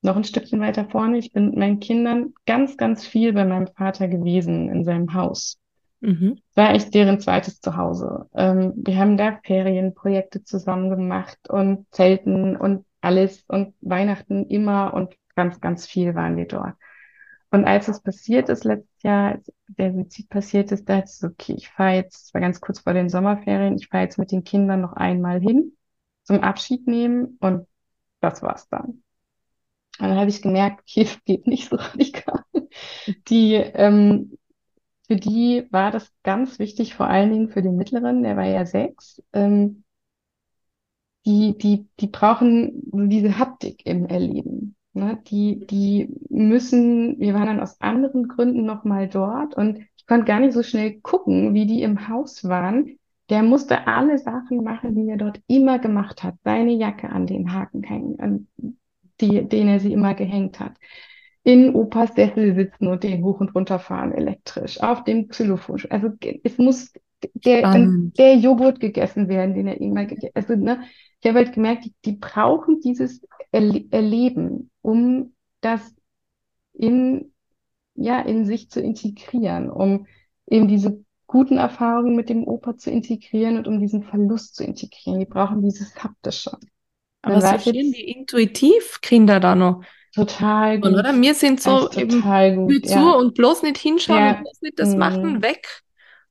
noch 0.03 0.17
ein 0.17 0.25
Stückchen 0.25 0.61
weiter 0.61 0.87
vorne. 0.89 1.19
Ich 1.19 1.33
bin 1.33 1.47
mit 1.47 1.57
meinen 1.57 1.81
Kindern 1.81 2.35
ganz, 2.47 2.77
ganz 2.77 3.07
viel 3.07 3.33
bei 3.33 3.45
meinem 3.45 3.69
Vater 3.69 4.09
gewesen 4.09 4.69
in 4.69 4.85
seinem 4.85 5.15
Haus. 5.15 5.60
Mhm. 6.01 6.39
War 6.55 6.75
echt 6.75 6.95
deren 6.95 7.21
zweites 7.21 7.61
Zuhause. 7.61 8.29
Ähm, 8.35 8.73
wir 8.77 8.97
haben 8.97 9.17
da 9.17 9.39
Ferienprojekte 9.45 10.43
zusammen 10.45 10.91
gemacht 10.91 11.39
und 11.49 11.87
Zelten 11.91 12.57
und 12.57 12.85
alles 13.01 13.45
und 13.49 13.75
Weihnachten 13.81 14.47
immer 14.47 14.95
und 14.95 15.15
ganz, 15.35 15.61
ganz 15.61 15.87
viel 15.87 16.15
waren 16.15 16.37
wir 16.37 16.47
dort. 16.47 16.75
Und 17.51 17.65
als 17.65 17.89
es 17.89 18.01
passiert 18.01 18.49
ist, 18.49 18.65
letztes 18.65 19.03
Jahr, 19.03 19.33
als 19.33 19.53
der 19.67 19.93
Suizid 19.93 20.29
passiert 20.29 20.71
ist, 20.73 20.89
da 20.89 21.01
ist 21.01 21.23
es 21.23 21.31
okay, 21.31 21.55
ich 21.55 21.69
fahre 21.69 21.97
jetzt, 21.97 22.27
es 22.27 22.35
war 22.35 22.41
ganz 22.41 22.61
kurz 22.61 22.81
vor 22.81 22.93
den 22.95 23.09
Sommerferien, 23.09 23.77
ich 23.77 23.89
fahre 23.89 24.05
jetzt 24.05 24.19
mit 24.19 24.31
den 24.31 24.45
Kindern 24.45 24.81
noch 24.81 24.93
einmal 24.93 25.41
hin 25.41 25.73
zum 26.23 26.41
Abschied 26.41 26.87
nehmen 26.87 27.39
und 27.41 27.67
das 28.21 28.43
war's 28.43 28.69
dann. 28.69 29.03
Und 29.99 30.09
dann 30.09 30.17
habe 30.19 30.31
ich 30.31 30.43
gemerkt, 30.43 30.83
okay, 30.83 31.05
das 31.05 31.25
geht 31.25 31.47
nicht 31.47 31.69
so 31.69 31.77
radikal. 31.77 32.45
Die 33.29 33.55
ähm, 33.55 34.39
für 35.11 35.17
die 35.17 35.67
war 35.71 35.91
das 35.91 36.13
ganz 36.23 36.61
wichtig, 36.61 36.95
vor 36.95 37.09
allen 37.09 37.33
Dingen 37.33 37.49
für 37.49 37.63
den 37.63 37.77
Mittleren, 37.77 38.23
der 38.23 38.37
war 38.37 38.47
ja 38.47 38.65
sechs. 38.65 39.21
Ähm, 39.33 39.83
die, 41.27 41.59
die, 41.59 41.89
die 41.99 42.07
brauchen 42.07 42.71
diese 43.09 43.37
Haptik 43.37 43.85
im 43.85 44.07
Erleben. 44.07 44.77
Ne? 44.93 45.21
Die, 45.27 45.67
die 45.67 46.15
müssen, 46.29 47.19
wir 47.19 47.35
waren 47.35 47.49
dann 47.49 47.61
aus 47.61 47.81
anderen 47.81 48.29
Gründen 48.29 48.65
nochmal 48.65 49.09
dort 49.09 49.57
und 49.57 49.81
ich 49.97 50.07
konnte 50.07 50.27
gar 50.27 50.39
nicht 50.39 50.53
so 50.53 50.63
schnell 50.63 51.01
gucken, 51.01 51.55
wie 51.55 51.67
die 51.67 51.83
im 51.83 52.07
Haus 52.07 52.45
waren. 52.45 52.97
Der 53.31 53.43
musste 53.43 53.89
alle 53.89 54.17
Sachen 54.17 54.63
machen, 54.63 54.95
die 54.95 55.11
er 55.11 55.17
dort 55.17 55.41
immer 55.49 55.81
gemacht 55.81 56.23
hat. 56.23 56.37
Seine 56.45 56.73
Jacke 56.73 57.09
an 57.09 57.27
den 57.27 57.53
Haken 57.53 57.83
hängen, 57.83 58.21
an 58.21 58.47
die, 59.21 59.43
den 59.49 59.67
er 59.67 59.81
sie 59.81 59.93
immer 59.93 60.15
gehängt 60.15 60.61
hat 60.61 60.75
in 61.43 61.75
Opas 61.75 62.15
Sessel 62.15 62.55
sitzen 62.55 62.87
und 62.87 63.03
den 63.03 63.25
hoch 63.25 63.41
und 63.41 63.55
runter 63.55 63.79
fahren 63.79 64.13
elektrisch, 64.13 64.81
auf 64.81 65.05
dem 65.05 65.29
Xylophon. 65.29 65.81
Also 65.89 66.11
es 66.45 66.59
muss 66.59 66.93
der, 67.35 67.87
der 68.19 68.37
Joghurt 68.37 68.81
gegessen 68.81 69.29
werden, 69.29 69.55
den 69.55 69.67
er 69.67 69.81
immer 69.81 70.05
gegessen 70.05 70.33
Also 70.35 70.55
ne, 70.57 70.83
ich 71.21 71.29
habe 71.29 71.39
halt 71.39 71.53
gemerkt, 71.53 71.85
die, 71.85 71.95
die 72.05 72.13
brauchen 72.13 72.81
dieses 72.81 73.23
Erle 73.53 73.85
Erleben, 73.91 74.71
um 74.83 75.35
das 75.61 75.95
in, 76.73 77.33
ja, 77.95 78.21
in 78.21 78.45
sich 78.45 78.71
zu 78.71 78.81
integrieren, 78.81 79.71
um 79.71 80.07
eben 80.47 80.69
diese 80.69 81.05
guten 81.27 81.59
Erfahrungen 81.59 82.17
mit 82.17 82.29
dem 82.29 82.45
Opa 82.45 82.77
zu 82.77 82.91
integrieren 82.91 83.57
und 83.57 83.69
um 83.69 83.81
diesen 83.81 84.03
Verlust 84.03 84.57
zu 84.57 84.65
integrieren. 84.65 85.21
Die 85.21 85.27
brauchen 85.27 85.63
dieses 85.63 85.95
Haptische. 86.03 86.53
Aber 87.23 87.41
verstehen 87.41 87.93
die 87.93 88.11
intuitiv 88.11 89.01
Kinder 89.03 89.41
da 89.41 89.55
noch? 89.55 89.83
Total 90.15 90.81
gut. 90.81 90.93
Oder? 90.93 91.15
Wir 91.21 91.35
sind 91.35 91.61
so 91.61 91.89
total 91.89 92.57
gut, 92.57 92.71
Tür 92.71 92.83
zu 92.83 92.95
ja. 92.95 93.13
und 93.13 93.35
bloß 93.35 93.63
nicht 93.63 93.79
hinschauen 93.79 94.19
ja. 94.19 94.31
und 94.33 94.43
bloß 94.43 94.63
nicht 94.63 94.79
das 94.79 94.95
mm. 94.95 94.99
machen, 94.99 95.43
weg. 95.43 95.83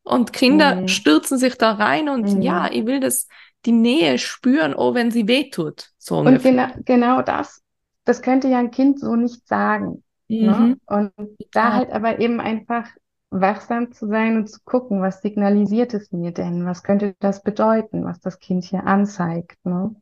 Und 0.04 0.34
Kinder 0.34 0.76
mm. 0.76 0.88
stürzen 0.88 1.38
sich 1.38 1.56
da 1.56 1.74
rein 1.74 2.10
und 2.10 2.40
mm. 2.40 2.42
ja, 2.42 2.70
ich 2.72 2.86
will 2.86 3.00
das, 3.00 3.28
die 3.66 3.72
Nähe 3.72 4.18
spüren, 4.18 4.74
oh, 4.76 4.94
wenn 4.94 5.12
sie 5.12 5.28
wehtut. 5.28 5.90
So 5.98 6.18
und 6.18 6.44
genau, 6.44 6.68
genau 6.86 7.22
das, 7.22 7.62
das 8.04 8.22
könnte 8.22 8.50
ja 8.50 8.60
ein 8.60 8.72
Kind 8.72 9.00
so 9.00 9.16
nicht 9.16 9.48
sagen. 9.48 10.04
Ne? 10.28 10.52
Mhm. 10.52 10.68
Ne? 10.68 10.78
Und 10.88 11.38
da 11.52 11.74
halt 11.74 11.92
aber 11.92 12.20
eben 12.20 12.40
einfach 12.40 12.88
wachsam 13.32 13.92
zu 13.92 14.08
sein 14.08 14.38
und 14.38 14.50
zu 14.50 14.60
gucken, 14.64 15.02
was 15.02 15.22
signalisiert 15.22 15.94
es 15.94 16.12
mir 16.12 16.32
denn? 16.32 16.66
Was 16.66 16.84
könnte 16.84 17.16
das 17.20 17.44
bedeuten, 17.44 18.06
was 18.06 18.20
das 18.20 18.40
Kind 18.40 18.64
hier 18.64 18.86
anzeigt? 18.86 19.58
Ne? 19.64 19.96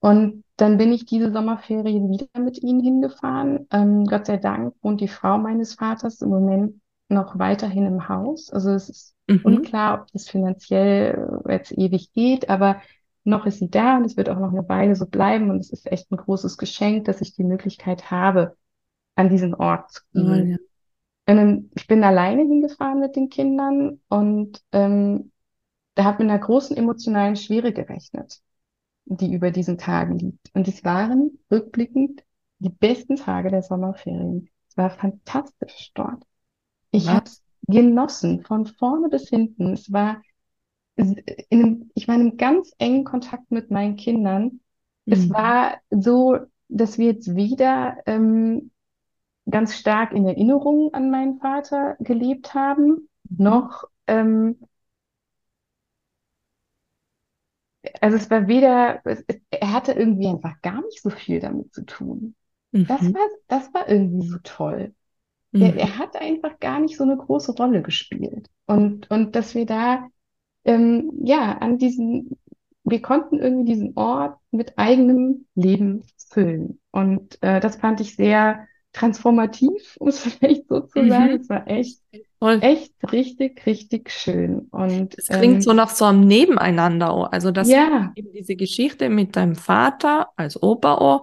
Und 0.00 0.44
dann 0.56 0.78
bin 0.78 0.92
ich 0.92 1.04
diese 1.04 1.30
Sommerferien 1.30 2.10
wieder 2.10 2.40
mit 2.40 2.62
ihnen 2.62 2.80
hingefahren. 2.80 3.66
Ähm, 3.70 4.04
Gott 4.06 4.26
sei 4.26 4.38
Dank 4.38 4.74
wohnt 4.82 5.00
die 5.00 5.08
Frau 5.08 5.38
meines 5.38 5.74
Vaters 5.74 6.22
im 6.22 6.30
Moment 6.30 6.80
noch 7.08 7.38
weiterhin 7.38 7.86
im 7.86 8.08
Haus. 8.08 8.50
Also 8.50 8.70
es 8.70 8.88
ist 8.88 9.14
mhm. 9.26 9.40
unklar, 9.44 10.00
ob 10.00 10.12
das 10.12 10.28
finanziell 10.28 11.40
jetzt 11.48 11.72
ewig 11.72 12.12
geht, 12.12 12.48
aber 12.48 12.80
noch 13.24 13.44
ist 13.44 13.58
sie 13.58 13.70
da 13.70 13.98
und 13.98 14.04
es 14.04 14.16
wird 14.16 14.30
auch 14.30 14.38
noch 14.38 14.52
eine 14.52 14.68
Weile 14.68 14.96
so 14.96 15.06
bleiben. 15.06 15.50
Und 15.50 15.58
es 15.58 15.70
ist 15.70 15.90
echt 15.90 16.10
ein 16.10 16.16
großes 16.16 16.56
Geschenk, 16.56 17.04
dass 17.04 17.20
ich 17.20 17.34
die 17.34 17.44
Möglichkeit 17.44 18.10
habe, 18.10 18.56
an 19.16 19.28
diesen 19.28 19.54
Ort 19.54 19.90
zu 19.90 20.02
gehen. 20.14 20.58
Oh, 21.26 21.32
ja. 21.32 21.58
ich 21.74 21.86
bin 21.86 22.02
alleine 22.02 22.42
hingefahren 22.42 23.00
mit 23.00 23.16
den 23.16 23.28
Kindern 23.28 24.00
und 24.08 24.62
ähm, 24.72 25.30
da 25.94 26.04
habe 26.04 26.22
mit 26.22 26.32
einer 26.32 26.40
großen 26.40 26.76
emotionalen 26.76 27.36
Schwere 27.36 27.72
gerechnet 27.72 28.40
die 29.16 29.32
über 29.34 29.50
diesen 29.50 29.76
Tagen 29.76 30.18
liegt. 30.18 30.50
Und 30.54 30.68
es 30.68 30.84
waren 30.84 31.38
rückblickend 31.50 32.22
die 32.58 32.70
besten 32.70 33.16
Tage 33.16 33.50
der 33.50 33.62
Sommerferien. 33.62 34.48
Es 34.68 34.76
war 34.76 34.90
fantastisch 34.90 35.90
dort. 35.94 36.22
Ich 36.92 37.08
habe 37.08 37.24
es 37.26 37.42
genossen, 37.66 38.44
von 38.44 38.66
vorne 38.66 39.08
bis 39.08 39.28
hinten. 39.28 39.72
Es 39.72 39.92
war 39.92 40.22
in 40.96 41.24
einem, 41.50 41.90
ich 41.94 42.06
war 42.06 42.14
in 42.14 42.20
einem 42.20 42.36
ganz 42.36 42.72
engen 42.78 43.04
Kontakt 43.04 43.50
mit 43.50 43.70
meinen 43.70 43.96
Kindern. 43.96 44.60
Mhm. 45.06 45.12
Es 45.12 45.30
war 45.30 45.78
so, 45.90 46.38
dass 46.68 46.98
wir 46.98 47.06
jetzt 47.06 47.34
wieder 47.34 47.96
ähm, 48.06 48.70
ganz 49.48 49.74
stark 49.74 50.12
in 50.12 50.26
Erinnerung 50.26 50.94
an 50.94 51.10
meinen 51.10 51.38
Vater 51.38 51.96
gelebt 51.98 52.54
haben, 52.54 53.08
mhm. 53.28 53.44
noch 53.44 53.84
ähm, 54.06 54.58
also 58.00 58.16
es 58.16 58.30
war 58.30 58.48
weder, 58.48 59.00
es, 59.04 59.24
er 59.50 59.72
hatte 59.72 59.92
irgendwie 59.92 60.28
einfach 60.28 60.60
gar 60.62 60.82
nicht 60.82 61.02
so 61.02 61.10
viel 61.10 61.40
damit 61.40 61.72
zu 61.74 61.84
tun. 61.84 62.34
Mhm. 62.72 62.86
Das 62.86 63.02
war, 63.14 63.28
das 63.48 63.74
war 63.74 63.88
irgendwie 63.88 64.26
so 64.26 64.38
toll. 64.42 64.94
Mhm. 65.52 65.62
Er, 65.62 65.76
er 65.76 65.98
hat 65.98 66.16
einfach 66.16 66.58
gar 66.60 66.80
nicht 66.80 66.96
so 66.96 67.04
eine 67.04 67.16
große 67.16 67.52
Rolle 67.52 67.82
gespielt. 67.82 68.48
Und, 68.66 69.10
und 69.10 69.34
dass 69.34 69.54
wir 69.54 69.66
da, 69.66 70.08
ähm, 70.64 71.12
ja, 71.24 71.58
an 71.58 71.78
diesen, 71.78 72.38
wir 72.84 73.02
konnten 73.02 73.38
irgendwie 73.38 73.72
diesen 73.72 73.96
Ort 73.96 74.38
mit 74.50 74.78
eigenem 74.78 75.46
Leben 75.54 76.04
füllen. 76.28 76.80
Und 76.90 77.42
äh, 77.42 77.60
das 77.60 77.76
fand 77.76 78.00
ich 78.00 78.16
sehr 78.16 78.66
transformativ, 78.92 79.96
um 80.00 80.08
es 80.08 80.20
vielleicht 80.20 80.68
so 80.68 80.80
zu 80.80 81.08
sagen. 81.08 81.34
Mhm. 81.34 81.40
Es 81.40 81.48
war 81.48 81.66
echt 81.66 82.00
Voll. 82.40 82.58
Echt 82.62 82.94
richtig, 83.12 83.66
richtig 83.66 84.10
schön. 84.10 84.60
Und 84.70 85.14
es 85.18 85.26
klingt 85.26 85.56
ähm, 85.56 85.60
so 85.60 85.74
nach 85.74 85.90
so 85.90 86.06
einem 86.06 86.26
Nebeneinander. 86.26 87.30
Also, 87.32 87.50
dass 87.50 87.68
ja. 87.68 88.12
eben 88.14 88.32
diese 88.32 88.56
Geschichte 88.56 89.10
mit 89.10 89.36
deinem 89.36 89.56
Vater 89.56 90.28
als 90.36 90.60
Opa 90.62 91.22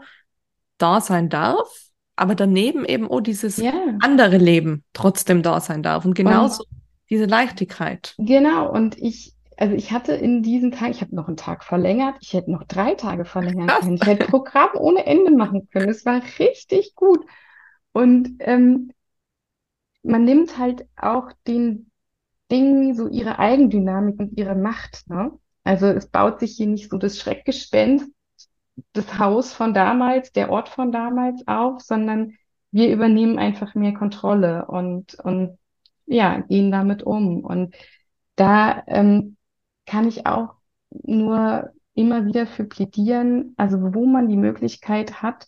da 0.77 1.01
sein 1.01 1.29
darf, 1.29 1.67
aber 2.15 2.35
daneben 2.35 2.85
eben 2.85 3.09
auch 3.09 3.21
dieses 3.21 3.57
ja. 3.57 3.73
andere 3.99 4.37
Leben 4.37 4.83
trotzdem 4.93 5.41
da 5.41 5.59
sein 5.59 5.81
darf. 5.81 6.05
Und 6.05 6.13
genauso 6.13 6.63
und, 6.63 6.69
diese 7.09 7.25
Leichtigkeit. 7.25 8.13
Genau, 8.19 8.71
und 8.71 8.95
ich, 8.99 9.33
also 9.57 9.73
ich 9.73 9.91
hatte 9.91 10.13
in 10.13 10.43
diesen 10.43 10.71
Tagen, 10.71 10.91
ich 10.91 11.01
habe 11.01 11.15
noch 11.15 11.27
einen 11.27 11.37
Tag 11.37 11.63
verlängert, 11.63 12.17
ich 12.21 12.33
hätte 12.33 12.51
noch 12.51 12.63
drei 12.65 12.93
Tage 12.93 13.25
verlängern 13.25 13.65
Krass. 13.65 13.79
können. 13.79 13.95
Ich 13.95 14.05
hätte 14.05 14.25
Programm 14.29 14.69
ohne 14.75 15.03
Ende 15.07 15.31
machen 15.31 15.67
können. 15.71 15.89
Es 15.89 16.05
war 16.05 16.21
richtig 16.37 16.93
gut. 16.93 17.25
Und 17.91 18.35
ähm, 18.41 18.91
man 20.03 20.23
nimmt 20.25 20.57
halt 20.57 20.85
auch 20.95 21.31
den 21.47 21.91
Dingen 22.51 22.95
so 22.95 23.07
ihre 23.09 23.39
Eigendynamik 23.39 24.19
und 24.19 24.37
ihre 24.37 24.55
Macht, 24.55 25.09
ne? 25.09 25.31
Also 25.63 25.87
es 25.87 26.07
baut 26.07 26.39
sich 26.39 26.55
hier 26.55 26.67
nicht 26.67 26.89
so 26.89 26.97
das 26.97 27.19
Schreckgespenst, 27.19 28.09
das 28.93 29.19
Haus 29.19 29.53
von 29.53 29.73
damals, 29.73 30.31
der 30.31 30.49
Ort 30.49 30.69
von 30.69 30.91
damals 30.93 31.45
auf, 31.47 31.81
sondern 31.81 32.37
wir 32.71 32.91
übernehmen 32.91 33.37
einfach 33.37 33.75
mehr 33.75 33.93
Kontrolle 33.93 34.65
und, 34.67 35.15
und 35.15 35.57
ja, 36.05 36.39
gehen 36.39 36.71
damit 36.71 37.03
um. 37.03 37.43
Und 37.43 37.75
da 38.35 38.83
ähm, 38.87 39.35
kann 39.85 40.07
ich 40.07 40.25
auch 40.25 40.53
nur 40.89 41.71
immer 41.95 42.25
wieder 42.25 42.47
für 42.47 42.63
plädieren, 42.63 43.53
also 43.57 43.93
wo 43.93 44.05
man 44.05 44.29
die 44.29 44.37
Möglichkeit 44.37 45.21
hat, 45.21 45.47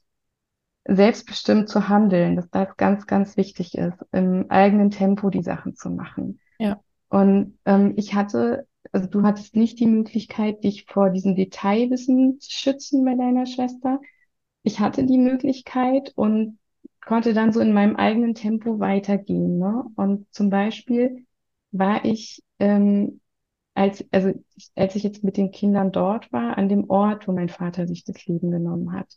selbstbestimmt 0.90 1.70
zu 1.70 1.88
handeln, 1.88 2.36
dass 2.36 2.50
das 2.50 2.76
ganz, 2.78 3.06
ganz 3.06 3.38
wichtig 3.38 3.78
ist, 3.78 3.98
im 4.12 4.50
eigenen 4.50 4.92
Tempo 4.92 5.30
die 5.30 5.44
Sachen 5.44 5.76
zu 5.76 5.90
machen. 5.90 6.40
Ja. 6.58 6.80
Und 7.10 7.58
ähm, 7.66 7.94
ich 7.96 8.14
hatte, 8.16 8.68
also 8.92 9.08
du 9.08 9.24
hattest 9.24 9.56
nicht 9.56 9.80
die 9.80 9.88
Möglichkeit, 9.88 10.64
dich 10.64 10.86
vor 10.86 11.10
diesem 11.10 11.36
Detailwissen 11.36 12.40
zu 12.40 12.52
schützen 12.52 13.06
bei 13.06 13.16
deiner 13.16 13.46
Schwester. 13.46 14.00
Ich 14.64 14.80
hatte 14.80 15.06
die 15.06 15.18
Möglichkeit 15.18 16.12
und 16.16 16.60
konnte 17.06 17.34
dann 17.34 17.54
so 17.54 17.60
in 17.60 17.74
meinem 17.74 17.96
eigenen 17.96 18.36
Tempo 18.36 18.80
weitergehen. 18.80 19.58
Ne? 19.58 19.84
Und 19.96 20.28
zum 20.34 20.50
Beispiel 20.50 21.26
war 21.72 22.06
ich, 22.06 22.44
ähm, 22.60 23.22
als, 23.74 24.06
also 24.12 24.34
als 24.76 24.96
ich 24.96 25.04
jetzt 25.04 25.24
mit 25.24 25.38
den 25.38 25.52
Kindern 25.52 25.92
dort 25.92 26.32
war, 26.32 26.58
an 26.58 26.68
dem 26.68 26.90
Ort, 26.90 27.28
wo 27.28 27.32
mein 27.32 27.50
Vater 27.50 27.88
sich 27.88 28.04
das 28.04 28.26
Leben 28.26 28.52
genommen 28.52 28.94
hat, 28.94 29.08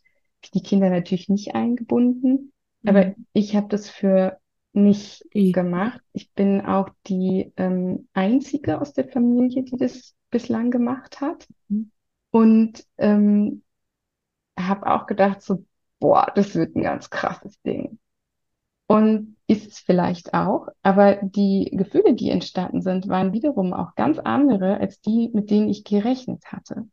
die 0.50 0.62
Kinder 0.62 0.90
natürlich 0.90 1.28
nicht 1.28 1.54
eingebunden, 1.54 2.52
aber 2.84 3.06
Mhm. 3.06 3.26
ich 3.32 3.54
habe 3.56 3.68
das 3.68 3.88
für 3.90 4.38
mich 4.72 5.22
Die- 5.34 5.52
gemacht. 5.52 6.00
Ich 6.12 6.32
bin 6.32 6.60
auch 6.62 6.88
die 7.06 7.52
ähm, 7.56 8.08
einzige 8.14 8.80
aus 8.80 8.92
der 8.94 9.08
Familie, 9.08 9.62
die 9.64 9.76
das 9.76 10.14
bislang 10.30 10.70
gemacht 10.70 11.20
hat. 11.20 11.46
Mhm. 11.68 11.90
Und 12.30 12.84
ähm, 12.98 13.62
habe 14.58 14.86
auch 14.86 15.06
gedacht, 15.06 15.42
so, 15.42 15.64
boah, 16.00 16.32
das 16.34 16.54
wird 16.54 16.76
ein 16.76 16.82
ganz 16.82 17.10
krasses 17.10 17.60
Ding. 17.62 17.98
Und 18.86 19.36
ist 19.46 19.66
es 19.66 19.78
vielleicht 19.78 20.34
auch, 20.34 20.68
aber 20.82 21.16
die 21.16 21.70
Gefühle, 21.72 22.14
die 22.14 22.30
entstanden 22.30 22.82
sind, 22.82 23.08
waren 23.08 23.32
wiederum 23.32 23.72
auch 23.72 23.94
ganz 23.94 24.18
andere 24.18 24.78
als 24.78 25.00
die, 25.00 25.30
mit 25.32 25.50
denen 25.50 25.68
ich 25.68 25.84
gerechnet 25.84 26.44
hatte. 26.52 26.88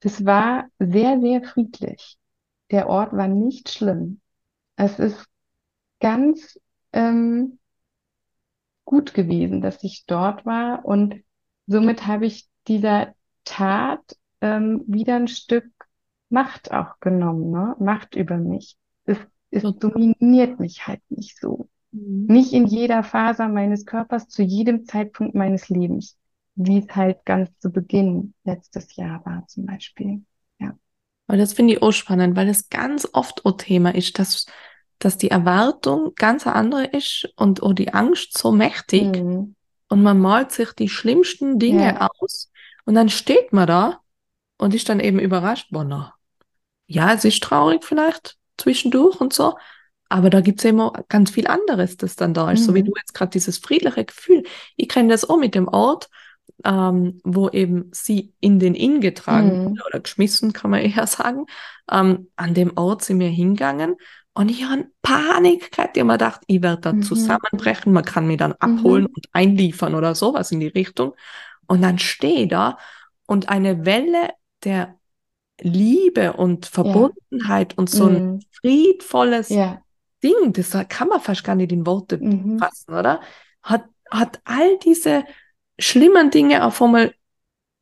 Das 0.00 0.24
war 0.26 0.66
sehr, 0.78 1.20
sehr 1.20 1.42
friedlich. 1.42 2.18
Der 2.70 2.88
Ort 2.88 3.12
war 3.12 3.28
nicht 3.28 3.70
schlimm. 3.70 4.20
Es 4.76 4.98
ist 4.98 5.26
ganz 6.00 6.58
ähm, 6.92 7.58
gut 8.84 9.14
gewesen, 9.14 9.60
dass 9.60 9.82
ich 9.82 10.04
dort 10.06 10.44
war 10.46 10.84
und 10.84 11.22
somit 11.66 12.06
habe 12.06 12.26
ich 12.26 12.48
dieser 12.68 13.14
Tat 13.44 14.16
ähm, 14.40 14.84
wieder 14.86 15.16
ein 15.16 15.28
Stück 15.28 15.64
Macht 16.30 16.72
auch 16.72 16.98
genommen, 17.00 17.50
ne? 17.50 17.76
Macht 17.78 18.16
über 18.16 18.38
mich. 18.38 18.76
Es, 19.04 19.18
es 19.50 19.62
dominiert 19.62 20.58
mich 20.58 20.86
halt 20.86 21.00
nicht 21.08 21.38
so. 21.38 21.68
Mhm. 21.92 22.26
Nicht 22.26 22.52
in 22.52 22.66
jeder 22.66 23.04
Faser 23.04 23.48
meines 23.48 23.86
Körpers, 23.86 24.28
zu 24.28 24.42
jedem 24.42 24.84
Zeitpunkt 24.84 25.36
meines 25.36 25.68
Lebens, 25.68 26.18
wie 26.56 26.78
es 26.78 26.96
halt 26.96 27.24
ganz 27.24 27.56
zu 27.58 27.70
Beginn 27.70 28.34
letztes 28.42 28.96
Jahr 28.96 29.24
war 29.24 29.46
zum 29.46 29.66
Beispiel. 29.66 30.24
Aber 31.26 31.38
das 31.38 31.52
finde 31.54 31.74
ich 31.74 31.82
auch 31.82 31.92
spannend, 31.92 32.36
weil 32.36 32.48
es 32.48 32.68
ganz 32.68 33.08
oft 33.12 33.44
auch 33.46 33.56
Thema 33.56 33.94
ist, 33.94 34.18
dass, 34.18 34.46
dass 34.98 35.16
die 35.18 35.30
Erwartung 35.30 36.14
ganz 36.16 36.46
andere 36.46 36.84
ist 36.86 37.28
und 37.36 37.62
auch 37.62 37.72
die 37.72 37.92
Angst 37.94 38.36
so 38.36 38.52
mächtig 38.52 39.04
Mhm. 39.04 39.54
und 39.88 40.02
man 40.02 40.18
malt 40.20 40.52
sich 40.52 40.72
die 40.72 40.88
schlimmsten 40.88 41.58
Dinge 41.58 41.94
Ja. 41.94 42.10
aus 42.20 42.50
und 42.84 42.94
dann 42.94 43.08
steht 43.08 43.52
man 43.52 43.66
da 43.66 44.00
und 44.58 44.74
ist 44.74 44.88
dann 44.88 45.00
eben 45.00 45.18
überrascht, 45.18 45.68
boah, 45.70 45.84
na, 45.84 46.14
ja, 46.86 47.12
es 47.14 47.24
ist 47.24 47.42
traurig 47.42 47.84
vielleicht 47.84 48.36
zwischendurch 48.58 49.20
und 49.20 49.32
so, 49.32 49.56
aber 50.08 50.30
da 50.30 50.40
gibt's 50.40 50.64
eben 50.64 50.80
auch 50.80 50.92
ganz 51.08 51.30
viel 51.30 51.46
anderes, 51.46 51.96
das 51.96 52.16
dann 52.16 52.34
da 52.34 52.50
ist, 52.52 52.64
so 52.64 52.74
wie 52.74 52.82
Mhm. 52.82 52.86
du 52.86 52.92
jetzt 52.96 53.14
gerade 53.14 53.30
dieses 53.30 53.58
friedliche 53.58 54.04
Gefühl. 54.04 54.44
Ich 54.76 54.88
kenne 54.88 55.08
das 55.08 55.28
auch 55.28 55.38
mit 55.38 55.54
dem 55.54 55.68
Ort, 55.68 56.08
ähm, 56.64 57.20
wo 57.24 57.48
eben 57.50 57.90
sie 57.92 58.34
in 58.40 58.58
den 58.58 58.74
Inn 58.74 59.00
getragen 59.00 59.60
Mhm. 59.64 59.80
oder 59.86 60.00
geschmissen, 60.00 60.52
kann 60.52 60.70
man 60.70 60.80
eher 60.82 61.06
sagen. 61.06 61.46
Ähm, 61.90 62.30
an 62.36 62.54
dem 62.54 62.76
Ort 62.76 63.04
sind 63.04 63.20
wir 63.20 63.28
hingegangen 63.28 63.96
und 64.32 64.50
ich 64.50 64.64
habe 64.64 64.86
Panik 65.02 65.70
gehabt. 65.72 65.96
Ich 65.96 66.00
habe 66.00 66.06
mir 66.08 66.14
gedacht, 66.14 66.40
ich 66.46 66.62
werde 66.62 66.80
da 66.80 66.92
Mhm. 66.92 67.02
zusammenbrechen, 67.02 67.92
man 67.92 68.04
kann 68.04 68.26
mich 68.26 68.38
dann 68.38 68.52
abholen 68.54 69.06
und 69.06 69.26
einliefern 69.32 69.94
oder 69.94 70.14
sowas 70.14 70.50
in 70.52 70.60
die 70.60 70.68
Richtung. 70.68 71.14
Und 71.66 71.82
dann 71.82 71.98
stehe 71.98 72.42
ich 72.44 72.48
da 72.48 72.78
und 73.26 73.48
eine 73.48 73.86
Welle 73.86 74.30
der 74.64 74.98
Liebe 75.60 76.32
und 76.34 76.66
Verbundenheit 76.66 77.78
und 77.78 77.88
so 77.90 78.06
ein 78.06 78.22
Mhm. 78.22 78.40
friedvolles 78.60 79.50
Ja. 79.50 79.80
Ding, 80.22 80.52
das 80.52 80.72
kann 80.88 81.08
man 81.08 81.20
fast 81.20 81.44
gar 81.44 81.54
nicht 81.54 81.70
in 81.72 81.86
Worte 81.86 82.18
Mhm. 82.18 82.58
fassen, 82.58 82.94
oder? 82.94 83.20
Hat, 83.62 83.84
hat 84.10 84.40
all 84.44 84.78
diese 84.78 85.24
schlimmen 85.78 86.30
Dinge 86.30 86.64
auf 86.64 86.80
einmal, 86.82 87.14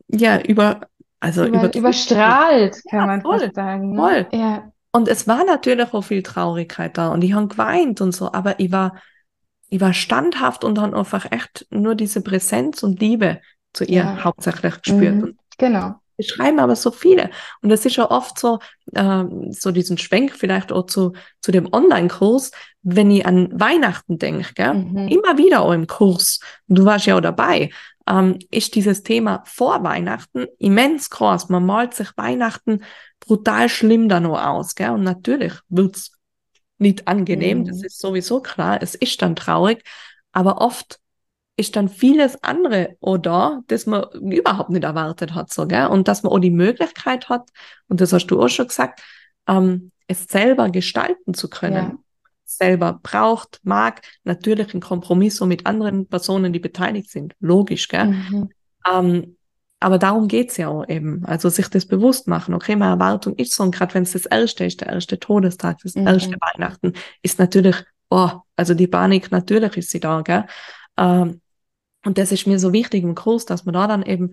ja, 0.09 0.41
über, 0.43 0.81
also 1.21 1.45
Über, 1.47 1.75
überstrahlt, 1.75 2.83
kann 2.91 3.01
Ja, 3.01 3.07
man 3.07 3.23
voll, 3.23 3.39
fast 3.41 3.55
sagen, 3.55 3.91
ne? 3.93 3.97
voll. 3.97 4.27
Ja. 4.33 4.73
Und 4.93 5.09
es 5.09 5.27
war 5.27 5.45
natürlich 5.45 5.93
auch 5.95 6.03
viel 6.03 6.23
Traurigkeit 6.23 6.99
da 6.99 7.09
und 7.13 7.23
ich 7.23 7.33
habe 7.33 7.49
geweint 7.49 8.01
und 8.01 8.13
so, 8.13 8.33
aber 8.33 8.61
ich 8.61 8.73
war, 8.73 8.97
ich 9.71 9.81
war 9.81 9.95
standhaft 9.95 10.65
und 10.65 10.77
dann 10.77 10.95
einfach 10.95 11.31
echt 11.33 11.67
nur 11.71 11.95
diese 11.95 12.23
Präsenz 12.23 12.83
und 12.83 13.01
Liebe 13.01 13.41
zu 13.73 13.85
ihr 13.85 14.03
Ja. 14.03 14.25
hauptsächlich 14.25 14.83
gespürt. 14.83 15.15
Mhm. 15.23 15.39
Genau. 15.59 15.95
wir 16.17 16.25
schreiben 16.27 16.61
aber 16.61 16.77
so 16.77 16.91
viele. 16.91 17.31
Und 17.63 17.71
das 17.71 17.87
ist 17.87 17.97
ja 17.97 18.11
oft 18.11 18.39
so, 18.39 18.59
ähm, 18.95 19.53
so 19.53 19.71
diesen 19.71 19.97
Schwenk 19.99 20.33
vielleicht 20.37 20.73
auch 20.73 20.87
zu, 20.87 21.13
zu 21.41 21.53
dem 21.53 21.73
Online-Kurs, 21.73 22.51
wenn 22.83 23.11
ich 23.11 23.25
an 23.27 23.49
Weihnachten 23.59 24.19
denke, 24.19 24.55
gell? 24.55 24.75
Mhm. 24.75 25.09
Immer 25.09 25.39
wieder 25.39 25.61
auch 25.63 25.73
im 25.73 25.87
Kurs, 25.87 26.41
du 26.69 26.85
warst 26.85 27.07
ja 27.07 27.17
auch 27.17 27.21
dabei, 27.21 27.71
ähm, 28.09 28.39
ist 28.51 28.75
dieses 28.75 29.03
Thema 29.05 29.43
vor 29.47 29.85
Weihnachten 29.85 30.47
immens 30.59 31.09
groß. 31.11 31.49
Man 31.49 31.65
malt 31.65 31.95
sich 31.95 32.09
Weihnachten 32.17 32.83
brutal 33.21 33.69
schlimm 33.69 34.09
da 34.09 34.19
noch 34.19 34.41
aus, 34.43 34.75
gell? 34.75 34.91
Und 34.91 35.05
natürlich 35.05 35.53
wird's 35.69 36.13
nicht 36.79 37.07
angenehm, 37.07 37.65
das 37.65 37.79
Mhm. 37.79 37.85
ist 37.85 38.01
sowieso 38.01 38.41
klar, 38.41 38.83
es 38.83 38.97
ist 38.97 39.23
dann 39.23 39.37
traurig, 39.37 39.85
aber 40.33 40.61
oft 40.61 40.99
ist 41.57 41.77
dann 41.77 41.89
vieles 41.89 42.43
andere 42.43 42.97
da, 43.21 43.61
das 43.69 43.87
man 43.87 44.05
überhaupt 44.15 44.71
nicht 44.71 44.83
erwartet 44.83 45.35
hat, 45.35 45.53
so, 45.53 45.69
gell? 45.69 45.87
Und 45.87 46.09
dass 46.09 46.25
man 46.25 46.33
auch 46.33 46.41
die 46.41 46.51
Möglichkeit 46.51 47.29
hat, 47.29 47.51
und 47.87 48.01
das 48.01 48.13
hast 48.13 48.27
du 48.27 48.43
auch 48.43 48.49
schon 48.49 48.67
gesagt, 48.67 49.01
ähm, 49.47 49.93
es 50.09 50.25
selber 50.25 50.71
gestalten 50.71 51.35
zu 51.35 51.49
können. 51.49 51.75
Ja. 51.75 51.99
Selber 52.45 53.01
braucht, 53.03 53.61
mag, 53.63 54.03
natürlich 54.25 54.75
ein 54.75 54.81
Kompromiss 54.81 55.37
so 55.37 55.47
mit 55.47 55.67
anderen 55.67 56.07
Personen, 56.07 56.53
die 56.53 56.59
beteiligt 56.59 57.11
sind. 57.11 57.35
Logisch, 57.41 57.89
gell? 57.89 58.07
Mhm. 58.07 58.51
Ähm, 58.91 59.37
aber 59.81 59.99
darum 59.99 60.29
geht's 60.29 60.59
ja 60.59 60.69
auch 60.69 60.87
eben. 60.89 61.25
Also 61.25 61.49
sich 61.49 61.69
das 61.69 61.87
bewusst 61.87 62.29
machen. 62.29 62.55
Okay, 62.55 62.77
meine 62.77 62.93
Erwartung 62.93 63.35
ist 63.37 63.53
so, 63.55 63.65
und 63.65 63.75
gerade 63.75 63.95
wenn 63.95 64.05
es 64.05 64.13
das 64.13 64.27
erste 64.27 64.65
ist, 64.65 64.81
der 64.81 64.89
erste 64.89 65.19
Todestag, 65.19 65.79
das 65.83 65.97
Mhm. 65.97 66.07
erste 66.07 66.37
Weihnachten, 66.41 66.93
ist 67.23 67.39
natürlich, 67.39 67.77
oh, 68.11 68.31
also 68.55 68.75
die 68.75 68.87
Panik, 68.87 69.33
natürlich 69.33 69.77
ist 69.77 69.91
sie 69.91 70.01
da, 70.01 70.21
gell? 70.23 70.45
Ähm, 70.97 71.41
und 72.05 72.19
das 72.19 72.33
ist 72.33 72.47
mir 72.47 72.59
so 72.59 72.73
wichtig 72.73 73.03
im 73.03 73.15
Kurs, 73.15 73.45
dass 73.45 73.65
man 73.65 73.75
da 73.75 73.87
dann 73.87 74.03
eben 74.03 74.33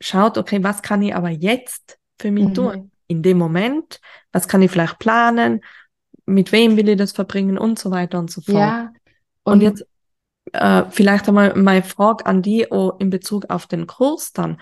schaut, 0.00 0.36
okay, 0.38 0.62
was 0.62 0.82
kann 0.82 1.02
ich 1.02 1.14
aber 1.14 1.30
jetzt 1.30 1.98
für 2.18 2.30
mich 2.30 2.52
tun? 2.52 2.76
Mhm. 2.76 2.90
In 3.06 3.22
dem 3.22 3.38
Moment, 3.38 4.00
was 4.32 4.48
kann 4.48 4.62
ich 4.62 4.70
vielleicht 4.70 4.98
planen? 4.98 5.62
Mit 6.26 6.52
wem 6.52 6.76
will 6.76 6.88
ich 6.88 6.96
das 6.96 7.12
verbringen 7.12 7.56
und 7.56 7.78
so 7.78 7.90
weiter 7.90 8.18
und 8.18 8.30
so 8.30 8.40
fort. 8.40 8.56
Ja. 8.56 8.92
Und 9.44 9.62
jetzt 9.62 9.86
äh, 10.52 10.84
vielleicht 10.90 11.28
einmal 11.28 11.54
meine 11.56 11.82
Frage 11.82 12.26
an 12.26 12.42
die 12.42 12.70
auch 12.70 12.98
in 12.98 13.10
Bezug 13.10 13.50
auf 13.50 13.66
den 13.66 13.86
Kurs 13.86 14.32
dann. 14.32 14.58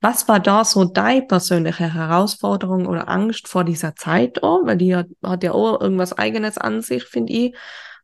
Was 0.00 0.28
war 0.28 0.40
da 0.40 0.64
so 0.64 0.84
deine 0.84 1.22
persönliche 1.22 1.92
Herausforderung 1.94 2.86
oder 2.86 3.08
Angst 3.08 3.48
vor 3.48 3.64
dieser 3.64 3.96
Zeit 3.96 4.42
auch? 4.42 4.60
Weil 4.64 4.76
die 4.76 4.94
hat, 4.94 5.06
hat 5.22 5.42
ja 5.42 5.52
auch 5.52 5.80
irgendwas 5.80 6.12
Eigenes 6.12 6.58
an 6.58 6.82
sich, 6.82 7.04
finde 7.04 7.32
ich. 7.32 7.56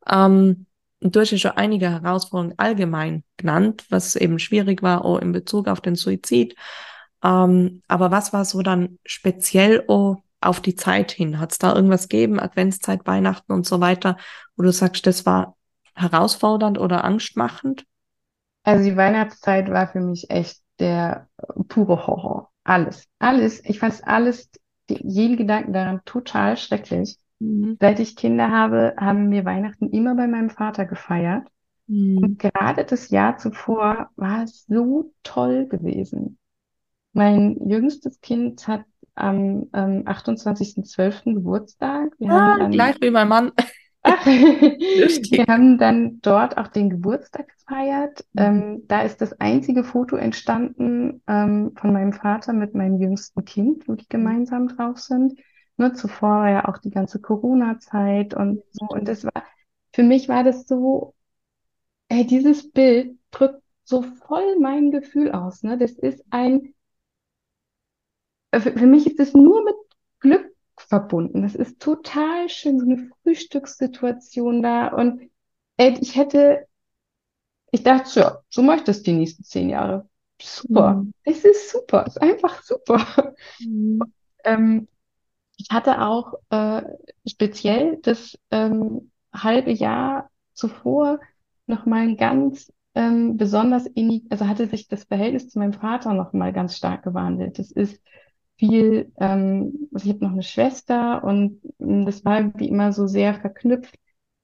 Ähm, 0.08 0.66
und 1.00 1.16
du 1.16 1.20
hast 1.20 1.32
ja 1.32 1.38
schon 1.38 1.50
einige 1.52 1.90
Herausforderungen 1.90 2.54
allgemein 2.58 3.24
genannt, 3.36 3.84
was 3.90 4.16
eben 4.16 4.38
schwierig 4.38 4.82
war, 4.82 5.04
auch 5.04 5.18
in 5.18 5.32
Bezug 5.32 5.68
auf 5.68 5.80
den 5.80 5.96
Suizid. 5.96 6.54
Ähm, 7.22 7.82
aber 7.88 8.10
was 8.10 8.32
war 8.32 8.44
so 8.44 8.62
dann 8.62 8.98
speziell 9.04 9.84
auch 9.88 10.22
auf 10.42 10.60
die 10.60 10.76
Zeit 10.76 11.12
hin? 11.12 11.38
Hat 11.38 11.52
es 11.52 11.58
da 11.58 11.74
irgendwas 11.74 12.08
gegeben, 12.08 12.40
Adventszeit, 12.40 13.06
Weihnachten 13.06 13.52
und 13.52 13.66
so 13.66 13.80
weiter, 13.80 14.16
wo 14.56 14.62
du 14.62 14.72
sagst, 14.72 15.06
das 15.06 15.26
war 15.26 15.56
herausfordernd 15.94 16.78
oder 16.78 17.04
angstmachend? 17.04 17.84
Also 18.64 18.84
die 18.84 18.96
Weihnachtszeit 18.96 19.70
war 19.70 19.88
für 19.88 20.00
mich 20.00 20.30
echt 20.30 20.60
der 20.78 21.28
pure 21.68 22.06
Horror. 22.06 22.50
Alles, 22.64 23.06
alles. 23.18 23.64
Ich 23.64 23.78
fand 23.80 24.06
alles, 24.06 24.50
jeden 24.88 25.36
Gedanken 25.36 25.72
daran 25.72 26.00
total 26.04 26.56
schrecklich. 26.56 27.18
Mhm. 27.40 27.76
Seit 27.80 27.98
ich 27.98 28.16
Kinder 28.16 28.50
habe, 28.50 28.94
haben 28.96 29.30
wir 29.30 29.44
Weihnachten 29.44 29.90
immer 29.90 30.14
bei 30.14 30.26
meinem 30.26 30.50
Vater 30.50 30.84
gefeiert. 30.86 31.48
Mhm. 31.86 32.18
Und 32.18 32.38
gerade 32.38 32.84
das 32.84 33.10
Jahr 33.10 33.36
zuvor 33.38 34.10
war 34.16 34.44
es 34.44 34.66
so 34.66 35.12
toll 35.22 35.66
gewesen. 35.66 36.38
Mein 37.12 37.58
jüngstes 37.68 38.20
Kind 38.20 38.66
hat 38.68 38.84
am 39.14 39.68
ähm, 39.74 40.04
28.12. 40.04 41.34
Geburtstag. 41.34 42.12
Wir 42.18 42.30
ah, 42.30 42.58
dann, 42.58 42.70
gleich 42.70 42.96
wie 43.00 43.10
mein 43.10 43.28
Mann. 43.28 43.52
wir 44.04 45.44
haben 45.46 45.78
dann 45.78 46.20
dort 46.22 46.58
auch 46.58 46.68
den 46.68 46.90
Geburtstag 46.90 47.48
gefeiert. 47.48 48.24
Mhm. 48.32 48.42
Ähm, 48.42 48.82
da 48.88 49.02
ist 49.02 49.20
das 49.20 49.38
einzige 49.40 49.84
Foto 49.84 50.16
entstanden 50.16 51.22
ähm, 51.28 51.72
von 51.76 51.92
meinem 51.92 52.12
Vater 52.12 52.52
mit 52.52 52.74
meinem 52.74 53.00
jüngsten 53.00 53.44
Kind, 53.44 53.86
wo 53.86 53.94
die 53.94 54.08
gemeinsam 54.08 54.68
drauf 54.68 54.98
sind. 54.98 55.38
Nur 55.76 55.94
zuvor 55.94 56.40
war 56.40 56.50
ja 56.50 56.68
auch 56.68 56.78
die 56.78 56.90
ganze 56.90 57.20
Corona-Zeit 57.20 58.34
und 58.34 58.62
so. 58.72 58.86
Und 58.86 59.08
das 59.08 59.24
war, 59.24 59.44
für 59.92 60.02
mich 60.02 60.28
war 60.28 60.44
das 60.44 60.66
so, 60.66 61.14
ey, 62.08 62.26
dieses 62.26 62.70
Bild 62.72 63.18
drückt 63.30 63.62
so 63.84 64.02
voll 64.02 64.58
mein 64.60 64.90
Gefühl 64.90 65.32
aus. 65.32 65.62
Ne? 65.62 65.78
Das 65.78 65.92
ist 65.92 66.24
ein, 66.30 66.71
für, 68.60 68.72
für 68.72 68.86
mich 68.86 69.06
ist 69.06 69.20
es 69.20 69.34
nur 69.34 69.64
mit 69.64 69.74
Glück 70.20 70.52
verbunden. 70.76 71.42
Das 71.42 71.54
ist 71.54 71.80
total 71.80 72.48
schön, 72.48 72.78
so 72.78 72.86
eine 72.86 73.10
Frühstückssituation 73.22 74.62
da. 74.62 74.88
Und 74.88 75.30
ey, 75.76 75.96
ich 76.00 76.16
hätte, 76.16 76.66
ich 77.70 77.82
dachte, 77.82 78.20
ja, 78.20 78.38
so 78.48 78.62
mache 78.62 78.78
ich 78.78 78.84
das 78.84 79.02
die 79.02 79.12
nächsten 79.12 79.44
zehn 79.44 79.70
Jahre. 79.70 80.08
Super. 80.40 80.94
Mhm. 80.94 81.12
Es 81.24 81.44
ist 81.44 81.70
super. 81.70 82.04
Es 82.06 82.16
ist 82.16 82.22
einfach 82.22 82.62
super. 82.62 83.34
Mhm. 83.60 84.00
Ähm, 84.44 84.88
ich 85.56 85.68
hatte 85.70 86.00
auch 86.02 86.34
äh, 86.50 86.82
speziell 87.26 87.98
das 88.02 88.36
ähm, 88.50 89.10
halbe 89.32 89.70
Jahr 89.70 90.30
zuvor 90.52 91.20
nochmal 91.66 92.00
ein 92.02 92.16
ganz 92.16 92.72
ähm, 92.94 93.36
besonders 93.36 93.86
innig, 93.86 94.24
also 94.30 94.46
hatte 94.46 94.66
sich 94.66 94.88
das 94.88 95.04
Verhältnis 95.04 95.48
zu 95.48 95.58
meinem 95.58 95.72
Vater 95.72 96.12
nochmal 96.12 96.52
ganz 96.52 96.76
stark 96.76 97.04
gewandelt. 97.04 97.58
Das 97.58 97.70
ist 97.70 98.02
viel, 98.62 99.12
ähm, 99.18 99.88
also 99.92 100.06
ich 100.06 100.14
habe 100.14 100.24
noch 100.24 100.32
eine 100.32 100.44
Schwester 100.44 101.24
und 101.24 101.60
ähm, 101.80 102.06
das 102.06 102.24
war 102.24 102.52
wie 102.58 102.68
immer 102.68 102.92
so 102.92 103.08
sehr 103.08 103.34
verknüpft, 103.34 103.98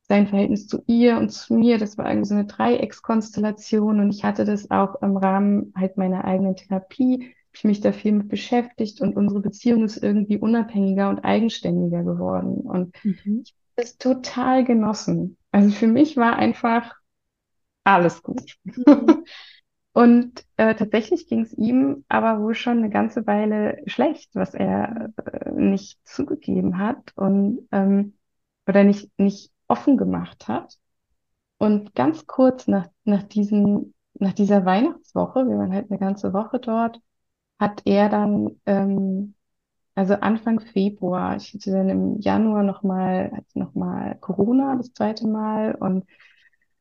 sein 0.09 0.27
Verhältnis 0.27 0.67
zu 0.67 0.83
ihr 0.89 1.19
und 1.19 1.29
zu 1.31 1.55
mir. 1.55 1.79
Das 1.79 1.97
war 1.99 2.09
irgendwie 2.09 2.29
so 2.29 2.35
eine 2.35 2.47
Dreieckskonstellation 2.47 4.01
und 4.01 4.11
ich 4.11 4.25
hatte 4.25 4.45
das 4.45 4.73
auch 4.73 5.01
im 5.03 5.17
Rahmen 5.17 5.73
halt 5.77 5.97
meiner 5.99 6.25
eigenen 6.25 6.57
Therapie, 6.57 7.33
ich 7.53 7.65
mich 7.65 7.81
da 7.81 7.93
viel 7.93 8.13
mit 8.13 8.29
beschäftigt 8.29 9.01
und 9.01 9.17
unsere 9.17 9.41
Beziehung 9.41 9.85
ist 9.85 10.03
irgendwie 10.03 10.39
unabhängiger 10.39 11.09
und 11.11 11.21
eigenständiger 11.21 12.03
geworden 12.03 12.59
und 12.61 12.97
mhm. 13.05 13.43
ich 13.45 13.53
habe 13.53 13.73
das 13.77 13.99
total 13.99 14.65
genossen. 14.65 15.37
Also 15.53 15.71
für 15.71 15.87
mich 15.87 16.17
war 16.17 16.37
einfach 16.37 16.95
alles 17.85 18.23
gut. 18.23 18.57
Mhm. 18.65 19.25
Und 19.99 20.45
äh, 20.57 20.77
tatsächlich 20.77 21.27
ging 21.27 21.41
es 21.41 21.53
ihm 21.55 22.05
aber 22.07 22.41
wohl 22.41 22.55
schon 22.55 22.79
eine 22.79 22.89
ganze 22.89 23.27
Weile 23.27 23.83
schlecht, 23.87 24.31
was 24.35 24.55
er 24.55 25.13
äh, 25.17 25.51
nicht 25.51 25.99
zugegeben 26.07 26.79
hat 26.79 27.13
und 27.17 27.67
ähm, 27.73 28.15
oder 28.69 28.85
nicht, 28.85 29.11
nicht 29.19 29.51
offen 29.67 29.97
gemacht 29.97 30.47
hat. 30.47 30.79
Und 31.59 31.97
ganz 31.97 32.29
kurz 32.29 32.69
nach, 32.69 32.87
nach, 33.03 33.25
diesen, 33.25 33.93
nach 34.15 34.35
dieser 34.35 34.65
Weihnachtswoche, 34.65 35.49
wir 35.49 35.59
waren 35.59 35.73
halt 35.73 35.91
eine 35.91 35.99
ganze 35.99 36.33
Woche 36.33 36.61
dort, 36.61 37.01
hat 37.59 37.83
er 37.85 38.09
dann, 38.09 38.61
ähm, 38.67 39.35
also 39.97 40.15
Anfang 40.15 40.61
Februar, 40.61 41.35
ich 41.35 41.53
hatte 41.55 41.73
dann 41.73 41.89
im 41.89 42.21
Januar 42.21 42.63
nochmal, 42.63 43.43
noch 43.55 43.75
mal 43.75 44.17
Corona 44.21 44.77
das 44.77 44.93
zweite 44.93 45.27
Mal 45.27 45.75
und 45.75 46.05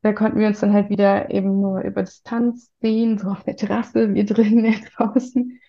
da 0.01 0.13
konnten 0.13 0.39
wir 0.39 0.47
uns 0.47 0.59
dann 0.59 0.73
halt 0.73 0.89
wieder 0.89 1.31
eben 1.31 1.59
nur 1.61 1.81
über 1.81 2.03
Distanz 2.03 2.71
sehen, 2.81 3.17
so 3.17 3.29
auf 3.29 3.43
der 3.43 3.55
Terrasse, 3.55 4.13
wir 4.13 4.25
drinnen, 4.25 4.65
er 4.65 4.79
draußen. 4.97 5.59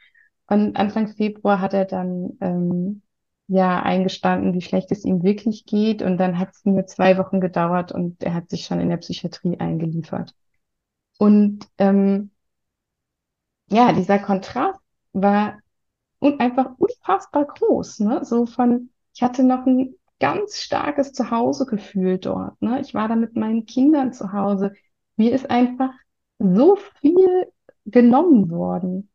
Und 0.49 0.77
Anfang 0.77 1.09
Februar 1.09 1.61
hat 1.61 1.75
er 1.75 1.85
dann 1.85 2.37
ähm, 2.41 3.03
ja 3.49 3.83
eingestanden, 3.83 4.55
wie 4.55 4.63
schlecht 4.63 4.93
es 4.93 5.05
ihm 5.05 5.23
wirklich 5.23 5.67
geht. 5.67 6.03
Und 6.03 6.19
dann 6.19 6.39
hat 6.39 6.51
es 6.53 6.65
nur 6.65 6.87
zwei 6.87 7.19
Wochen 7.19 7.41
gedauert 7.41 7.93
und 7.93 8.23
er 8.23 8.35
hat 8.35 8.51
sich 8.51 8.65
schon 8.65 8.81
in 8.81 8.89
der 8.91 8.99
Psychiatrie 8.99 9.59
eingeliefert. 9.59 10.35
Und 11.19 11.67
ähm, 11.79 12.31
ja, 13.71 13.93
dieser 13.93 14.19
Kontrast 14.19 14.81
war 15.13 15.59
und 16.21 16.41
einfach 16.41 16.71
unfassbar 16.79 17.47
groß, 17.47 18.01
ne? 18.01 18.25
So 18.25 18.47
von, 18.47 18.91
ich 19.15 19.23
hatte 19.23 19.45
noch 19.45 19.67
ein 19.67 19.95
ganz 20.21 20.59
starkes 20.61 21.13
Zuhausegefühl 21.13 22.19
dort. 22.19 22.61
Ne? 22.63 22.81
Ich 22.81 22.95
war 22.95 23.09
da 23.09 23.17
mit 23.17 23.37
meinen 23.37 23.67
Kindern 23.67 24.13
zu 24.13 24.33
Hause. 24.33 24.75
Mir 25.17 25.33
ist 25.33 25.51
einfach 25.51 25.91
so 26.39 26.77
viel 27.01 27.47
genommen 27.87 28.51
worden. 28.51 29.11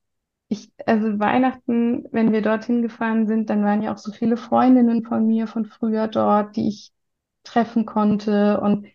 Ich, 0.47 0.71
also 0.85 1.19
Weihnachten, 1.19 2.05
wenn 2.11 2.31
wir 2.31 2.41
dorthin 2.41 2.81
gefahren 2.81 3.27
sind, 3.27 3.49
dann 3.49 3.63
waren 3.63 3.81
ja 3.81 3.93
auch 3.93 3.97
so 3.97 4.11
viele 4.11 4.37
Freundinnen 4.37 5.03
von 5.03 5.25
mir 5.25 5.47
von 5.47 5.65
früher 5.65 6.07
dort, 6.07 6.55
die 6.55 6.67
ich 6.67 6.91
treffen 7.43 7.85
konnte. 7.85 8.59
Und 8.61 8.87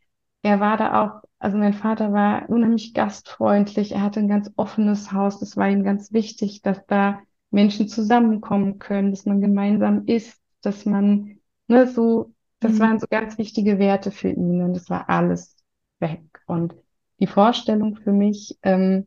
er 0.43 0.61
war 0.61 0.77
da 0.77 1.03
auch, 1.05 1.29
also 1.39 1.57
mein 1.59 1.75
Vater 1.75 2.13
war 2.13 2.49
unheimlich 2.49 2.95
gastfreundlich. 2.95 3.93
Er 3.93 4.03
hatte 4.03 4.21
ein 4.21 4.29
ganz 4.29 4.51
offenes 4.57 5.13
Haus. 5.13 5.41
Das 5.41 5.57
war 5.57 5.69
ihm 5.69 5.85
ganz 5.85 6.13
wichtig, 6.13 6.63
dass 6.63 6.85
da 6.87 7.21
Menschen 7.51 7.89
zusammenkommen 7.89 8.79
können, 8.79 9.11
dass 9.11 9.27
man 9.27 9.41
gemeinsam 9.41 10.05
isst, 10.07 10.41
dass 10.63 10.85
man 10.87 11.38
Ne, 11.69 11.87
so, 11.87 12.33
das 12.61 12.73
mhm. 12.73 12.79
waren 12.81 12.99
so 12.99 13.07
ganz 13.09 13.39
wichtige 13.39 13.79
Werte 13.79 14.11
für 14.11 14.31
ihn 14.31 14.63
und 14.63 14.75
das 14.75 14.91
war 14.91 15.09
alles 15.09 15.57
weg. 16.01 16.23
Und 16.47 16.75
die 17.21 17.27
Vorstellung 17.27 17.97
für 17.97 18.13
mich, 18.13 18.59
ähm, 18.63 19.07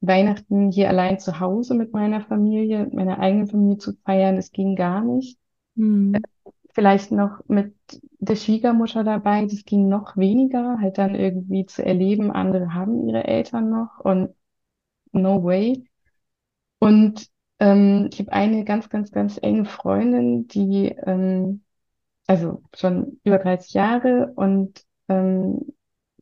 Weihnachten 0.00 0.70
hier 0.70 0.88
allein 0.88 1.18
zu 1.18 1.40
Hause 1.40 1.74
mit 1.74 1.92
meiner 1.92 2.20
Familie, 2.20 2.84
mit 2.84 2.94
meiner 2.94 3.18
eigenen 3.18 3.48
Familie 3.48 3.78
zu 3.78 3.94
feiern, 4.04 4.36
das 4.36 4.52
ging 4.52 4.76
gar 4.76 5.02
nicht. 5.02 5.38
Mhm. 5.74 6.14
Äh, 6.14 6.20
vielleicht 6.74 7.10
noch 7.10 7.40
mit 7.48 7.74
der 8.18 8.36
Schwiegermutter 8.36 9.02
dabei, 9.02 9.46
das 9.46 9.64
ging 9.64 9.88
noch 9.88 10.16
weniger, 10.16 10.78
halt 10.80 10.98
dann 10.98 11.14
irgendwie 11.14 11.66
zu 11.66 11.84
erleben, 11.84 12.30
andere 12.30 12.74
haben 12.74 13.08
ihre 13.08 13.24
Eltern 13.24 13.70
noch 13.70 13.98
und 14.00 14.34
no 15.12 15.42
way. 15.42 15.88
Und 16.78 17.28
ähm, 17.58 18.10
ich 18.12 18.20
habe 18.20 18.32
eine 18.32 18.64
ganz, 18.64 18.90
ganz, 18.90 19.10
ganz 19.10 19.38
enge 19.42 19.64
Freundin, 19.64 20.46
die 20.48 20.88
ähm, 21.06 21.62
also 22.26 22.62
schon 22.74 23.20
über 23.24 23.38
30 23.38 23.74
Jahre 23.74 24.32
und 24.36 24.82
ähm, 25.08 25.60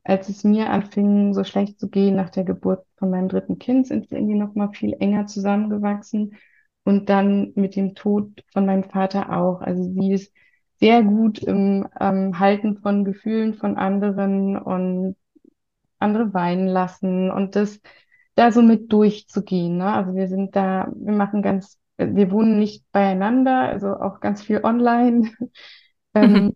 als 0.03 0.29
es 0.29 0.43
mir 0.43 0.69
anfing, 0.69 1.33
so 1.33 1.43
schlecht 1.43 1.79
zu 1.79 1.89
gehen 1.89 2.15
nach 2.15 2.29
der 2.29 2.43
Geburt 2.43 2.85
von 2.97 3.09
meinem 3.09 3.27
dritten 3.27 3.57
Kind, 3.57 3.87
sind 3.87 4.11
wir 4.11 4.19
irgendwie 4.19 4.37
noch 4.37 4.53
mal 4.53 4.69
viel 4.71 4.95
enger 4.99 5.25
zusammengewachsen 5.25 6.35
und 6.83 7.09
dann 7.09 7.51
mit 7.55 7.75
dem 7.75 7.95
Tod 7.95 8.43
von 8.53 8.65
meinem 8.67 8.83
Vater 8.83 9.35
auch. 9.35 9.61
Also 9.61 9.83
sie 9.83 10.13
ist 10.13 10.31
sehr 10.79 11.01
gut 11.03 11.39
im 11.39 11.87
ähm, 11.99 12.39
Halten 12.39 12.77
von 12.77 13.03
Gefühlen 13.03 13.55
von 13.55 13.77
anderen 13.77 14.57
und 14.57 15.15
andere 15.99 16.33
weinen 16.33 16.67
lassen 16.67 17.31
und 17.31 17.55
das 17.55 17.79
da 18.35 18.51
so 18.51 18.61
mit 18.61 18.91
durchzugehen. 18.91 19.77
Ne? 19.77 19.91
Also 19.91 20.13
wir 20.15 20.27
sind 20.27 20.55
da, 20.55 20.91
wir 20.95 21.13
machen 21.13 21.41
ganz, 21.41 21.79
wir 21.97 22.31
wohnen 22.31 22.59
nicht 22.59 22.83
beieinander, 22.91 23.61
also 23.61 23.95
auch 23.95 24.19
ganz 24.19 24.43
viel 24.43 24.63
online. 24.63 25.31
Ähm, 26.15 26.55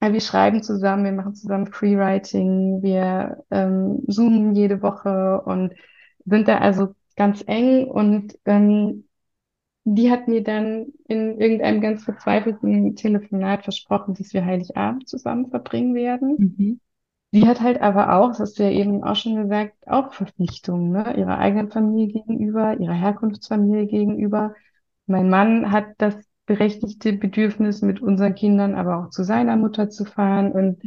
mhm. 0.00 0.12
Wir 0.12 0.20
schreiben 0.20 0.62
zusammen, 0.62 1.04
wir 1.04 1.12
machen 1.12 1.34
zusammen 1.34 1.66
Freewriting, 1.66 2.82
wir 2.82 3.44
ähm, 3.50 4.04
zoomen 4.06 4.54
jede 4.54 4.80
Woche 4.80 5.42
und 5.44 5.74
sind 6.24 6.46
da 6.46 6.58
also 6.58 6.94
ganz 7.16 7.42
eng 7.46 7.88
und 7.88 8.38
ähm, 8.44 9.08
die 9.84 10.10
hat 10.10 10.28
mir 10.28 10.42
dann 10.42 10.86
in 11.08 11.40
irgendeinem 11.40 11.80
ganz 11.80 12.04
verzweifelten 12.04 12.94
Telefonat 12.94 13.64
versprochen, 13.64 14.14
dass 14.14 14.34
wir 14.34 14.44
Heiligabend 14.44 15.08
zusammen 15.08 15.48
verbringen 15.48 15.94
werden. 15.94 16.36
Mhm. 16.38 16.80
Die 17.32 17.46
hat 17.46 17.60
halt 17.60 17.80
aber 17.80 18.14
auch, 18.14 18.28
das 18.28 18.40
hast 18.40 18.58
du 18.58 18.64
ja 18.64 18.70
eben 18.70 19.02
auch 19.02 19.16
schon 19.16 19.36
gesagt, 19.36 19.74
auch 19.86 20.12
Verpflichtungen, 20.12 20.92
ne? 20.92 21.14
ihrer 21.16 21.38
eigenen 21.38 21.70
Familie 21.70 22.22
gegenüber, 22.22 22.78
ihrer 22.78 22.94
Herkunftsfamilie 22.94 23.86
gegenüber. 23.86 24.54
Mein 25.06 25.28
Mann 25.28 25.70
hat 25.70 25.86
das 25.98 26.16
berechtigte 26.48 27.12
Bedürfnis, 27.12 27.82
mit 27.82 28.00
unseren 28.00 28.34
Kindern 28.34 28.74
aber 28.74 28.96
auch 28.98 29.10
zu 29.10 29.22
seiner 29.22 29.56
Mutter 29.56 29.90
zu 29.90 30.06
fahren. 30.06 30.50
Und 30.50 30.82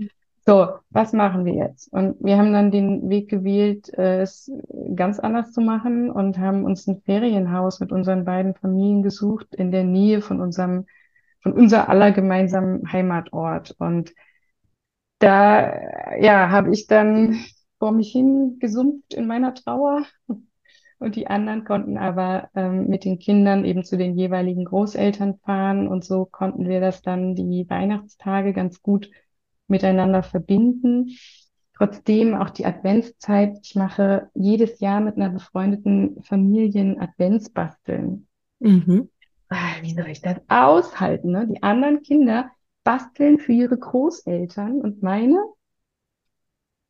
so, 0.45 0.69
was 0.89 1.13
machen 1.13 1.45
wir 1.45 1.53
jetzt? 1.53 1.93
Und 1.93 2.17
wir 2.19 2.37
haben 2.37 2.51
dann 2.51 2.71
den 2.71 3.09
Weg 3.09 3.29
gewählt, 3.29 3.93
äh, 3.93 4.21
es 4.21 4.51
ganz 4.95 5.19
anders 5.19 5.53
zu 5.53 5.61
machen 5.61 6.09
und 6.09 6.39
haben 6.39 6.65
uns 6.65 6.87
ein 6.87 7.01
Ferienhaus 7.05 7.79
mit 7.79 7.91
unseren 7.91 8.25
beiden 8.25 8.55
Familien 8.55 9.03
gesucht 9.03 9.53
in 9.53 9.71
der 9.71 9.83
Nähe 9.83 10.21
von 10.21 10.41
unserem, 10.41 10.87
von 11.41 11.53
unser 11.53 11.89
aller 11.89 12.11
gemeinsamen 12.11 12.91
Heimatort. 12.91 13.75
Und 13.77 14.13
da, 15.19 15.71
ja, 16.19 16.49
habe 16.49 16.73
ich 16.73 16.87
dann 16.87 17.37
vor 17.77 17.91
mich 17.91 18.11
hin 18.11 18.57
gesumpft 18.59 19.13
in 19.13 19.27
meiner 19.27 19.53
Trauer. 19.53 20.05
Und 21.01 21.15
die 21.15 21.25
anderen 21.25 21.63
konnten 21.63 21.97
aber 21.97 22.51
ähm, 22.53 22.85
mit 22.85 23.05
den 23.05 23.17
Kindern 23.17 23.65
eben 23.65 23.83
zu 23.83 23.97
den 23.97 24.15
jeweiligen 24.15 24.65
Großeltern 24.65 25.39
fahren. 25.39 25.87
Und 25.87 26.05
so 26.05 26.25
konnten 26.25 26.69
wir 26.69 26.79
das 26.79 27.01
dann 27.01 27.33
die 27.33 27.67
Weihnachtstage 27.67 28.53
ganz 28.53 28.83
gut 28.83 29.09
miteinander 29.67 30.21
verbinden. 30.21 31.09
Trotzdem 31.75 32.35
auch 32.35 32.51
die 32.51 32.67
Adventszeit. 32.67 33.57
Ich 33.63 33.73
mache 33.73 34.29
jedes 34.35 34.79
Jahr 34.79 35.01
mit 35.01 35.15
einer 35.15 35.31
befreundeten 35.31 36.21
Familie 36.21 36.81
ein 36.81 37.01
Adventsbasteln. 37.01 38.27
Mhm. 38.59 39.09
Ah, 39.49 39.81
wie 39.81 39.95
soll 39.95 40.07
ich 40.07 40.21
das 40.21 40.37
aushalten? 40.49 41.31
Ne? 41.31 41.47
Die 41.47 41.63
anderen 41.63 42.03
Kinder 42.03 42.51
basteln 42.83 43.39
für 43.39 43.53
ihre 43.53 43.79
Großeltern 43.79 44.79
und 44.79 45.01
meine. 45.01 45.43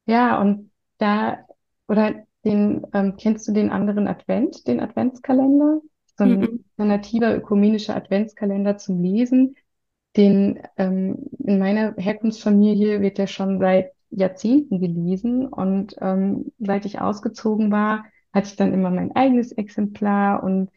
Ja, 0.06 0.42
und 0.42 0.70
da, 0.98 1.46
oder 1.88 2.26
den, 2.46 2.86
ähm, 2.94 3.16
kennst 3.18 3.48
du 3.48 3.52
den 3.52 3.70
anderen 3.70 4.08
Advent, 4.08 4.68
den 4.68 4.80
Adventskalender? 4.80 5.82
So 6.18 6.24
ein 6.24 6.40
mhm. 6.40 6.64
alternativer 6.78 7.36
ökumenischer 7.36 7.96
Adventskalender 7.96 8.78
zum 8.78 9.02
Lesen. 9.02 9.56
Den 10.18 10.60
ähm, 10.78 11.30
in 11.40 11.60
meiner 11.60 11.96
Herkunftsfamilie 11.96 13.02
wird 13.02 13.18
der 13.18 13.28
schon 13.28 13.60
seit 13.60 13.92
Jahrzehnten 14.10 14.80
gelesen 14.80 15.48
und 15.48 15.96
ähm, 16.02 16.52
seit 16.60 16.86
ich 16.86 17.00
ausgezogen 17.00 17.72
war, 17.72 18.06
hatte 18.34 18.48
ich 18.48 18.56
dann 18.58 18.74
immer 18.74 18.90
mein 18.90 19.16
eigenes 19.16 19.54
Exemplar 19.54 20.44
und 20.44 20.70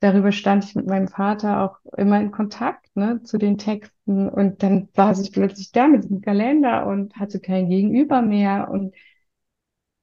darüber 0.00 0.32
stand 0.32 0.64
ich 0.64 0.74
mit 0.74 0.86
meinem 0.86 1.06
Vater 1.06 1.62
auch 1.62 1.78
immer 1.96 2.20
in 2.20 2.32
Kontakt 2.32 2.88
ne, 2.96 3.22
zu 3.22 3.38
den 3.38 3.56
Texten 3.56 4.28
und 4.28 4.62
dann 4.64 4.88
saß 4.94 5.20
ich 5.22 5.32
plötzlich 5.32 5.70
da 5.70 5.86
mit 5.86 6.10
dem 6.10 6.20
Kalender 6.20 6.86
und 6.86 7.14
hatte 7.16 7.38
kein 7.38 7.68
Gegenüber 7.68 8.20
mehr 8.20 8.68
und 8.68 8.94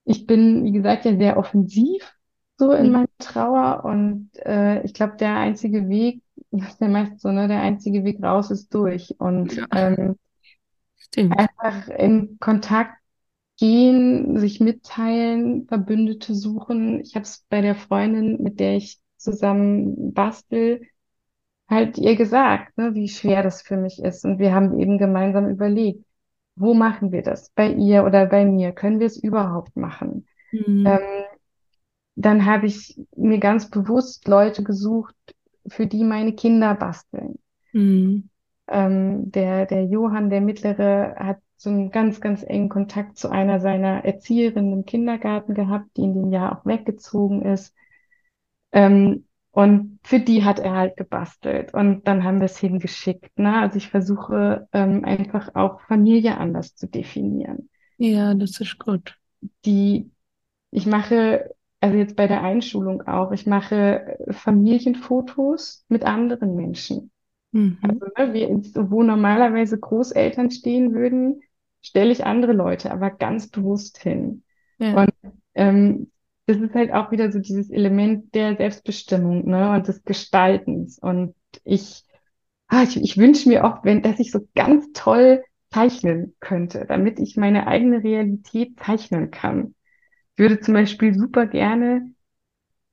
ich 0.09 0.25
bin, 0.25 0.63
wie 0.65 0.71
gesagt, 0.71 1.05
ja 1.05 1.15
sehr 1.15 1.37
offensiv 1.37 2.15
so 2.57 2.71
in 2.71 2.87
mhm. 2.87 2.91
meiner 2.91 3.07
Trauer 3.19 3.85
und 3.85 4.31
äh, 4.43 4.81
ich 4.83 4.93
glaube, 4.93 5.17
der 5.17 5.37
einzige 5.37 5.87
Weg, 5.87 6.23
das 6.49 6.69
ist 6.69 6.81
ja 6.81 6.87
meist 6.87 7.21
so, 7.21 7.31
ne, 7.31 7.47
der 7.47 7.61
einzige 7.61 8.03
Weg 8.03 8.21
raus 8.23 8.49
ist 8.49 8.73
durch 8.73 9.15
und 9.19 9.55
ja. 9.55 9.67
ähm, 9.71 10.17
Stimmt. 10.95 11.37
Einfach 11.37 11.87
in 11.89 12.37
Kontakt 12.39 12.95
gehen, 13.57 14.37
sich 14.39 14.59
mitteilen, 14.59 15.67
Verbündete 15.67 16.33
suchen. 16.33 17.01
Ich 17.01 17.15
habe 17.15 17.23
es 17.23 17.45
bei 17.49 17.61
der 17.61 17.75
Freundin, 17.75 18.41
mit 18.41 18.59
der 18.59 18.77
ich 18.77 18.99
zusammen 19.15 20.13
bastel, 20.13 20.81
halt 21.69 21.99
ihr 21.99 22.15
gesagt, 22.15 22.75
ne, 22.77 22.95
wie 22.95 23.09
schwer 23.09 23.43
das 23.43 23.61
für 23.61 23.77
mich 23.77 24.01
ist. 24.01 24.25
Und 24.25 24.39
wir 24.39 24.53
haben 24.55 24.79
eben 24.79 24.97
gemeinsam 24.97 25.47
überlegt, 25.47 26.03
wo 26.59 26.73
machen 26.73 27.11
wir 27.11 27.23
das? 27.23 27.49
Bei 27.51 27.71
ihr 27.71 28.03
oder 28.03 28.25
bei 28.25 28.45
mir? 28.45 28.73
Können 28.73 28.99
wir 28.99 29.07
es 29.07 29.17
überhaupt 29.17 29.75
machen? 29.77 30.27
Mhm. 30.51 30.85
Ähm, 30.85 30.99
dann 32.15 32.45
habe 32.45 32.65
ich 32.65 32.99
mir 33.15 33.39
ganz 33.39 33.69
bewusst 33.69 34.27
Leute 34.27 34.63
gesucht, 34.63 35.15
für 35.67 35.87
die 35.87 36.03
meine 36.03 36.33
Kinder 36.33 36.75
basteln. 36.75 37.39
Mhm. 37.71 38.29
Ähm, 38.67 39.31
der, 39.31 39.65
der 39.65 39.85
Johann, 39.85 40.29
der 40.29 40.41
Mittlere, 40.41 41.15
hat 41.17 41.39
so 41.55 41.69
einen 41.69 41.91
ganz, 41.91 42.19
ganz 42.19 42.43
engen 42.43 42.69
Kontakt 42.69 43.17
zu 43.17 43.29
einer 43.29 43.61
seiner 43.61 44.03
Erzieherinnen 44.03 44.73
im 44.73 44.85
Kindergarten 44.85 45.53
gehabt, 45.53 45.95
die 45.95 46.03
in 46.03 46.13
dem 46.13 46.31
Jahr 46.31 46.57
auch 46.57 46.65
weggezogen 46.65 47.41
ist. 47.41 47.73
Ähm, 48.71 49.25
und 49.51 49.99
für 50.03 50.19
die 50.19 50.43
hat 50.43 50.59
er 50.59 50.73
halt 50.73 50.97
gebastelt. 50.97 51.73
Und 51.73 52.07
dann 52.07 52.23
haben 52.23 52.39
wir 52.39 52.45
es 52.45 52.59
hingeschickt. 52.59 53.37
Ne? 53.37 53.59
Also 53.59 53.77
ich 53.77 53.89
versuche 53.89 54.67
ähm, 54.73 55.03
einfach 55.03 55.55
auch 55.55 55.81
Familie 55.81 56.37
anders 56.37 56.75
zu 56.75 56.87
definieren. 56.87 57.69
Ja, 57.97 58.33
das 58.33 58.59
ist 58.59 58.79
gut. 58.79 59.17
Die, 59.65 60.11
ich 60.71 60.85
mache, 60.85 61.55
also 61.81 61.97
jetzt 61.97 62.15
bei 62.15 62.27
der 62.27 62.43
Einschulung 62.43 63.01
auch, 63.07 63.31
ich 63.31 63.47
mache 63.47 64.17
Familienfotos 64.29 65.85
mit 65.89 66.03
anderen 66.03 66.55
Menschen. 66.55 67.11
Mhm. 67.51 67.79
Also, 67.81 68.05
ne, 68.17 68.33
wie, 68.33 68.47
wo 68.75 69.01
normalerweise 69.01 69.79
Großeltern 69.79 70.51
stehen 70.51 70.93
würden, 70.93 71.41
stelle 71.81 72.11
ich 72.11 72.25
andere 72.25 72.53
Leute 72.53 72.91
aber 72.91 73.09
ganz 73.09 73.49
bewusst 73.49 73.97
hin. 73.97 74.43
Ja. 74.77 75.01
Und 75.01 75.11
ähm, 75.55 76.11
das 76.49 76.57
ist 76.57 76.73
halt 76.73 76.91
auch 76.91 77.11
wieder 77.11 77.31
so 77.31 77.37
dieses 77.37 77.69
Element 77.69 78.33
der 78.33 78.57
Selbstbestimmung 78.57 79.45
ne, 79.47 79.71
und 79.71 79.87
des 79.87 80.03
Gestaltens. 80.03 80.97
Und 80.97 81.35
ich, 81.63 82.03
ah, 82.67 82.81
ich, 82.81 82.97
ich 82.97 83.17
wünsche 83.17 83.47
mir 83.47 83.65
auch, 83.65 83.83
wenn, 83.83 84.01
dass 84.01 84.19
ich 84.19 84.31
so 84.31 84.47
ganz 84.55 84.87
toll 84.93 85.43
zeichnen 85.71 86.35
könnte, 86.39 86.85
damit 86.87 87.19
ich 87.19 87.37
meine 87.37 87.67
eigene 87.67 88.03
Realität 88.03 88.79
zeichnen 88.79 89.29
kann. 89.29 89.75
Ich 90.33 90.39
würde 90.39 90.59
zum 90.59 90.73
Beispiel 90.73 91.13
super 91.13 91.45
gerne 91.45 92.15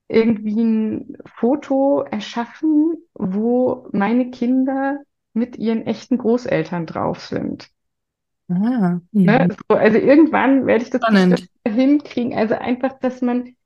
irgendwie 0.06 0.60
ein 0.60 1.16
Foto 1.24 2.02
erschaffen, 2.02 2.98
wo 3.14 3.88
meine 3.92 4.30
Kinder 4.30 5.00
mit 5.32 5.56
ihren 5.56 5.86
echten 5.86 6.18
Großeltern 6.18 6.84
drauf 6.84 7.20
sind. 7.20 7.70
Ah, 8.48 9.00
ne? 9.12 9.48
so, 9.68 9.76
also 9.76 9.98
irgendwann 9.98 10.66
werde 10.66 10.84
ich 10.84 10.90
das 10.90 11.02
hinkriegen. 11.66 12.34
Also 12.34 12.54
einfach, 12.54 12.98
dass 13.00 13.20
man, 13.20 13.56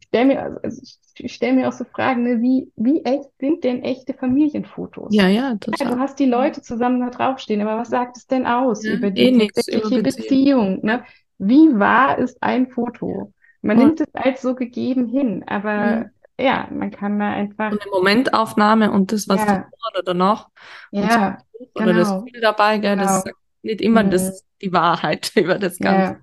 stell 0.00 0.24
mir, 0.24 0.58
also 0.62 0.82
ich 1.16 1.32
stelle 1.32 1.54
mir 1.54 1.68
auch 1.68 1.72
so 1.72 1.84
Fragen, 1.84 2.24
ne, 2.24 2.40
wie, 2.40 2.72
wie 2.76 3.04
echt 3.04 3.30
sind 3.38 3.62
denn 3.62 3.82
echte 3.82 4.14
Familienfotos? 4.14 5.14
Ja, 5.14 5.28
ja, 5.28 5.54
total. 5.56 5.88
Ja, 5.88 5.94
du 5.94 6.00
hast 6.00 6.18
die 6.18 6.26
Leute 6.26 6.62
zusammen 6.62 7.00
da 7.00 7.10
draufstehen, 7.10 7.60
aber 7.60 7.80
was 7.80 7.90
sagt 7.90 8.16
es 8.16 8.26
denn 8.26 8.46
aus 8.46 8.84
ja, 8.84 8.94
über 8.94 9.10
die 9.10 9.22
eh 9.22 9.48
tatsächliche 9.48 10.02
Beziehung? 10.02 10.84
Ne? 10.84 11.04
Wie 11.38 11.78
wahr 11.78 12.18
ist 12.18 12.42
ein 12.42 12.68
Foto? 12.68 13.32
Man 13.62 13.78
ja. 13.78 13.86
nimmt 13.86 14.00
es 14.00 14.08
als 14.14 14.42
so 14.42 14.54
gegeben 14.54 15.06
hin, 15.06 15.44
aber 15.46 16.10
ja. 16.38 16.44
ja, 16.44 16.68
man 16.72 16.90
kann 16.90 17.18
da 17.18 17.30
einfach. 17.30 17.70
Und 17.70 17.82
eine 17.82 17.90
Momentaufnahme 17.92 18.90
und 18.90 19.12
das, 19.12 19.28
was 19.28 19.40
ja. 19.40 19.46
davor 19.46 19.90
oder 19.92 20.02
danach. 20.02 20.48
Ja, 20.90 21.38
so, 21.52 21.66
oder 21.74 21.92
genau. 21.92 21.98
das 21.98 22.24
Bild 22.24 22.42
dabei, 22.42 22.78
gell, 22.78 22.96
genau. 22.96 23.02
das 23.04 23.22
sagt 23.22 23.39
nicht 23.62 23.80
immer 23.80 24.02
mhm. 24.02 24.10
das, 24.10 24.46
die 24.60 24.72
Wahrheit 24.72 25.32
über 25.36 25.58
das 25.58 25.78
Ganze. 25.78 26.20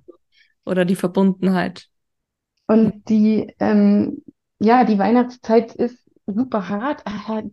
Oder 0.66 0.86
die 0.86 0.96
Verbundenheit. 0.96 1.88
Und 2.68 3.08
die, 3.10 3.54
ähm, 3.60 4.24
ja, 4.60 4.84
die 4.84 5.00
Weihnachtszeit 5.00 5.74
ist 5.76 6.08
super 6.26 6.68
hart. 6.68 7.04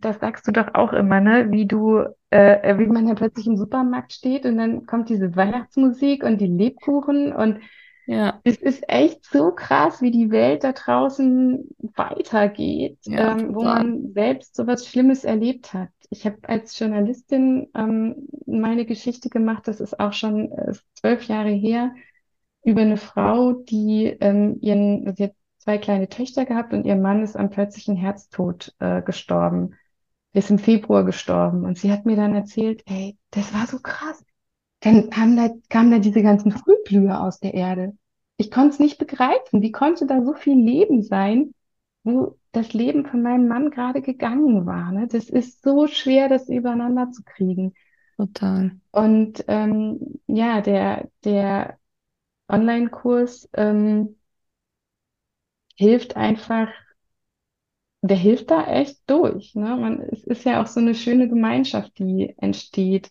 Das 0.01 0.19
sagst 0.19 0.45
du 0.47 0.51
doch 0.51 0.73
auch 0.73 0.91
immer, 0.91 1.21
ne? 1.21 1.49
Wie 1.49 1.65
du, 1.65 2.03
äh, 2.29 2.77
wie 2.77 2.87
man 2.87 3.07
ja 3.07 3.15
plötzlich 3.15 3.47
im 3.47 3.55
Supermarkt 3.55 4.11
steht 4.11 4.45
und 4.45 4.57
dann 4.57 4.85
kommt 4.85 5.09
diese 5.09 5.35
Weihnachtsmusik 5.35 6.23
und 6.23 6.39
die 6.39 6.47
Lebkuchen 6.47 7.31
und 7.31 7.59
ja. 8.07 8.39
Es 8.43 8.57
ist 8.57 8.83
echt 8.87 9.25
so 9.25 9.51
krass, 9.51 10.01
wie 10.01 10.11
die 10.11 10.29
Welt 10.29 10.63
da 10.63 10.73
draußen 10.73 11.67
weitergeht, 11.95 12.99
ja, 13.03 13.35
ähm, 13.35 13.55
wo 13.55 13.63
man 13.63 14.13
selbst 14.13 14.55
so 14.55 14.67
was 14.67 14.87
Schlimmes 14.87 15.23
erlebt 15.23 15.73
hat. 15.73 15.89
Ich 16.09 16.25
habe 16.25 16.37
als 16.43 16.77
Journalistin 16.77 17.69
ähm, 17.75 18.27
meine 18.45 18.85
Geschichte 18.85 19.29
gemacht, 19.29 19.67
das 19.67 19.79
ist 19.79 19.99
auch 19.99 20.13
schon 20.13 20.51
äh, 20.51 20.73
zwölf 20.93 21.23
Jahre 21.27 21.49
her, 21.49 21.93
über 22.63 22.81
eine 22.81 22.97
Frau, 22.97 23.53
die 23.53 24.05
ähm, 24.05 24.57
ihren, 24.61 25.15
sie 25.15 25.25
hat 25.25 25.35
zwei 25.59 25.77
kleine 25.77 26.09
Töchter 26.09 26.45
gehabt 26.45 26.73
und 26.73 26.85
ihr 26.85 26.95
Mann 26.95 27.23
ist 27.23 27.35
am 27.35 27.49
plötzlichen 27.49 27.95
Herztod 27.95 28.73
äh, 28.79 29.01
gestorben. 29.01 29.75
Ist 30.33 30.49
im 30.51 30.59
Februar 30.59 31.05
gestorben. 31.05 31.63
Und 31.63 31.77
sie 31.77 31.91
hat 31.91 32.05
mir 32.05 32.17
dann 32.17 32.35
erzählt, 32.35 32.83
ey, 32.87 33.17
das 33.31 33.53
war 33.53 33.67
so 33.67 33.79
krass 33.79 34.25
dann 34.85 35.09
kamen 35.09 35.35
da, 35.35 35.49
kamen 35.69 35.91
da 35.91 35.99
diese 35.99 36.21
ganzen 36.21 36.51
Frühblüher 36.51 37.21
aus 37.21 37.39
der 37.39 37.55
Erde. 37.55 37.97
Ich 38.37 38.51
konnte 38.51 38.75
es 38.75 38.79
nicht 38.79 38.99
begreifen. 38.99 39.61
Wie 39.61 39.71
konnte 39.71 40.05
da 40.05 40.23
so 40.23 40.33
viel 40.33 40.57
Leben 40.57 41.01
sein, 41.01 41.53
wo 42.05 42.37
das 42.51 42.73
Leben 42.73 43.05
von 43.05 43.21
meinem 43.21 43.47
Mann 43.47 43.71
gerade 43.71 44.01
gegangen 44.01 44.65
war? 44.65 44.91
Ne? 44.91 45.07
Das 45.07 45.29
ist 45.29 45.61
so 45.63 45.87
schwer, 45.87 46.29
das 46.29 46.47
übereinander 46.47 47.11
zu 47.11 47.23
kriegen. 47.23 47.73
Total. 48.15 48.71
Und 48.91 49.43
ähm, 49.47 50.19
ja, 50.27 50.61
der, 50.61 51.09
der 51.25 51.77
Online-Kurs 52.47 53.49
ähm, 53.53 54.15
hilft 55.75 56.15
einfach, 56.15 56.69
der 58.01 58.17
hilft 58.17 58.51
da 58.51 58.65
echt 58.67 58.99
durch. 59.09 59.55
Ne? 59.55 59.75
Man, 59.75 59.99
es 59.99 60.23
ist 60.23 60.45
ja 60.45 60.61
auch 60.61 60.67
so 60.67 60.79
eine 60.79 60.95
schöne 60.95 61.27
Gemeinschaft, 61.27 61.97
die 61.99 62.35
entsteht 62.37 63.09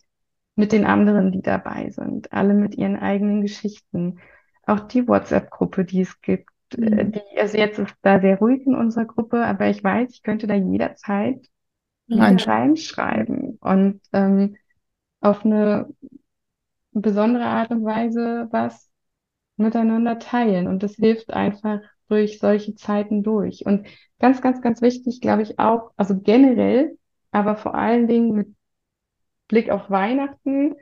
mit 0.55 0.71
den 0.71 0.85
anderen, 0.85 1.31
die 1.33 1.41
dabei 1.41 1.89
sind, 1.89 2.31
alle 2.31 2.53
mit 2.53 2.75
ihren 2.75 2.95
eigenen 2.95 3.41
Geschichten. 3.41 4.19
Auch 4.65 4.79
die 4.79 5.07
WhatsApp-Gruppe, 5.07 5.85
die 5.85 6.01
es 6.01 6.21
gibt, 6.21 6.49
mhm. 6.77 7.11
die, 7.11 7.39
also 7.39 7.57
jetzt 7.57 7.79
ist 7.79 7.95
da 8.01 8.19
sehr 8.19 8.37
ruhig 8.37 8.65
in 8.65 8.75
unserer 8.75 9.05
Gruppe, 9.05 9.45
aber 9.45 9.69
ich 9.69 9.83
weiß, 9.83 10.11
ich 10.11 10.23
könnte 10.23 10.47
da 10.47 10.55
jederzeit 10.55 11.47
reinschreiben 12.07 13.57
und 13.61 13.99
ähm, 14.13 14.57
auf 15.21 15.43
eine 15.43 15.89
besondere 16.91 17.45
Art 17.45 17.71
und 17.71 17.83
Weise 17.83 18.47
was 18.51 18.89
miteinander 19.57 20.19
teilen. 20.19 20.67
Und 20.67 20.83
das 20.83 20.95
hilft 20.95 21.31
einfach 21.31 21.79
durch 22.07 22.39
solche 22.39 22.75
Zeiten 22.75 23.23
durch. 23.23 23.65
Und 23.65 23.87
ganz, 24.19 24.41
ganz, 24.41 24.61
ganz 24.61 24.81
wichtig, 24.81 25.21
glaube 25.21 25.41
ich, 25.41 25.59
auch, 25.59 25.91
also 25.97 26.19
generell, 26.19 26.97
aber 27.31 27.55
vor 27.55 27.75
allen 27.75 28.07
Dingen 28.07 28.33
mit 28.33 28.55
Blick 29.47 29.69
auf 29.69 29.89
Weihnachten 29.89 30.75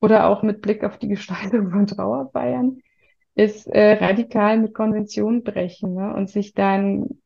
oder 0.00 0.28
auch 0.28 0.42
mit 0.42 0.62
Blick 0.62 0.84
auf 0.84 0.98
die 0.98 1.08
Gestaltung 1.08 1.70
von 1.70 1.86
Trauerfeiern, 1.86 2.80
ist 3.36 3.68
äh, 3.68 3.94
radikal 4.04 4.58
mit 4.58 4.74
Konventionen 4.74 5.44
brechen, 5.44 5.94
ne? 5.94 6.14
Und 6.14 6.30
sich 6.30 6.54
dann 6.54 7.20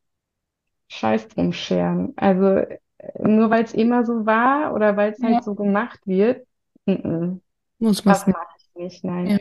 Scheiß 0.89 1.29
drum 1.29 1.53
scheren. 1.53 2.13
Also 2.17 2.47
äh, 2.57 2.79
nur 3.21 3.51
weil 3.51 3.65
es 3.65 3.75
immer 3.75 4.05
so 4.05 4.27
war 4.27 4.75
oder 4.75 4.97
weil 4.97 5.13
es 5.13 5.23
halt 5.23 5.35
Ja. 5.37 5.43
so 5.43 5.55
gemacht 5.55 6.01
wird, 6.07 6.47
mm 6.87 6.93
-mm, 6.93 7.41
Muss 7.79 8.05
man 8.05 8.17
das 8.17 8.27
mache 8.27 8.47
ich 8.59 8.75
nicht, 8.77 9.05
nein. 9.05 9.31
Ja. 9.31 9.39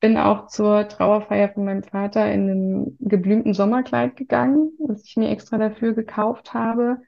Bin 0.00 0.16
auch 0.18 0.46
zur 0.48 0.88
Trauerfeier 0.88 1.50
von 1.52 1.64
meinem 1.64 1.82
Vater 1.84 2.32
in 2.32 2.50
einem 2.50 2.96
geblümten 3.00 3.54
Sommerkleid 3.54 4.16
gegangen, 4.16 4.72
das 4.80 5.04
ich 5.04 5.16
mir 5.16 5.30
extra 5.30 5.58
dafür 5.58 5.94
gekauft 5.94 6.54
habe. 6.54 6.98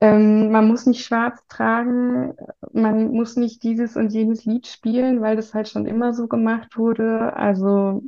Ähm, 0.00 0.50
man 0.50 0.68
muss 0.68 0.86
nicht 0.86 1.04
schwarz 1.04 1.40
tragen, 1.48 2.34
man 2.72 3.12
muss 3.12 3.36
nicht 3.36 3.62
dieses 3.62 3.96
und 3.96 4.12
jenes 4.12 4.44
Lied 4.44 4.66
spielen, 4.66 5.20
weil 5.20 5.36
das 5.36 5.54
halt 5.54 5.68
schon 5.68 5.86
immer 5.86 6.12
so 6.12 6.26
gemacht 6.26 6.76
wurde. 6.76 7.34
Also 7.34 8.02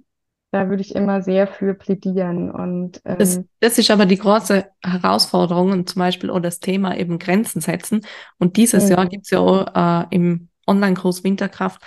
da 0.51 0.69
würde 0.69 0.83
ich 0.83 0.95
immer 0.95 1.23
sehr 1.23 1.47
für 1.47 1.75
plädieren. 1.75 2.51
Und 2.51 3.01
Das, 3.05 3.37
ähm, 3.37 3.49
das 3.61 3.79
ist 3.79 3.91
aber 3.91 4.07
die 4.07 4.19
große 4.19 4.67
Herausforderung 4.83 5.73
und 5.73 5.89
zum 5.89 6.01
Beispiel 6.01 6.31
auch 6.31 6.41
das 6.41 6.61
Thema 6.61 6.97
eben 6.97 7.19
Grenzen 7.19 7.61
setzen. 7.61 8.01
Und 8.39 8.57
dieses 8.57 8.89
Jahr 8.89 9.07
gibt 9.07 9.25
es 9.25 9.31
ja 9.31 9.41
auch 9.41 9.67
äh, 9.75 10.07
im 10.11 10.49
Online-Kurs 10.67 11.25
Winterkraft 11.25 11.83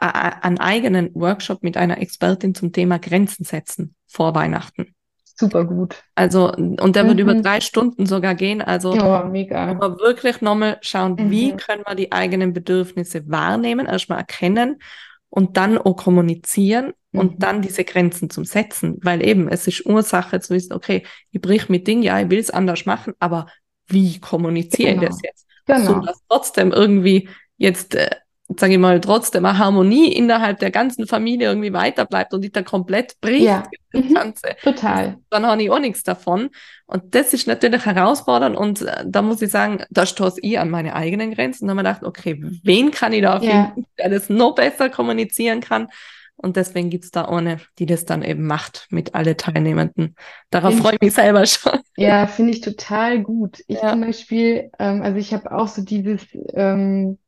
äh, 0.00 0.06
einen 0.06 0.58
eigenen 0.58 1.14
Workshop 1.14 1.62
mit 1.62 1.76
einer 1.76 1.98
Expertin 1.98 2.54
zum 2.54 2.72
Thema 2.72 2.98
Grenzen 2.98 3.44
setzen 3.44 3.94
vor 4.06 4.34
Weihnachten. 4.34 4.94
Super 5.40 5.64
gut. 5.64 6.02
Also, 6.14 6.52
und 6.54 6.94
der 6.96 7.06
wird 7.08 7.18
über 7.18 7.34
Mhm. 7.34 7.42
drei 7.42 7.60
Stunden 7.60 8.06
sogar 8.06 8.34
gehen. 8.34 8.62
Also, 8.62 8.92
wo 8.92 9.28
mega. 9.28 9.74
wir 9.80 9.98
wirklich 9.98 10.40
nochmal 10.40 10.78
schauen, 10.82 11.16
wie 11.30 11.52
Mhm. 11.52 11.56
können 11.56 11.82
wir 11.86 11.94
die 11.94 12.12
eigenen 12.12 12.52
Bedürfnisse 12.52 13.28
wahrnehmen, 13.28 13.86
erstmal 13.86 14.18
erkennen 14.18 14.80
und 15.28 15.56
dann 15.56 15.78
auch 15.78 15.96
kommunizieren 15.96 16.92
und 17.12 17.32
Mhm. 17.34 17.38
dann 17.38 17.62
diese 17.62 17.84
Grenzen 17.84 18.30
zum 18.30 18.44
Setzen. 18.44 18.98
Weil 19.02 19.26
eben, 19.26 19.48
es 19.48 19.66
ist 19.66 19.84
Ursache 19.86 20.40
zu 20.40 20.54
wissen, 20.54 20.72
okay, 20.74 21.04
ich 21.32 21.40
brich 21.40 21.68
mit 21.68 21.86
Ding, 21.88 22.02
ja, 22.02 22.20
ich 22.20 22.30
will 22.30 22.38
es 22.38 22.50
anders 22.50 22.86
machen, 22.86 23.14
aber 23.18 23.46
wie 23.86 24.20
kommuniziere 24.20 24.94
ich 24.94 25.00
das 25.00 25.18
Genau. 25.20 25.28
jetzt? 25.28 25.46
So, 25.66 25.92
Genau. 25.94 26.06
dass 26.06 26.18
trotzdem 26.28 26.72
irgendwie 26.72 27.28
jetzt, 27.56 27.94
äh, 27.94 28.10
sage 28.58 28.72
ich 28.74 28.78
mal, 28.78 29.00
trotzdem 29.00 29.44
eine 29.44 29.58
Harmonie 29.58 30.12
innerhalb 30.12 30.58
der 30.58 30.70
ganzen 30.70 31.06
Familie 31.06 31.48
irgendwie 31.48 31.72
weiter 31.72 32.04
bleibt 32.04 32.34
und 32.34 32.40
nicht 32.40 32.56
da 32.56 32.62
komplett 32.62 33.20
bricht, 33.20 33.42
Ja. 33.44 33.62
das 33.92 34.04
Mhm. 34.04 34.14
Ganze 34.14 34.42
Total. 34.62 35.16
dann 35.30 35.46
habe 35.46 35.62
ich 35.62 35.70
auch 35.70 35.78
nichts 35.80 36.02
davon. 36.04 36.50
Und 36.86 37.14
das 37.14 37.32
ist 37.32 37.46
natürlich 37.46 37.84
herausfordernd. 37.86 38.56
Und 38.56 38.82
äh, 38.82 39.04
da 39.06 39.20
muss 39.22 39.42
ich 39.42 39.50
sagen, 39.50 39.82
da 39.90 40.06
stoße 40.06 40.40
ich 40.42 40.58
an 40.58 40.70
meine 40.70 40.94
eigenen 40.94 41.32
Grenzen. 41.34 41.66
Da 41.66 41.72
habe 41.76 41.80
ich 41.80 41.84
gedacht, 41.98 42.04
okay, 42.04 42.40
wen 42.62 42.90
kann 42.90 43.12
ich 43.12 43.22
da 43.22 43.40
Ja. 43.42 43.72
finden, 43.74 43.86
der 43.98 44.10
das 44.10 44.28
noch 44.28 44.54
besser 44.54 44.88
kommunizieren 44.90 45.60
kann? 45.60 45.88
Und 46.36 46.56
deswegen 46.56 46.88
gibt 46.88 47.04
es 47.04 47.10
da 47.10 47.26
eine, 47.26 47.58
die 47.78 47.84
das 47.86 48.06
dann 48.06 48.22
eben 48.22 48.46
macht 48.46 48.86
mit 48.90 49.14
alle 49.14 49.36
Teilnehmenden. 49.36 50.14
Darauf 50.50 50.74
freue 50.78 50.94
ich 50.94 51.00
mich 51.00 51.12
selber 51.12 51.44
schon. 51.46 51.80
Ja, 51.96 52.26
finde 52.26 52.52
ich 52.52 52.60
total 52.62 53.20
gut. 53.22 53.58
Ich 53.66 53.76
Ja. 53.82 53.90
zum 53.90 54.00
Beispiel, 54.00 54.70
ähm, 54.78 55.02
also 55.02 55.18
ich 55.18 55.34
habe 55.34 55.52
auch 55.52 55.68
so 55.68 55.82
dieses, 55.82 56.22
ähm, 56.54 57.18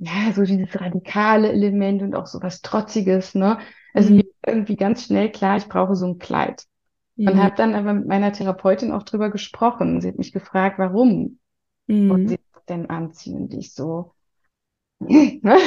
ja, 0.00 0.32
so 0.34 0.44
dieses 0.44 0.80
radikale 0.80 1.52
Element 1.52 2.02
und 2.02 2.14
auch 2.14 2.26
so 2.26 2.42
was 2.42 2.62
Trotziges, 2.62 3.34
ne? 3.34 3.58
Also 3.94 4.10
Mhm. 4.10 4.20
mir 4.22 4.24
irgendwie 4.46 4.76
ganz 4.76 5.04
schnell 5.04 5.30
klar, 5.32 5.56
ich 5.58 5.68
brauche 5.68 5.96
so 5.96 6.06
ein 6.06 6.18
Kleid. 6.18 6.66
Und 7.26 7.38
Mhm. 7.38 7.42
habe 7.42 7.56
dann 7.56 7.74
aber 7.74 7.94
mit 7.94 8.08
meiner 8.08 8.32
Therapeutin 8.32 8.92
auch 8.92 9.04
drüber 9.04 9.30
gesprochen. 9.30 10.00
Sie 10.00 10.08
hat 10.08 10.18
mich 10.18 10.32
gefragt, 10.32 10.78
warum 10.78 11.38
Mhm. 11.88 12.28
Sie 12.28 12.38
das 12.52 12.64
denn 12.66 12.90
anziehen? 12.90 13.36
Und 13.42 13.54
ich 13.54 13.74
so, 13.74 14.14
ne? 15.00 15.58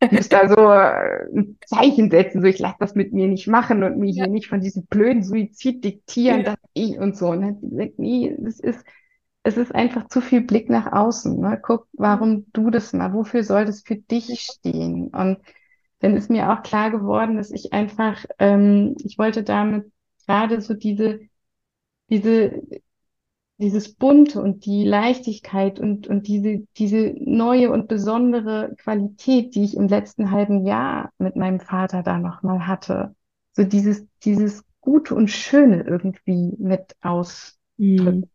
Ich 0.00 0.12
muss 0.12 0.28
da 0.28 0.48
so 0.48 0.56
äh, 0.56 1.26
ein 1.36 1.58
Zeichen 1.66 2.10
setzen, 2.10 2.42
so 2.42 2.46
ich 2.48 2.58
lasse 2.58 2.76
das 2.80 2.94
mit 2.94 3.12
mir 3.12 3.28
nicht 3.28 3.48
machen 3.48 3.82
und 3.84 3.98
mir 3.98 4.12
Ja. 4.16 4.26
hier 4.26 4.28
nicht 4.28 4.48
von 4.48 4.60
diesem 4.60 4.86
blöden 4.86 5.22
Suizid 5.24 5.84
diktieren, 5.84 6.44
Ja. 6.44 6.44
dass 6.44 6.56
ich 6.74 6.98
und 6.98 7.16
so. 7.16 7.28
Und 7.30 7.40
dann 7.42 7.50
hat 7.50 7.60
sie 7.60 7.70
gesagt, 7.70 7.98
nee, 7.98 8.36
das 8.38 8.60
ist, 8.60 8.84
es 9.42 9.56
ist 9.56 9.74
einfach 9.74 10.08
zu 10.08 10.20
viel 10.20 10.42
Blick 10.42 10.68
nach 10.70 10.92
außen. 10.92 11.38
Ne? 11.40 11.60
Guck, 11.62 11.88
warum 11.92 12.46
du 12.52 12.70
das 12.70 12.92
mal, 12.92 13.12
wofür 13.12 13.44
soll 13.44 13.64
das 13.64 13.82
für 13.82 13.96
dich 13.96 14.40
stehen? 14.40 15.08
Und 15.08 15.38
dann 16.00 16.16
ist 16.16 16.30
mir 16.30 16.52
auch 16.52 16.62
klar 16.62 16.90
geworden, 16.90 17.36
dass 17.36 17.50
ich 17.50 17.72
einfach, 17.72 18.24
ähm, 18.38 18.96
ich 19.04 19.18
wollte 19.18 19.42
damit 19.42 19.90
gerade 20.26 20.60
so 20.60 20.74
diese, 20.74 21.20
diese 22.10 22.62
dieses 23.62 23.94
Bunte 23.94 24.42
und 24.42 24.66
die 24.66 24.84
Leichtigkeit 24.84 25.78
und, 25.78 26.08
und 26.08 26.26
diese, 26.26 26.66
diese 26.76 27.14
neue 27.18 27.70
und 27.70 27.86
besondere 27.86 28.74
Qualität, 28.78 29.54
die 29.54 29.62
ich 29.62 29.76
im 29.76 29.86
letzten 29.86 30.32
halben 30.32 30.66
Jahr 30.66 31.12
mit 31.18 31.36
meinem 31.36 31.60
Vater 31.60 32.02
da 32.02 32.18
nochmal 32.18 32.66
hatte. 32.66 33.14
So 33.52 33.62
dieses, 33.62 34.04
dieses 34.24 34.64
Gute 34.80 35.14
und 35.14 35.28
Schöne 35.28 35.84
irgendwie 35.84 36.54
mit 36.58 36.96
ausdrücken. 37.02 38.28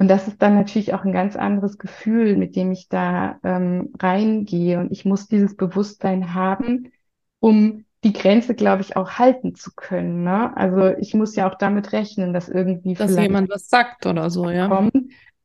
Und 0.00 0.08
das 0.08 0.26
ist 0.28 0.40
dann 0.40 0.54
natürlich 0.54 0.94
auch 0.94 1.04
ein 1.04 1.12
ganz 1.12 1.36
anderes 1.36 1.76
Gefühl, 1.76 2.34
mit 2.34 2.56
dem 2.56 2.72
ich 2.72 2.88
da 2.88 3.38
ähm, 3.44 3.92
reingehe. 4.00 4.80
Und 4.80 4.90
ich 4.90 5.04
muss 5.04 5.28
dieses 5.28 5.56
Bewusstsein 5.56 6.32
haben, 6.32 6.90
um 7.38 7.84
die 8.02 8.14
Grenze, 8.14 8.54
glaube 8.54 8.80
ich, 8.80 8.96
auch 8.96 9.10
halten 9.18 9.54
zu 9.54 9.72
können. 9.76 10.24
Ne? 10.24 10.56
Also 10.56 10.96
ich 10.96 11.12
muss 11.12 11.36
ja 11.36 11.50
auch 11.50 11.58
damit 11.58 11.92
rechnen, 11.92 12.32
dass 12.32 12.48
irgendwie 12.48 12.94
Dass 12.94 13.10
vielleicht 13.10 13.28
jemand 13.28 13.50
was 13.50 13.68
sagt 13.68 14.06
oder 14.06 14.30
so, 14.30 14.48
ja. 14.48 14.68
kommt. 14.68 14.94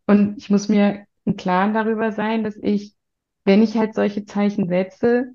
Und 0.08 0.38
ich 0.38 0.50
muss 0.50 0.70
mir 0.70 1.06
im 1.26 1.36
Klaren 1.36 1.74
darüber 1.74 2.14
sein, 2.14 2.46
dass 2.46 2.56
ich, 2.56 2.96
wenn 3.44 3.62
ich 3.62 3.76
halt 3.78 3.94
solche 3.94 4.24
Zeichen 4.24 4.70
setze, 4.70 5.34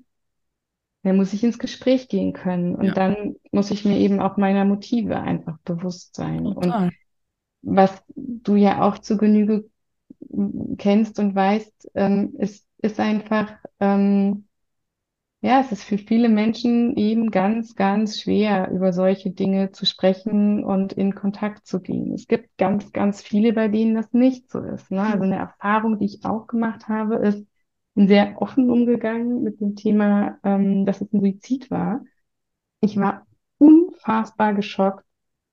dann 1.03 1.15
muss 1.15 1.33
ich 1.33 1.43
ins 1.43 1.59
Gespräch 1.59 2.07
gehen 2.07 2.33
können. 2.33 2.73
Und 2.73 2.85
Ja. 2.85 2.93
dann 2.93 3.35
muss 3.51 3.69
ich 3.69 3.85
mir 3.85 3.99
eben 3.99 4.19
auch 4.19 4.37
meiner 4.37 4.65
Motive 4.65 5.19
einfach 5.19 5.59
bewusst 5.59 6.15
sein. 6.15 6.45
Und 6.47 6.65
Total. 6.65 6.89
Was 7.61 8.03
du 8.15 8.55
ja 8.55 8.81
auch 8.81 8.97
zu 8.99 9.17
Genüge 9.17 9.69
kennst 10.77 11.19
und 11.19 11.35
weißt, 11.35 11.91
ähm, 11.95 12.35
ist, 12.37 12.67
ist 12.81 12.99
einfach, 12.99 13.53
ähm, 13.79 14.47
ja, 15.41 15.59
es 15.61 15.71
ist 15.71 15.83
für 15.83 15.97
viele 15.97 16.29
Menschen 16.29 16.95
eben 16.97 17.31
ganz, 17.31 17.75
ganz 17.75 18.19
schwer, 18.21 18.69
über 18.71 18.93
solche 18.93 19.31
Dinge 19.31 19.71
zu 19.71 19.85
sprechen 19.85 20.63
und 20.63 20.93
in 20.93 21.15
Kontakt 21.15 21.65
zu 21.65 21.81
gehen. 21.81 22.13
Es 22.13 22.27
gibt 22.27 22.57
ganz, 22.57 22.91
ganz 22.91 23.21
viele, 23.23 23.53
bei 23.53 23.67
denen 23.67 23.95
das 23.95 24.13
nicht 24.13 24.51
so 24.51 24.59
ist. 24.59 24.91
Ne? 24.91 25.01
Also 25.01 25.23
eine 25.23 25.37
Erfahrung, 25.37 25.97
die 25.97 26.05
ich 26.05 26.25
auch 26.25 26.45
gemacht 26.47 26.87
habe, 26.87 27.15
ist, 27.15 27.45
bin 27.95 28.07
sehr 28.07 28.41
offen 28.41 28.69
umgegangen 28.69 29.41
mit 29.43 29.59
dem 29.61 29.75
Thema, 29.75 30.37
ähm, 30.43 30.85
dass 30.85 31.01
es 31.01 31.11
ein 31.11 31.21
Suizid 31.21 31.71
war. 31.71 32.03
Ich 32.81 32.97
war 32.97 33.25
unfassbar 33.57 34.53
geschockt, 34.53 35.05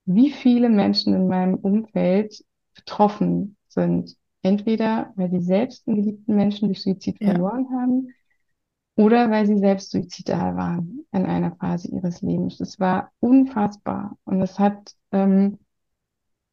wie 0.09 0.33
viele 0.33 0.71
Menschen 0.71 1.15
in 1.15 1.29
meinem 1.29 1.57
Umfeld 1.57 2.45
betroffen 2.75 3.57
sind. 3.69 4.17
Entweder 4.43 5.13
weil 5.17 5.31
sie 5.31 5.41
selbst 5.41 5.87
einen 5.89 5.99
geliebten 5.99 6.37
Menschen 6.37 6.69
durch 6.69 6.83
Suizid 6.83 7.19
Ja. 7.21 7.33
verloren 7.33 7.69
haben 7.73 8.15
oder 8.97 9.31
weil 9.31 9.47
sie 9.47 9.59
selbst 9.59 9.91
suizidal 9.93 10.57
waren 10.57 11.07
in 11.13 11.27
einer 11.27 11.55
Phase 11.57 11.89
ihres 11.89 12.23
Lebens. 12.23 12.59
Das 12.59 12.81
war 12.81 13.13
unfassbar. 13.21 14.17
Und 14.25 14.43
es 14.43 14.59
hat, 14.59 14.95
ähm, 15.13 15.59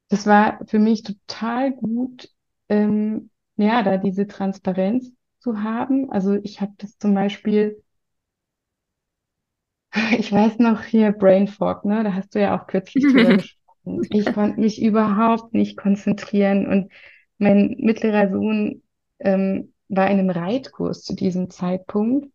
das 0.09 0.25
war 0.27 0.59
für 0.67 0.79
mich 0.79 1.03
total 1.03 1.71
gut, 1.73 2.29
ähm, 2.69 3.29
ja, 3.57 3.83
da 3.83 3.97
diese 3.97 4.27
Transparenz 4.27 5.11
zu 5.39 5.63
haben. 5.63 6.11
Also 6.11 6.35
ich 6.35 6.61
habe 6.61 6.73
das 6.77 6.97
zum 6.97 7.13
Beispiel, 7.13 7.83
ich 10.17 10.31
weiß 10.31 10.59
noch 10.59 10.83
hier 10.83 11.11
Brain 11.11 11.47
Fog, 11.47 11.85
ne? 11.85 12.03
Da 12.03 12.13
hast 12.13 12.35
du 12.35 12.41
ja 12.41 12.59
auch 12.59 12.67
kürzlich 12.67 13.03
drüber 13.03 13.37
gesprochen. 13.37 14.01
Ich 14.09 14.25
konnte 14.33 14.59
mich 14.59 14.81
überhaupt 14.81 15.53
nicht 15.53 15.77
konzentrieren 15.77 16.67
und 16.67 16.91
mein 17.37 17.75
mittlerer 17.79 18.31
Sohn 18.31 18.81
ähm, 19.19 19.73
war 19.89 20.09
in 20.09 20.19
einem 20.19 20.29
Reitkurs 20.31 21.03
zu 21.03 21.15
diesem 21.15 21.49
Zeitpunkt 21.49 22.31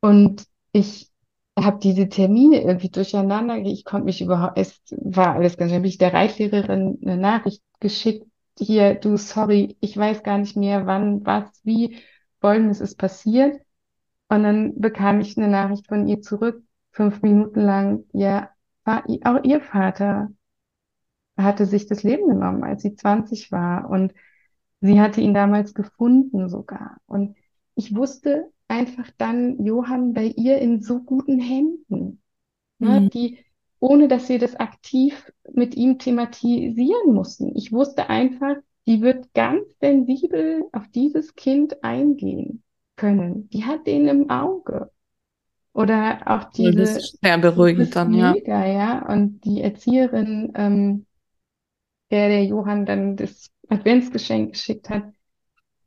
und 0.00 0.44
ich 0.72 1.10
habe 1.58 1.78
diese 1.80 2.08
Termine 2.08 2.62
irgendwie 2.62 2.88
durcheinander, 2.88 3.56
ich 3.58 3.84
konnte 3.84 4.06
mich 4.06 4.22
überhaupt, 4.22 4.58
es 4.58 4.80
war 4.90 5.34
alles 5.34 5.56
ganz 5.56 5.72
schön. 5.72 5.84
Ich 5.84 5.98
der 5.98 6.14
Reitlehrerin 6.14 6.98
eine 7.02 7.16
Nachricht 7.16 7.62
geschickt, 7.80 8.26
hier, 8.58 8.94
du, 8.94 9.16
sorry, 9.16 9.76
ich 9.80 9.96
weiß 9.96 10.22
gar 10.22 10.38
nicht 10.38 10.56
mehr, 10.56 10.86
wann, 10.86 11.24
was, 11.26 11.44
wie, 11.64 11.98
Folgendes 12.40 12.80
ist 12.80 12.96
passiert. 12.96 13.60
Und 14.28 14.42
dann 14.42 14.80
bekam 14.80 15.20
ich 15.20 15.36
eine 15.36 15.48
Nachricht 15.48 15.86
von 15.88 16.06
ihr 16.06 16.20
zurück, 16.20 16.62
fünf 16.98 17.22
Minuten 17.22 17.60
lang, 17.62 18.04
ja, 18.12 18.50
war, 18.84 19.04
auch 19.24 19.44
ihr 19.44 19.60
Vater 19.62 20.30
hatte 21.36 21.66
sich 21.66 21.86
das 21.86 22.02
Leben 22.02 22.28
genommen, 22.28 22.64
als 22.64 22.82
sie 22.82 22.94
20 22.94 23.52
war. 23.52 23.88
Und 23.90 24.12
sie 24.80 25.00
hatte 25.00 25.20
ihn 25.20 25.34
damals 25.34 25.74
gefunden 25.74 26.48
sogar. 26.48 26.98
Und 27.06 27.36
ich 27.76 27.94
wusste 27.94 28.50
einfach 28.68 29.08
dann, 29.18 29.64
Johann, 29.64 30.12
bei 30.14 30.24
ihr 30.26 30.58
in 30.58 30.82
so 30.82 31.00
guten 31.02 31.38
Händen, 31.40 32.22
ne, 32.80 33.02
Mhm. 33.02 33.10
die, 33.10 33.38
ohne 33.80 34.08
dass 34.08 34.28
wir 34.28 34.38
das 34.40 34.56
aktiv 34.56 35.32
mit 35.52 35.76
ihm 35.76 35.98
thematisieren 35.98 37.14
mussten. 37.14 37.56
Ich 37.56 37.72
wusste 37.72 38.10
einfach, 38.10 38.56
die 38.88 39.02
wird 39.02 39.32
ganz 39.34 39.64
sensibel 39.80 40.64
auf 40.72 40.88
dieses 40.88 41.36
Kind 41.36 41.84
eingehen 41.84 42.64
können. 42.96 43.48
Die 43.50 43.64
hat 43.64 43.86
den 43.86 44.08
im 44.08 44.30
Auge. 44.30 44.90
Oder 45.78 46.22
auch 46.26 46.50
diese. 46.50 46.72
Das 46.72 46.96
ist 46.96 47.20
sehr 47.22 47.38
beruhigend 47.38 47.94
dann, 47.94 48.12
ja. 48.12 48.34
Ja. 48.34 49.06
Und 49.06 49.44
die 49.44 49.62
Erzieherin, 49.62 50.50
ähm, 50.56 51.06
der 52.10 52.28
der 52.30 52.44
Johann 52.46 52.84
dann 52.84 53.14
das 53.14 53.52
Adventsgeschenk 53.68 54.54
geschickt 54.54 54.90
hat, 54.90 55.04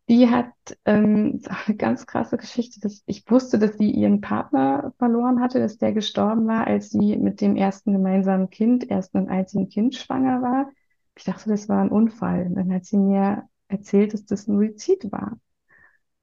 die 0.08 0.30
hat 0.30 0.54
ähm, 0.86 1.42
eine 1.68 1.76
ganz 1.76 2.06
krasse 2.06 2.38
Geschichte. 2.38 2.80
Dass 2.80 3.04
ich 3.06 3.30
wusste, 3.30 3.60
dass 3.60 3.78
sie 3.78 3.92
ihren 3.92 4.22
Partner 4.22 4.94
verloren 4.98 5.42
hatte, 5.42 5.60
dass 5.60 5.78
der 5.78 5.92
gestorben 5.92 6.48
war, 6.48 6.66
als 6.68 6.92
sie 6.92 7.18
mit 7.18 7.42
dem 7.42 7.58
ersten 7.58 7.92
gemeinsamen 7.92 8.50
Kind, 8.50 8.89
ersten 8.89 9.18
und 9.18 9.28
einzigen 9.28 9.68
Kind 9.68 9.96
schwanger 9.96 10.42
war. 10.42 10.72
Ich 11.18 11.26
dachte, 11.26 11.50
das 11.50 11.68
war 11.68 11.82
ein 11.82 11.92
Unfall. 11.92 12.46
Und 12.48 12.56
dann 12.56 12.74
hat 12.74 12.86
sie 12.86 12.96
mir 12.96 13.44
erzählt, 13.68 14.14
dass 14.14 14.26
das 14.26 14.48
ein 14.48 14.56
Suizid 14.56 15.12
war. 15.12 15.38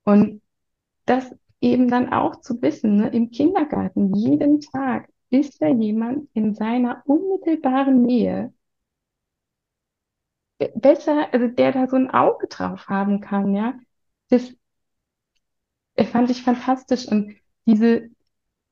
Und 0.05 0.41
das 1.05 1.35
eben 1.61 1.89
dann 1.89 2.13
auch 2.13 2.41
zu 2.41 2.61
wissen, 2.63 2.97
ne, 2.97 3.09
im 3.11 3.31
Kindergarten, 3.31 4.15
jeden 4.15 4.61
Tag 4.61 5.09
ist 5.31 5.61
da 5.63 5.69
jemand 5.69 6.29
in 6.35 6.55
seiner 6.55 7.03
unmittelbaren 7.07 8.03
Nähe, 8.03 8.53
besser, 10.77 11.33
also 11.33 11.49
der 11.49 11.73
da 11.73 11.87
so 11.89 11.97
ein 11.97 12.11
Auge 12.11 12.47
drauf 12.49 12.89
haben 12.89 13.21
kann, 13.21 13.55
ja. 13.55 13.75
Das 14.31 14.55
fand 16.13 16.31
ich 16.31 16.43
fantastisch 16.43 17.07
und 17.09 17.37
diese, 17.67 18.09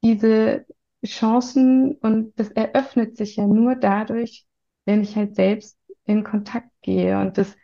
diese 0.02 0.66
Chancen 1.04 1.96
und 1.98 2.38
das 2.38 2.50
eröffnet 2.50 3.16
sich 3.16 3.36
ja 3.36 3.46
nur 3.46 3.76
dadurch, 3.76 4.46
wenn 4.86 5.02
ich 5.02 5.16
halt 5.16 5.36
selbst 5.36 5.78
in 6.04 6.24
Kontakt 6.24 6.70
gehe 6.82 7.18
und 7.20 7.38
das 7.38 7.56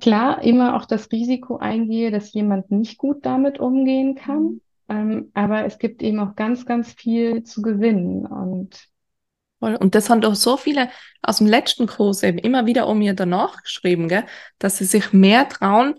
klar 0.00 0.42
immer 0.42 0.76
auch 0.76 0.84
das 0.84 1.10
Risiko 1.10 1.56
eingehe, 1.56 2.10
dass 2.10 2.32
jemand 2.32 2.70
nicht 2.70 2.98
gut 2.98 3.24
damit 3.24 3.58
umgehen 3.60 4.14
kann. 4.14 4.42
Mhm. 4.42 4.60
Ähm, 4.88 5.30
aber 5.34 5.64
es 5.64 5.78
gibt 5.78 6.02
eben 6.02 6.20
auch 6.20 6.36
ganz, 6.36 6.66
ganz 6.66 6.92
viel 6.92 7.42
zu 7.44 7.62
gewinnen 7.62 8.26
und 8.26 8.88
und 9.62 9.94
das 9.94 10.10
haben 10.10 10.20
doch 10.20 10.34
so 10.34 10.56
viele 10.56 10.88
aus 11.22 11.38
dem 11.38 11.46
letzten 11.46 11.86
Kurs 11.86 12.24
eben 12.24 12.38
immer 12.38 12.66
wieder 12.66 12.88
um 12.88 12.98
mir 12.98 13.14
danach 13.14 13.62
geschrieben, 13.62 14.08
gell, 14.08 14.24
dass 14.58 14.78
sie 14.78 14.84
sich 14.84 15.12
mehr 15.12 15.48
trauen, 15.48 15.94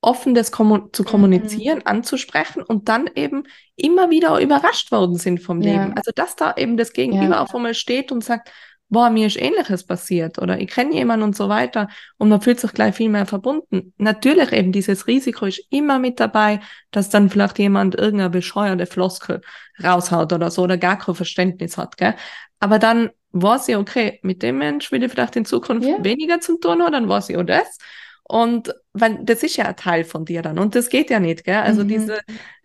offen 0.00 0.34
das 0.34 0.50
kommu 0.50 0.88
zu 0.92 1.04
kommunizieren, 1.04 1.78
mhm. 1.78 1.86
anzusprechen 1.86 2.62
und 2.62 2.88
dann 2.88 3.08
eben 3.14 3.44
immer 3.76 4.10
wieder 4.10 4.40
überrascht 4.40 4.90
worden 4.92 5.16
sind 5.16 5.40
vom 5.40 5.60
ja. 5.62 5.72
Leben. 5.72 5.94
Also 5.96 6.10
dass 6.14 6.36
da 6.36 6.54
eben 6.56 6.76
das 6.76 6.92
Gegenüber 6.92 7.34
ja. 7.34 7.42
auf 7.42 7.54
einmal 7.54 7.74
steht 7.74 8.12
und 8.12 8.24
sagt, 8.24 8.50
boah, 8.92 9.08
mir 9.08 9.26
ist 9.26 9.40
Ähnliches 9.40 9.84
passiert 9.84 10.38
oder 10.38 10.60
ich 10.60 10.68
kenne 10.68 10.94
jemanden 10.94 11.24
und 11.24 11.34
so 11.34 11.48
weiter 11.48 11.88
und 12.18 12.28
man 12.28 12.42
fühlt 12.42 12.60
sich 12.60 12.72
gleich 12.74 12.94
viel 12.94 13.08
mehr 13.08 13.24
verbunden. 13.24 13.94
Natürlich 13.96 14.52
eben 14.52 14.70
dieses 14.70 15.06
Risiko 15.06 15.46
ist 15.46 15.64
immer 15.70 15.98
mit 15.98 16.20
dabei, 16.20 16.60
dass 16.90 17.08
dann 17.08 17.30
vielleicht 17.30 17.58
jemand 17.58 17.94
irgendeine 17.94 18.28
bescheuerte 18.28 18.84
Floskel 18.84 19.40
raushaut 19.82 20.34
oder 20.34 20.50
so 20.50 20.62
oder 20.62 20.76
gar 20.76 20.98
kein 20.98 21.14
Verständnis 21.14 21.78
hat, 21.78 21.96
gell? 21.96 22.14
Aber 22.60 22.78
dann 22.78 23.08
weiß 23.32 23.68
ich, 23.68 23.76
okay, 23.76 24.20
mit 24.22 24.42
dem 24.42 24.58
Mensch 24.58 24.92
will 24.92 25.02
ich 25.02 25.10
vielleicht 25.10 25.36
in 25.36 25.46
Zukunft 25.46 25.88
ja. 25.88 26.04
weniger 26.04 26.40
zu 26.40 26.58
tun 26.60 26.82
haben, 26.82 26.92
dann 26.92 27.08
weiß 27.08 27.30
ich 27.30 27.38
auch 27.38 27.44
das. 27.44 27.78
Und 28.24 28.72
weil 28.94 29.20
das 29.22 29.42
ist 29.42 29.56
ja 29.56 29.66
ein 29.66 29.76
Teil 29.76 30.04
von 30.04 30.24
dir 30.24 30.42
dann. 30.42 30.58
Und 30.58 30.74
das 30.74 30.90
geht 30.90 31.10
ja 31.10 31.18
nicht, 31.18 31.44
gell? 31.44 31.56
Also 31.56 31.82
mhm. 31.82 31.88
diese, 31.88 32.20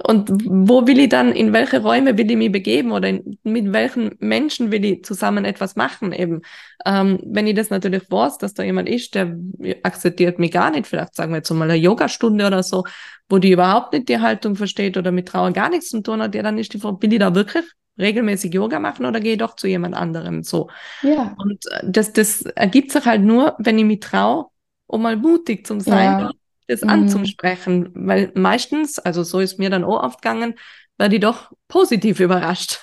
und 0.05 0.29
wo 0.45 0.85
will 0.85 0.99
ich 0.99 1.09
dann, 1.09 1.31
in 1.31 1.53
welche 1.53 1.81
Räume 1.81 2.17
will 2.17 2.29
ich 2.29 2.37
mich 2.37 2.51
begeben 2.51 2.91
oder 2.91 3.09
in, 3.09 3.37
mit 3.43 3.71
welchen 3.73 4.15
Menschen 4.19 4.71
will 4.71 4.83
ich 4.85 5.03
zusammen 5.03 5.45
etwas 5.45 5.75
machen 5.75 6.11
eben? 6.11 6.41
Ähm, 6.85 7.19
wenn 7.25 7.47
ich 7.47 7.55
das 7.55 7.69
natürlich 7.69 8.03
weiß, 8.11 8.37
dass 8.37 8.53
da 8.53 8.63
jemand 8.63 8.89
ist, 8.89 9.15
der 9.15 9.37
akzeptiert 9.83 10.37
mich 10.37 10.51
gar 10.51 10.69
nicht, 10.71 10.85
vielleicht 10.85 11.15
sagen 11.15 11.31
wir 11.31 11.37
jetzt 11.37 11.51
mal 11.51 11.69
eine 11.69 11.79
Yogastunde 11.79 12.45
oder 12.45 12.61
so, 12.61 12.83
wo 13.29 13.37
die 13.39 13.51
überhaupt 13.51 13.93
nicht 13.93 14.09
die 14.09 14.19
Haltung 14.19 14.55
versteht 14.55 14.97
oder 14.97 15.11
mit 15.11 15.29
Trauer 15.29 15.51
gar 15.51 15.69
nichts 15.69 15.89
zu 15.89 16.01
tun 16.01 16.21
hat, 16.21 16.35
ja, 16.35 16.43
dann 16.43 16.57
ist 16.57 16.73
die 16.73 16.79
Frage, 16.79 17.01
will 17.01 17.13
ich 17.13 17.19
da 17.19 17.33
wirklich 17.33 17.65
regelmäßig 17.97 18.53
Yoga 18.53 18.79
machen 18.79 19.05
oder 19.05 19.19
gehe 19.19 19.33
ich 19.33 19.39
doch 19.39 19.55
zu 19.55 19.67
jemand 19.67 19.95
anderem 19.95 20.43
so? 20.43 20.69
Ja. 21.01 21.35
Und 21.37 21.65
äh, 21.71 21.81
das, 21.83 22.13
das 22.13 22.41
ergibt 22.41 22.91
sich 22.91 23.05
halt 23.05 23.21
nur, 23.21 23.55
wenn 23.59 23.79
ich 23.79 23.85
mich 23.85 24.01
traue, 24.01 24.47
um 24.87 25.01
mal 25.01 25.17
mutig 25.17 25.67
zu 25.67 25.79
sein, 25.79 26.19
ja. 26.19 26.31
das 26.67 26.81
mhm. 26.81 26.89
anzusprechen. 26.89 27.91
Weil 27.93 28.31
meistens, 28.35 28.99
also 28.99 29.23
so 29.23 29.39
ist 29.39 29.59
mir 29.59 29.69
dann 29.69 29.83
auch 29.83 30.03
oft 30.03 30.21
gegangen, 30.21 30.55
war 30.97 31.09
die 31.09 31.19
doch 31.19 31.51
positiv 31.67 32.19
überrascht. 32.21 32.79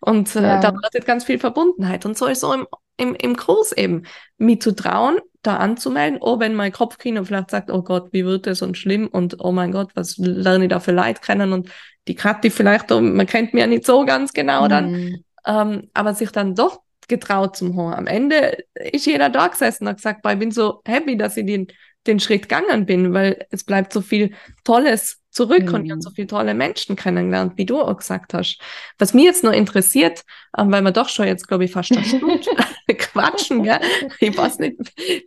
Und 0.00 0.34
äh, 0.36 0.42
ja. 0.42 0.60
da 0.60 0.72
wartet 0.72 1.04
ganz 1.04 1.24
viel 1.24 1.38
Verbundenheit. 1.38 2.06
Und 2.06 2.16
so 2.16 2.26
ist 2.26 2.40
so 2.40 2.52
im, 2.52 2.66
im, 2.96 3.14
im 3.14 3.36
Kurs 3.36 3.72
eben, 3.72 4.04
mich 4.38 4.62
zu 4.62 4.74
trauen, 4.74 5.18
da 5.42 5.56
anzumelden, 5.56 6.18
oh, 6.20 6.40
wenn 6.40 6.54
mein 6.54 6.72
Kopfkino 6.72 7.24
vielleicht 7.24 7.50
sagt, 7.50 7.70
oh 7.70 7.82
Gott, 7.82 8.12
wie 8.12 8.24
wird 8.24 8.46
das 8.46 8.62
und 8.62 8.76
schlimm 8.76 9.06
und 9.06 9.36
oh 9.38 9.52
mein 9.52 9.72
Gott, 9.72 9.90
was 9.94 10.16
lerne 10.18 10.64
ich 10.64 10.70
da 10.70 10.80
für 10.80 10.92
Leid 10.92 11.22
kennen 11.22 11.52
und 11.52 11.70
die 12.08 12.14
Kathi 12.14 12.50
vielleicht, 12.50 12.90
oh, 12.90 13.00
man 13.00 13.26
kennt 13.26 13.54
mir 13.54 13.60
ja 13.60 13.66
nicht 13.66 13.86
so 13.86 14.04
ganz 14.04 14.32
genau 14.32 14.66
dann, 14.66 14.90
mhm. 14.90 15.24
ähm, 15.46 15.90
aber 15.94 16.14
sich 16.14 16.32
dann 16.32 16.54
doch 16.54 16.80
getraut 17.08 17.56
zum 17.56 17.74
Hören. 17.74 17.94
Am 17.94 18.06
Ende 18.06 18.58
ist 18.74 19.06
jeder 19.06 19.30
da 19.30 19.48
gesessen 19.48 19.84
und 19.84 19.90
hat 19.90 19.96
gesagt, 19.96 20.22
boah, 20.22 20.32
ich 20.32 20.38
bin 20.38 20.50
so 20.50 20.82
happy, 20.86 21.16
dass 21.16 21.36
ich 21.36 21.46
den, 21.46 21.68
den 22.06 22.20
Schritt 22.20 22.42
gegangen 22.42 22.86
bin, 22.86 23.12
weil 23.14 23.46
es 23.50 23.64
bleibt 23.64 23.92
so 23.92 24.00
viel 24.00 24.34
Tolles 24.64 25.20
zurück 25.30 25.68
mhm. 25.68 25.74
und 25.74 25.84
ich 25.84 25.90
habe 25.90 26.02
so 26.02 26.10
viele 26.10 26.26
tolle 26.26 26.54
Menschen 26.54 26.96
kennengelernt, 26.96 27.54
wie 27.56 27.66
du 27.66 27.80
auch 27.80 27.96
gesagt 27.96 28.34
hast. 28.34 28.60
Was 28.98 29.14
mich 29.14 29.24
jetzt 29.24 29.44
nur 29.44 29.54
interessiert, 29.54 30.22
ähm, 30.56 30.70
weil 30.70 30.82
wir 30.82 30.92
doch 30.92 31.08
schon 31.08 31.26
jetzt, 31.26 31.48
glaube 31.48 31.64
ich, 31.64 31.72
fast 31.72 31.92
eine 31.92 32.04
Stunde 32.04 32.40
quatschen, 32.98 33.62
gell? 33.62 33.80
ich 34.20 34.36
weiß 34.36 34.58
nicht, 34.58 34.76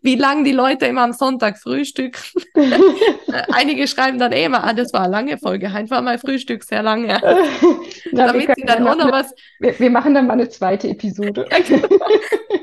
wie 0.02 0.16
lange 0.16 0.44
die 0.44 0.52
Leute 0.52 0.86
immer 0.86 1.04
am 1.04 1.14
Sonntag 1.14 1.58
frühstücken. 1.58 2.20
Einige 3.52 3.88
schreiben 3.88 4.18
dann 4.18 4.32
eh 4.32 4.46
immer, 4.46 4.64
ah, 4.64 4.74
das 4.74 4.94
war 4.94 5.02
eine 5.02 5.12
lange 5.12 5.38
Folge, 5.38 5.70
einfach 5.70 6.02
mal 6.02 6.18
Frühstück 6.18 6.64
sehr 6.64 6.84
lange. 6.84 7.08
Na, 8.12 8.28
Damit 8.28 8.52
sie 8.56 8.64
dann 8.64 8.88
auch 8.88 8.96
noch 8.96 9.12
was... 9.12 9.34
Wir, 9.60 9.78
wir, 9.80 9.90
machen 9.90 10.14
dann 10.14 10.28
mal 10.28 10.34
eine 10.34 10.50
zweite 10.50 10.90
Episode. 10.90 11.46
Genau. 11.68 11.88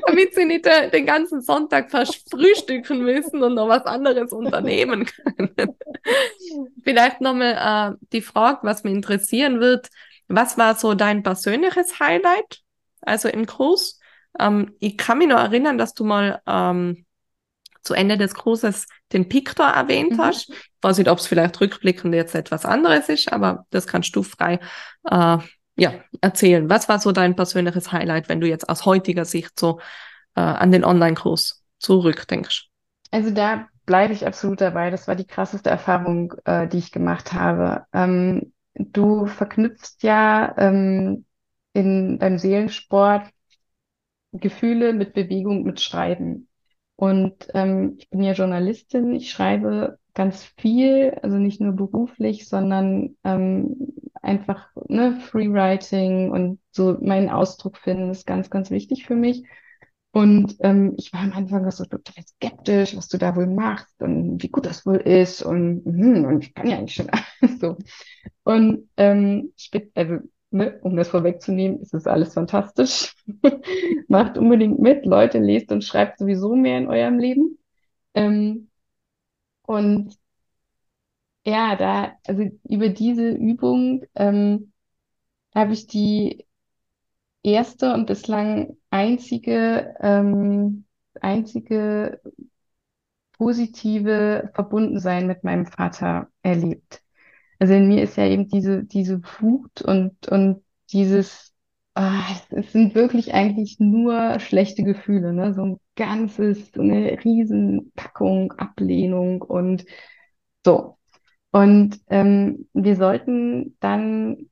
Damit 0.07 0.35
sie 0.35 0.45
nicht 0.45 0.65
äh, 0.65 0.89
den 0.89 1.05
ganzen 1.05 1.41
Sonntag 1.41 1.89
frühstücken 1.91 3.01
müssen 3.03 3.41
und 3.43 3.55
noch 3.55 3.69
was 3.69 3.85
anderes 3.85 4.31
unternehmen 4.31 5.05
können. 5.05 5.55
Vielleicht 6.83 7.21
noch 7.21 7.33
mal 7.33 7.93
äh, 7.93 8.05
die 8.11 8.21
Frage, 8.21 8.59
was 8.63 8.83
mich 8.83 8.93
interessieren 8.93 9.59
wird, 9.59 9.89
was 10.27 10.57
war 10.57 10.75
so 10.75 10.93
dein 10.93 11.23
persönliches 11.23 11.99
Highlight, 11.99 12.61
also 13.01 13.29
im 13.29 13.45
Kurs? 13.45 13.98
Ähm, 14.37 14.73
ich 14.79 14.97
kann 14.97 15.17
mich 15.17 15.27
noch 15.27 15.39
erinnern, 15.39 15.77
dass 15.77 15.93
du 15.93 16.03
mal 16.03 16.41
ähm, 16.45 17.05
zu 17.81 17.93
Ende 17.93 18.17
des 18.17 18.35
Kurses 18.35 18.87
den 19.13 19.29
Pictor 19.29 19.67
erwähnt 19.67 20.13
mhm. 20.13 20.21
hast. 20.21 20.49
Ich 20.49 20.69
weiß 20.81 20.97
nicht, 20.97 21.09
ob 21.09 21.19
es 21.19 21.27
vielleicht 21.27 21.59
rückblickend 21.59 22.13
jetzt 22.13 22.35
etwas 22.35 22.65
anderes 22.65 23.09
ist, 23.09 23.31
aber 23.31 23.65
das 23.69 23.87
kannst 23.87 24.15
du 24.15 24.23
frei 24.23 24.59
äh, 25.09 25.37
ja, 25.75 25.93
erzählen. 26.21 26.69
Was 26.69 26.89
war 26.89 26.99
so 26.99 27.11
dein 27.11 27.35
persönliches 27.35 27.91
Highlight, 27.91 28.29
wenn 28.29 28.41
du 28.41 28.47
jetzt 28.47 28.67
aus 28.69 28.85
heutiger 28.85 29.25
Sicht 29.25 29.59
so 29.59 29.79
äh, 30.35 30.41
an 30.41 30.71
den 30.71 30.83
Online-Kurs 30.83 31.63
zurückdenkst? 31.79 32.67
Also 33.11 33.31
da 33.31 33.67
bleibe 33.85 34.13
ich 34.13 34.27
absolut 34.27 34.61
dabei. 34.61 34.91
Das 34.91 35.07
war 35.07 35.15
die 35.15 35.25
krasseste 35.25 35.69
Erfahrung, 35.69 36.33
äh, 36.45 36.67
die 36.67 36.77
ich 36.77 36.91
gemacht 36.91 37.33
habe. 37.33 37.85
Ähm, 37.93 38.53
du 38.75 39.25
verknüpfst 39.25 40.03
ja 40.03 40.53
ähm, 40.57 41.25
in 41.73 42.19
deinem 42.19 42.37
Seelensport 42.37 43.23
Gefühle 44.31 44.93
mit 44.93 45.13
Bewegung, 45.13 45.63
mit 45.63 45.81
Schreiben. 45.81 46.47
Und 46.95 47.47
ähm, 47.53 47.95
ich 47.97 48.09
bin 48.09 48.21
ja 48.21 48.33
Journalistin, 48.33 49.13
ich 49.13 49.31
schreibe 49.31 49.99
ganz 50.13 50.43
viel, 50.57 51.17
also 51.21 51.37
nicht 51.37 51.61
nur 51.61 51.73
beruflich, 51.73 52.47
sondern 52.49 53.15
ähm, 53.23 53.93
einfach 54.21 54.69
ne, 54.89 55.19
Freewriting 55.21 56.31
und 56.31 56.59
so 56.71 56.97
meinen 57.01 57.29
Ausdruck 57.29 57.77
finden 57.77 58.09
ist 58.09 58.25
ganz, 58.27 58.49
ganz 58.49 58.69
wichtig 58.69 59.05
für 59.05 59.15
mich. 59.15 59.45
Und 60.11 60.55
ähm, 60.61 60.95
ich 60.97 61.13
war 61.13 61.21
am 61.21 61.33
Anfang 61.33 61.69
so 61.71 61.85
total 61.85 62.23
skeptisch, 62.25 62.97
was 62.97 63.07
du 63.09 63.17
da 63.17 63.35
wohl 63.35 63.45
machst 63.47 64.01
und 64.01 64.41
wie 64.41 64.49
gut 64.49 64.65
das 64.65 64.85
wohl 64.85 64.97
ist 64.97 65.43
und, 65.43 65.85
hm, 65.85 66.25
und 66.25 66.43
ich 66.43 66.53
kann 66.55 66.67
ja 66.67 66.77
eigentlich 66.77 66.95
schon 66.95 67.09
alles 67.41 67.59
so. 67.59 67.77
Und 68.43 68.89
ähm, 68.97 69.53
also, 69.93 70.17
ne, 70.51 70.79
um 70.81 70.95
das 70.95 71.09
vorwegzunehmen, 71.09 71.79
ist 71.81 71.93
es 71.93 72.07
alles 72.07 72.33
fantastisch. 72.33 73.15
Macht 74.07 74.37
unbedingt 74.37 74.79
mit, 74.79 75.05
Leute, 75.05 75.39
lest 75.39 75.71
und 75.71 75.83
schreibt 75.83 76.19
sowieso 76.19 76.55
mehr 76.55 76.77
in 76.77 76.87
eurem 76.87 77.19
Leben. 77.19 77.57
Ähm, 78.13 78.69
und 79.63 80.17
ja, 81.45 81.75
da, 81.75 82.13
also 82.27 82.43
über 82.67 82.89
diese 82.89 83.29
Übung 83.31 84.05
ähm, 84.15 84.71
habe 85.55 85.73
ich 85.73 85.87
die 85.87 86.45
erste 87.43 87.93
und 87.93 88.05
bislang 88.07 88.77
einzige, 88.89 89.95
ähm, 90.01 90.85
einzige 91.21 92.21
positive 93.37 94.51
Verbundensein 94.53 95.25
mit 95.27 95.43
meinem 95.43 95.65
Vater 95.65 96.29
erlebt. 96.41 97.01
Also 97.59 97.73
in 97.73 97.87
mir 97.87 98.03
ist 98.03 98.17
ja 98.17 98.25
eben 98.25 98.47
diese, 98.47 98.83
diese 98.85 99.21
Wut 99.39 99.81
und, 99.81 100.27
und 100.29 100.63
dieses, 100.91 101.53
ah, 101.95 102.23
es 102.51 102.71
sind 102.71 102.95
wirklich 102.95 103.33
eigentlich 103.33 103.79
nur 103.79 104.39
schlechte 104.39 104.83
Gefühle, 104.83 105.33
ne? 105.33 105.53
So 105.53 105.63
ein 105.63 105.79
ganzes, 105.95 106.71
so 106.73 106.81
eine 106.81 107.23
Riesenpackung 107.23 108.53
Ablehnung 108.53 109.41
und 109.41 109.85
so. 110.65 110.97
Und 111.51 111.99
ähm, 112.09 112.67
wir 112.73 112.95
sollten 112.95 113.77
dann 113.79 114.49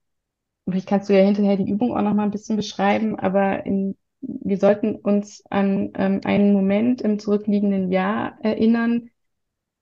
vielleicht 0.70 0.88
kannst 0.88 1.10
du 1.10 1.18
ja 1.18 1.24
hinterher 1.24 1.58
die 1.58 1.70
Übung 1.70 1.96
auch 1.96 2.02
noch 2.02 2.14
mal 2.14 2.24
ein 2.24 2.32
bisschen 2.32 2.56
beschreiben, 2.58 3.18
aber 3.20 3.66
in, 3.66 3.96
wir 4.22 4.58
sollten 4.58 4.96
uns 4.96 5.44
an 5.50 5.92
ähm, 5.96 6.22
einen 6.26 6.54
Moment 6.54 7.02
im 7.02 7.20
zurückliegenden 7.20 7.92
Jahr 7.92 8.38
erinnern, 8.42 9.10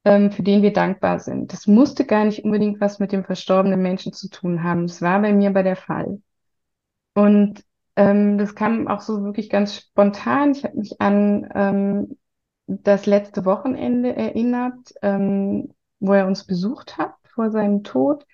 für 0.06 0.44
den 0.44 0.62
wir 0.62 0.72
dankbar 0.72 1.20
sind. 1.20 1.52
Das 1.52 1.66
musste 1.66 2.06
gar 2.06 2.26
nicht 2.26 2.44
unbedingt 2.46 2.80
was 2.80 3.00
mit 3.00 3.12
dem 3.12 3.26
verstorbenen 3.26 3.82
Menschen 3.82 4.14
zu 4.14 4.30
tun 4.30 4.64
haben. 4.64 4.86
Das 4.86 5.02
war 5.02 5.20
bei 5.20 5.34
mir 5.34 5.52
bei 5.52 5.64
der 5.64 5.76
Fall. 5.76 6.22
Und 7.16 7.64
ähm, 7.96 8.38
das 8.38 8.56
kam 8.56 8.88
auch 8.88 9.02
so 9.02 9.24
wirklich 9.24 9.50
ganz 9.50 9.76
spontan. 9.76 10.52
Ich 10.52 10.64
habe 10.64 10.78
mich 10.78 11.02
an 11.02 11.50
ähm, 11.56 12.18
das 12.68 13.06
letzte 13.06 13.46
Wochenende 13.46 14.16
erinnert, 14.16 14.94
ähm, 15.02 15.74
wo 16.00 16.14
er 16.14 16.28
uns 16.28 16.46
besucht 16.46 16.98
hat 16.98 17.16
vor 17.34 17.52
seinem 17.52 17.84
Tod. 17.84 18.26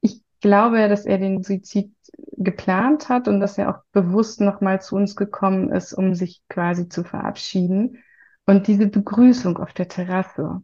Ich 0.00 0.22
glaube, 0.40 0.88
dass 0.88 1.06
er 1.06 1.18
den 1.18 1.42
Suizid 1.42 1.94
geplant 2.36 3.08
hat 3.08 3.28
und 3.28 3.40
dass 3.40 3.58
er 3.58 3.70
auch 3.70 3.82
bewusst 3.92 4.40
nochmal 4.40 4.82
zu 4.82 4.96
uns 4.96 5.16
gekommen 5.16 5.70
ist, 5.70 5.92
um 5.92 6.14
sich 6.14 6.42
quasi 6.48 6.88
zu 6.88 7.04
verabschieden. 7.04 8.02
Und 8.46 8.66
diese 8.66 8.88
Begrüßung 8.88 9.58
auf 9.58 9.72
der 9.72 9.88
Terrasse, 9.88 10.62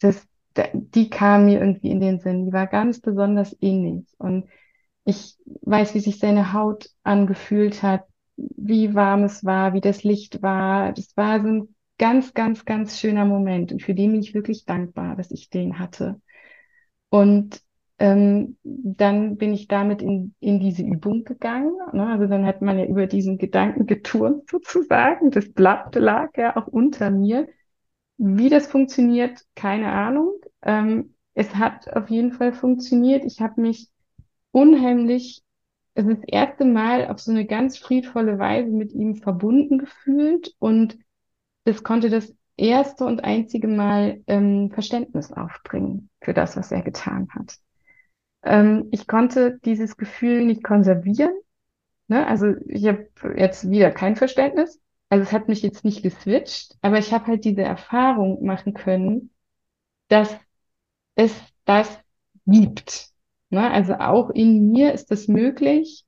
das, 0.00 0.26
die 0.74 1.10
kam 1.10 1.46
mir 1.46 1.60
irgendwie 1.60 1.90
in 1.90 2.00
den 2.00 2.20
Sinn. 2.20 2.46
Die 2.46 2.52
war 2.52 2.66
ganz 2.66 3.00
besonders 3.00 3.56
ähnlich. 3.60 4.06
Und 4.18 4.48
ich 5.04 5.36
weiß, 5.62 5.94
wie 5.94 6.00
sich 6.00 6.18
seine 6.18 6.52
Haut 6.52 6.90
angefühlt 7.02 7.82
hat, 7.82 8.04
wie 8.36 8.94
warm 8.94 9.24
es 9.24 9.44
war, 9.44 9.74
wie 9.74 9.80
das 9.80 10.04
Licht 10.04 10.42
war. 10.42 10.92
Das 10.92 11.16
war 11.16 11.40
so 11.42 11.48
ein 11.48 11.74
ganz, 11.98 12.34
ganz, 12.34 12.64
ganz 12.64 12.98
schöner 12.98 13.24
Moment 13.26 13.72
und 13.72 13.82
für 13.82 13.94
den 13.94 14.12
bin 14.12 14.20
ich 14.22 14.34
wirklich 14.34 14.64
dankbar, 14.64 15.16
dass 15.16 15.30
ich 15.30 15.50
den 15.50 15.78
hatte. 15.78 16.20
Und 17.10 17.60
ähm, 17.98 18.56
dann 18.62 19.36
bin 19.36 19.52
ich 19.52 19.68
damit 19.68 20.00
in, 20.00 20.34
in 20.40 20.60
diese 20.60 20.82
Übung 20.82 21.24
gegangen. 21.24 21.74
Ne? 21.92 22.06
Also 22.06 22.26
dann 22.26 22.46
hat 22.46 22.62
man 22.62 22.78
ja 22.78 22.86
über 22.86 23.06
diesen 23.06 23.36
Gedanken 23.38 23.86
geturnt 23.86 24.48
sozusagen. 24.50 25.30
Das 25.30 25.52
Blatt 25.52 25.94
lag 25.94 26.30
ja 26.36 26.56
auch 26.56 26.66
unter 26.66 27.10
mir. 27.10 27.48
Wie 28.22 28.50
das 28.50 28.66
funktioniert, 28.66 29.46
keine 29.54 29.90
Ahnung. 29.90 30.34
Ähm, 30.60 31.14
es 31.32 31.54
hat 31.54 31.90
auf 31.96 32.10
jeden 32.10 32.32
Fall 32.32 32.52
funktioniert. 32.52 33.24
Ich 33.24 33.40
habe 33.40 33.62
mich 33.62 33.88
unheimlich, 34.50 35.42
es 35.94 36.04
ist 36.04 36.18
das 36.18 36.28
erste 36.28 36.66
Mal 36.66 37.08
auf 37.08 37.18
so 37.18 37.30
eine 37.30 37.46
ganz 37.46 37.78
friedvolle 37.78 38.38
Weise 38.38 38.70
mit 38.72 38.92
ihm 38.92 39.16
verbunden 39.16 39.78
gefühlt 39.78 40.54
und 40.58 40.98
das 41.64 41.82
konnte 41.82 42.10
das 42.10 42.34
erste 42.58 43.06
und 43.06 43.24
einzige 43.24 43.68
Mal 43.68 44.22
ähm, 44.26 44.70
Verständnis 44.70 45.32
aufbringen 45.32 46.10
für 46.20 46.34
das, 46.34 46.58
was 46.58 46.70
er 46.72 46.82
getan 46.82 47.28
hat. 47.34 47.56
Ähm, 48.42 48.88
ich 48.90 49.06
konnte 49.06 49.58
dieses 49.64 49.96
Gefühl 49.96 50.44
nicht 50.44 50.62
konservieren. 50.62 51.32
Ne? 52.08 52.26
Also 52.26 52.54
ich 52.66 52.86
habe 52.86 53.08
jetzt 53.34 53.70
wieder 53.70 53.90
kein 53.90 54.16
Verständnis. 54.16 54.78
Also 55.10 55.24
es 55.24 55.32
hat 55.32 55.48
mich 55.48 55.62
jetzt 55.62 55.84
nicht 55.84 56.02
geswitcht, 56.02 56.76
aber 56.82 56.98
ich 56.98 57.12
habe 57.12 57.26
halt 57.26 57.44
diese 57.44 57.62
Erfahrung 57.62 58.44
machen 58.44 58.74
können, 58.74 59.30
dass 60.08 60.36
es 61.16 61.34
das 61.66 62.00
gibt. 62.46 63.10
Ne? 63.50 63.70
Also 63.70 63.94
auch 63.96 64.30
in 64.30 64.72
mir 64.72 64.92
ist 64.94 65.12
es 65.12 65.28
möglich, 65.28 66.06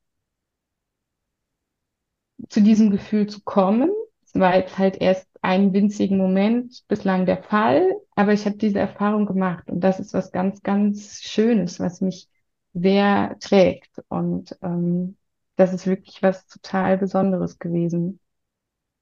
zu 2.48 2.60
diesem 2.62 2.90
Gefühl 2.90 3.26
zu 3.28 3.40
kommen. 3.42 3.90
Es 4.24 4.34
war 4.34 4.56
jetzt 4.56 4.78
halt 4.78 4.96
erst 5.00 5.28
einen 5.42 5.72
winzigen 5.72 6.18
Moment 6.18 6.84
bislang 6.88 7.26
der 7.26 7.42
Fall, 7.42 7.90
aber 8.14 8.32
ich 8.32 8.46
habe 8.46 8.56
diese 8.56 8.78
Erfahrung 8.78 9.26
gemacht 9.26 9.68
und 9.70 9.80
das 9.80 10.00
ist 10.00 10.14
was 10.14 10.32
ganz, 10.32 10.62
ganz 10.62 11.20
Schönes, 11.22 11.80
was 11.80 12.00
mich 12.00 12.28
sehr 12.74 13.36
trägt 13.40 13.90
und 14.08 14.56
ähm, 14.62 15.16
das 15.56 15.72
ist 15.74 15.86
wirklich 15.86 16.22
was 16.22 16.46
total 16.46 16.96
Besonderes 16.98 17.58
gewesen. 17.58 18.20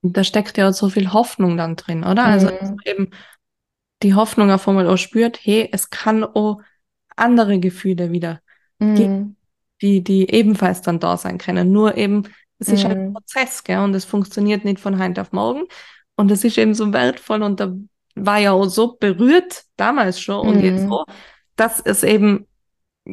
Da 0.02 0.24
steckt 0.24 0.56
ja 0.56 0.68
auch 0.68 0.72
so 0.72 0.88
viel 0.88 1.12
Hoffnung 1.12 1.56
dann 1.56 1.76
drin, 1.76 2.04
oder? 2.04 2.24
Also, 2.24 2.46
mhm. 2.46 2.58
Also 2.60 2.76
eben 2.84 3.10
die 4.02 4.14
Hoffnung 4.14 4.50
auf 4.50 4.66
einmal 4.66 4.88
auch 4.88 4.96
spürt, 4.96 5.38
hey, 5.42 5.68
es 5.72 5.90
kann 5.90 6.24
auch 6.24 6.62
andere 7.16 7.58
Gefühle 7.60 8.12
wieder 8.12 8.40
mhm. 8.78 8.94
geben, 8.94 9.36
die, 9.82 10.02
die 10.02 10.30
ebenfalls 10.30 10.80
dann 10.82 11.00
da 11.00 11.16
sein 11.16 11.38
können. 11.38 11.70
Nur 11.70 11.96
eben, 11.96 12.24
es 12.58 12.68
ist 12.68 12.84
halt 12.84 12.98
ein 12.98 13.08
mhm. 13.08 13.14
Prozess, 13.14 13.64
gell? 13.64 13.80
Und 13.80 13.94
es 13.94 14.04
funktioniert 14.04 14.64
nicht 14.64 14.80
von 14.80 14.98
heute 15.02 15.20
auf 15.20 15.32
morgen. 15.32 15.64
Und 16.16 16.30
es 16.30 16.44
ist 16.44 16.58
eben 16.58 16.74
so 16.74 16.92
wertvoll 16.92 17.42
und 17.42 17.60
da 17.60 17.74
war 18.14 18.38
ja 18.38 18.52
auch 18.52 18.66
so 18.66 18.96
berührt, 18.96 19.64
damals 19.76 20.20
schon 20.20 20.46
und 20.46 20.60
jetzt 20.62 20.84
mhm. 20.84 20.92
auch, 20.92 21.06
dass 21.56 21.80
es 21.80 22.02
eben 22.02 22.46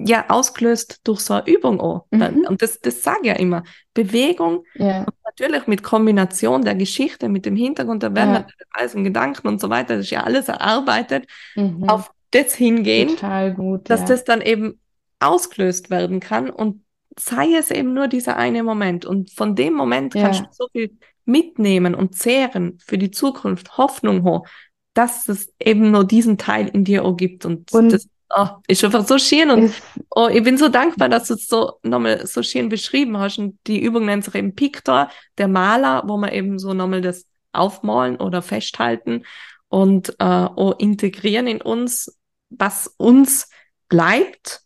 ja 0.06 0.26
ausgelöst 0.30 1.02
durch 1.04 1.22
so 1.22 1.36
eine 1.36 1.48
Übung 1.48 1.80
auch. 1.80 2.06
Mhm. 2.12 2.45
Und 2.48 2.62
das, 2.62 2.80
das 2.80 3.04
sage 3.04 3.20
ich 3.22 3.28
ja 3.28 3.34
immer. 3.34 3.64
Bewegung, 3.93 4.64
ja. 4.76 5.06
natürlich 5.26 5.68
mit 5.68 5.84
Kombination 5.84 6.64
der 6.64 6.76
Geschichte, 6.76 7.30
mit 7.30 7.45
dem 7.45 7.56
Hintergrund, 7.56 8.04
da 8.04 8.14
werden 8.14 8.34
ja. 8.34 8.48
alles 8.72 8.93
in 8.93 9.04
Gedanken 9.04 9.48
und 9.48 9.60
so 9.60 9.70
weiter, 9.70 9.95
das 9.95 10.06
ist 10.06 10.12
ja 10.12 10.24
alles 10.24 10.48
erarbeitet, 10.50 11.28
mhm. 11.56 11.88
auf 11.88 12.12
das 12.32 12.54
hingehen, 12.54 13.16
gut, 13.56 13.89
dass 13.89 14.02
ja. 14.02 14.06
das 14.08 14.24
dann 14.24 14.41
eben 14.41 14.80
ausgelöst 15.20 15.89
werden 15.89 16.20
kann 16.20 16.50
und 16.50 16.84
sei 17.20 17.56
es 17.56 17.72
eben 17.72 17.93
nur 17.93 18.08
dieser 18.08 18.38
eine 18.38 18.64
Moment. 18.64 19.06
Und 19.06 19.32
von 19.32 19.56
dem 19.56 19.74
Moment 19.74 20.14
kannst 20.14 20.41
du 20.41 20.48
so 20.52 20.68
viel 20.72 20.98
mitnehmen 21.26 21.95
und 21.95 22.16
zehren 22.16 22.78
für 22.86 22.98
die 22.98 23.12
Zukunft, 23.12 23.78
Hoffnung 23.78 24.24
hoch, 24.24 24.45
dass 24.93 25.28
es 25.28 25.54
eben 25.60 25.91
nur 25.91 26.06
diesen 26.06 26.38
Teil 26.38 26.68
in 26.68 26.84
dir 26.84 27.06
auch 27.06 27.16
gibt. 27.16 27.45
Und, 27.45 27.72
und 27.74 27.91
das 27.91 28.08
oh, 28.36 28.47
ist 28.67 28.84
einfach 28.84 29.05
so 29.05 29.17
schön. 29.17 29.49
Und 29.49 29.73
oh, 30.11 30.28
ich 30.32 30.43
bin 30.43 30.57
so 30.57 30.69
dankbar, 30.69 31.09
dass 31.09 31.28
du 31.28 31.36
es 31.36 31.47
so 31.47 31.80
nochmal 31.84 32.25
so 32.25 32.43
schön 32.43 32.69
beschrieben 32.69 33.17
hast. 33.17 33.39
Und 33.39 33.57
die 33.67 33.82
Übung 33.82 34.05
nennt 34.05 34.25
sich 34.25 34.36
eben 34.36 34.55
Pictor, 34.55 35.09
der 35.38 35.47
Maler, 35.47 36.03
wo 36.05 36.17
man 36.17 36.32
eben 36.32 36.59
so 36.59 36.73
nochmal 36.73 37.01
das 37.01 37.25
aufmalen 37.53 38.17
oder 38.17 38.41
festhalten 38.41 39.23
und 39.69 40.15
äh, 40.19 40.23
auch 40.23 40.78
integrieren 40.80 41.47
in 41.47 41.61
uns, 41.61 42.17
was 42.49 42.93
uns 42.97 43.49
bleibt, 43.89 44.61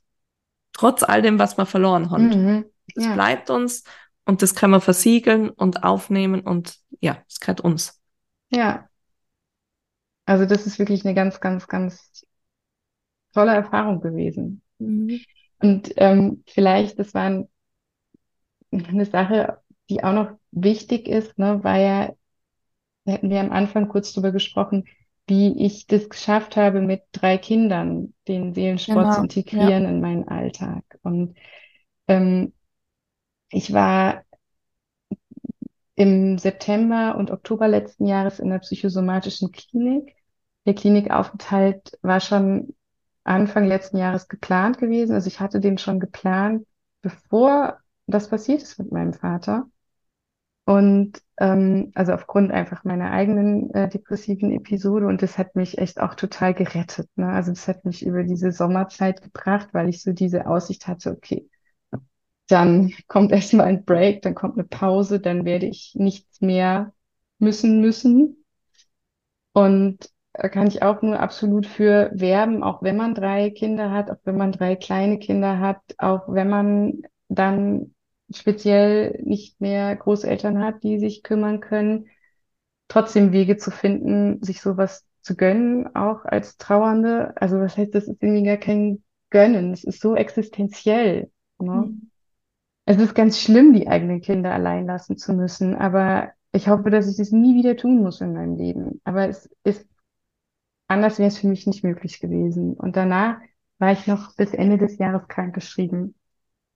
trotz 0.73 1.03
all 1.03 1.21
dem, 1.21 1.39
was 1.39 1.57
wir 1.57 1.65
verloren 1.65 2.11
haben. 2.11 2.29
Mhm, 2.29 2.65
es 2.95 3.05
ja. 3.05 3.13
bleibt 3.13 3.49
uns 3.49 3.83
und 4.25 4.41
das 4.41 4.55
können 4.55 4.73
wir 4.73 4.81
versiegeln 4.81 5.49
und 5.49 5.83
aufnehmen 5.83 6.41
und 6.41 6.75
ja, 6.99 7.23
es 7.27 7.39
gehört 7.39 7.61
uns. 7.61 7.99
Ja. 8.49 8.87
Also 10.25 10.45
das 10.45 10.67
ist 10.67 10.77
wirklich 10.77 11.03
eine 11.03 11.15
ganz, 11.15 11.39
ganz, 11.39 11.67
ganz 11.67 12.25
tolle 13.33 13.53
Erfahrung 13.53 14.01
gewesen. 14.01 14.61
Mhm. 14.79 15.19
Und 15.59 15.93
ähm, 15.97 16.43
vielleicht, 16.47 16.99
das 16.99 17.13
war 17.13 17.45
eine 18.71 19.05
Sache, 19.05 19.59
die 19.89 20.03
auch 20.03 20.13
noch 20.13 20.31
wichtig 20.51 21.07
ist, 21.07 21.37
ne, 21.37 21.63
war 21.63 21.77
ja, 21.77 22.13
da 23.05 23.11
hätten 23.13 23.29
wir 23.29 23.39
am 23.39 23.51
Anfang 23.51 23.87
kurz 23.87 24.13
drüber 24.13 24.31
gesprochen, 24.31 24.85
wie 25.27 25.65
ich 25.65 25.87
das 25.87 26.09
geschafft 26.09 26.55
habe, 26.55 26.81
mit 26.81 27.03
drei 27.11 27.37
Kindern 27.37 28.13
den 28.27 28.53
Seelensport 28.53 28.97
genau. 28.97 29.15
zu 29.15 29.21
integrieren 29.21 29.83
ja. 29.83 29.89
in 29.89 30.01
meinen 30.01 30.27
Alltag. 30.27 30.83
Und 31.03 31.35
ähm, 32.07 32.53
ich 33.49 33.71
war 33.73 34.23
im 35.95 36.37
September 36.37 37.15
und 37.17 37.31
Oktober 37.31 37.67
letzten 37.67 38.07
Jahres 38.07 38.39
in 38.39 38.49
der 38.49 38.59
psychosomatischen 38.59 39.51
Klinik. 39.51 40.15
Der 40.65 40.73
Klinikaufenthalt 40.73 41.97
war 42.01 42.19
schon 42.19 42.73
Anfang 43.23 43.65
letzten 43.65 43.97
Jahres 43.97 44.27
geplant 44.27 44.77
gewesen. 44.79 45.13
Also 45.13 45.27
ich 45.27 45.39
hatte 45.39 45.59
den 45.59 45.77
schon 45.77 45.99
geplant, 45.99 46.65
bevor 47.01 47.79
das 48.07 48.29
passiert 48.29 48.61
ist 48.61 48.79
mit 48.79 48.91
meinem 48.91 49.13
Vater. 49.13 49.67
Und 50.65 51.21
ähm, 51.37 51.91
also 51.95 52.13
aufgrund 52.13 52.51
einfach 52.51 52.83
meiner 52.83 53.11
eigenen 53.11 53.73
äh, 53.73 53.89
depressiven 53.89 54.51
Episode. 54.51 55.07
Und 55.07 55.21
das 55.21 55.37
hat 55.37 55.55
mich 55.55 55.77
echt 55.77 55.99
auch 55.99 56.15
total 56.15 56.53
gerettet. 56.53 57.09
Ne? 57.15 57.27
Also 57.27 57.51
das 57.51 57.67
hat 57.67 57.83
mich 57.85 58.05
über 58.05 58.23
diese 58.23 58.51
Sommerzeit 58.51 59.21
gebracht, 59.21 59.69
weil 59.73 59.89
ich 59.89 60.01
so 60.01 60.13
diese 60.13 60.45
Aussicht 60.45 60.87
hatte, 60.87 61.11
okay, 61.11 61.49
dann 62.47 62.93
kommt 63.07 63.31
erstmal 63.31 63.67
ein 63.67 63.85
Break, 63.85 64.21
dann 64.21 64.35
kommt 64.35 64.57
eine 64.57 64.67
Pause, 64.67 65.19
dann 65.19 65.45
werde 65.45 65.65
ich 65.67 65.93
nichts 65.95 66.41
mehr 66.41 66.93
müssen 67.39 67.81
müssen. 67.81 68.45
Und 69.53 70.09
kann 70.33 70.67
ich 70.67 70.81
auch 70.81 71.01
nur 71.01 71.19
absolut 71.19 71.65
für 71.65 72.09
werben, 72.13 72.63
auch 72.63 72.81
wenn 72.81 72.97
man 72.97 73.13
drei 73.13 73.49
Kinder 73.49 73.91
hat, 73.91 74.09
auch 74.09 74.19
wenn 74.23 74.37
man 74.37 74.51
drei 74.51 74.75
kleine 74.75 75.19
Kinder 75.19 75.59
hat, 75.59 75.81
auch 75.97 76.23
wenn 76.27 76.49
man 76.49 77.01
dann 77.27 77.93
speziell 78.33 79.19
nicht 79.23 79.59
mehr 79.59 79.95
Großeltern 79.95 80.63
hat, 80.63 80.83
die 80.83 80.99
sich 80.99 81.23
kümmern 81.23 81.59
können, 81.59 82.07
trotzdem 82.87 83.31
Wege 83.31 83.57
zu 83.57 83.71
finden, 83.71 84.41
sich 84.43 84.61
sowas 84.61 85.05
zu 85.21 85.35
gönnen, 85.35 85.95
auch 85.95 86.25
als 86.25 86.57
Trauernde. 86.57 87.33
Also 87.35 87.59
was 87.59 87.77
heißt, 87.77 87.93
das 87.93 88.07
ist 88.07 88.21
irgendwie 88.21 88.43
gar 88.43 88.57
kein 88.57 89.03
Gönnen, 89.29 89.71
es 89.71 89.83
ist 89.83 90.01
so 90.01 90.15
existenziell. 90.15 91.29
Ne? 91.59 91.71
Mhm. 91.71 92.09
Es 92.85 92.97
ist 92.97 93.15
ganz 93.15 93.39
schlimm, 93.39 93.73
die 93.73 93.87
eigenen 93.87 94.21
Kinder 94.21 94.51
allein 94.51 94.85
lassen 94.85 95.17
zu 95.17 95.33
müssen, 95.33 95.75
aber 95.75 96.31
ich 96.51 96.67
hoffe, 96.67 96.89
dass 96.89 97.09
ich 97.09 97.17
das 97.17 97.31
nie 97.31 97.55
wieder 97.55 97.77
tun 97.77 98.01
muss 98.01 98.19
in 98.21 98.33
meinem 98.33 98.57
Leben. 98.57 98.99
Aber 99.03 99.29
es 99.29 99.49
ist, 99.63 99.87
anders 100.91 101.19
wäre 101.19 101.29
es 101.29 101.39
für 101.39 101.47
mich 101.47 101.67
nicht 101.67 101.83
möglich 101.83 102.19
gewesen. 102.19 102.73
Und 102.75 102.95
danach 102.95 103.39
war 103.79 103.91
ich 103.91 104.07
noch 104.07 104.35
bis 104.35 104.53
Ende 104.53 104.77
des 104.77 104.97
Jahres 104.97 105.27
krankgeschrieben. 105.27 106.15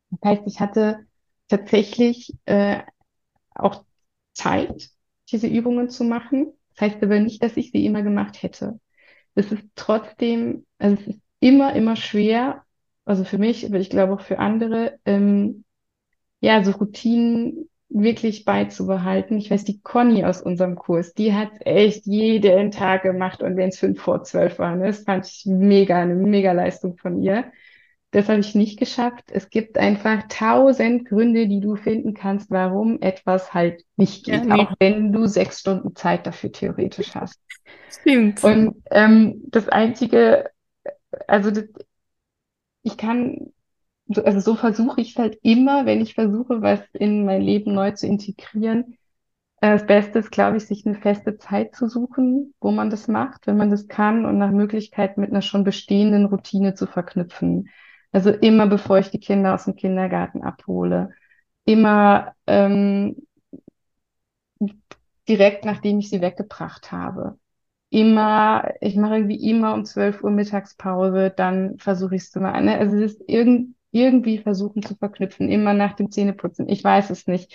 Das 0.10 0.20
heißt, 0.32 0.44
ich 0.48 0.60
hatte 0.60 1.06
tatsächlich 1.48 2.34
äh, 2.46 2.82
auch 3.54 3.86
Zeit, 4.34 4.90
diese 5.32 5.48
Übungen 5.48 5.90
zu 5.90 6.04
machen. 6.04 6.54
Das 6.74 6.82
heißt 6.82 7.04
aber 7.04 7.20
nicht, 7.20 7.44
dass 7.44 7.58
ich 7.58 7.72
sie 7.72 7.86
immer 7.86 8.04
gemacht 8.04 8.42
hätte. 8.42 8.80
Es 9.36 9.52
ist 9.52 9.64
trotzdem, 9.76 10.66
also 10.78 10.96
es 11.02 11.08
ist 11.08 11.22
immer, 11.40 11.76
immer 11.76 11.96
schwer, 11.96 12.64
also 13.06 13.24
für 13.24 13.38
mich, 13.38 13.66
aber 13.66 13.80
ich 13.80 13.90
glaube 13.90 14.14
auch 14.14 14.22
für 14.22 14.40
andere, 14.40 15.00
ähm, 15.06 15.66
ja, 16.40 16.64
so 16.64 16.72
Routinen 16.72 17.70
wirklich 17.90 18.45
beizubehalten. 18.45 19.38
Ich 19.38 19.52
weiß, 19.52 19.64
die 19.64 19.82
Conny 19.82 20.26
aus 20.26 20.41
unserem 20.41 20.76
Kurs, 20.76 21.14
die 21.14 21.34
hat 21.34 21.52
echt 21.62 22.06
jeden 22.06 22.72
Tag 22.72 23.03
gemacht 23.03 23.41
und 23.41 23.57
wenn 23.57 23.70
es 23.70 23.80
fünf 23.80 24.02
vor 24.02 24.24
zwölf 24.24 24.60
war, 24.60 24.76
ne, 24.76 24.88
das 24.88 25.03
fand 25.03 25.26
ich 25.28 25.45
mega, 25.45 26.02
eine 26.02 26.16
mega 26.16 26.52
Leistung 26.52 26.98
von 26.98 27.22
ihr. 27.22 27.45
Das 28.12 28.30
habe 28.30 28.40
ich 28.40 28.56
nicht 28.56 28.80
geschafft. 28.80 29.26
Es 29.32 29.49
gibt 29.49 29.78
einfach 29.78 30.24
tausend 30.30 31.06
Gründe, 31.06 31.48
die 31.48 31.60
du 31.60 31.76
finden 31.76 32.14
kannst, 32.14 32.49
warum 32.49 33.02
etwas 33.02 33.53
halt 33.53 33.84
nicht 33.98 34.26
geht, 34.26 34.45
ja, 34.45 34.56
nee. 34.56 34.62
auch 34.62 34.74
wenn 34.80 35.12
du 35.12 35.28
sechs 35.28 35.60
Stunden 35.60 35.95
Zeit 35.95 36.26
dafür 36.26 36.52
theoretisch 36.52 37.14
hast. 37.14 37.40
Stimmt. 37.90 38.44
Und 38.44 38.82
ähm, 38.91 39.41
das 39.48 39.68
Einzige, 39.68 40.49
also 41.28 41.52
das, 41.52 41.66
ich 42.84 42.98
kann 42.98 43.52
also 44.14 44.40
so 44.40 44.56
versuche 44.56 45.02
ich 45.02 45.11
es 45.11 45.18
halt 45.18 45.40
immer, 45.41 45.86
wenn 45.86 46.02
ich 46.02 46.14
versuche, 46.14 46.61
was 46.61 46.80
in 46.94 47.26
mein 47.26 47.41
Leben 47.41 47.73
neu 47.73 47.91
zu 47.91 48.07
integrieren. 48.07 48.98
Äh, 49.61 49.72
das 49.73 49.86
Beste 49.88 50.19
ist, 50.19 50.32
glaube 50.32 50.57
ich, 50.57 50.65
sich 50.68 50.86
eine 50.86 50.95
feste 50.95 51.38
Zeit 51.38 51.76
zu 51.76 51.88
suchen, 51.88 52.53
wo 52.61 52.72
man 52.72 52.90
das 52.90 53.07
macht, 53.07 53.48
wenn 53.48 53.57
man 53.57 53.72
das 53.72 53.88
kann 53.88 54.26
und 54.26 54.38
nach 54.38 54.52
Möglichkeit 54.52 55.18
mit 55.18 55.32
einer 55.32 55.41
schon 55.41 55.64
bestehenden 55.64 56.26
Routine 56.26 56.76
zu 56.76 56.88
verknüpfen. 56.88 57.69
Also 58.11 58.32
immer 58.32 58.68
bevor 58.68 58.99
ich 58.99 59.10
die 59.11 59.19
Kinder 59.19 59.56
aus 59.56 59.65
dem 59.65 59.76
Kindergarten 59.76 60.44
abhole, 60.44 61.10
immer 61.65 62.34
ähm, 62.48 63.15
direkt 65.27 65.65
nachdem 65.65 65.99
ich 65.99 66.10
sie 66.10 66.22
weggebracht 66.22 66.91
habe. 66.91 67.38
Immer, 67.90 68.73
ich 68.82 68.95
mache 68.95 69.15
irgendwie 69.15 69.49
immer 69.49 69.73
um 69.73 69.86
12 69.86 70.23
Uhr 70.23 70.32
Mittagspause, 70.32 71.34
dann 71.36 71.77
versuche 71.77 72.15
ich 72.15 72.23
es 72.23 72.32
zu 72.32 72.40
machen. 72.41 72.68
Also 72.68 72.98
es 72.98 73.14
ist 73.14 73.23
irgend, 73.30 73.75
irgendwie 73.96 74.40
versuchen 74.40 74.84
zu 74.84 74.96
verknüpfen, 74.96 75.50
immer 75.50 75.74
nach 75.74 75.94
dem 75.94 76.12
Zähneputzen. 76.12 76.70
Ich 76.70 76.84
weiß 76.84 77.10
es 77.10 77.28
nicht. 77.28 77.54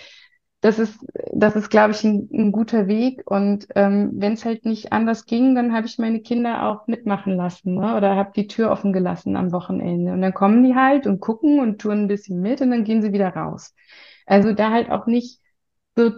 Das 0.61 0.77
ist, 0.77 0.99
das 1.33 1.55
ist, 1.55 1.69
glaube 1.69 1.93
ich, 1.93 2.03
ein, 2.03 2.29
ein 2.31 2.51
guter 2.51 2.87
Weg. 2.87 3.23
Und 3.25 3.67
ähm, 3.75 4.11
wenn 4.13 4.33
es 4.33 4.45
halt 4.45 4.65
nicht 4.65 4.91
anders 4.91 5.25
ging, 5.25 5.55
dann 5.55 5.73
habe 5.73 5.87
ich 5.87 5.97
meine 5.97 6.21
Kinder 6.21 6.67
auch 6.67 6.87
mitmachen 6.87 7.35
lassen 7.35 7.75
ne? 7.75 7.95
oder 7.95 8.15
habe 8.15 8.31
die 8.35 8.47
Tür 8.47 8.71
offen 8.71 8.93
gelassen 8.93 9.35
am 9.35 9.51
Wochenende. 9.51 10.13
Und 10.13 10.21
dann 10.21 10.33
kommen 10.33 10.63
die 10.63 10.75
halt 10.75 11.07
und 11.07 11.19
gucken 11.19 11.59
und 11.59 11.79
tun 11.81 12.03
ein 12.03 12.07
bisschen 12.07 12.41
mit 12.41 12.61
und 12.61 12.71
dann 12.71 12.83
gehen 12.83 13.01
sie 13.01 13.13
wieder 13.13 13.29
raus. 13.29 13.73
Also 14.27 14.53
da 14.53 14.71
halt 14.71 14.91
auch 14.91 15.07
nicht 15.07 15.39
so 15.95 16.11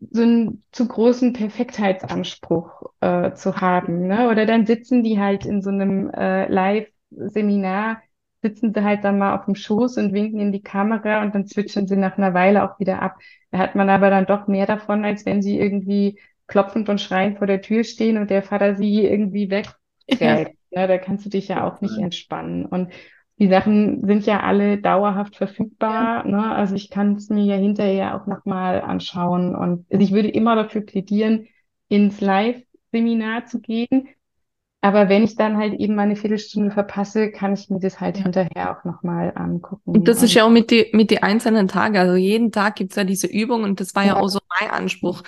so 0.00 0.22
einen 0.22 0.64
zu 0.72 0.86
großen 0.86 1.32
Perfektheitsanspruch 1.32 2.82
äh, 3.00 3.32
zu 3.34 3.56
haben. 3.56 4.06
Ne? 4.06 4.28
Oder 4.28 4.46
dann 4.46 4.66
sitzen 4.66 5.02
die 5.02 5.18
halt 5.18 5.44
in 5.44 5.62
so 5.62 5.70
einem 5.70 6.10
äh, 6.10 6.46
Live-Seminar 6.50 8.00
sitzen 8.42 8.72
sie 8.72 8.84
halt 8.84 9.04
dann 9.04 9.18
mal 9.18 9.36
auf 9.36 9.46
dem 9.46 9.54
Schoß 9.54 9.96
und 9.96 10.12
winken 10.12 10.40
in 10.40 10.52
die 10.52 10.62
Kamera 10.62 11.22
und 11.22 11.34
dann 11.34 11.46
zwitschern 11.46 11.88
sie 11.88 11.96
nach 11.96 12.18
einer 12.18 12.34
Weile 12.34 12.64
auch 12.64 12.78
wieder 12.78 13.02
ab. 13.02 13.16
Da 13.50 13.58
hat 13.58 13.74
man 13.74 13.90
aber 13.90 14.10
dann 14.10 14.26
doch 14.26 14.46
mehr 14.46 14.66
davon, 14.66 15.04
als 15.04 15.26
wenn 15.26 15.42
sie 15.42 15.58
irgendwie 15.58 16.20
klopfend 16.46 16.88
und 16.88 17.00
schreiend 17.00 17.38
vor 17.38 17.46
der 17.46 17.60
Tür 17.60 17.84
stehen 17.84 18.16
und 18.16 18.30
der 18.30 18.42
Vater 18.42 18.76
sie 18.76 19.04
irgendwie 19.04 19.50
wegträgt. 19.50 19.78
Ja. 20.70 20.86
da 20.86 20.98
kannst 20.98 21.26
du 21.26 21.30
dich 21.30 21.48
ja 21.48 21.66
auch 21.66 21.80
nicht 21.80 21.98
entspannen. 21.98 22.66
Und 22.66 22.92
die 23.38 23.48
Sachen 23.48 24.06
sind 24.06 24.26
ja 24.26 24.40
alle 24.40 24.78
dauerhaft 24.78 25.36
verfügbar. 25.36 26.24
Ja. 26.24 26.30
Ne? 26.30 26.54
Also 26.54 26.74
ich 26.74 26.90
kann 26.90 27.14
es 27.14 27.28
mir 27.30 27.44
ja 27.44 27.56
hinterher 27.56 28.16
auch 28.16 28.26
nochmal 28.26 28.80
anschauen. 28.80 29.54
Und 29.54 29.86
also 29.90 30.02
ich 30.02 30.12
würde 30.12 30.28
immer 30.28 30.56
dafür 30.56 30.82
plädieren, 30.82 31.46
ins 31.88 32.20
Live-Seminar 32.20 33.46
zu 33.46 33.60
gehen, 33.60 34.08
aber 34.80 35.08
wenn 35.08 35.24
ich 35.24 35.34
dann 35.34 35.56
halt 35.56 35.74
eben 35.74 35.96
mal 35.96 36.02
eine 36.02 36.16
Viertelstunde 36.16 36.70
verpasse, 36.70 37.32
kann 37.32 37.54
ich 37.54 37.68
mir 37.68 37.80
das 37.80 38.00
halt 38.00 38.16
ja. 38.18 38.22
hinterher 38.22 38.78
auch 38.78 38.84
nochmal 38.84 39.32
angucken. 39.34 39.90
Und 39.90 40.06
das 40.06 40.22
ist 40.22 40.34
ja 40.34 40.44
auch 40.44 40.50
mit 40.50 40.70
die, 40.70 40.88
mit 40.92 41.10
die 41.10 41.22
einzelnen 41.22 41.66
Tagen. 41.66 41.96
Also 41.96 42.14
jeden 42.14 42.52
Tag 42.52 42.76
gibt's 42.76 42.94
ja 42.96 43.04
diese 43.04 43.26
Übung 43.26 43.64
und 43.64 43.80
das 43.80 43.94
war 43.94 44.04
ja, 44.04 44.14
ja 44.14 44.16
auch 44.20 44.28
so 44.28 44.38
mein 44.60 44.70
Anspruch. 44.70 45.22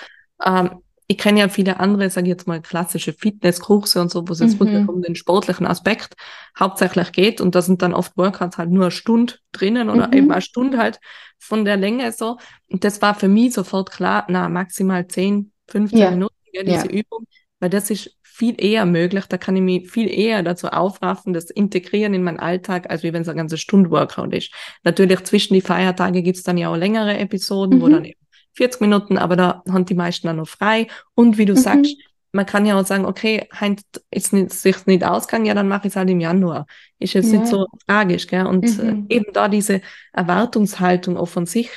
Ähm, 0.45 0.71
ich 1.09 1.19
kenne 1.19 1.41
ja 1.41 1.49
viele 1.49 1.81
andere, 1.81 2.09
sage 2.09 2.29
ich 2.29 2.31
jetzt 2.31 2.47
mal, 2.47 2.63
klassische 2.63 3.13
Fitnesskurse 3.13 4.01
und 4.01 4.13
so, 4.13 4.29
wo 4.29 4.33
es 4.33 4.39
jetzt 4.39 4.55
mhm. 4.55 4.61
wirklich 4.61 4.89
um 4.89 5.03
den 5.03 5.17
sportlichen 5.17 5.67
Aspekt 5.67 6.15
hauptsächlich 6.57 7.11
geht. 7.11 7.41
Und 7.41 7.57
da 7.57 7.63
sind 7.63 7.83
dann 7.83 7.95
oft 7.95 8.17
Workouts 8.17 8.59
halt 8.59 8.71
nur 8.71 8.85
eine 8.85 8.91
Stunde 8.93 9.35
drinnen 9.51 9.91
oder 9.91 10.07
mhm. 10.07 10.13
eben 10.13 10.31
eine 10.31 10.43
Stunde 10.43 10.79
halt 10.79 11.01
von 11.41 11.65
der 11.65 11.77
Länge 11.77 12.13
so. 12.13 12.39
Und 12.71 12.85
das 12.85 13.03
war 13.03 13.17
für 13.17 13.27
mich 13.27 13.55
sofort 13.55 13.91
klar, 13.91 14.25
na, 14.29 14.49
maximal 14.49 15.09
10, 15.09 15.51
15 15.67 15.99
ja. 15.99 16.11
Minuten, 16.13 16.35
ja, 16.53 16.63
diese 16.63 16.87
Übung, 16.87 17.27
weil 17.59 17.71
das 17.71 17.91
ist 17.91 18.17
viel 18.41 18.55
eher 18.57 18.87
möglich. 18.87 19.27
Da 19.27 19.37
kann 19.37 19.55
ich 19.55 19.63
mich 19.63 19.91
viel 19.91 20.11
eher 20.11 20.43
dazu 20.43 20.69
aufraffen, 20.69 21.35
das 21.35 21.51
integrieren 21.51 22.15
in 22.15 22.23
meinen 22.23 22.41
Alltag, 22.41 22.89
als 22.89 23.03
wie 23.03 23.13
wenn 23.13 23.21
es 23.21 23.29
eine 23.29 23.37
ganze 23.37 23.59
Stunde 23.59 23.91
Workout 23.91 24.33
ist. 24.33 24.51
Natürlich 24.83 25.23
zwischen 25.25 25.53
die 25.53 25.61
Feiertage 25.61 26.23
gibt's 26.23 26.43
dann 26.43 26.57
ja 26.57 26.71
auch 26.71 26.77
längere 26.77 27.19
Episoden, 27.19 27.77
mhm. 27.77 27.83
wo 27.83 27.89
dann 27.89 28.07
eben 28.07 28.19
40 28.55 28.81
Minuten, 28.81 29.19
aber 29.19 29.37
da 29.37 29.63
haben 29.71 29.85
die 29.85 29.95
meisten 29.95 30.27
dann 30.27 30.37
noch 30.37 30.49
frei. 30.49 30.87
Und 31.15 31.37
wie 31.37 31.45
du 31.45 31.53
mhm. 31.53 31.59
sagst, 31.59 31.97
man 32.33 32.47
kann 32.47 32.65
ja 32.65 32.81
auch 32.81 32.87
sagen, 32.87 33.05
okay, 33.05 33.47
Heint 33.53 33.83
ist 34.11 34.33
nicht, 34.33 34.53
sich 34.53 34.87
nicht 34.87 35.05
ausgegangen, 35.05 35.45
ja, 35.45 35.53
dann 35.53 35.69
mache 35.69 35.89
ich 35.89 35.93
es 35.93 35.97
halt 35.97 36.09
im 36.09 36.21
Januar. 36.21 36.65
Ist 36.99 37.13
jetzt 37.13 37.31
ja. 37.33 37.41
nicht 37.41 37.51
so 37.51 37.67
tragisch, 37.87 38.27
gell? 38.27 38.47
Und 38.47 38.65
mhm. 38.79 39.07
äh, 39.11 39.17
eben 39.17 39.33
da 39.35 39.49
diese 39.49 39.83
Erwartungshaltung 40.15 41.19
auch 41.19 41.29
von 41.29 41.45
sich 41.45 41.69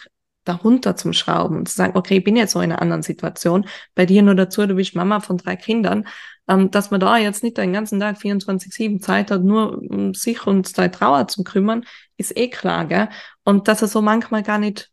darunter 0.45 0.95
zum 0.95 1.11
Schrauben 1.11 1.57
und 1.57 1.69
zu 1.69 1.75
sagen, 1.75 1.97
okay, 1.97 2.17
ich 2.17 2.23
bin 2.23 2.35
jetzt 2.35 2.51
so 2.51 2.61
in 2.61 2.71
einer 2.71 2.81
anderen 2.81 3.01
Situation. 3.01 3.65
Bei 3.95 4.05
dir 4.05 4.21
nur 4.21 4.35
dazu, 4.35 4.65
du 4.65 4.75
bist 4.75 4.95
Mama 4.95 5.19
von 5.19 5.37
drei 5.37 5.55
Kindern 5.55 6.05
ähm, 6.47 6.71
dass 6.71 6.91
man 6.91 6.99
da 6.99 7.17
jetzt 7.17 7.43
nicht 7.43 7.57
den 7.57 7.73
ganzen 7.73 7.99
Tag 7.99 8.17
24-7 8.17 8.99
Zeit 9.01 9.31
hat, 9.31 9.43
nur 9.43 9.77
um 9.89 10.13
sich 10.13 10.45
und 10.45 10.67
seine 10.67 10.91
Trauer 10.91 11.27
zu 11.27 11.43
kümmern, 11.43 11.85
ist 12.17 12.35
eh 12.37 12.49
klar, 12.49 12.85
gell? 12.85 13.09
Und 13.43 13.67
dass 13.67 13.81
er 13.81 13.87
so 13.87 14.01
manchmal 14.01 14.43
gar 14.43 14.57
nicht 14.57 14.91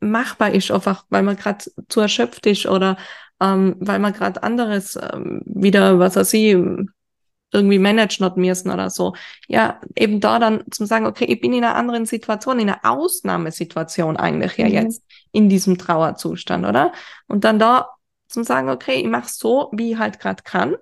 machbar 0.00 0.52
ist, 0.52 0.70
einfach 0.70 1.04
weil 1.10 1.22
man 1.22 1.36
gerade 1.36 1.64
zu 1.88 2.00
erschöpft 2.00 2.46
ist 2.46 2.66
oder 2.66 2.96
ähm, 3.40 3.76
weil 3.80 3.98
man 3.98 4.12
gerade 4.12 4.42
anderes 4.42 4.96
ähm, 4.96 5.42
wieder, 5.44 5.98
was 5.98 6.16
er 6.16 6.24
sie 6.24 6.86
irgendwie 7.52 7.78
managen 7.78 8.26
hat 8.26 8.36
müssen 8.36 8.70
oder 8.70 8.90
so. 8.90 9.14
Ja, 9.46 9.80
eben 9.96 10.20
da 10.20 10.38
dann 10.38 10.64
zum 10.70 10.86
sagen, 10.86 11.06
okay, 11.06 11.24
ich 11.26 11.40
bin 11.40 11.52
in 11.52 11.64
einer 11.64 11.76
anderen 11.76 12.04
Situation, 12.04 12.58
in 12.58 12.68
einer 12.68 12.80
Ausnahmesituation 12.82 14.16
eigentlich 14.16 14.56
ja 14.56 14.66
mhm. 14.66 14.72
jetzt 14.72 15.04
in 15.32 15.48
diesem 15.48 15.78
Trauerzustand, 15.78 16.66
oder? 16.66 16.92
Und 17.28 17.44
dann 17.44 17.58
da 17.58 17.90
zum 18.28 18.44
sagen, 18.44 18.70
okay, 18.70 18.94
ich 18.94 19.06
mache 19.06 19.28
so, 19.28 19.70
wie 19.72 19.92
ich 19.92 19.98
halt 19.98 20.20
gerade 20.20 20.42
kann, 20.42 20.76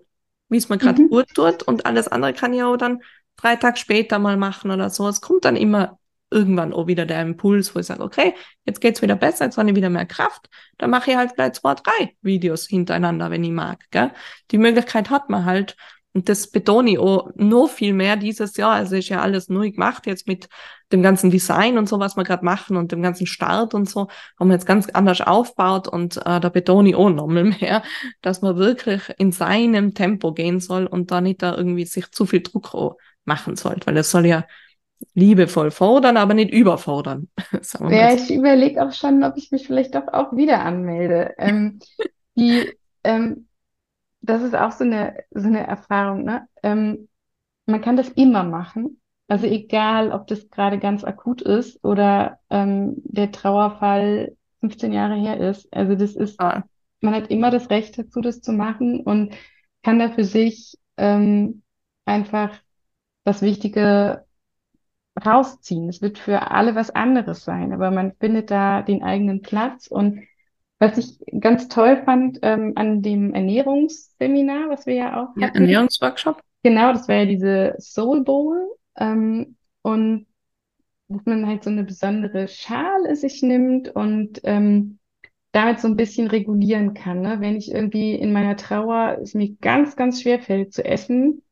wie 0.48 0.58
es 0.58 0.68
mir 0.68 0.78
gerade 0.78 1.02
mhm. 1.02 1.08
gut 1.08 1.28
tut 1.34 1.62
und 1.62 1.86
alles 1.86 2.08
andere 2.08 2.32
kann 2.32 2.52
ich 2.52 2.62
auch 2.62 2.76
dann 2.76 3.02
drei 3.36 3.56
Tage 3.56 3.78
später 3.78 4.18
mal 4.18 4.36
machen 4.36 4.70
oder 4.70 4.90
so. 4.90 5.08
Es 5.08 5.20
kommt 5.20 5.44
dann 5.44 5.56
immer 5.56 5.98
irgendwann 6.32 6.72
auch 6.72 6.86
wieder 6.86 7.06
der 7.06 7.22
Impuls, 7.22 7.74
wo 7.74 7.80
ich 7.80 7.86
sage, 7.86 8.02
okay, 8.02 8.34
jetzt 8.64 8.80
geht's 8.80 9.02
wieder 9.02 9.16
besser, 9.16 9.44
jetzt 9.44 9.58
habe 9.58 9.68
ich 9.70 9.76
wieder 9.76 9.90
mehr 9.90 10.06
Kraft, 10.06 10.48
dann 10.78 10.90
mache 10.90 11.10
ich 11.10 11.16
halt 11.16 11.34
gleich 11.34 11.52
zwei, 11.52 11.74
drei 11.74 12.16
Videos 12.22 12.66
hintereinander, 12.66 13.30
wenn 13.30 13.44
ich 13.44 13.50
mag. 13.50 13.84
Gell? 13.90 14.10
Die 14.50 14.58
Möglichkeit 14.58 15.10
hat 15.10 15.30
man 15.30 15.44
halt. 15.44 15.76
Und 16.14 16.28
das 16.28 16.50
betone 16.50 16.90
ich 16.90 16.98
auch 16.98 17.30
noch 17.36 17.68
viel 17.68 17.94
mehr 17.94 18.16
dieses 18.16 18.56
Jahr. 18.56 18.72
Also 18.72 18.96
ist 18.96 19.08
ja 19.08 19.20
alles 19.22 19.48
neu 19.48 19.70
gemacht 19.70 20.06
jetzt 20.06 20.26
mit 20.26 20.48
dem 20.92 21.02
ganzen 21.02 21.30
Design 21.30 21.78
und 21.78 21.88
so, 21.88 21.98
was 21.98 22.16
wir 22.16 22.24
gerade 22.24 22.44
machen 22.44 22.76
und 22.76 22.92
dem 22.92 23.02
ganzen 23.02 23.26
Start 23.26 23.74
und 23.74 23.88
so, 23.88 24.08
haben 24.38 24.48
wir 24.48 24.54
jetzt 24.54 24.66
ganz 24.66 24.88
anders 24.90 25.20
aufgebaut 25.20 25.88
und 25.88 26.18
äh, 26.18 26.40
da 26.40 26.48
betone 26.48 26.90
ich 26.90 26.94
auch 26.94 27.10
nochmal 27.10 27.44
mehr, 27.44 27.82
dass 28.20 28.42
man 28.42 28.56
wirklich 28.56 29.02
in 29.18 29.32
seinem 29.32 29.94
Tempo 29.94 30.32
gehen 30.32 30.60
soll 30.60 30.86
und 30.86 31.10
da 31.10 31.20
nicht 31.20 31.42
da 31.42 31.56
irgendwie 31.56 31.84
sich 31.84 32.10
zu 32.12 32.26
viel 32.26 32.42
Druck 32.42 32.96
machen 33.24 33.56
soll, 33.56 33.76
weil 33.84 33.96
es 33.96 34.10
soll 34.10 34.26
ja 34.26 34.44
liebevoll 35.14 35.70
fordern, 35.70 36.16
aber 36.16 36.34
nicht 36.34 36.52
überfordern. 36.52 37.28
ja, 37.90 38.14
ich 38.14 38.32
überlege 38.32 38.84
auch 38.84 38.92
schon, 38.92 39.24
ob 39.24 39.36
ich 39.36 39.50
mich 39.50 39.66
vielleicht 39.66 39.94
doch 39.94 40.08
auch 40.08 40.32
wieder 40.32 40.64
anmelde. 40.64 41.34
Ähm, 41.38 41.80
die, 42.36 42.72
ähm, 43.04 43.48
das 44.20 44.42
ist 44.42 44.54
auch 44.54 44.72
so 44.72 44.84
eine, 44.84 45.16
so 45.30 45.48
eine 45.48 45.66
Erfahrung, 45.66 46.24
ne? 46.24 46.46
Ähm, 46.62 47.08
man 47.66 47.80
kann 47.80 47.96
das 47.96 48.08
immer 48.10 48.44
machen. 48.44 49.00
Also 49.32 49.46
egal, 49.46 50.12
ob 50.12 50.26
das 50.26 50.50
gerade 50.50 50.78
ganz 50.78 51.04
akut 51.04 51.40
ist 51.40 51.82
oder 51.82 52.38
ähm, 52.50 52.96
der 52.96 53.32
Trauerfall 53.32 54.36
15 54.60 54.92
Jahre 54.92 55.14
her 55.14 55.40
ist. 55.40 55.72
Also 55.72 55.94
das 55.94 56.14
ist, 56.16 56.38
ah. 56.38 56.64
man 57.00 57.14
hat 57.14 57.30
immer 57.30 57.50
das 57.50 57.70
Recht 57.70 57.96
dazu, 57.96 58.20
das 58.20 58.42
zu 58.42 58.52
machen 58.52 59.00
und 59.00 59.32
kann 59.82 59.98
da 59.98 60.10
für 60.10 60.24
sich 60.24 60.76
ähm, 60.98 61.62
einfach 62.04 62.50
das 63.24 63.40
Wichtige 63.40 64.26
rausziehen. 65.24 65.88
Es 65.88 66.02
wird 66.02 66.18
für 66.18 66.50
alle 66.50 66.74
was 66.74 66.90
anderes 66.90 67.42
sein, 67.42 67.72
aber 67.72 67.90
man 67.90 68.12
findet 68.20 68.50
da 68.50 68.82
den 68.82 69.02
eigenen 69.02 69.40
Platz 69.40 69.86
und 69.86 70.24
was 70.78 70.98
ich 70.98 71.24
ganz 71.40 71.68
toll 71.68 72.02
fand 72.04 72.38
ähm, 72.42 72.74
an 72.76 73.00
dem 73.00 73.32
Ernährungsseminar, 73.32 74.68
was 74.68 74.84
wir 74.84 74.94
ja 74.94 75.22
auch 75.22 75.34
ja, 75.38 75.46
hatten. 75.46 75.62
Ernährungsworkshop. 75.62 76.42
Genau, 76.62 76.92
das 76.92 77.08
war 77.08 77.14
ja 77.14 77.24
diese 77.24 77.76
Soul 77.78 78.24
Bowl. 78.24 78.68
Ähm, 78.96 79.56
und 79.82 80.26
dass 81.08 81.24
man 81.26 81.46
halt 81.46 81.64
so 81.64 81.70
eine 81.70 81.84
besondere 81.84 82.48
Schale 82.48 83.16
sich 83.16 83.42
nimmt 83.42 83.88
und 83.94 84.40
ähm, 84.44 84.98
damit 85.52 85.80
so 85.80 85.88
ein 85.88 85.96
bisschen 85.96 86.28
regulieren 86.28 86.94
kann. 86.94 87.20
Ne? 87.20 87.40
Wenn 87.40 87.56
ich 87.56 87.70
irgendwie 87.70 88.14
in 88.14 88.32
meiner 88.32 88.56
Trauer 88.56 89.18
es 89.22 89.34
mir 89.34 89.54
ganz, 89.60 89.96
ganz 89.96 90.22
schwer 90.22 90.40
fällt 90.40 90.72
zu 90.72 90.84
essen, 90.84 91.42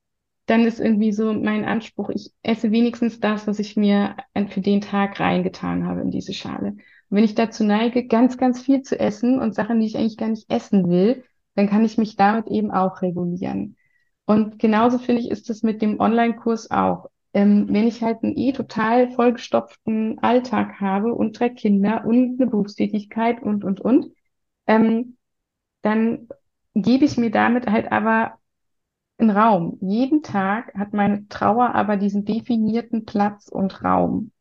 dann 0.47 0.65
ist 0.65 0.81
irgendwie 0.81 1.13
so 1.13 1.33
mein 1.33 1.65
Anspruch, 1.65 2.11
ich 2.11 2.33
esse 2.43 2.73
wenigstens 2.73 3.21
das, 3.21 3.47
was 3.47 3.59
ich 3.61 3.77
mir 3.77 4.17
für 4.49 4.61
den 4.61 4.81
Tag 4.81 5.21
reingetan 5.21 5.87
habe 5.87 6.01
in 6.01 6.11
diese 6.11 6.33
Schale. 6.33 6.71
Und 6.71 7.17
wenn 7.17 7.25
ich 7.25 7.35
dazu 7.35 7.63
neige, 7.63 8.07
ganz, 8.07 8.37
ganz 8.37 8.61
viel 8.61 8.83
zu 8.83 8.99
essen 8.99 9.39
und 9.39 9.55
Sachen, 9.55 9.79
die 9.81 9.87
ich 9.87 9.97
eigentlich 9.97 10.17
gar 10.17 10.29
nicht 10.29 10.51
essen 10.51 10.89
will, 10.89 11.25
dann 11.55 11.69
kann 11.69 11.85
ich 11.85 11.99
mich 11.99 12.17
damit 12.17 12.49
eben 12.49 12.71
auch 12.71 13.03
regulieren. 13.03 13.77
Und 14.25 14.59
genauso 14.59 14.99
finde 14.99 15.21
ich, 15.21 15.31
ist 15.31 15.51
das 15.51 15.63
mit 15.63 15.83
dem 15.83 16.01
Online-Kurs 16.01 16.71
auch. 16.71 17.10
Ähm, 17.33 17.67
wenn 17.71 17.87
ich 17.87 18.03
halt 18.03 18.23
einen 18.25 18.37
eh 18.37 18.53
total 18.53 19.11
vollgestopften 19.13 20.19
Alltag 20.21 20.81
habe 20.81 21.15
und 21.15 21.39
drei 21.39 21.49
Kinder 21.51 22.05
und 22.05 22.41
eine 22.41 22.51
Berufstätigkeit 22.51 23.43
und, 23.43 23.65
und, 23.65 23.81
und, 23.81 24.13
ähm, 24.67 25.17
dann 25.83 26.29
gebe 26.75 27.05
ich 27.07 27.19
mir 27.19 27.31
damit 27.31 27.67
halt 27.69 27.93
aber 27.93 28.39
einen 29.19 29.31
Raum. 29.31 29.79
Jeden 29.81 30.23
Tag 30.23 30.75
hat 30.75 30.93
meine 30.95 31.29
Trauer 31.29 31.75
aber 31.75 31.97
diesen 31.97 32.25
definierten 32.25 33.07
Platz 33.07 33.49
und 33.49 33.85
Raum. 33.85 34.33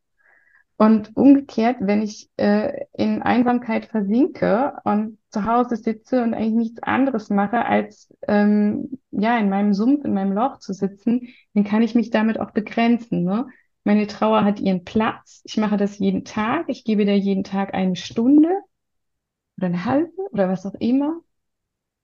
Und 0.79 1.11
umgekehrt, 1.17 1.75
wenn 1.81 2.01
ich 2.01 2.29
äh, 2.37 2.85
in 2.93 3.21
Einsamkeit 3.21 3.87
versinke 3.87 4.77
und 4.85 5.17
zu 5.29 5.43
Hause 5.43 5.75
sitze 5.75 6.23
und 6.23 6.33
eigentlich 6.33 6.53
nichts 6.53 6.83
anderes 6.83 7.29
mache, 7.29 7.65
als 7.65 8.13
ähm, 8.29 8.97
ja 9.11 9.37
in 9.39 9.49
meinem 9.49 9.73
Sumpf, 9.73 10.05
in 10.05 10.13
meinem 10.13 10.31
Loch 10.31 10.59
zu 10.59 10.71
sitzen, 10.71 11.27
dann 11.53 11.65
kann 11.65 11.81
ich 11.81 11.95
mich 11.95 12.11
damit 12.11 12.39
auch 12.39 12.51
begrenzen. 12.51 13.25
Ne? 13.25 13.47
Meine 13.83 14.07
Trauer 14.07 14.45
hat 14.45 14.61
ihren 14.61 14.85
Platz. 14.85 15.41
Ich 15.43 15.57
mache 15.57 15.75
das 15.75 15.99
jeden 15.99 16.23
Tag. 16.23 16.69
Ich 16.69 16.85
gebe 16.85 17.03
da 17.03 17.11
jeden 17.11 17.43
Tag 17.43 17.73
eine 17.73 17.97
Stunde 17.97 18.47
oder 19.57 19.67
eine 19.67 19.83
halbe 19.83 20.13
oder 20.31 20.47
was 20.47 20.65
auch 20.65 20.75
immer. 20.75 21.19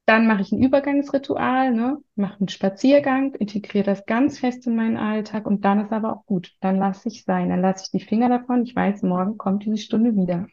Dann 0.05 0.27
mache 0.27 0.41
ich 0.41 0.51
ein 0.51 0.61
Übergangsritual, 0.61 1.73
ne? 1.73 1.97
mache 2.15 2.39
einen 2.39 2.47
Spaziergang, 2.47 3.33
integriere 3.33 3.85
das 3.85 4.05
ganz 4.05 4.37
fest 4.37 4.67
in 4.67 4.75
meinen 4.75 4.97
Alltag 4.97 5.47
und 5.47 5.65
dann 5.65 5.83
ist 5.83 5.91
aber 5.91 6.13
auch 6.13 6.25
gut. 6.25 6.53
Dann 6.61 6.77
lasse 6.77 7.07
ich 7.09 7.23
sein, 7.23 7.49
dann 7.49 7.61
lasse 7.61 7.85
ich 7.85 7.99
die 7.99 8.05
Finger 8.05 8.29
davon. 8.29 8.63
Ich 8.63 8.75
weiß, 8.75 9.01
morgen 9.01 9.37
kommt 9.37 9.65
diese 9.65 9.77
Stunde 9.77 10.15
wieder. 10.15 10.47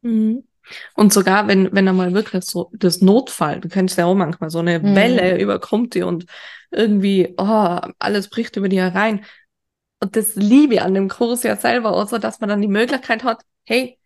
Mhm. 0.00 0.44
Und 0.94 1.12
sogar, 1.12 1.46
wenn, 1.48 1.68
wenn 1.72 1.86
einmal 1.86 2.14
wirklich 2.14 2.44
so 2.44 2.70
das 2.72 3.02
Notfall, 3.02 3.60
du 3.60 3.68
kennst 3.68 3.98
ja 3.98 4.06
auch 4.06 4.14
manchmal, 4.14 4.48
so 4.48 4.60
eine 4.60 4.78
mhm. 4.78 4.96
Welle 4.96 5.38
überkommt 5.38 5.94
dir 5.94 6.06
und 6.06 6.24
irgendwie, 6.70 7.34
oh, 7.36 7.78
alles 7.98 8.30
bricht 8.30 8.56
über 8.56 8.68
dir 8.68 8.84
herein. 8.84 9.24
Und 10.00 10.16
das 10.16 10.34
liebe 10.34 10.74
ich 10.74 10.82
an 10.82 10.94
dem 10.94 11.08
Kurs 11.08 11.42
ja 11.42 11.56
selber 11.56 11.92
auch 11.92 12.08
so, 12.08 12.18
dass 12.18 12.40
man 12.40 12.48
dann 12.48 12.62
die 12.62 12.68
Möglichkeit 12.68 13.24
hat, 13.24 13.42
hey, 13.64 13.98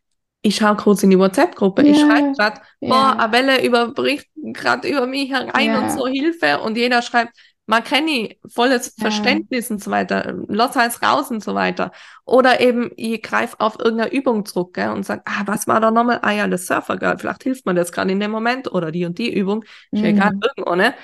ich 0.42 0.56
schaue 0.56 0.76
kurz 0.76 1.02
in 1.02 1.10
die 1.10 1.18
WhatsApp-Gruppe, 1.18 1.82
ja, 1.82 1.92
ich 1.92 2.00
schreibe 2.00 2.32
gerade, 2.32 2.60
boah, 2.80 3.16
eine 3.18 3.32
Welle 3.32 3.64
überbricht 3.64 4.28
gerade 4.36 4.88
über 4.88 5.06
mich 5.06 5.30
herein 5.30 5.66
ja. 5.66 5.78
und 5.78 5.90
so 5.90 6.06
Hilfe 6.06 6.60
und 6.60 6.76
jeder 6.76 7.02
schreibt, 7.02 7.32
man 7.66 7.84
Kenny, 7.84 8.38
volles 8.48 8.94
ja. 8.96 9.02
Verständnis 9.02 9.70
und 9.70 9.82
so 9.82 9.90
weiter, 9.90 10.34
lass 10.48 10.76
eins 10.76 11.02
raus 11.02 11.30
und 11.30 11.44
so 11.44 11.54
weiter. 11.54 11.92
Oder 12.24 12.60
eben, 12.60 12.90
ich 12.96 13.20
greife 13.20 13.60
auf 13.60 13.78
irgendeine 13.78 14.10
Übung 14.10 14.46
zurück 14.46 14.72
gell, 14.72 14.88
und 14.88 15.04
sage, 15.04 15.20
ah, 15.26 15.42
was 15.44 15.66
war 15.66 15.78
da 15.78 15.90
nochmal? 15.90 16.20
Ah 16.22 16.32
ja, 16.32 16.48
das 16.48 16.66
Surfer-Girl, 16.66 17.18
vielleicht 17.18 17.42
hilft 17.42 17.66
mir 17.66 17.74
das 17.74 17.92
gerade 17.92 18.10
in 18.10 18.20
dem 18.20 18.30
Moment 18.30 18.72
oder 18.72 18.90
die 18.90 19.04
und 19.04 19.18
die 19.18 19.34
Übung, 19.34 19.66
ich 19.90 20.02
will 20.02 20.14
mhm. 20.14 20.16
gerade 20.16 20.38
irgendeine, 20.42 20.94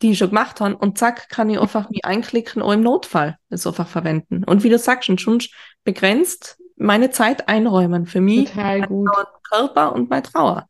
die 0.00 0.12
ich 0.12 0.18
schon 0.18 0.30
gemacht 0.30 0.62
habe 0.62 0.76
und 0.76 0.96
zack, 0.96 1.28
kann 1.28 1.50
ich 1.50 1.60
einfach 1.60 1.90
mich 1.90 2.06
einklicken 2.06 2.62
oder 2.62 2.74
im 2.74 2.82
Notfall 2.82 3.36
das 3.50 3.66
einfach 3.66 3.86
verwenden. 3.86 4.44
Und 4.44 4.64
wie 4.64 4.70
du 4.70 4.78
sagst, 4.78 5.20
schon 5.20 5.42
begrenzt 5.84 6.56
meine 6.76 7.10
Zeit 7.10 7.48
einräumen 7.48 8.06
für 8.06 8.20
mich, 8.20 8.50
Total 8.50 8.82
gut. 8.82 9.08
Körper 9.48 9.94
und 9.94 10.10
mein 10.10 10.22
Trauer. 10.22 10.68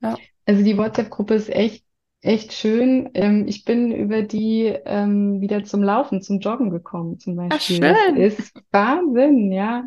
Ja. 0.00 0.16
Also 0.46 0.64
die 0.64 0.76
WhatsApp-Gruppe 0.76 1.34
ist 1.34 1.50
echt, 1.50 1.84
echt 2.20 2.52
schön. 2.52 3.10
Ähm, 3.14 3.46
ich 3.46 3.64
bin 3.64 3.92
über 3.92 4.22
die 4.22 4.64
ähm, 4.84 5.40
wieder 5.40 5.64
zum 5.64 5.82
Laufen, 5.82 6.22
zum 6.22 6.40
Joggen 6.40 6.70
gekommen 6.70 7.18
zum 7.18 7.36
Beispiel. 7.36 7.84
Ach, 7.84 8.06
schön. 8.06 8.20
Das 8.20 8.38
ist 8.38 8.54
Wahnsinn, 8.70 9.52
ja. 9.52 9.84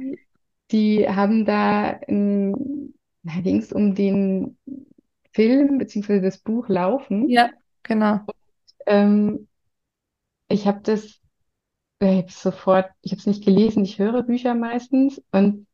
Die 0.72 1.08
haben 1.08 1.46
da, 1.46 2.00
ähm, 2.08 2.94
da 3.24 3.34
ging 3.42 3.58
es 3.58 3.72
um 3.72 3.96
den 3.96 4.58
Film 5.32 5.78
beziehungsweise 5.78 6.22
das 6.22 6.38
Buch 6.38 6.70
Laufen. 6.70 7.30
Ja, 7.30 7.50
genau. 7.84 8.22
Und, 8.26 8.36
ähm, 8.88 9.48
ich 10.48 10.68
habe 10.68 10.82
das 10.84 11.20
ich 12.00 12.08
habe 12.08 12.32
sofort, 12.32 12.90
ich 13.02 13.12
habe 13.12 13.20
es 13.20 13.28
nicht 13.28 13.46
gelesen, 13.46 13.84
ich 13.84 14.00
höre 14.00 14.24
Bücher 14.24 14.54
meistens 14.54 15.22
und 15.32 15.68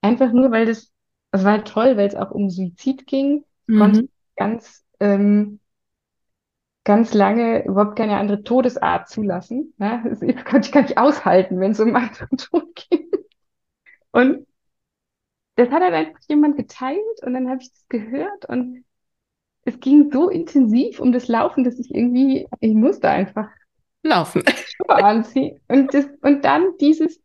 einfach 0.00 0.32
nur, 0.32 0.50
weil 0.50 0.66
das, 0.66 0.92
das 1.30 1.44
war 1.44 1.52
halt 1.52 1.68
toll, 1.68 1.96
weil 1.96 2.08
es 2.08 2.14
auch 2.14 2.30
um 2.30 2.50
Suizid 2.50 3.06
ging, 3.06 3.44
mhm. 3.66 3.78
konnte 3.78 4.00
ich 4.02 4.10
ganz, 4.36 4.84
ähm, 4.98 5.60
ganz 6.84 7.14
lange 7.14 7.64
überhaupt 7.64 7.96
keine 7.96 8.16
andere 8.16 8.42
Todesart 8.42 9.08
zulassen. 9.08 9.74
Ne? 9.78 10.02
Das 10.20 10.20
konnte 10.44 10.66
ich 10.66 10.72
gar 10.72 10.82
nicht 10.82 10.98
aushalten, 10.98 11.60
wenn 11.60 11.72
es 11.72 11.80
um 11.80 11.94
anderen 11.94 12.36
Tod 12.36 12.74
ging. 12.74 13.08
Und 14.12 14.46
das 15.56 15.70
hat 15.70 15.82
dann 15.82 15.92
einfach 15.94 16.20
jemand 16.28 16.56
geteilt 16.56 17.22
und 17.22 17.34
dann 17.34 17.48
habe 17.48 17.60
ich 17.62 17.70
das 17.70 17.86
gehört 17.88 18.46
und 18.46 18.84
es 19.64 19.78
ging 19.78 20.10
so 20.10 20.30
intensiv 20.30 21.00
um 21.00 21.12
das 21.12 21.28
Laufen, 21.28 21.64
dass 21.64 21.78
ich 21.78 21.94
irgendwie, 21.94 22.48
ich 22.60 22.74
musste 22.74 23.10
einfach 23.10 23.48
laufen. 24.02 24.42
anziehen. 24.88 25.60
Und, 25.68 25.94
das, 25.94 26.06
und 26.22 26.44
dann 26.44 26.76
dieses 26.80 27.20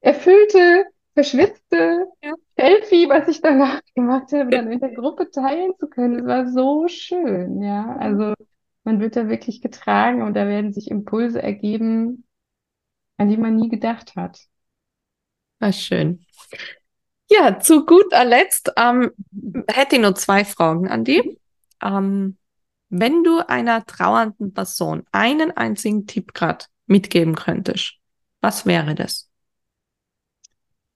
erfüllte, 0.00 0.84
verschwitzte 1.14 2.06
ja. 2.22 2.34
Selfie, 2.56 3.08
was 3.08 3.28
ich 3.28 3.40
danach 3.40 3.80
gemacht 3.94 4.32
habe, 4.32 4.50
dann 4.50 4.70
in 4.70 4.80
der 4.80 4.94
Gruppe 4.94 5.30
teilen 5.30 5.72
zu 5.78 5.88
können. 5.88 6.20
Es 6.20 6.26
war 6.26 6.48
so 6.48 6.88
schön, 6.88 7.62
ja. 7.62 7.96
Also 7.96 8.34
man 8.84 9.00
wird 9.00 9.16
da 9.16 9.28
wirklich 9.28 9.60
getragen 9.60 10.22
und 10.22 10.34
da 10.34 10.46
werden 10.46 10.72
sich 10.72 10.90
Impulse 10.90 11.42
ergeben, 11.42 12.24
an 13.16 13.28
die 13.28 13.36
man 13.36 13.56
nie 13.56 13.68
gedacht 13.68 14.14
hat. 14.16 14.40
War 15.58 15.72
schön. 15.72 16.24
Ja, 17.28 17.58
zu 17.58 17.84
guter 17.84 18.24
Letzt 18.24 18.72
ähm, 18.76 19.10
hätte 19.68 19.96
ich 19.96 20.02
nur 20.02 20.14
zwei 20.14 20.44
Fragen 20.44 20.88
an 20.88 21.02
die. 21.02 21.40
Ähm, 21.82 22.36
wenn 22.88 23.24
du 23.24 23.40
einer 23.48 23.84
trauernden 23.84 24.54
Person 24.54 25.04
einen 25.12 25.56
einzigen 25.56 26.06
Tipp 26.06 26.34
gerade 26.34 26.66
mitgeben 26.86 27.34
könntest, 27.34 27.94
was 28.40 28.66
wäre 28.66 28.94
das? 28.94 29.28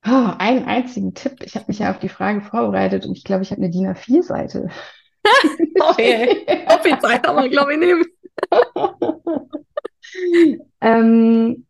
Oh, 0.07 0.31
einen 0.39 0.65
einzigen 0.65 1.15
Tipp. 1.15 1.43
Ich 1.43 1.57
habe 1.57 1.67
mich 1.69 1.81
ja 1.81 1.91
auf 1.91 1.99
die 1.99 2.09
Frage 2.09 2.41
vorbereitet 2.41 3.05
und 3.05 3.17
ich 3.17 3.25
glaube, 3.25 3.43
ich 3.43 3.51
habe 3.51 3.61
eine 3.61 3.71
DIN 3.71 3.89
A4-Seite. 3.89 4.69
oh 5.81 5.95
je, 5.99 6.47
die 6.47 6.99
Zeit 6.99 7.27
haben 7.27 7.43
wir, 7.43 7.51
glaube 7.51 7.75
ich, 7.75 7.79
nehmen. 7.79 8.05
ähm, 10.81 11.67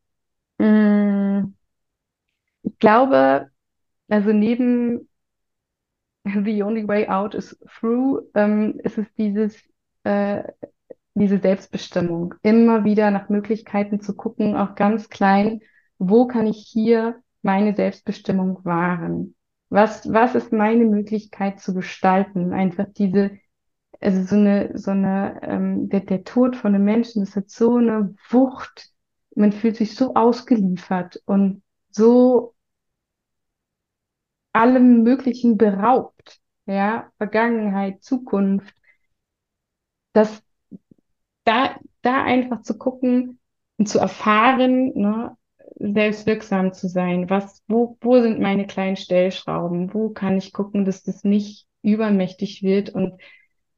mh, 0.59 0.67
mm, 0.67 1.55
ich 2.63 2.79
glaube, 2.79 3.51
also 4.09 4.33
neben 4.33 5.09
The 6.25 6.63
Only 6.63 6.87
Way 6.87 7.09
Out 7.09 7.35
is 7.35 7.59
Through 7.79 8.31
ähm, 8.35 8.79
ist 8.85 8.99
es 8.99 9.13
dieses 9.15 9.57
äh, 10.05 10.43
diese 11.15 11.39
Selbstbestimmung. 11.39 12.35
Immer 12.43 12.85
wieder 12.85 13.11
nach 13.11 13.29
Möglichkeiten 13.29 14.01
zu 14.01 14.15
gucken, 14.15 14.57
auch 14.57 14.75
ganz 14.75 15.09
klein, 15.09 15.61
wo 15.99 16.27
kann 16.27 16.47
ich 16.47 16.67
hier 16.67 17.23
meine 17.43 17.75
Selbstbestimmung 17.75 18.65
wahren? 18.65 19.35
Was, 19.69 20.11
was 20.13 20.35
ist 20.35 20.53
meine 20.53 20.85
Möglichkeit 20.85 21.61
zu 21.61 21.75
gestalten? 21.75 22.53
Einfach 22.53 22.87
diese, 22.97 23.39
also 24.01 24.23
so 24.23 24.37
eine, 24.37 24.77
so 24.77 24.91
eine, 24.93 25.41
ähm, 25.43 25.89
der, 25.89 26.01
der 26.01 26.25
Tod 26.25 26.57
von 26.57 26.75
einem 26.75 26.85
Menschen, 26.85 27.25
das 27.25 27.37
hat 27.37 27.51
so 27.51 27.77
eine 27.77 28.15
Wucht. 28.31 28.91
Man 29.37 29.53
fühlt 29.53 29.77
sich 29.77 29.95
so 29.95 30.15
ausgeliefert 30.15 31.23
und 31.27 31.63
so 31.91 32.55
allem 34.53 35.03
Möglichen 35.03 35.57
beraubt. 35.57 36.41
Ja, 36.67 37.11
Vergangenheit, 37.19 38.03
Zukunft 38.03 38.75
dass 40.13 40.43
da, 41.45 41.77
da 42.03 42.23
einfach 42.25 42.63
zu 42.63 42.79
gucken 42.79 43.39
und 43.79 43.89
zu 43.89 43.99
erfahren, 43.99 44.93
ne, 44.95 45.37
selbstwirksam 45.79 46.73
zu 46.73 46.89
sein. 46.89 47.31
Was, 47.31 47.63
wo, 47.67 47.97
wo 48.01 48.21
sind 48.21 48.41
meine 48.41 48.67
kleinen 48.67 48.97
Stellschrauben? 48.97 49.95
Wo 49.95 50.11
kann 50.11 50.37
ich 50.37 50.53
gucken, 50.53 50.85
dass 50.85 51.03
das 51.03 51.25
nicht 51.25 51.67
übermächtig 51.83 52.63
wird 52.63 52.91
und 52.91 53.21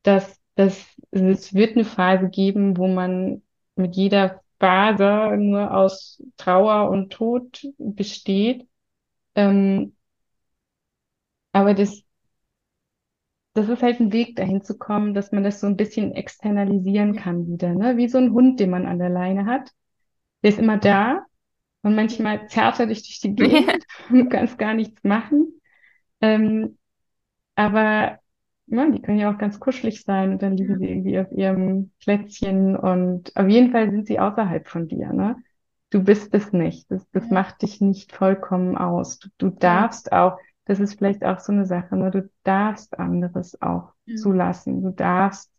dass, 0.02 0.40
dass 0.56 0.84
es 1.12 1.54
wird 1.54 1.76
eine 1.76 1.84
Phase 1.84 2.28
geben, 2.28 2.76
wo 2.76 2.88
man 2.88 3.42
mit 3.76 3.94
jeder 3.96 4.40
Phase 4.58 5.36
nur 5.36 5.74
aus 5.74 6.22
Trauer 6.36 6.90
und 6.90 7.12
Tod 7.12 7.66
besteht. 7.78 8.66
Ähm, 9.34 9.94
aber 11.52 11.74
das, 11.74 12.02
das 13.54 13.68
ist 13.68 13.82
halt 13.82 14.00
ein 14.00 14.12
Weg, 14.12 14.36
dahin 14.36 14.62
zu 14.62 14.78
kommen, 14.78 15.14
dass 15.14 15.32
man 15.32 15.44
das 15.44 15.60
so 15.60 15.66
ein 15.66 15.76
bisschen 15.76 16.12
externalisieren 16.14 17.16
kann 17.16 17.46
wieder, 17.46 17.74
ne? 17.74 17.96
Wie 17.96 18.08
so 18.08 18.18
ein 18.18 18.32
Hund, 18.32 18.60
den 18.60 18.70
man 18.70 18.86
an 18.86 18.98
der 18.98 19.10
Leine 19.10 19.46
hat. 19.46 19.70
Der 20.42 20.50
ist 20.50 20.58
immer 20.58 20.78
da 20.78 21.24
und 21.82 21.94
manchmal 21.94 22.48
zerrt 22.48 22.80
er 22.80 22.86
dich 22.86 23.02
durch 23.02 23.20
die 23.20 23.34
Gegend. 23.34 23.84
du 24.10 24.28
kannst 24.28 24.58
gar 24.58 24.74
nichts 24.74 25.02
machen. 25.04 25.60
Ähm, 26.20 26.78
aber 27.56 28.18
ja, 28.66 28.90
die 28.90 29.02
können 29.02 29.18
ja 29.18 29.32
auch 29.32 29.38
ganz 29.38 29.60
kuschelig 29.60 30.04
sein 30.04 30.32
und 30.32 30.42
dann 30.42 30.56
liegen 30.56 30.78
sie 30.78 30.88
irgendwie 30.88 31.18
auf 31.18 31.30
ihrem 31.32 31.92
Plätzchen 32.00 32.76
und 32.76 33.36
auf 33.36 33.48
jeden 33.48 33.72
Fall 33.72 33.90
sind 33.90 34.06
sie 34.06 34.18
außerhalb 34.18 34.68
von 34.68 34.88
dir, 34.88 35.12
ne? 35.12 35.36
Du 35.90 36.02
bist 36.02 36.34
es 36.34 36.52
nicht. 36.54 36.90
Das, 36.90 37.06
das 37.10 37.28
macht 37.28 37.60
dich 37.60 37.82
nicht 37.82 38.12
vollkommen 38.12 38.78
aus. 38.78 39.18
Du, 39.18 39.28
du 39.36 39.50
darfst 39.50 40.10
auch, 40.10 40.38
das 40.64 40.80
ist 40.80 40.98
vielleicht 40.98 41.24
auch 41.24 41.40
so 41.40 41.52
eine 41.52 41.66
Sache, 41.66 41.96
ne? 41.96 42.10
Du 42.10 42.30
darfst 42.44 42.98
anderes 42.98 43.60
auch 43.60 43.92
ja. 44.06 44.16
zulassen. 44.16 44.82
Du 44.82 44.90
darfst 44.90 45.50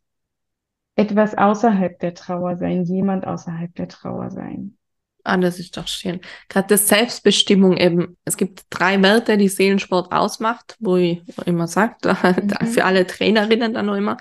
etwas 0.95 1.35
außerhalb 1.35 1.99
der 1.99 2.13
Trauer 2.13 2.57
sein, 2.57 2.83
jemand 2.83 3.25
außerhalb 3.25 3.73
der 3.75 3.87
Trauer 3.87 4.31
sein. 4.31 4.77
Ah, 5.25 5.37
das 5.37 5.57
ist 5.57 5.77
doch 5.77 5.87
schön. 5.87 6.19
Gerade 6.49 6.67
das 6.67 6.89
Selbstbestimmung 6.89 7.77
eben. 7.77 8.17
Es 8.25 8.35
gibt 8.35 8.63
drei 8.69 9.01
Werte, 9.01 9.37
die 9.37 9.47
Seelensport 9.47 10.11
ausmacht, 10.11 10.75
wo 10.79 10.97
ich 10.97 11.21
immer 11.45 11.67
sage, 11.67 11.95
mhm. 12.23 12.67
für 12.67 12.83
alle 12.83 13.07
Trainerinnen 13.07 13.73
dann 13.73 13.85
noch 13.85 13.95
immer, 13.95 14.17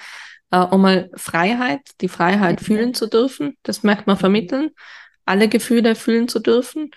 äh, 0.52 0.56
einmal 0.56 1.10
Freiheit, 1.14 1.80
die 2.00 2.08
Freiheit 2.08 2.60
mhm. 2.60 2.64
fühlen 2.64 2.94
zu 2.94 3.08
dürfen, 3.08 3.56
das 3.64 3.82
möchte 3.82 4.04
man 4.06 4.16
vermitteln, 4.16 4.70
alle 5.24 5.48
Gefühle 5.48 5.96
fühlen 5.96 6.28
zu 6.28 6.38
dürfen, 6.38 6.90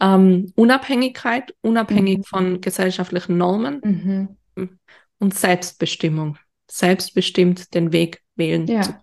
ähm, 0.00 0.52
Unabhängigkeit, 0.54 1.54
unabhängig 1.62 2.18
mhm. 2.18 2.24
von 2.24 2.60
gesellschaftlichen 2.60 3.38
Normen 3.38 3.80
mhm. 4.54 4.78
und 5.18 5.34
Selbstbestimmung, 5.34 6.38
selbstbestimmt 6.70 7.74
den 7.74 7.92
Weg 7.92 8.22
wählen 8.36 8.66
ja. 8.66 8.82
zu, 8.82 8.94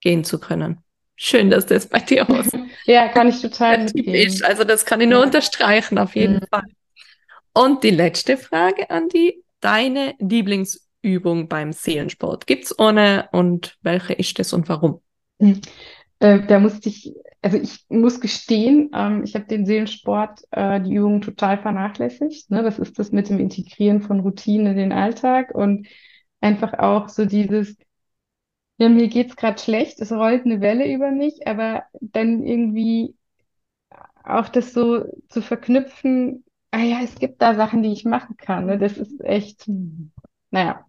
gehen 0.00 0.24
zu 0.24 0.38
können. 0.38 0.78
Schön, 1.16 1.50
dass 1.50 1.66
das 1.66 1.86
bei 1.86 2.00
dir 2.00 2.28
aus. 2.30 2.48
ja, 2.84 3.08
kann 3.08 3.28
ich 3.28 3.40
total 3.42 3.86
typisch. 3.86 4.42
Also 4.42 4.64
das 4.64 4.84
kann 4.86 5.00
ich 5.00 5.08
nur 5.08 5.20
ja. 5.20 5.26
unterstreichen, 5.26 5.98
auf 5.98 6.16
jeden 6.16 6.36
mhm. 6.36 6.46
Fall. 6.50 6.64
Und 7.52 7.82
die 7.82 7.90
letzte 7.90 8.36
Frage 8.36 8.88
an 8.90 9.08
die, 9.08 9.42
deine 9.60 10.14
Lieblingsübung 10.18 11.48
beim 11.48 11.72
Seelensport. 11.72 12.46
Gibt's 12.46 12.78
eine 12.78 13.28
und 13.32 13.76
welche 13.82 14.14
ist 14.14 14.38
das 14.38 14.52
und 14.52 14.68
warum? 14.68 15.00
Mhm. 15.38 15.60
Äh, 16.20 16.40
da 16.46 16.58
musste 16.58 16.88
ich, 16.88 17.12
also 17.42 17.56
ich 17.56 17.84
muss 17.88 18.20
gestehen, 18.20 18.90
ähm, 18.94 19.24
ich 19.24 19.34
habe 19.34 19.46
den 19.46 19.64
Seelensport, 19.66 20.42
äh, 20.50 20.80
die 20.80 20.94
Übung 20.94 21.20
total 21.22 21.58
vernachlässigt. 21.58 22.50
Ne? 22.50 22.62
Das 22.62 22.78
ist 22.78 22.98
das 22.98 23.12
mit 23.12 23.30
dem 23.30 23.38
Integrieren 23.38 24.02
von 24.02 24.20
Routinen 24.20 24.68
in 24.68 24.76
den 24.76 24.92
Alltag 24.92 25.54
und 25.54 25.86
einfach 26.40 26.74
auch 26.78 27.08
so 27.08 27.24
dieses, 27.24 27.76
ja, 28.78 28.88
mir 28.88 29.08
geht's 29.08 29.36
gerade 29.36 29.58
schlecht, 29.60 30.00
es 30.00 30.12
rollt 30.12 30.44
eine 30.44 30.60
Welle 30.60 30.92
über 30.92 31.10
mich, 31.10 31.46
aber 31.46 31.84
dann 32.00 32.42
irgendwie 32.44 33.14
auch 34.24 34.48
das 34.48 34.72
so 34.72 35.04
zu 35.28 35.42
verknüpfen, 35.42 36.44
ah 36.70 36.80
ja, 36.82 37.00
es 37.02 37.14
gibt 37.16 37.42
da 37.42 37.54
Sachen, 37.54 37.82
die 37.82 37.92
ich 37.92 38.04
machen 38.04 38.36
kann. 38.36 38.66
Ne? 38.66 38.78
Das 38.78 38.96
ist 38.98 39.20
echt, 39.22 39.68
naja. 40.50 40.86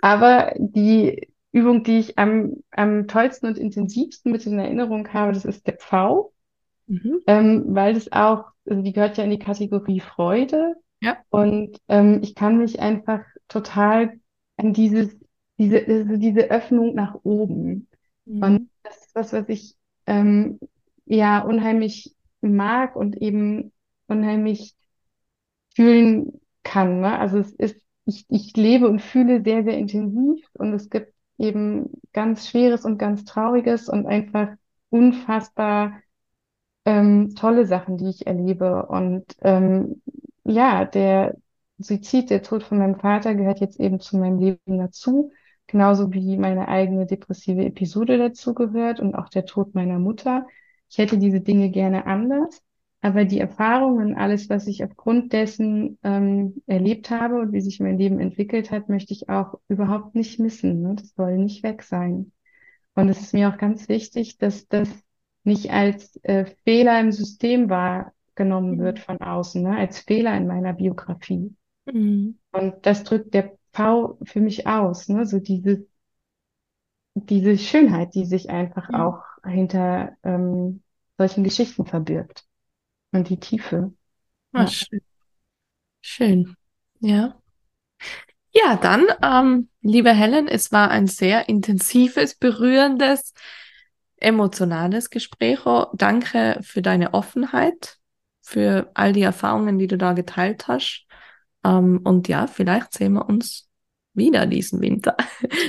Aber 0.00 0.52
die 0.58 1.28
Übung, 1.52 1.82
die 1.82 1.98
ich 1.98 2.18
am, 2.18 2.62
am 2.70 3.08
tollsten 3.08 3.46
und 3.46 3.58
intensivsten 3.58 4.32
mit 4.32 4.46
in 4.46 4.58
Erinnerung 4.58 5.12
habe, 5.12 5.32
das 5.32 5.44
ist 5.44 5.66
der 5.66 5.74
Pfau, 5.74 6.32
mhm. 6.86 7.20
ähm, 7.26 7.64
weil 7.68 7.94
das 7.94 8.12
auch, 8.12 8.44
also 8.68 8.82
die 8.82 8.92
gehört 8.92 9.16
ja 9.16 9.24
in 9.24 9.30
die 9.30 9.38
Kategorie 9.38 10.00
Freude. 10.00 10.76
Ja. 11.00 11.16
Und 11.30 11.78
ähm, 11.88 12.20
ich 12.22 12.34
kann 12.34 12.58
mich 12.58 12.80
einfach 12.80 13.24
total 13.48 14.18
an 14.56 14.72
dieses 14.72 15.16
diese, 15.58 15.86
also 15.86 16.16
diese 16.16 16.50
Öffnung 16.50 16.94
nach 16.94 17.16
oben. 17.24 17.88
Mhm. 18.24 18.42
Und 18.42 18.70
das 18.82 18.96
ist 18.98 19.14
was, 19.14 19.32
was 19.32 19.48
ich 19.48 19.76
ähm, 20.06 20.58
ja 21.04 21.40
unheimlich 21.40 22.14
mag 22.40 22.96
und 22.96 23.16
eben 23.16 23.72
unheimlich 24.06 24.74
fühlen 25.74 26.40
kann. 26.62 27.00
Ne? 27.00 27.18
Also 27.18 27.38
es 27.38 27.52
ist, 27.52 27.82
ich, 28.06 28.24
ich 28.28 28.56
lebe 28.56 28.88
und 28.88 29.02
fühle 29.02 29.42
sehr, 29.42 29.64
sehr 29.64 29.76
intensiv 29.76 30.46
und 30.54 30.72
es 30.72 30.88
gibt 30.88 31.12
eben 31.38 31.90
ganz 32.12 32.48
Schweres 32.48 32.84
und 32.84 32.98
ganz 32.98 33.24
Trauriges 33.24 33.88
und 33.88 34.06
einfach 34.06 34.48
unfassbar 34.90 36.00
ähm, 36.84 37.34
tolle 37.34 37.66
Sachen, 37.66 37.98
die 37.98 38.08
ich 38.08 38.26
erlebe. 38.26 38.86
Und 38.86 39.24
ähm, 39.42 40.02
ja, 40.44 40.84
der 40.84 41.36
Suizid, 41.78 42.30
der 42.30 42.42
Tod 42.42 42.62
von 42.62 42.78
meinem 42.78 42.96
Vater 42.98 43.34
gehört 43.34 43.60
jetzt 43.60 43.78
eben 43.80 44.00
zu 44.00 44.16
meinem 44.16 44.38
Leben 44.38 44.78
dazu 44.78 45.32
genauso 45.68 46.12
wie 46.12 46.36
meine 46.36 46.66
eigene 46.68 47.06
depressive 47.06 47.64
Episode 47.64 48.18
dazugehört 48.18 48.98
und 49.00 49.14
auch 49.14 49.28
der 49.28 49.44
Tod 49.46 49.74
meiner 49.74 49.98
Mutter. 50.00 50.46
Ich 50.90 50.98
hätte 50.98 51.18
diese 51.18 51.40
Dinge 51.40 51.70
gerne 51.70 52.06
anders, 52.06 52.62
aber 53.00 53.24
die 53.24 53.38
Erfahrungen, 53.38 54.16
alles, 54.16 54.50
was 54.50 54.66
ich 54.66 54.82
aufgrund 54.82 55.32
dessen 55.32 55.98
ähm, 56.02 56.62
erlebt 56.66 57.10
habe 57.10 57.40
und 57.40 57.52
wie 57.52 57.60
sich 57.60 57.78
mein 57.78 57.98
Leben 57.98 58.18
entwickelt 58.18 58.70
hat, 58.70 58.88
möchte 58.88 59.12
ich 59.12 59.28
auch 59.28 59.60
überhaupt 59.68 60.14
nicht 60.16 60.40
missen. 60.40 60.82
Ne? 60.82 60.96
Das 60.96 61.14
soll 61.14 61.38
nicht 61.38 61.62
weg 61.62 61.82
sein. 61.82 62.32
Und 62.94 63.08
es 63.08 63.20
ist 63.20 63.34
mir 63.34 63.48
auch 63.48 63.58
ganz 63.58 63.88
wichtig, 63.88 64.38
dass 64.38 64.66
das 64.66 64.88
nicht 65.44 65.70
als 65.70 66.18
äh, 66.24 66.46
Fehler 66.64 66.98
im 67.00 67.12
System 67.12 67.70
wahrgenommen 67.70 68.76
mhm. 68.76 68.80
wird 68.80 68.98
von 68.98 69.20
außen, 69.20 69.62
ne? 69.62 69.76
als 69.76 70.00
Fehler 70.00 70.36
in 70.36 70.48
meiner 70.48 70.72
Biografie. 70.72 71.54
Mhm. 71.86 72.38
Und 72.50 72.74
das 72.84 73.04
drückt 73.04 73.32
der 73.32 73.56
V 73.72 74.18
für 74.24 74.40
mich 74.40 74.66
aus, 74.66 75.08
ne? 75.08 75.24
So 75.24 75.38
diese, 75.38 75.86
diese 77.14 77.56
Schönheit, 77.58 78.14
die 78.14 78.24
sich 78.24 78.50
einfach 78.50 78.90
ja. 78.90 79.06
auch 79.06 79.22
hinter 79.48 80.16
ähm, 80.24 80.82
solchen 81.16 81.44
Geschichten 81.44 81.86
verbirgt. 81.86 82.47
Und 83.12 83.28
die 83.28 83.38
Tiefe. 83.38 83.92
Ah, 84.52 84.62
ja. 84.62 84.66
schön. 84.66 85.00
schön. 86.00 86.56
Ja. 87.00 87.40
Ja, 88.52 88.76
dann, 88.76 89.06
ähm, 89.22 89.68
liebe 89.82 90.12
Helen, 90.12 90.48
es 90.48 90.72
war 90.72 90.90
ein 90.90 91.06
sehr 91.06 91.48
intensives, 91.48 92.34
berührendes, 92.34 93.34
emotionales 94.16 95.10
Gespräch. 95.10 95.64
Oh, 95.66 95.86
danke 95.94 96.58
für 96.62 96.82
deine 96.82 97.14
Offenheit, 97.14 97.98
für 98.42 98.90
all 98.94 99.12
die 99.12 99.22
Erfahrungen, 99.22 99.78
die 99.78 99.86
du 99.86 99.96
da 99.98 100.12
geteilt 100.12 100.66
hast. 100.66 101.06
Ähm, 101.64 102.00
und 102.04 102.28
ja, 102.28 102.46
vielleicht 102.46 102.92
sehen 102.92 103.14
wir 103.14 103.28
uns 103.28 103.67
wieder 104.18 104.46
diesen 104.46 104.80
Winter. 104.80 105.16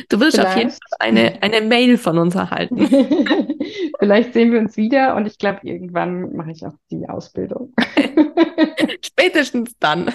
Du 0.10 0.20
wirst 0.20 0.36
Vielleicht. 0.36 0.50
auf 0.50 0.58
jeden 0.58 0.72
Fall 0.72 0.80
eine, 1.00 1.42
eine 1.42 1.62
Mail 1.62 1.98
von 1.98 2.18
uns 2.18 2.36
erhalten. 2.36 2.78
Vielleicht 4.00 4.34
sehen 4.34 4.52
wir 4.52 4.60
uns 4.60 4.76
wieder 4.78 5.16
und 5.16 5.26
ich 5.28 5.38
glaube, 5.38 5.60
irgendwann 5.64 6.36
mache 6.36 6.52
ich 6.52 6.66
auch 6.66 6.74
die 6.92 7.08
Ausbildung. 7.08 7.74
Spätestens 9.06 9.74
dann. 9.80 10.06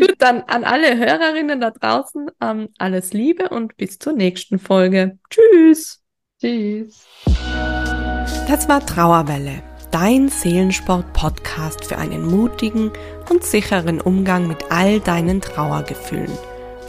Gut, 0.00 0.14
dann 0.18 0.42
an 0.42 0.64
alle 0.64 0.96
Hörerinnen 0.96 1.60
da 1.60 1.70
draußen 1.70 2.30
ähm, 2.40 2.68
alles 2.78 3.12
Liebe 3.12 3.48
und 3.48 3.76
bis 3.76 3.98
zur 3.98 4.12
nächsten 4.12 4.58
Folge. 4.58 5.18
Tschüss. 5.30 6.02
Tschüss. 6.40 7.06
Das 8.48 8.68
war 8.68 8.84
Trauerwelle, 8.84 9.62
dein 9.90 10.28
Seelensport-Podcast 10.28 11.84
für 11.84 11.98
einen 11.98 12.26
mutigen 12.26 12.90
und 13.30 13.44
sicheren 13.44 14.00
Umgang 14.00 14.46
mit 14.48 14.70
all 14.70 15.00
deinen 15.00 15.40
Trauergefühlen 15.40 16.32